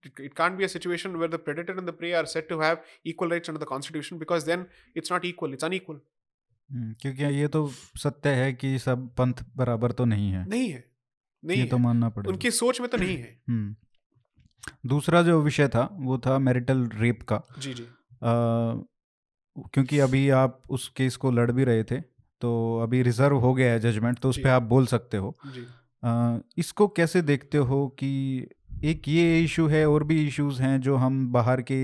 it 0.07 0.34
can't 0.36 0.57
be 0.57 0.66
a 0.66 0.70
situation 0.76 1.16
where 1.18 1.30
the 1.32 1.38
predator 1.38 1.74
and 1.78 1.88
the 1.88 1.93
prey 1.93 2.12
are 2.20 2.26
said 2.26 2.45
to 2.49 2.57
have 2.60 2.78
equal 3.05 3.32
rights 3.32 3.49
under 3.49 3.62
the 3.64 3.68
constitution 3.72 4.20
because 4.20 4.45
then 4.45 4.62
it's 4.97 5.12
not 5.12 5.26
equal 5.26 5.55
it's 5.55 5.68
unequal. 5.70 5.97
Hmm, 6.72 6.93
क्योंकि 7.01 7.24
ये 7.24 7.47
तो 7.47 7.72
सत्य 7.97 8.30
है 8.30 8.53
कि 8.53 8.80
सब 8.80 9.16
पंथ 9.16 9.34
बराबर 9.55 9.91
तो 9.91 10.05
नहीं 10.05 10.32
है। 10.32 10.47
नहीं 10.49 10.70
है 10.70 10.91
नहीं 11.45 11.57
ये 11.57 11.64
है। 11.64 11.70
तो 11.70 11.78
मानना 11.78 12.10
पड़ेगा। 12.10 12.32
उनकी 12.32 12.51
सोच 12.51 12.82
में 12.82 12.89
तो 12.89 12.97
नहीं 12.97 13.18
है। 13.18 13.41
हम्म। 13.49 13.76
दूसरा 14.86 15.22
जो 15.22 15.41
विषय 15.41 15.68
था 15.68 15.89
वो 15.91 16.18
था 16.18 16.38
मैरिटल 16.39 16.88
रेप 16.93 17.22
का। 17.24 17.41
जी 17.60 17.74
जी। 17.74 17.84
अ, 17.84 18.84
क्योंकि 19.74 19.99
अभी 19.99 20.30
आप 20.30 20.62
उस 20.70 20.88
केस 20.89 21.16
को 21.16 21.32
लड़ 21.32 21.51
भी 21.51 21.64
रहे 21.64 21.84
थे 21.84 21.99
तो 22.41 22.80
अभी 22.80 23.01
रिज़र्व 23.01 23.38
हो 23.38 23.53
गया 23.53 23.72
है 23.72 23.80
जजमेंट 23.80 24.20
तो 24.20 24.30
उस 24.30 24.38
पर 24.38 24.49
आप 24.49 24.64
बोल 24.64 24.86
सकते 24.86 25.18
हो। 25.18 25.36
जी। 25.47 25.66
अ, 26.03 26.39
इसको 26.57 26.88
कैसे 26.88 27.22
देखते 27.22 27.57
हो 27.57 27.88
कि 27.88 28.10
एक 28.84 29.07
ये 29.07 29.43
इशू 29.43 29.68
है 29.68 29.86
और 29.89 30.03
भी 30.03 30.28
इश्यूज़ 30.28 30.62
हैं 30.62 30.82
जो 30.82 30.95
हम 30.95 31.32
बाहर 31.32 31.62
के 31.62 31.80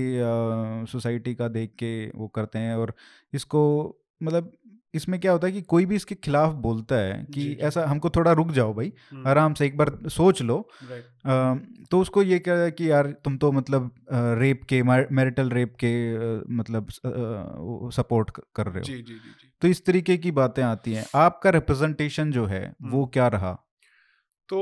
सोसाइटी 0.86 1.34
का 1.34 1.48
देख 1.48 1.70
के 1.70 2.10
वो 2.10 2.28
करते 2.28 2.58
हैं 2.58 2.74
और 2.74 2.94
इसको 3.32 3.62
मतलब 4.22 4.52
इसमें 4.96 5.18
क्या 5.20 5.32
होता 5.32 5.46
है 5.46 5.52
कि 5.52 5.62
कोई 5.62 5.86
भी 5.86 5.96
इसके 5.96 6.14
खिलाफ 6.14 6.52
बोलता 6.62 6.96
है 6.96 7.12
कि 7.24 7.40
जी, 7.40 7.48
जी। 7.48 7.54
ऐसा 7.62 7.84
हमको 7.86 8.10
थोड़ा 8.10 8.32
रुक 8.32 8.50
जाओ 8.50 8.74
भाई 8.74 8.92
हम्म, 9.10 9.28
आराम 9.28 9.54
से 9.54 9.66
एक 9.66 9.76
बार 9.76 9.90
सोच 10.08 10.42
लो। 10.42 10.58
अ, 10.82 11.54
तो 11.90 12.00
उसको 12.00 12.22
ये 12.22 12.38
क्या 12.38 12.54
है 12.54 12.70
कि 12.70 12.90
यार 12.90 13.10
तुम 13.24 13.36
तो 13.38 13.50
मतलब 13.52 13.90
रेप 14.12 14.64
के 14.64 14.82
मैरिटल 14.82 15.50
रेप 15.50 15.74
के 15.84 15.92
मतलब 16.54 16.90
सपोर्ट 17.92 18.30
कर 18.56 18.66
रहे 18.66 18.78
हो। 18.78 18.84
जी 18.84 18.94
जी 18.94 19.02
जी 19.02 19.14
जी। 19.14 19.52
तो 19.62 19.68
इस 19.68 19.84
तरीके 19.86 20.16
की 20.16 20.30
बातें 20.32 20.62
आती 20.62 20.92
हैं। 20.92 21.04
आपका 21.14 21.50
रिप्रेजेंटेशन 21.50 22.32
जो 22.32 22.44
है 22.46 22.64
वो 22.82 22.98
हम्म। 22.98 23.10
क्या 23.12 23.28
रहा? 23.28 23.52
तो 24.48 24.60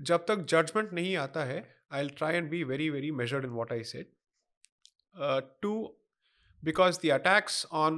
जब 0.00 0.24
तक 0.28 0.46
जजमेंट 0.48 0.92
नहीं 0.92 1.16
आता 1.16 1.44
है 1.44 1.62
I 1.92 2.08
try 2.08 2.34
and 2.34 2.50
be 2.50 2.62
very 2.64 2.88
very 2.90 3.10
measured 3.12 3.44
in 3.44 3.50
what 3.50 3.72
I 3.72 3.82
said 3.84 4.06
too 5.62 5.72
because 6.68 6.96
the 6.96 7.10
attacks 7.10 7.54
on 7.74 7.94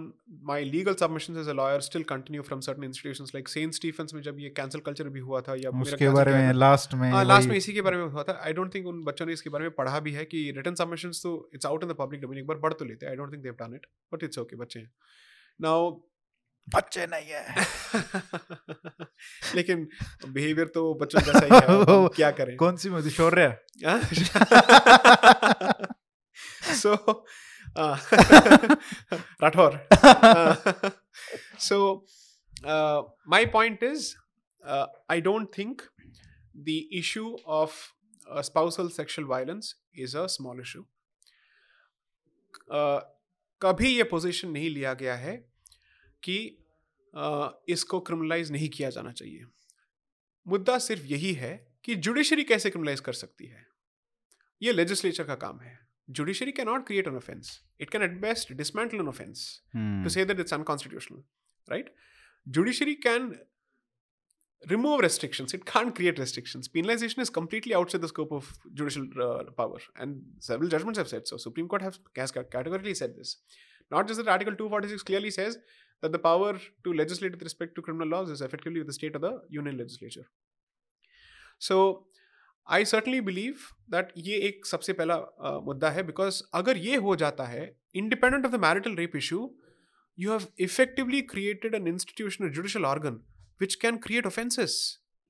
my 0.50 0.58
legal 0.72 0.94
submissions 0.94 1.40
as 1.40 1.48
a 1.48 1.54
lawyer 1.54 1.80
still 1.80 2.04
continue 2.12 2.42
from 2.42 2.60
certain 2.60 2.84
institutions 2.84 3.32
like 3.36 3.48
Saint 3.56 3.74
Stephens 3.78 4.14
में 4.14 4.22
जब 4.22 4.36
ये 4.38 4.54
cancel 4.58 4.82
culture 4.82 5.08
भी 5.08 5.20
हुआ 5.20 5.40
था 5.40 5.54
या 5.54 5.82
उसके 5.82 6.08
बारे 6.10 6.32
में 6.32 6.52
लास्ट 6.52 6.94
में 6.94 7.10
हाँ 7.10 7.24
लास्ट 7.24 7.48
में 7.48 7.56
इसी 7.56 7.72
के 7.72 7.82
बारे 7.82 7.96
में 7.96 8.04
हुआ 8.04 8.22
था। 8.22 8.42
आई 8.44 8.52
डोंट 8.52 8.74
थिंक 8.74 8.86
उन 8.86 9.04
बच्चों 9.04 9.26
ने 9.26 9.32
इसके 9.32 9.50
बारे 9.50 9.62
में 9.62 9.70
पढ़ा 9.70 10.00
भी 10.00 10.12
है 10.12 10.24
कि 10.24 10.52
रिटर्न 10.56 10.74
सबमिशंस 10.74 11.20
तो 11.22 11.50
it's 11.54 11.66
out 11.66 11.82
in 11.82 11.88
the 11.88 11.92
public 11.92 12.20
domain 12.20 12.38
एक 12.38 12.46
बार 12.46 12.56
पढ़ 12.56 12.72
तो 12.72 12.84
लेते 12.84 13.06
I 13.06 13.16
don't 13.16 13.32
think 13.32 13.42
they've 13.42 13.52
done 13.52 13.74
it 13.74 13.86
but 14.14 14.22
it's 14.22 14.38
okay 14.38 14.56
बच्चे 14.56 14.80
हैं। 14.80 14.92
नाउ 15.60 15.90
बच्चे 16.74 17.06
नहीं 17.06 17.26
है। 17.26 17.66
लेकिन 19.54 19.88
बिहेवियर 20.28 20.66
तो 20.66 20.94
बच्चों 20.94 21.20
जैसा 21.20 21.38
ही 21.38 21.50
है 21.52 22.08
क्या 22.08 22.30
करें? 22.30 22.56
कौन 22.62 22.76
सी 22.76 22.90
movie 22.90 23.10
Shaurya? 23.10 23.58
Rathore 27.78 29.88
so 31.58 32.06
my 33.28 33.46
point 33.46 33.82
is 33.82 34.14
I 35.10 35.20
don't 35.20 35.58
think 35.58 35.82
the 36.56 36.88
issue 36.92 37.38
of 37.46 37.92
spousal 38.28 38.88
sexual 38.88 39.28
violence 39.28 39.76
is 39.98 40.18
a 40.18 40.26
small 40.26 40.60
issue 40.60 40.86
कभी 43.62 43.96
ये 43.96 44.02
पोजिशन 44.02 44.48
नहीं 44.48 44.70
लिया 44.70 44.94
गया 44.94 45.14
है 45.14 45.44
कि 46.22 46.58
uh, 47.14 47.48
इसको 47.68 48.00
क्रिमिनलाइज 48.00 48.52
नहीं 48.52 48.68
किया 48.68 48.90
जाना 48.90 49.12
चाहिए। 49.12 49.44
मुद्दा 50.48 50.78
सिर्फ़ 50.78 51.02
यही 51.02 51.32
है 51.32 51.72
कि 51.84 51.94
जुडिशरी 51.94 52.44
कैसे 52.44 52.70
क्रिमिलाइज 52.70 53.00
कर 53.00 53.12
सकती 53.12 53.46
है? 53.46 53.66
ये 54.62 54.72
लेजिस्लेचर 54.72 55.24
का 55.24 55.34
काम 55.34 55.60
है। 55.60 55.83
judiciary 56.10 56.52
cannot 56.52 56.86
create 56.86 57.06
an 57.06 57.16
offense. 57.16 57.60
It 57.78 57.90
can 57.90 58.02
at 58.02 58.20
best 58.20 58.56
dismantle 58.56 59.00
an 59.00 59.08
offense 59.08 59.60
hmm. 59.72 60.02
to 60.02 60.10
say 60.10 60.24
that 60.24 60.38
it's 60.38 60.52
unconstitutional 60.52 61.24
right? 61.70 61.88
Judiciary 62.50 62.96
can 62.96 63.38
remove 64.70 65.00
restrictions. 65.00 65.54
It 65.54 65.64
can't 65.64 65.94
create 65.94 66.18
restrictions. 66.18 66.68
Penalization 66.68 67.18
is 67.18 67.30
completely 67.30 67.74
outside 67.74 68.00
the 68.00 68.08
scope 68.08 68.32
of 68.32 68.52
judicial 68.72 69.06
uh, 69.20 69.44
power. 69.56 69.78
And 69.96 70.22
several 70.40 70.68
judgments 70.68 70.98
have 70.98 71.08
said 71.08 71.26
so. 71.26 71.36
Supreme 71.36 71.68
court 71.68 71.82
have, 71.82 71.98
has 72.16 72.30
categorically 72.30 72.94
said 72.94 73.16
this. 73.16 73.38
Not 73.90 74.06
just 74.08 74.18
that 74.18 74.28
article 74.28 74.54
246 74.54 75.02
clearly 75.02 75.30
says 75.30 75.58
that 76.00 76.12
the 76.12 76.18
power 76.18 76.58
to 76.84 76.92
legislate 76.92 77.32
with 77.32 77.42
respect 77.42 77.74
to 77.74 77.82
criminal 77.82 78.08
laws 78.08 78.30
is 78.30 78.40
effectively 78.40 78.80
with 78.80 78.86
the 78.86 78.92
state 78.92 79.14
or 79.16 79.18
the 79.18 79.42
union 79.48 79.76
legislature. 79.76 80.26
So 81.58 82.06
I 82.68 82.84
certainly 82.84 83.20
believe 83.20 83.56
that 83.90 84.12
ये 84.16 84.36
एक 84.48 84.66
सबसे 84.66 84.92
पहला 84.92 85.16
मुद्दा 85.64 85.90
है 85.90 86.02
because 86.02 86.42
अगर 86.54 86.76
ये 86.76 86.96
हो 87.06 87.16
जाता 87.16 87.44
है 87.44 87.64
independent 87.94 88.46
of 88.46 88.52
the 88.52 88.60
marital 88.60 88.94
rape 88.96 89.16
issue 89.16 89.38
you 90.18 90.30
have 90.32 90.46
effectively 90.60 91.20
created 91.32 91.74
an 91.74 91.88
institutional 91.88 92.50
judicial 92.50 92.84
organ 92.84 93.20
which 93.60 93.74
can 93.74 93.96
create 94.06 94.26
offences 94.26 94.76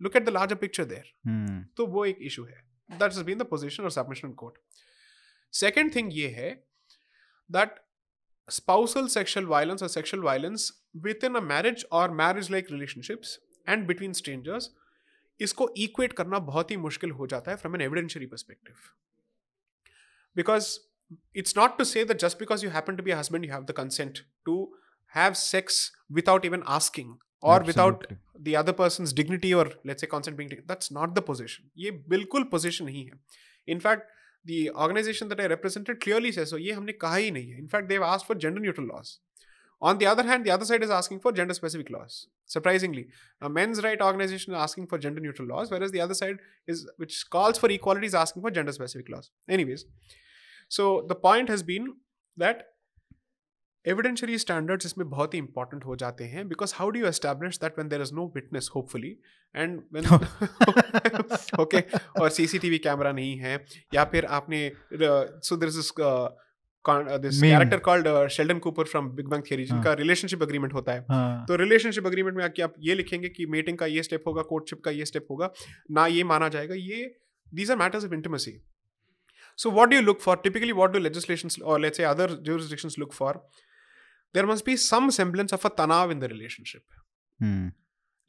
look 0.00 0.16
at 0.16 0.24
the 0.24 0.28
larger 0.28 0.54
picture 0.56 0.84
there 0.84 1.64
तो 1.76 1.86
वो 1.86 2.04
एक 2.04 2.18
इशू 2.22 2.44
है. 2.44 2.62
That 2.90 3.12
is 3.12 3.22
been 3.24 3.38
the 3.38 3.42
position 3.50 3.84
of 3.84 3.92
submission 3.92 4.32
court 4.32 4.58
second 5.52 5.94
thing 5.94 6.10
ये 6.14 6.28
है 6.28 6.50
that 7.50 7.74
spousal 8.48 9.06
sexual 9.08 9.46
violence 9.46 9.82
और 9.82 9.88
sexual 9.88 10.22
violence 10.22 10.70
within 11.24 11.34
a 11.34 11.40
marriage 11.40 11.86
और 11.92 12.10
marriage 12.22 12.50
like 12.50 12.70
relationships 12.70 13.38
and 13.68 13.86
between 13.86 14.12
strangers 14.12 14.70
इसको 15.40 15.74
equate 15.76 16.12
करना 16.12 16.38
बहुत 16.38 16.70
ही 16.70 16.76
मुश्किल 16.76 17.10
हो 17.10 17.26
जाता 17.26 17.50
है 17.50 17.56
from 17.56 17.74
an 17.74 17.80
evidentiary 17.80 18.26
perspective 18.26 18.74
because 20.36 20.78
it's 21.36 21.56
not 21.56 21.78
to 21.78 21.84
say 21.84 22.04
just 22.04 22.38
because 22.38 22.64
you 22.64 22.70
happen 22.70 22.96
to 22.96 23.02
be 23.02 23.10
husband 23.10 23.44
you 23.44 23.52
have 23.52 23.64
the 23.64 23.70
consent 23.70 24.18
to 24.44 24.78
have 25.14 25.32
sex 25.32 25.92
without 26.12 26.44
even 26.44 26.62
asking 26.66 27.14
और 27.42 27.64
without 27.64 28.06
the 28.40 28.54
other 28.56 28.72
person 28.72 29.04
dignity 29.16 29.52
और 29.52 29.80
let's 29.86 30.04
a 30.04 30.06
consent 30.06 30.36
being 30.36 30.50
that's 30.50 30.92
not 30.92 31.14
the 31.14 31.18
position 31.18 31.70
ये 31.78 31.90
बिल्कुल 31.90 32.44
position 32.44 32.84
नहीं 32.84 33.04
है. 33.06 33.20
In fact 33.68 34.12
the organisation 34.46 35.28
that 35.28 35.40
I 35.40 35.46
represented 35.48 36.00
clearly 36.02 36.32
से 36.32 36.72
हमने 36.72 36.92
कहा 36.92 37.16
ही 37.16 37.30
नहीं 37.30 37.50
है. 37.50 37.58
In fact 37.58 37.88
they've 37.88 38.04
ask 38.04 38.26
for 38.26 38.36
gender 38.38 38.60
neutral 38.60 38.86
laws 38.86 39.20
On 39.83 39.97
the 39.97 40.05
other 40.05 40.23
hand, 40.23 40.45
the 40.45 40.51
other 40.51 40.65
side 40.65 40.83
is 40.83 40.89
asking 40.89 41.19
for 41.21 41.31
gender 41.31 41.53
specific 41.53 41.89
laws. 41.89 42.27
Surprisingly, 42.45 43.07
a 43.41 43.49
men's 43.49 43.81
right 43.81 44.01
organization 44.01 44.53
is 44.53 44.59
asking 44.59 44.87
for 44.87 44.97
gender 44.97 45.21
neutral 45.21 45.47
laws, 45.47 45.71
whereas 45.71 45.91
the 45.91 46.01
other 46.01 46.13
side 46.13 46.37
is 46.67 46.89
which 46.97 47.29
calls 47.29 47.57
for 47.57 47.69
equality 47.69 48.07
is 48.07 48.15
asking 48.15 48.41
for 48.41 48.51
gender 48.51 48.73
specific 48.73 49.07
laws. 49.09 49.31
Anyways, 49.47 49.85
so 50.67 51.05
the 51.07 51.15
point 51.15 51.47
has 51.49 51.63
been 51.63 51.87
that 52.35 52.65
evidentiary 53.87 54.37
standards 54.39 54.85
इसमें 54.85 55.09
बहुत 55.09 55.33
ही 55.33 55.39
important 55.39 55.85
हो 55.85 55.95
जाते 55.95 56.23
हैं 56.31 56.47
because 56.49 56.73
how 56.79 56.89
do 56.91 56.99
you 56.99 57.07
establish 57.07 57.57
that 57.59 57.77
when 57.77 57.89
there 57.93 58.01
is 58.01 58.11
no 58.11 58.25
witness 58.35 58.67
hopefully 58.67 59.11
and 59.53 59.79
when 59.91 60.05
okay 61.63 61.81
और 62.19 62.29
CCTV 62.37 62.79
camera 62.83 63.11
नहीं 63.11 63.37
है 63.39 63.53
या 63.93 64.03
फिर 64.13 64.25
आपने 64.39 64.61
so 65.41 65.55
there 65.55 65.71
is 65.73 65.79
this 65.81 65.91
relationship 69.94 70.42
agreement 70.42 70.72
हाँ। 70.72 70.80
होता 70.80 70.92
है। 70.92 71.06
हाँ। 71.10 71.46
तो 71.46 71.56
रिलेशनशिप 71.56 72.06
अग्रीमेंट 72.06 72.36
में 72.36 72.44
आप 72.44 72.74
ये 72.78 72.94
लिखेंगे 72.94 73.28
कि 73.28 73.46
मीटिंग 73.46 73.78
का 73.78 73.86
ये 73.86 74.02
स्टेप 74.02 74.24
होगा 74.26 74.42
कोर्टशिप 74.42 74.80
का 74.80 74.90
ये 74.90 75.04
स्टेप 75.04 75.26
होगा 75.30 75.52
ना 75.90 76.06
ये 76.06 76.24
माना 76.24 76.48
जाएगा 76.48 76.74
ये 76.74 77.16
these 77.54 77.70
are 77.70 77.76
matters 77.76 78.04
of 78.04 78.14
intimacy 78.14 78.62
so 79.56 79.70
what 79.70 79.88
do 79.88 80.00
look 80.00 80.20
for 80.20 80.36
typically 80.36 80.72
what 80.72 80.92
do 80.92 80.98
legislation 80.98 81.62
और 81.62 81.80
let's 81.80 82.00
other 82.00 82.30
jurisdiction 82.30 82.88
look 82.98 83.12
for 83.12 83.48
there 84.34 84.46
must 84.46 84.66
be 84.66 84.76
some 84.76 85.10
of 85.54 85.66
a 85.66 85.68
तनाव 85.68 86.12
in 86.12 86.18
the 86.18 86.24
relationship 86.24 86.82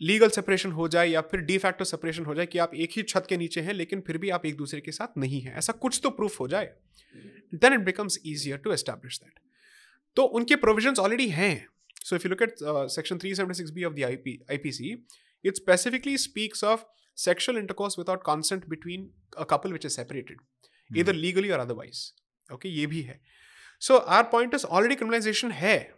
legal 0.01 0.29
separation 0.29 0.71
हो 0.71 0.87
जाए 0.87 1.09
या 1.09 1.21
फिर 1.21 1.39
डी 1.39 1.57
फैक्टो 1.57 1.85
सेपरेशन 1.85 2.25
हो 2.25 2.35
जाए 2.35 2.45
कि 2.45 2.57
आप 2.57 2.75
एक 2.75 2.89
ही 2.91 3.03
छत 3.03 3.25
के 3.29 3.37
नीचे 3.37 3.61
हैं 3.61 3.73
लेकिन 3.73 4.01
फिर 4.01 4.17
भी 4.17 4.29
आप 4.29 4.45
एक 4.45 4.57
दूसरे 4.57 4.81
के 4.81 4.91
साथ 4.91 5.17
नहीं 5.17 5.41
हैं। 5.41 5.57
ऐसा 5.57 5.73
कुछ 5.73 5.99
तो 6.03 6.09
प्रूफ 6.09 6.39
हो 6.39 6.47
जाए। 6.47 6.73
Then 7.55 7.73
it 7.73 7.79
becomes 7.79 8.19
easier 8.25 8.57
to 8.57 8.71
establish 8.71 9.19
that 9.19 9.39
तो 10.15 10.23
उनके 10.23 10.55
प्रोविजंस 10.55 10.99
ऑलरेडी 10.99 11.27
हैं। 11.29 11.67
So 12.03 12.15
if 12.15 12.23
you 12.25 12.29
look 12.29 12.41
at 12.41 12.55
section 12.91 13.17
376 13.17 13.71
B 13.71 13.83
of 13.83 13.93
the 13.93 14.03
IP 14.03 14.39
IPC 14.51 15.05
it 15.45 15.55
specifically 15.55 16.17
speaks 16.17 16.63
of 16.63 16.83
sexual 17.17 17.57
intercourse 17.57 17.95
without 17.99 18.23
consent 18.29 18.63
between 18.71 19.03
a 19.41 19.45
couple 19.51 19.73
which 19.73 19.85
is 19.89 19.93
separated 19.99 20.39
either 20.97 21.13
legally 21.17 21.51
or 21.51 21.59
otherwise. 21.59 21.99
Okay 22.51 22.65
ये 22.65 22.87
भी 22.87 23.01
है। 23.01 23.21
So 23.79 23.97
our 23.97 24.23
point 24.23 24.55
already 24.55 24.95
criminalization 24.95 25.51
है। 25.51 25.93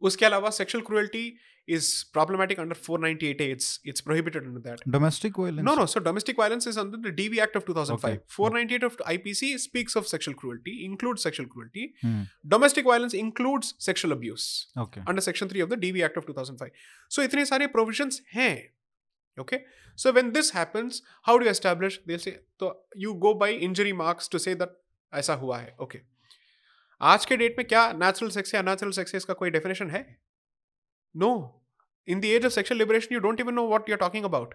उसके 0.00 0.26
अलावा 0.26 0.50
sexual 0.50 0.82
cruelty 0.82 1.30
is 1.66 2.04
problematic 2.12 2.58
under 2.58 2.74
498A 2.74 3.46
it's 3.56 3.68
it's 3.84 4.00
prohibited 4.00 4.44
under 4.46 4.60
that 4.60 4.80
Domestic 4.90 5.36
violence. 5.36 5.64
no 5.68 5.74
no 5.74 5.86
so 5.86 6.00
domestic 6.00 6.36
violence 6.36 6.66
is 6.66 6.78
under 6.78 6.96
the 6.96 7.12
DV 7.18 7.38
Act 7.38 7.56
of 7.56 7.64
2005 7.66 8.10
Okay. 8.10 8.22
498 8.26 8.82
of 8.82 8.96
IPC 9.14 9.58
speaks 9.58 9.94
of 9.96 10.08
sexual 10.08 10.34
cruelty 10.34 10.84
includes 10.84 11.22
sexual 11.22 11.46
cruelty 11.46 11.84
Hmm. 12.02 12.22
domestic 12.56 12.84
violence 12.84 13.14
includes 13.14 13.74
sexual 13.78 14.12
abuse 14.12 14.46
Okay. 14.86 15.02
under 15.06 15.20
section 15.28 15.48
3 15.48 15.60
of 15.60 15.70
the 15.70 15.76
DV 15.76 16.02
Act 16.08 16.16
of 16.16 16.26
2005 16.26 16.70
so 17.08 17.22
इतने 17.28 17.44
सारे 17.52 17.68
provisions 17.76 18.20
हैं 18.34 18.54
okay 19.36 19.58
so 19.96 20.12
when 20.16 20.32
this 20.38 20.50
happens 20.54 21.02
how 21.28 21.36
do 21.38 21.44
you 21.44 21.50
establish 21.50 22.00
they'll 22.06 22.24
say 22.24 22.32
तो 22.62 22.72
you 23.04 23.14
go 23.26 23.34
by 23.44 23.50
injury 23.68 23.92
marks 24.00 24.28
to 24.36 24.40
say 24.46 24.54
that 24.62 24.74
ऐसा 25.12 25.34
हुआ 25.44 25.58
है 25.58 25.74
okay 25.86 26.00
आज 27.00 27.24
के 27.26 27.36
date 27.36 27.54
में 27.58 27.66
क्या 27.68 27.82
नेचुरल 28.00 28.30
सेक्स 28.30 28.54
या 28.54 28.60
अनैचुरल 28.60 28.92
सेक्स 28.92 29.14
है 29.14 29.18
इसका 29.18 29.34
कोई 29.34 29.50
डेफिनेशन 29.50 29.90
है 29.90 30.02
No. 31.14 31.54
In 32.08 32.20
the 32.20 32.32
age 32.32 32.44
of 32.44 32.52
sexual 32.52 32.78
liberation, 32.78 33.12
you 33.12 33.20
don't 33.20 33.40
even 33.40 33.54
know 33.54 33.64
what 33.64 33.88
you're 33.88 33.98
talking 33.98 34.24
about. 34.24 34.54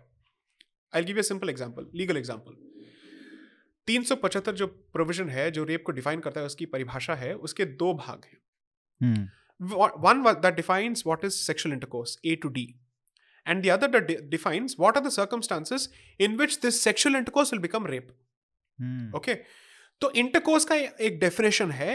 I'll 0.94 1.04
give 1.04 1.18
you 1.18 1.22
a 1.22 1.24
simple 1.24 1.50
example, 1.50 1.86
legal 1.94 2.18
example. 2.18 2.54
375 3.88 4.54
जो 4.54 4.68
प्रोविज़न 4.94 5.30
है 5.30 5.50
जो 5.52 5.64
रेप 5.64 5.84
को 5.86 5.92
डिफाइन 5.92 6.20
करता 6.20 6.40
है 6.40 6.46
उसकी 6.46 6.66
परिभाषा 6.66 7.16
है 7.16 7.34
उसके 7.48 7.66
दो 7.82 7.94
भाग 7.94 8.26
हैं 8.26 8.40
one 10.06 10.24
that 10.42 10.56
defines 10.56 11.04
what 11.08 11.26
is 11.26 11.34
sexual 11.34 11.74
intercourse 11.74 12.18
A 12.26 12.36
to 12.44 12.50
D 12.50 12.64
and 13.46 13.64
the 13.64 13.70
other 13.70 14.00
that 14.00 14.24
defines 14.30 14.76
what 14.80 14.98
are 14.98 15.04
the 15.04 15.10
circumstances 15.10 15.90
in 16.20 16.38
which 16.38 16.58
this 16.62 16.82
sexual 16.84 17.16
intercourse 17.16 17.54
will 17.54 17.62
become 17.62 17.86
rape 17.88 18.08
okay 19.16 19.36
तो 20.02 20.12
इंटरकोर्स 20.16 20.66
का 20.66 20.76
एक 20.76 21.20
डेफिनेशन 21.20 21.72
है 21.72 21.94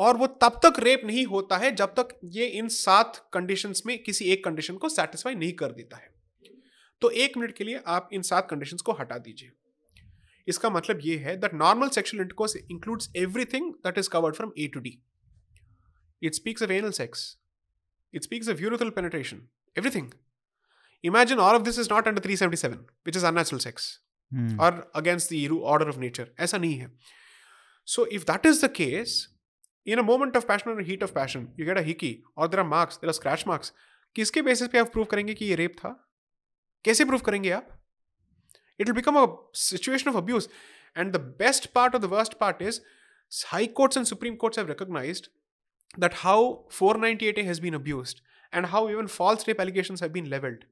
और 0.00 0.16
वो 0.16 0.26
तब 0.26 0.60
तक 0.64 0.78
रेप 0.78 1.02
नहीं 1.04 1.26
होता 1.26 1.56
है 1.56 1.74
जब 1.74 1.86
तक 1.86 2.08
ये 2.24 2.46
इन 2.46 2.68
सात 2.68 3.30
कंडीशंस 3.32 3.82
में 3.86 4.02
किसी 4.02 4.24
एक 4.24 4.44
कंडीशन 4.44 4.76
को 4.76 4.88
सेटिस्फाई 4.88 5.34
नहीं 5.34 5.52
कर 5.52 5.72
देता 5.72 5.96
है। 5.96 6.14
तो 7.00 7.10
एक 7.10 7.36
मिनट 7.36 7.56
के 7.56 7.64
लिए 7.64 7.80
आप 7.86 8.08
इन 8.12 8.22
सात 8.22 8.48
कंडीशंस 8.50 8.82
को 8.82 8.92
हटा 8.92 9.18
दीजिए। 9.18 9.52
इसका 10.48 10.70
मतलब 10.70 10.98
ये 11.02 11.16
है 11.16 11.36
that 11.36 11.54
normal 11.54 11.88
sexual 11.88 12.22
intercourse 12.22 12.56
includes 12.56 13.10
everything 13.16 13.72
that 13.72 13.98
is 13.98 14.08
covered 14.08 14.34
from 14.34 14.52
A 14.58 14.66
to 14.66 14.80
D 14.80 14.98
it 16.22 16.34
speaks 16.34 16.62
of 16.62 16.72
anal 16.72 16.90
sex 16.90 17.38
it 18.14 18.22
speaks 18.22 18.48
of 18.48 18.62
urethral 18.62 18.90
penetration 18.90 19.48
everything 19.78 20.10
Imagine 21.04 21.38
all 21.38 21.56
of 21.58 21.62
this 21.64 21.78
is 21.78 21.88
not 21.90 22.06
under 22.06 22.20
377, 22.20 22.80
which 23.04 23.16
is 23.16 23.22
unnatural 23.22 23.60
sex. 23.60 24.00
Hmm. 24.32 24.60
or 24.60 24.86
against 24.94 25.28
the 25.28 25.48
order 25.48 25.88
of 25.88 25.96
nature. 25.98 26.26
ऐसा 26.38 26.58
नहीं 26.58 26.74
है। 26.74 26.92
So 27.88 28.04
if 28.18 28.26
that 28.26 28.46
is 28.50 28.60
the 28.64 28.68
case 28.80 29.14
in 29.92 29.98
a 29.98 30.02
moment 30.02 30.36
of 30.36 30.46
passion 30.46 30.70
और 30.70 30.82
heat 30.82 31.02
of 31.02 31.12
passion 31.12 31.48
you 31.60 31.66
get 31.66 31.78
a 31.78 31.82
hickey 31.82 32.12
और 32.36 32.48
there 32.48 32.60
are 32.60 32.66
marks 32.66 32.96
there 32.96 33.08
are 33.08 33.12
scratch 33.12 33.44
marks 33.48 33.72
किसके 34.16 34.42
basis 34.42 34.68
पे 34.68 34.78
आप 34.78 34.92
prove 34.92 35.04
करेंगे 35.04 35.34
कि 35.34 35.44
ये 35.44 35.54
रेप 35.54 35.74
था? 35.78 35.90
कैसे 36.84 37.04
प्रूव 37.04 37.20
करेंगे 37.20 37.50
आप? 37.50 37.68
It 38.80 38.86
will 38.86 38.94
become 38.94 39.16
a 39.16 39.26
situation 39.54 40.10
of 40.10 40.16
abuse 40.16 40.48
and 40.96 41.12
the 41.12 41.20
best 41.38 41.66
part 41.72 41.94
of 41.94 42.02
the 42.02 42.10
worst 42.12 42.34
part 42.34 42.62
is 42.62 42.80
high 43.46 43.66
courts 43.66 43.96
and 43.96 44.06
supreme 44.06 44.36
courts 44.36 44.58
have 44.58 44.68
recognise 44.68 45.28
that 45.98 46.14
how 46.14 46.52
four 46.72 46.96
ninety 46.96 47.26
eight 47.26 47.38
has 47.38 47.60
been 47.62 47.74
abuse 47.74 48.14
and 48.52 48.66
how 48.66 48.88
even 48.88 49.06
false 49.06 49.48
rape 49.48 49.60
allegation 49.60 49.96
have 50.02 50.12
been 50.12 50.26
levelled 50.26 50.64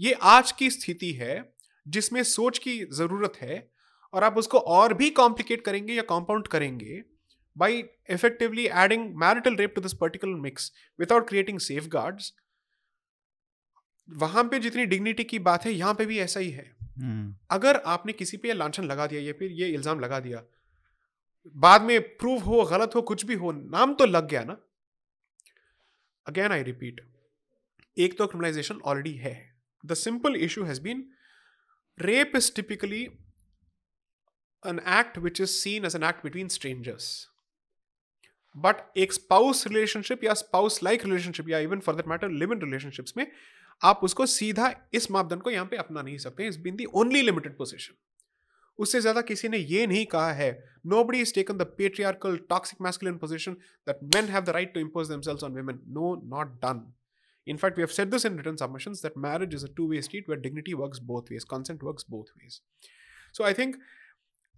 ये 0.00 0.12
आज 0.28 0.52
की 0.52 0.70
स्थिति 0.70 1.12
है 1.12 1.54
जिसमें 1.86 2.22
सोच 2.22 2.58
की 2.58 2.78
ज़रूरत 2.92 3.32
है 3.40 3.68
और 4.14 4.24
आप 4.24 4.36
उसको 4.38 4.58
और 4.58 4.94
भी 4.94 5.10
कॉम्प्लिकेट 5.10 5.64
करेंगे 5.64 5.92
या 5.92 6.02
कॉम्पाउंड 6.02 6.48
करेंगे 6.48 7.02
by 7.56 7.68
effectively 8.14 8.64
adding 8.80 9.04
marital 9.18 9.56
rape 9.56 9.74
to 9.76 9.82
this 9.84 9.94
particular 9.94 10.36
mix 10.36 10.70
without 11.02 11.26
creating 11.28 11.58
safeguards 11.64 12.30
वहाँ 14.08 14.44
पे 14.44 14.58
जितनी 14.58 14.84
डिग्निटी 14.86 15.24
की 15.24 15.38
बात 15.38 15.64
है 15.64 15.72
यहाँ 15.72 15.94
पे 15.94 16.06
भी 16.06 16.18
ऐसा 16.18 16.40
ही 16.40 16.50
है। 16.50 16.64
Hmm. 16.64 17.32
अगर 17.50 17.76
आपने 17.86 18.12
किसी 18.12 18.36
पे 18.36 18.48
ये 18.48 18.54
लांछन 18.54 18.84
लगा 18.84 19.06
दिया 19.06 19.20
या 19.20 19.32
फिर 19.38 19.50
ये 19.52 19.68
इल्ज़ाम 19.68 20.00
लगा 20.00 20.20
दिया 20.20 20.42
बाद 21.56 21.82
में 21.82 22.00
प्रूव 22.16 22.42
हो 22.42 22.64
गलत 22.64 22.94
हो 22.94 23.02
कुछ 23.02 23.24
भी 23.26 23.34
हो 23.34 23.52
नाम 23.52 23.94
तो 23.94 24.06
लग 24.06 24.28
गया 24.28 24.44
ना। 24.44 24.56
अगेन 26.26 26.52
आई 26.52 26.62
रिपीट 26.62 27.00
एक 27.96 28.18
तो 28.18 28.26
क्रिमिनलाइजेशन 28.26 28.80
ऑलरेडी 28.84 29.14
है। 29.14 29.34
The 29.84 29.94
simple 29.94 30.36
issue 30.36 30.64
has 30.64 30.80
been 30.82 31.08
rape 31.98 32.36
is 32.36 32.52
typically 32.56 33.08
an 34.62 34.80
act 34.92 35.14
which 35.24 35.38
is 35.40 35.52
seen 35.58 35.84
as 35.88 35.94
an 35.96 36.02
act 36.06 36.24
between 36.24 36.48
strangers 36.54 37.04
but 38.56 38.76
एक 38.96 39.12
स्पाउस 39.12 39.66
रिलेशनशिप 39.66 40.24
या 40.24 40.34
स्पाउस 40.34 40.82
लाइक 40.82 41.04
रिलेशनशिप 41.04 41.48
या 41.48 41.58
even 41.58 41.80
for 41.80 41.94
that 41.94 42.06
matter 42.06 42.28
live 42.28 42.52
in 42.52 42.62
relationships 42.62 43.16
में 43.16 43.26
आप 43.84 44.00
उसको 44.04 44.26
सीधा 44.26 44.74
इस 44.94 45.10
मापदंड 45.10 45.42
को 45.42 45.50
यहाँ 45.50 45.66
पे 45.66 45.76
अपना 45.76 46.02
नहीं 46.02 46.18
सकते 46.18 46.46
is 46.46 46.56
been 46.56 46.76
the 46.76 46.84
only 46.84 47.22
limited 47.22 47.56
position 47.56 47.94
उससे 48.78 49.00
ज़्यादा 49.00 49.20
किसी 49.20 49.48
ने 49.48 49.58
ये 49.58 49.86
नहीं 49.86 50.06
कहा 50.06 50.32
है 50.32 50.52
nobody 51.04 51.20
is 51.20 51.34
taken 51.34 51.58
the 51.58 51.62
patriarchal 51.62 52.36
toxic 52.48 52.80
masculine 52.82 53.16
position 53.16 53.52
that 53.86 53.98
men 54.14 54.24
have 54.24 54.44
the 54.44 54.48
right 54.48 54.74
to 54.74 54.80
impose 54.80 55.10
themselves 55.10 55.44
on 55.44 55.52
women. 55.52 55.78
No 55.88 56.14
not 56.36 56.48
done 56.48 56.92
In 57.46 57.58
fact, 57.58 57.76
we 57.76 57.82
have 57.82 57.92
said 57.92 58.10
this 58.10 58.24
in 58.24 58.36
written 58.36 58.58
submissions 58.58 59.00
that 59.00 59.16
marriage 59.16 59.54
is 59.54 59.64
a 59.64 59.68
two 59.68 59.88
way 59.88 60.00
street 60.00 60.28
where 60.28 60.36
dignity 60.36 60.74
works 60.74 60.98
both 60.98 61.30
ways, 61.30 61.44
consent 61.44 61.82
works 61.82 62.04
both 62.04 62.28
ways. 62.36 62.60
So 63.32 63.44
I 63.44 63.52
think 63.52 63.78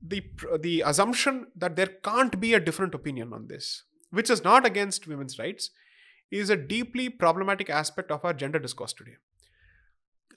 the 0.03 0.22
the 0.61 0.82
assumption 0.82 1.46
that 1.57 1.76
there 1.76 1.92
can't 2.03 2.40
be 2.40 2.55
a 2.55 2.61
different 2.61 2.94
opinion 2.94 3.32
on 3.32 3.46
this, 3.48 3.84
which 4.12 4.30
is 4.30 4.44
not 4.44 4.66
against 4.66 5.07
women's 5.07 5.38
rights, 5.38 5.70
is 6.32 6.50
a 6.50 6.57
deeply 6.57 7.09
problematic 7.09 7.70
aspect 7.70 8.11
of 8.11 8.24
our 8.24 8.34
gender 8.34 8.59
discourse 8.59 8.92
today. 8.92 9.16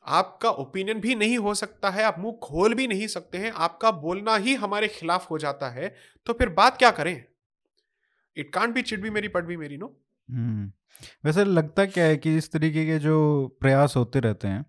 आपका 0.07 0.49
opinion 0.61 0.99
भी 1.01 1.15
नहीं 1.15 1.37
हो 1.37 1.53
सकता 1.53 1.89
है 1.89 2.03
आप 2.03 2.19
मुँह 2.19 2.33
खोल 2.43 2.73
भी 2.73 2.87
नहीं 2.87 3.07
सकते 3.07 3.37
हैं 3.37 3.51
आपका 3.67 3.91
बोलना 3.91 4.35
ही 4.37 4.53
हमारे 4.55 4.87
खिलाफ 4.87 5.29
हो 5.31 5.37
जाता 5.37 5.69
है 5.69 5.93
तो 6.25 6.33
फिर 6.33 6.49
बात 6.59 6.77
क्या 6.77 6.91
करें 6.91 7.15
इट 8.37 8.53
कांट 8.53 8.73
बी 8.73 8.81
चिट 8.81 8.99
भी 9.01 9.09
मेरी 9.09 9.27
पट 9.27 9.43
भी 9.43 9.57
मेरी 9.57 9.77
नो 9.77 9.87
वैसे 11.25 11.45
लगता 11.45 11.85
क्या 11.85 12.03
है 12.05 12.17
कि 12.17 12.35
इस 12.37 12.51
तरीके 12.51 12.85
के 12.85 12.99
जो 12.99 13.17
प्रयास 13.61 13.95
होते 13.95 14.19
रहते 14.19 14.47
हैं 14.47 14.63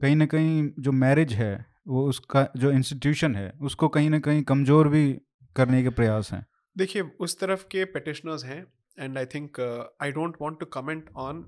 कहीं 0.00 0.16
ना 0.16 0.26
कहीं 0.26 0.70
जो 0.78 0.92
मैरिज 0.92 1.32
है 1.32 1.52
वो 1.88 2.08
उसका 2.08 2.48
जो 2.56 2.70
इंस्टीट्यूशन 2.70 3.36
है 3.36 3.50
उसको 3.60 3.88
कहीं 3.88 4.10
ना 4.10 4.18
कहीं 4.18 4.42
कमज़ोर 4.42 4.88
भी 4.88 5.20
करने 5.56 5.82
के 5.82 5.90
प्रयास 5.90 6.32
हैं। 6.32 6.46
देखिए 6.76 7.02
उस 7.20 7.38
तरफ़ 7.40 7.64
के 7.64 7.84
पटिशनर्स 7.84 8.44
हैं 8.44 8.66
and 8.98 9.18
I 9.18 9.26
think 9.26 9.60
I 10.02 10.12
don't 10.12 10.36
want 10.40 10.60
to 10.60 10.66
comment 10.66 11.10
on 11.16 11.42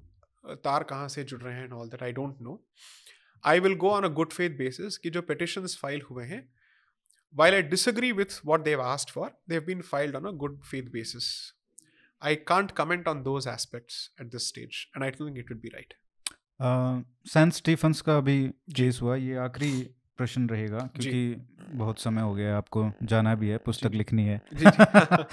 तार 0.47 0.83
कहाँ 0.83 1.09
से 1.09 1.25
जुड़ 1.25 1.41
रहे 1.43 1.55
हैं 1.55 1.71
all 1.71 1.89
that 1.89 2.03
I 2.03 2.13
don't 2.13 2.41
know 2.41 2.65
I 3.45 3.61
will 3.61 3.75
go 3.75 3.91
on 3.91 4.05
a 4.05 4.09
good 4.09 4.33
faith 4.33 4.51
basis 4.51 4.99
कि 4.99 5.11
जो 5.11 5.23
पटिशन 5.23 5.67
फ़ाइल 5.67 6.03
हुए 6.11 6.25
हैं 6.25 6.53
while 7.35 7.55
I 7.55 7.63
disagree 7.63 8.13
with 8.13 8.41
what 8.47 8.65
they've 8.65 8.83
asked 8.83 9.11
for 9.11 9.31
they've 9.49 9.65
been 9.67 9.81
filed 9.81 10.17
on 10.17 10.25
a 10.25 10.31
good 10.31 10.61
faith 10.63 10.83
basis 10.83 11.55
I 12.25 12.37
can't 12.37 12.71
comment 12.71 13.09
on 13.09 13.23
those 13.23 13.47
aspects 13.49 14.11
at 14.21 14.27
this 14.27 14.49
stage 14.49 14.87
and 14.97 15.05
I 15.05 15.11
think 15.11 15.39
it 15.39 15.51
would 15.51 15.61
be 15.61 15.69
right 15.69 15.95
St 17.29 17.53
Stephen's 17.53 18.01
का 18.01 18.17
अभी 18.17 18.51
जेस 18.71 18.99
हुआ 19.03 19.17
ये 19.17 19.37
आखिरी 19.37 19.73
प्रश्न 20.17 20.49
रहेगा 20.49 20.79
क्योंकि 20.79 21.47
बहुत 21.75 21.99
समय 22.01 22.23
हो 22.23 22.35
गया 22.35 22.57
आपको 22.57 22.93
जाना 23.03 23.35
भी 23.35 23.49
है 23.49 23.59
पुस्तक 23.59 23.91
लिखनी 23.91 24.25
है। 24.25 24.43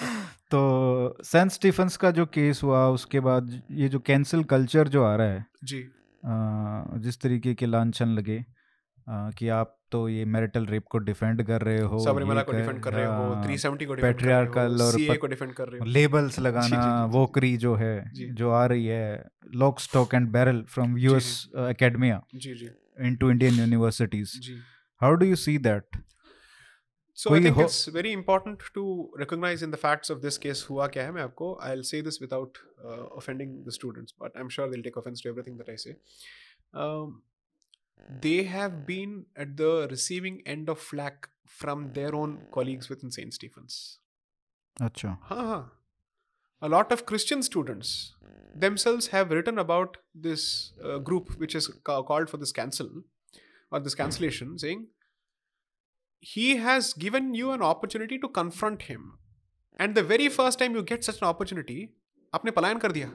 तो 0.51 1.17
सेंट 1.23 1.51
स्टीफन्स 1.51 1.97
का 1.97 2.11
जो 2.11 2.25
केस 2.25 2.63
हुआ 2.63 2.87
उसके 2.87 3.19
बाद 3.19 3.61
ये 3.71 3.89
जो 3.89 3.99
कैंसिल 3.99 4.43
कल्चर 4.43 4.87
जो 4.87 5.03
आ 5.03 5.15
रहा 5.15 5.27
है 5.27 5.45
जी। 5.63 5.81
आ, 6.25 6.83
जिस 6.97 7.21
तरीके 7.21 7.53
के 7.53 7.65
लांछन 7.65 8.07
लगे 8.07 8.45
आ, 9.09 9.29
कि 9.29 9.49
आप 9.49 9.73
तो 9.91 10.09
ये 10.09 10.25
मैरिटल 10.25 10.65
रेप 10.65 10.83
को 10.91 10.97
डिफेंड 10.97 11.43
कर 11.43 11.61
रहे 11.61 11.81
हो 11.81 11.99
सबरीमाला 11.99 12.41
को 12.41 12.51
डिफेंड 12.51 12.83
कर 12.83 12.93
रहे 12.93 13.05
हो 13.05 13.43
370 13.43 13.85
को 13.85 13.93
डिफेंड 13.95 14.19
कर 14.19 14.25
रहे 14.25 14.45
हो 14.45 14.85
और 14.85 14.91
सीए 14.91 15.15
को 15.15 15.27
डिफेंड 15.27 15.53
कर 15.53 15.67
रहे 15.67 15.79
हो। 15.79 15.85
लेबल्स 15.85 16.39
लगाना 16.39 17.05
वोकरी 17.05 17.57
जो 17.57 17.75
है 17.75 18.11
जो। 18.15 18.51
आ 18.51 18.65
रही 18.65 18.85
है 18.85 19.25
lock 19.55 19.79
stock 19.79 20.13
and 20.13 20.29
barrel 20.29 20.61
from 20.61 20.97
US 20.97 21.49
academia 21.55 22.23
जी 22.35 22.55
जी। 22.55 22.69
Into 23.08 23.30
Indian 23.30 23.54
universities 23.54 24.40
how 25.02 25.14
do 25.14 25.26
you 25.26 25.36
see 25.48 25.58
that 25.68 26.00
So 27.14 27.32
I 27.36 27.40
think 27.44 27.58
it's 27.62 27.78
very 27.94 28.10
important 28.16 28.62
to 28.76 28.82
recognize 29.20 29.62
in 29.64 29.72
the 29.72 29.78
facts 29.80 30.10
of 30.10 30.22
this 30.22 30.38
case 30.44 30.62
हुआ 30.68 30.86
क्या 30.94 31.02
है 31.04 31.12
मैं 31.12 31.22
आपको 31.22 31.48
I'll 31.66 31.82
say 31.88 32.00
this 32.06 32.18
without 32.22 32.60
uh, 32.84 33.02
offending 33.18 33.50
the 33.66 33.74
students 33.76 34.14
but 34.22 34.38
I'm 34.42 34.48
sure 34.54 34.68
they'll 34.70 34.86
take 34.86 34.96
offense 35.00 35.24
to 35.26 35.28
everything 35.32 35.58
that 35.58 35.68
I 35.72 35.76
say. 35.82 35.92
Um, 36.84 37.12
they 38.26 38.38
have 38.54 38.78
been 38.86 39.12
at 39.36 39.56
the 39.56 39.88
receiving 39.90 40.40
end 40.54 40.72
of 40.74 40.78
flack 40.78 41.28
from 41.58 41.84
their 41.92 42.14
own 42.14 42.38
colleagues 42.50 42.88
within 42.88 43.10
St. 43.10 43.34
Stephen's. 43.34 43.78
Achha. 44.80 45.16
हाँ 45.28 45.46
हाँ 45.46 45.75
a 46.60 46.68
lot 46.68 46.92
of 46.92 47.06
Christian 47.06 47.42
students 47.42 48.14
themselves 48.54 49.08
have 49.08 49.30
written 49.30 49.58
about 49.58 49.96
this 50.14 50.72
uh, 50.84 50.98
group 50.98 51.38
which 51.38 51.54
is 51.54 51.68
ca- 51.84 52.02
called 52.02 52.28
for 52.30 52.36
this 52.36 52.52
cancel 52.52 52.90
or 53.70 53.80
this 53.80 53.94
cancellation 53.94 54.58
saying 54.58 54.86
he 56.20 56.56
has 56.56 56.92
given 56.92 57.34
you 57.34 57.50
an 57.50 57.62
opportunity 57.62 58.18
to 58.18 58.28
confront 58.28 58.82
him 58.82 59.18
and 59.78 59.94
the 59.94 60.02
very 60.02 60.28
first 60.28 60.58
time 60.58 60.74
you 60.74 60.82
get 60.82 61.04
such 61.04 61.20
an 61.20 61.28
opportunity 61.28 61.80
आपने 62.34 62.50
पलायन 62.50 62.78
कर 62.78 62.92
दिया 62.92 63.10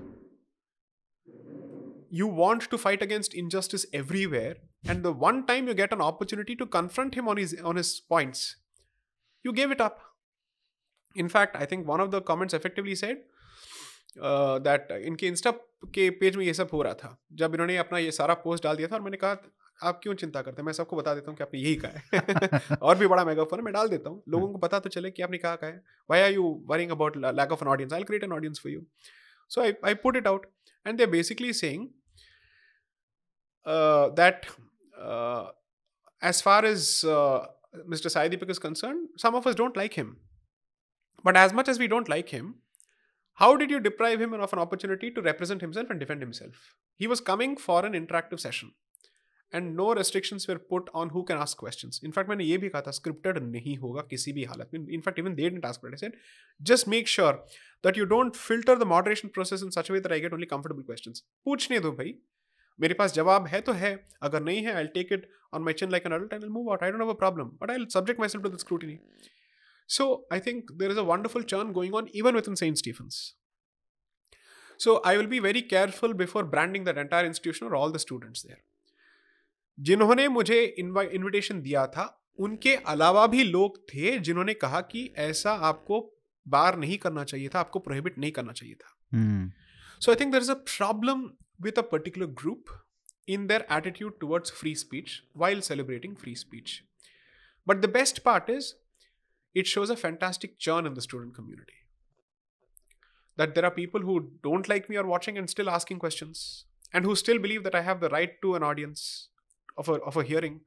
you 2.17 2.27
want 2.39 2.65
to 2.71 2.77
fight 2.81 3.01
against 3.05 3.33
injustice 3.39 3.85
everywhere 3.99 4.55
and 4.91 5.03
the 5.03 5.11
one 5.23 5.39
time 5.47 5.67
you 5.67 5.73
get 5.79 5.95
an 5.95 6.01
opportunity 6.01 6.55
to 6.55 6.65
confront 6.75 7.15
him 7.19 7.27
on 7.27 7.37
his 7.37 7.55
on 7.71 7.79
his 7.79 7.89
points 8.13 8.43
you 9.47 9.53
gave 9.57 9.73
it 9.75 9.81
up 9.87 9.97
in 11.23 11.31
fact 11.33 11.57
i 11.63 11.65
think 11.71 11.89
one 11.93 12.03
of 12.05 12.11
the 12.11 12.21
comments 12.29 12.53
effectively 12.59 12.95
said 13.01 13.25
uh, 14.18 14.90
इनके 14.90 15.26
Insta 15.26 15.50
के 15.94 16.10
page 16.10 16.36
में 16.36 16.44
ये 16.44 16.54
सब 16.54 16.68
हो 16.72 16.82
रहा 16.82 16.94
था। 16.94 17.22
जब 17.32 17.54
इन्होंने 17.54 17.76
अपना 17.76 17.98
ये 17.98 18.10
सारा 18.10 18.34
पोस्ट 18.34 18.64
डाल 18.64 18.76
दिया 18.76 18.88
था 18.88 18.94
और 18.94 19.02
मैंने 19.02 19.16
कहा 19.16 19.36
आप 19.82 20.00
क्यों 20.02 20.14
चिंता 20.14 20.42
करते 20.42 20.62
हैं? 20.62 20.66
मैं 20.66 20.72
सबको 20.72 20.96
बता 20.96 21.14
देता 21.14 21.30
हूँ 21.30 21.36
कि 21.36 21.44
आपने 21.44 21.60
यही 21.60 21.74
कहा 21.76 21.92
है। 21.92 22.76
और 22.82 22.98
भी 22.98 23.06
बड़ा 23.06 23.24
मेगाफोन 23.24 23.58
है 23.58 23.64
मैं 23.64 23.74
डाल 23.74 23.88
देता 23.88 24.10
हूँ। 24.10 24.22
लोगों 24.28 24.52
को 24.52 24.58
पता 24.58 24.78
तो 24.78 24.88
चले 24.88 25.10
कि 25.10 25.22
आपने 25.22 25.38
कहा 25.38 25.56
कहा 25.56 25.70
है। 25.70 25.84
Why 26.10 26.20
are 26.20 26.32
you 26.32 26.64
worrying 26.66 26.90
about 26.90 27.16
lack 27.16 27.52
of 27.52 27.64
an 27.64 27.68
audience 27.68 27.92
I 27.92 28.02
create 28.02 28.24
an 28.24 28.32
audience 28.32 28.60
for 28.62 28.72
you 28.72 28.82
so 29.48 29.60
I 29.60 29.72
I 29.84 29.94
put 29.94 30.16
it 30.16 30.26
out 30.26 30.46
and 30.86 30.98
they 30.98 31.06
basically 31.06 31.52
saying 31.52 31.88
that 34.18 34.46
as 36.24 36.32
as 36.32 36.40
far 36.42 36.64
as 36.64 37.04
uh, 37.04 37.46
Mr. 37.92 38.10
Sai 38.10 38.28
Deepak 38.28 38.50
is 38.50 38.58
concerned, 38.58 39.08
some 39.16 39.34
of 39.34 39.46
us 39.46 39.54
don't 39.54 39.76
like 39.76 39.94
him. 39.94 40.16
But 41.24 41.36
as 41.36 41.52
much 41.52 41.68
as 41.68 41.78
we 41.78 41.88
don't 41.88 42.08
like 42.08 42.28
him, 42.28 42.54
how 43.39 43.55
did 43.55 43.69
you 43.69 43.79
deprive 43.79 44.19
him 44.19 44.33
of 44.35 44.53
an 44.53 44.59
opportunity 44.59 45.11
to 45.11 45.21
represent 45.21 45.61
himself 45.61 45.89
and 45.89 45.99
defend 45.99 46.21
himself? 46.21 46.75
He 46.99 47.07
was 47.07 47.21
coming 47.21 47.57
for 47.57 47.85
an 47.85 47.93
interactive 47.93 48.39
session. 48.39 48.75
And 49.53 49.75
no 49.75 49.91
restrictions 49.93 50.45
were 50.49 50.57
put 50.69 50.89
on 50.95 51.09
who 51.09 51.21
can 51.23 51.37
ask 51.37 51.59
questions 51.59 51.99
in fact 52.05 52.29
मैंने 52.29 52.43
ये 52.43 52.57
भी 52.57 52.69
कहा 52.69 52.81
था 52.87 52.91
scripted 52.91 53.37
नहीं 53.43 53.75
होगा 53.77 54.01
किसी 54.09 54.31
भी 54.33 54.43
हालत 54.45 54.71
में 54.73 54.87
in fact 54.87 55.19
even 55.19 55.35
they 55.35 55.43
didn't 55.43 55.65
ask 55.65 55.95
said 55.95 56.15
just 56.61 56.87
make 56.87 57.07
sure 57.07 57.33
that 57.83 57.97
you 57.97 58.05
don't 58.05 58.35
filter 58.35 58.77
the 58.79 58.87
moderation 58.87 59.27
process 59.35 59.63
in 59.63 59.69
such 59.69 59.91
way 59.91 59.99
that 59.99 60.11
I 60.11 60.19
get 60.21 60.33
only 60.33 60.45
comfortable 60.45 60.83
questions 60.83 61.23
पूछने 61.45 61.79
दो 61.79 61.91
भाई 61.93 62.13
मेरे 62.79 62.93
पास 62.93 63.13
जवाब 63.13 63.47
है 63.47 63.61
तो 63.61 63.73
है 63.75 63.93
अगर 64.23 64.43
नहीं 64.43 64.63
है 64.65 64.73
I 64.73 64.87
take 64.95 65.13
it 65.13 65.29
on 65.53 65.63
my 65.63 65.73
chin 65.73 65.91
like 65.91 66.05
an 66.05 66.13
adult 66.13 66.33
I 66.33 66.39
will 66.39 66.49
move 66.49 66.69
out 66.71 66.83
I 66.83 66.91
don't 66.91 67.01
have 67.01 67.11
a 67.11 67.17
problem 67.19 67.57
but 67.61 67.71
I 67.71 67.77
will 67.77 67.87
subject 67.93 68.19
myself 68.29 68.43
to 68.43 68.49
the 68.49 68.59
scrutiny 68.59 68.99
So 69.91 70.25
I 70.29 70.39
think 70.39 70.71
there 70.77 70.89
is 70.89 70.97
a 70.97 71.03
wonderful 71.03 71.43
churn 71.43 71.73
going 71.73 71.93
on 71.93 72.09
even 72.13 72.35
within 72.35 72.55
St. 72.55 72.77
Stephen's. 72.77 73.19
So 74.77 75.01
I 75.03 75.17
will 75.17 75.27
be 75.27 75.39
very 75.39 75.61
careful 75.61 76.13
before 76.13 76.43
branding 76.43 76.83
that 76.83 76.97
entire 76.97 77.25
institution 77.25 77.67
or 77.67 77.75
all 77.75 77.91
the 77.91 78.03
students 78.05 78.43
there. 78.47 78.61
जिन्होंने 79.77 80.27
मुझे 80.27 80.63
invitation 80.79 81.61
दिया 81.61 81.85
था 81.95 82.05
उनके 82.45 82.75
अलावा 82.93 83.25
भी 83.33 83.43
लोग 83.43 83.77
थे 83.89 84.17
जिन्होंने 84.27 84.53
कहा 84.63 84.81
कि 84.91 85.03
ऐसा 85.25 85.51
आपको 85.69 85.99
बार 86.47 86.77
नहीं 86.79 86.97
करना 86.97 87.23
चाहिए 87.23 87.49
था 87.55 87.59
आपको 87.59 87.79
प्रोहिबिट 87.87 88.17
नहीं 88.17 88.31
करना 88.31 88.53
चाहिए 88.59 88.75
था 88.75 88.95
so 90.01 90.11
I 90.11 90.15
think 90.21 90.31
there 90.31 90.41
is 90.41 90.49
a 90.49 90.53
problem 90.71 91.21
with 91.61 91.79
a 91.79 91.81
particular 91.91 92.27
group 92.41 92.75
in 93.27 93.47
their 93.47 93.63
attitude 93.77 94.19
towards 94.19 94.49
free 94.49 94.75
speech 94.75 95.23
while 95.33 95.61
celebrating 95.61 96.15
free 96.15 96.35
speech. 96.35 96.83
But 97.67 97.81
the 97.81 97.89
best 97.89 98.23
part 98.23 98.49
is, 98.49 98.75
it 99.53 99.67
shows 99.67 99.89
a 99.89 99.95
fantastic 99.95 100.57
churn 100.59 100.85
in 100.85 100.93
the 100.93 101.01
student 101.01 101.35
community. 101.35 101.73
That 103.37 103.55
there 103.55 103.65
are 103.65 103.71
people 103.71 104.01
who 104.01 104.31
don't 104.43 104.67
like 104.67 104.89
me 104.89 104.97
or 104.97 105.05
watching 105.05 105.37
and 105.37 105.49
still 105.49 105.69
asking 105.69 105.99
questions, 105.99 106.65
and 106.93 107.05
who 107.05 107.15
still 107.15 107.39
believe 107.39 107.63
that 107.63 107.75
I 107.75 107.81
have 107.81 107.99
the 107.99 108.09
right 108.09 108.31
to 108.41 108.55
an 108.55 108.63
audience 108.63 109.29
of 109.77 109.89
a, 109.89 109.93
of 109.93 110.17
a 110.17 110.23
hearing. 110.23 110.61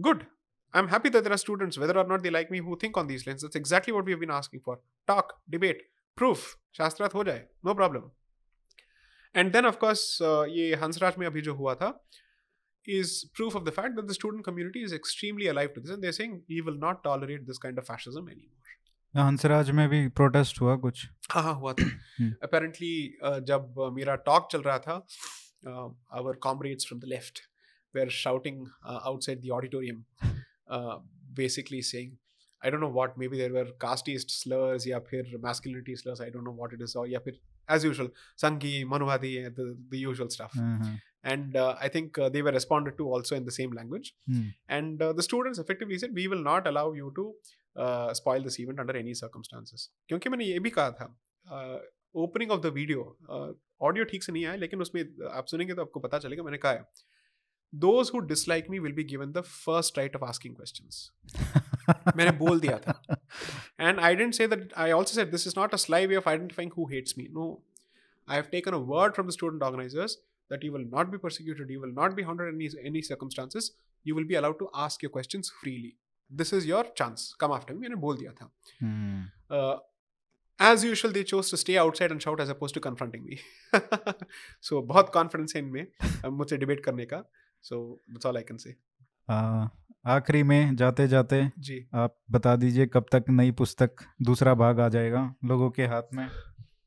Good. 0.00 0.26
I'm 0.74 0.88
happy 0.88 1.10
that 1.10 1.24
there 1.24 1.32
are 1.32 1.38
students, 1.38 1.78
whether 1.78 1.98
or 1.98 2.04
not 2.04 2.22
they 2.22 2.30
like 2.30 2.50
me, 2.50 2.58
who 2.58 2.76
think 2.76 2.96
on 2.96 3.06
these 3.06 3.26
lines. 3.26 3.42
That's 3.42 3.56
exactly 3.56 3.92
what 3.92 4.06
we've 4.06 4.18
been 4.18 4.30
asking 4.30 4.60
for. 4.64 4.80
Talk, 5.06 5.34
debate, 5.48 5.82
proof. 6.16 6.56
Shastrat 6.78 7.12
ho 7.12 7.24
jaye. 7.24 7.42
No 7.62 7.74
problem. 7.74 8.10
And 9.34 9.52
then, 9.52 9.66
of 9.66 9.78
course, 9.78 10.20
uh, 10.20 10.44
ये 10.48 10.74
हंसराज 10.76 11.18
में 11.18 11.26
अभी 11.26 11.40
जो 11.40 11.54
हुआ 11.54 11.74
था 11.74 12.00
is 12.86 13.26
proof 13.34 13.54
of 13.54 13.64
the 13.64 13.72
fact 13.72 13.96
that 13.96 14.08
the 14.08 14.14
student 14.14 14.44
community 14.44 14.82
is 14.82 14.92
extremely 14.92 15.48
alive 15.48 15.72
to 15.74 15.80
this 15.80 15.90
and 15.90 16.02
they're 16.02 16.18
saying 16.20 16.42
we 16.48 16.60
will 16.60 16.78
not 16.86 17.04
tolerate 17.04 17.46
this 17.46 17.58
kind 17.58 17.78
of 17.78 17.86
fascism 17.92 18.28
anymore. 18.28 18.58
Hansraj 19.16 19.70
में 19.76 19.88
भी 19.88 20.06
protest 20.18 20.60
हुआ 20.60 20.74
कुछ 20.82 21.06
हाँ 21.30 21.42
हाँ 21.42 21.54
हुआ 21.54 21.72
था 21.80 21.86
अपेरेंटली 22.44 22.92
जब 23.48 23.74
मेरा 23.96 24.14
टॉक 24.28 24.48
चल 24.52 24.62
रहा 24.66 24.78
था 24.86 24.94
uh, 25.66 25.88
our 26.12 26.34
comrades 26.34 26.84
from 26.84 27.00
the 27.00 27.06
left 27.06 27.42
were 27.94 28.08
shouting 28.08 28.66
uh, 28.84 29.00
outside 29.06 29.42
the 29.42 29.50
auditorium, 29.50 30.04
uh, 30.68 30.98
basically 31.32 31.82
saying, 31.82 32.16
I 32.62 32.70
don't 32.70 32.80
know 32.80 32.88
what, 32.88 33.18
maybe 33.18 33.38
there 33.38 33.52
were 33.52 33.66
casteist 33.78 34.30
slurs, 34.30 34.86
yeah, 34.86 34.98
masculinity 35.40 35.96
slurs, 35.96 36.20
I 36.20 36.30
don't 36.30 36.44
know 36.44 36.52
what 36.52 36.72
it 36.72 36.80
is, 36.80 36.94
or 36.94 37.06
yeah, 37.06 37.18
as 37.68 37.84
usual, 37.84 38.08
Sanghi, 38.40 38.84
Manuwadi, 38.84 39.54
the, 39.54 39.76
the 39.88 39.98
usual 39.98 40.30
stuff. 40.30 40.52
Uh-huh. 40.58 40.90
And 41.24 41.56
uh, 41.56 41.76
I 41.80 41.88
think 41.88 42.18
uh, 42.18 42.28
they 42.28 42.42
were 42.42 42.52
responded 42.52 42.98
to 42.98 43.08
also 43.08 43.36
in 43.36 43.44
the 43.44 43.52
same 43.52 43.72
language. 43.72 44.14
Hmm. 44.26 44.48
And 44.68 45.00
uh, 45.00 45.12
the 45.12 45.22
students 45.22 45.58
effectively 45.58 45.98
said, 45.98 46.14
We 46.14 46.26
will 46.26 46.42
not 46.42 46.66
allow 46.66 46.92
you 46.92 47.12
to 47.16 47.34
uh, 47.76 48.14
spoil 48.14 48.42
this 48.42 48.58
event 48.58 48.80
under 48.80 48.96
any 48.96 49.14
circumstances. 49.14 49.88
क्योंकि 50.08 50.28
मैंने 50.30 50.44
ये 50.44 50.58
भी 50.60 50.70
कहा 50.70 50.90
था 51.00 51.14
opening 52.22 52.50
of 52.50 52.60
the 52.62 52.72
video 52.74 53.02
audio 53.88 54.04
ठीक 54.04 54.22
से 54.22 54.32
नहीं 54.32 54.44
आया 54.46 54.56
लेकिन 54.56 54.80
उसमें 54.80 55.02
आप 55.30 55.46
सुनेंगे 55.46 55.74
तो 55.74 55.82
आपको 55.82 56.00
पता 56.00 56.18
चलेगा 56.18 56.42
मैंने 56.42 56.58
कहा 56.64 56.72
है 56.72 56.84
those 57.72 58.10
who 58.10 58.20
dislike 58.30 58.68
me 58.68 58.78
will 58.80 58.92
be 58.92 59.04
given 59.10 59.32
the 59.32 59.42
first 59.42 59.96
right 59.96 60.16
of 60.18 60.24
asking 60.28 60.56
questions 60.56 60.98
मैंने 62.16 62.30
बोल 62.38 62.60
दिया 62.60 62.78
था 62.78 63.18
and 63.88 64.00
I 64.08 64.14
didn't 64.14 64.38
say 64.40 64.46
that 64.46 64.76
I 64.86 64.90
also 64.96 65.16
said 65.20 65.32
this 65.36 65.46
is 65.50 65.56
not 65.60 65.76
a 65.78 65.80
sly 65.84 66.02
way 66.06 66.20
of 66.22 66.28
identifying 66.32 66.72
who 66.76 66.86
hates 66.92 67.16
me 67.20 67.28
no 67.38 67.46
I 68.28 68.36
have 68.40 68.50
taken 68.50 68.74
a 68.74 68.82
word 68.92 69.16
from 69.18 69.30
the 69.30 69.36
student 69.38 69.64
organizers 69.68 70.18
That 70.51 70.63
you 70.67 70.71
will 70.77 70.87
not 70.95 71.09
be 71.13 71.17
persecuted 71.25 71.71
you 71.75 71.81
will 71.85 71.93
not 71.99 72.15
be 72.17 72.23
harmed 72.27 72.41
in 72.41 72.53
any, 72.55 72.69
any 72.91 73.01
circumstances 73.11 73.69
you 74.05 74.15
will 74.19 74.27
be 74.33 74.35
allowed 74.41 74.57
to 74.59 74.67
ask 74.85 75.03
your 75.05 75.11
questions 75.17 75.51
freely 75.61 75.91
this 76.31 76.53
is 76.57 76.65
your 76.69 76.83
chance 77.01 77.25
come 77.43 77.53
after 77.57 77.73
me 77.75 77.81
मैंने 77.81 77.95
बोल 78.07 78.17
दिया 78.17 78.31
था 78.41 78.49
Hmm. 78.83 79.19
uh, 79.57 79.75
as 80.59 80.83
usual 80.89 81.11
they 81.17 81.23
chose 81.31 81.49
to 81.53 81.57
stay 81.63 81.77
outside 81.85 82.13
and 82.15 82.23
shout 82.27 82.39
as 82.45 82.51
opposed 82.55 82.77
to 82.77 82.83
confronting 82.87 83.25
me 83.29 83.39
so 84.69 84.81
बहुत 84.93 85.11
confidence 85.17 85.55
है 85.55 85.61
इनमें 85.61 85.85
uh, 86.21 86.31
मुझसे 86.39 86.57
debate 86.65 86.83
करने 86.85 87.05
का 87.13 87.23
so 87.71 87.81
that's 88.13 88.29
all 88.31 88.39
I 88.43 88.45
can 88.51 88.61
say 88.65 88.73
आ, 89.29 89.67
आखिरी 90.15 90.43
में 90.49 90.75
जाते 90.75 91.07
जाते 91.07 91.41
जी 91.67 91.77
आप 92.03 92.17
बता 92.31 92.55
दीजिए 92.55 92.85
कब 92.93 93.05
तक 93.11 93.25
नई 93.29 93.51
पुस्तक 93.61 94.03
दूसरा 94.29 94.53
भाग 94.61 94.79
आ 94.79 94.87
जाएगा 94.89 95.23
लोगों 95.45 95.69
के 95.77 95.85
हाथ 95.93 96.13
में 96.13 96.27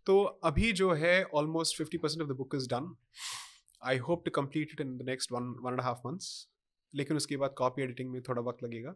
तो 0.07 0.23
अभी 0.51 0.73
जो 0.81 0.93
है 1.03 1.15
almost 1.41 1.81
50% 1.83 2.23
of 2.25 2.29
the 2.31 2.37
book 2.39 2.55
is 2.61 2.69
done 2.73 2.87
I 2.87 3.50
I 3.83 3.99
hope 3.99 4.25
to 4.25 4.31
complete 4.35 4.73
it 4.73 4.81
in 4.81 4.97
the 4.99 5.03
next 5.09 5.33
one 5.33 5.55
one 5.63 5.73
and 5.73 5.81
half 5.81 6.07
months 6.07 6.49
लेकिन 6.95 7.17
उसके 7.17 7.37
बाद 7.37 7.55
कॉपी 7.59 7.83
एडिटिंग 7.83 8.11
में 8.11 8.21
थोड़ा 8.29 8.43
वक्त 8.43 8.63
लगेगा। 8.65 8.95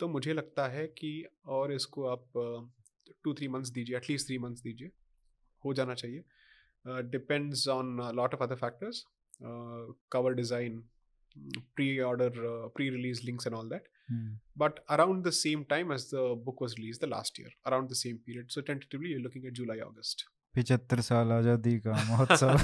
तो 0.00 0.08
मुझे 0.08 0.32
लगता 0.32 0.66
है 0.68 0.86
कि 0.98 1.10
और 1.46 1.72
इसको 1.72 2.06
आप 2.08 2.24
टू 3.24 3.34
थ्री 3.34 3.48
मंथ्स 3.48 3.70
दीजिए 3.70 3.96
एटलीस्ट 3.96 4.26
थ्री 4.26 4.38
मंथ्स 4.38 4.62
दीजिए। 4.62 4.90
हो 5.62 5.74
जाना 5.74 5.94
चाहिए। 5.94 6.24
Depends 7.10 7.66
on 7.68 8.00
lot 8.16 8.34
of 8.34 8.42
other 8.42 8.56
factors 8.56 9.04
cover 10.12 10.34
design 10.34 10.82
pre 11.76 11.98
order 12.00 12.32
pre 12.74 12.88
release 12.90 13.24
links 13.26 13.46
and 13.46 13.56
all 13.56 13.68
that 13.68 13.88
but 14.58 14.78
around 14.90 15.26
the 15.26 15.30
same 15.32 15.64
time 15.70 15.92
as 15.92 16.10
the 16.14 16.28
book 16.44 16.62
was 16.62 16.74
release 16.76 17.00
the 17.00 17.08
last 17.08 17.40
year 17.40 17.54
around 17.66 17.90
the 17.90 17.94
same 17.96 18.16
period 18.26 18.48
so 18.48 18.60
tentatively 18.62 19.12
you 19.12 19.18
looking 19.18 19.46
at 19.46 19.52
July 19.52 19.80
August 19.80 20.26
पिछहत्तर 20.54 21.00
साल 21.00 21.32
आज़ादी 21.32 21.78
का 21.78 21.92
महोत्सव. 22.10 22.58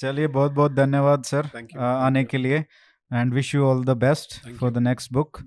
चलिए 0.00 0.26
बहुत 0.26 0.52
बहुत 0.52 0.72
धन्यवाद 0.72 1.22
sir 1.24 1.50
आने 1.78 2.24
के 2.24 2.38
लिए। 2.38 2.64
And 3.12 3.34
wish 3.34 3.54
you 3.54 3.64
all 3.64 3.84
the 3.84 3.96
best 3.96 4.40
for 4.58 4.70
the 4.70 4.78
next 4.78 5.12
book 5.12 5.40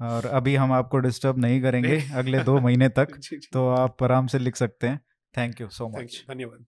और 0.00 0.26
अभी 0.26 0.54
हम 0.56 0.72
आपको 0.72 0.98
डिस्टर्ब 0.98 1.38
नहीं 1.38 1.60
करेंगे 1.62 2.02
अगले 2.14 2.42
दो 2.42 2.58
महीने 2.60 2.88
तक 2.88 3.16
जी, 3.18 3.36
जी. 3.36 3.48
तो 3.52 3.68
आप 3.68 4.02
आराम 4.02 4.26
से 4.26 4.38
लिख 4.38 4.56
सकते 4.56 4.86
हैं। 4.86 5.00
थैंक 5.34 5.60
यू 5.60 5.68
सो 5.68 5.88
मच 5.88 6.24
धन्यवाद। 6.28 6.64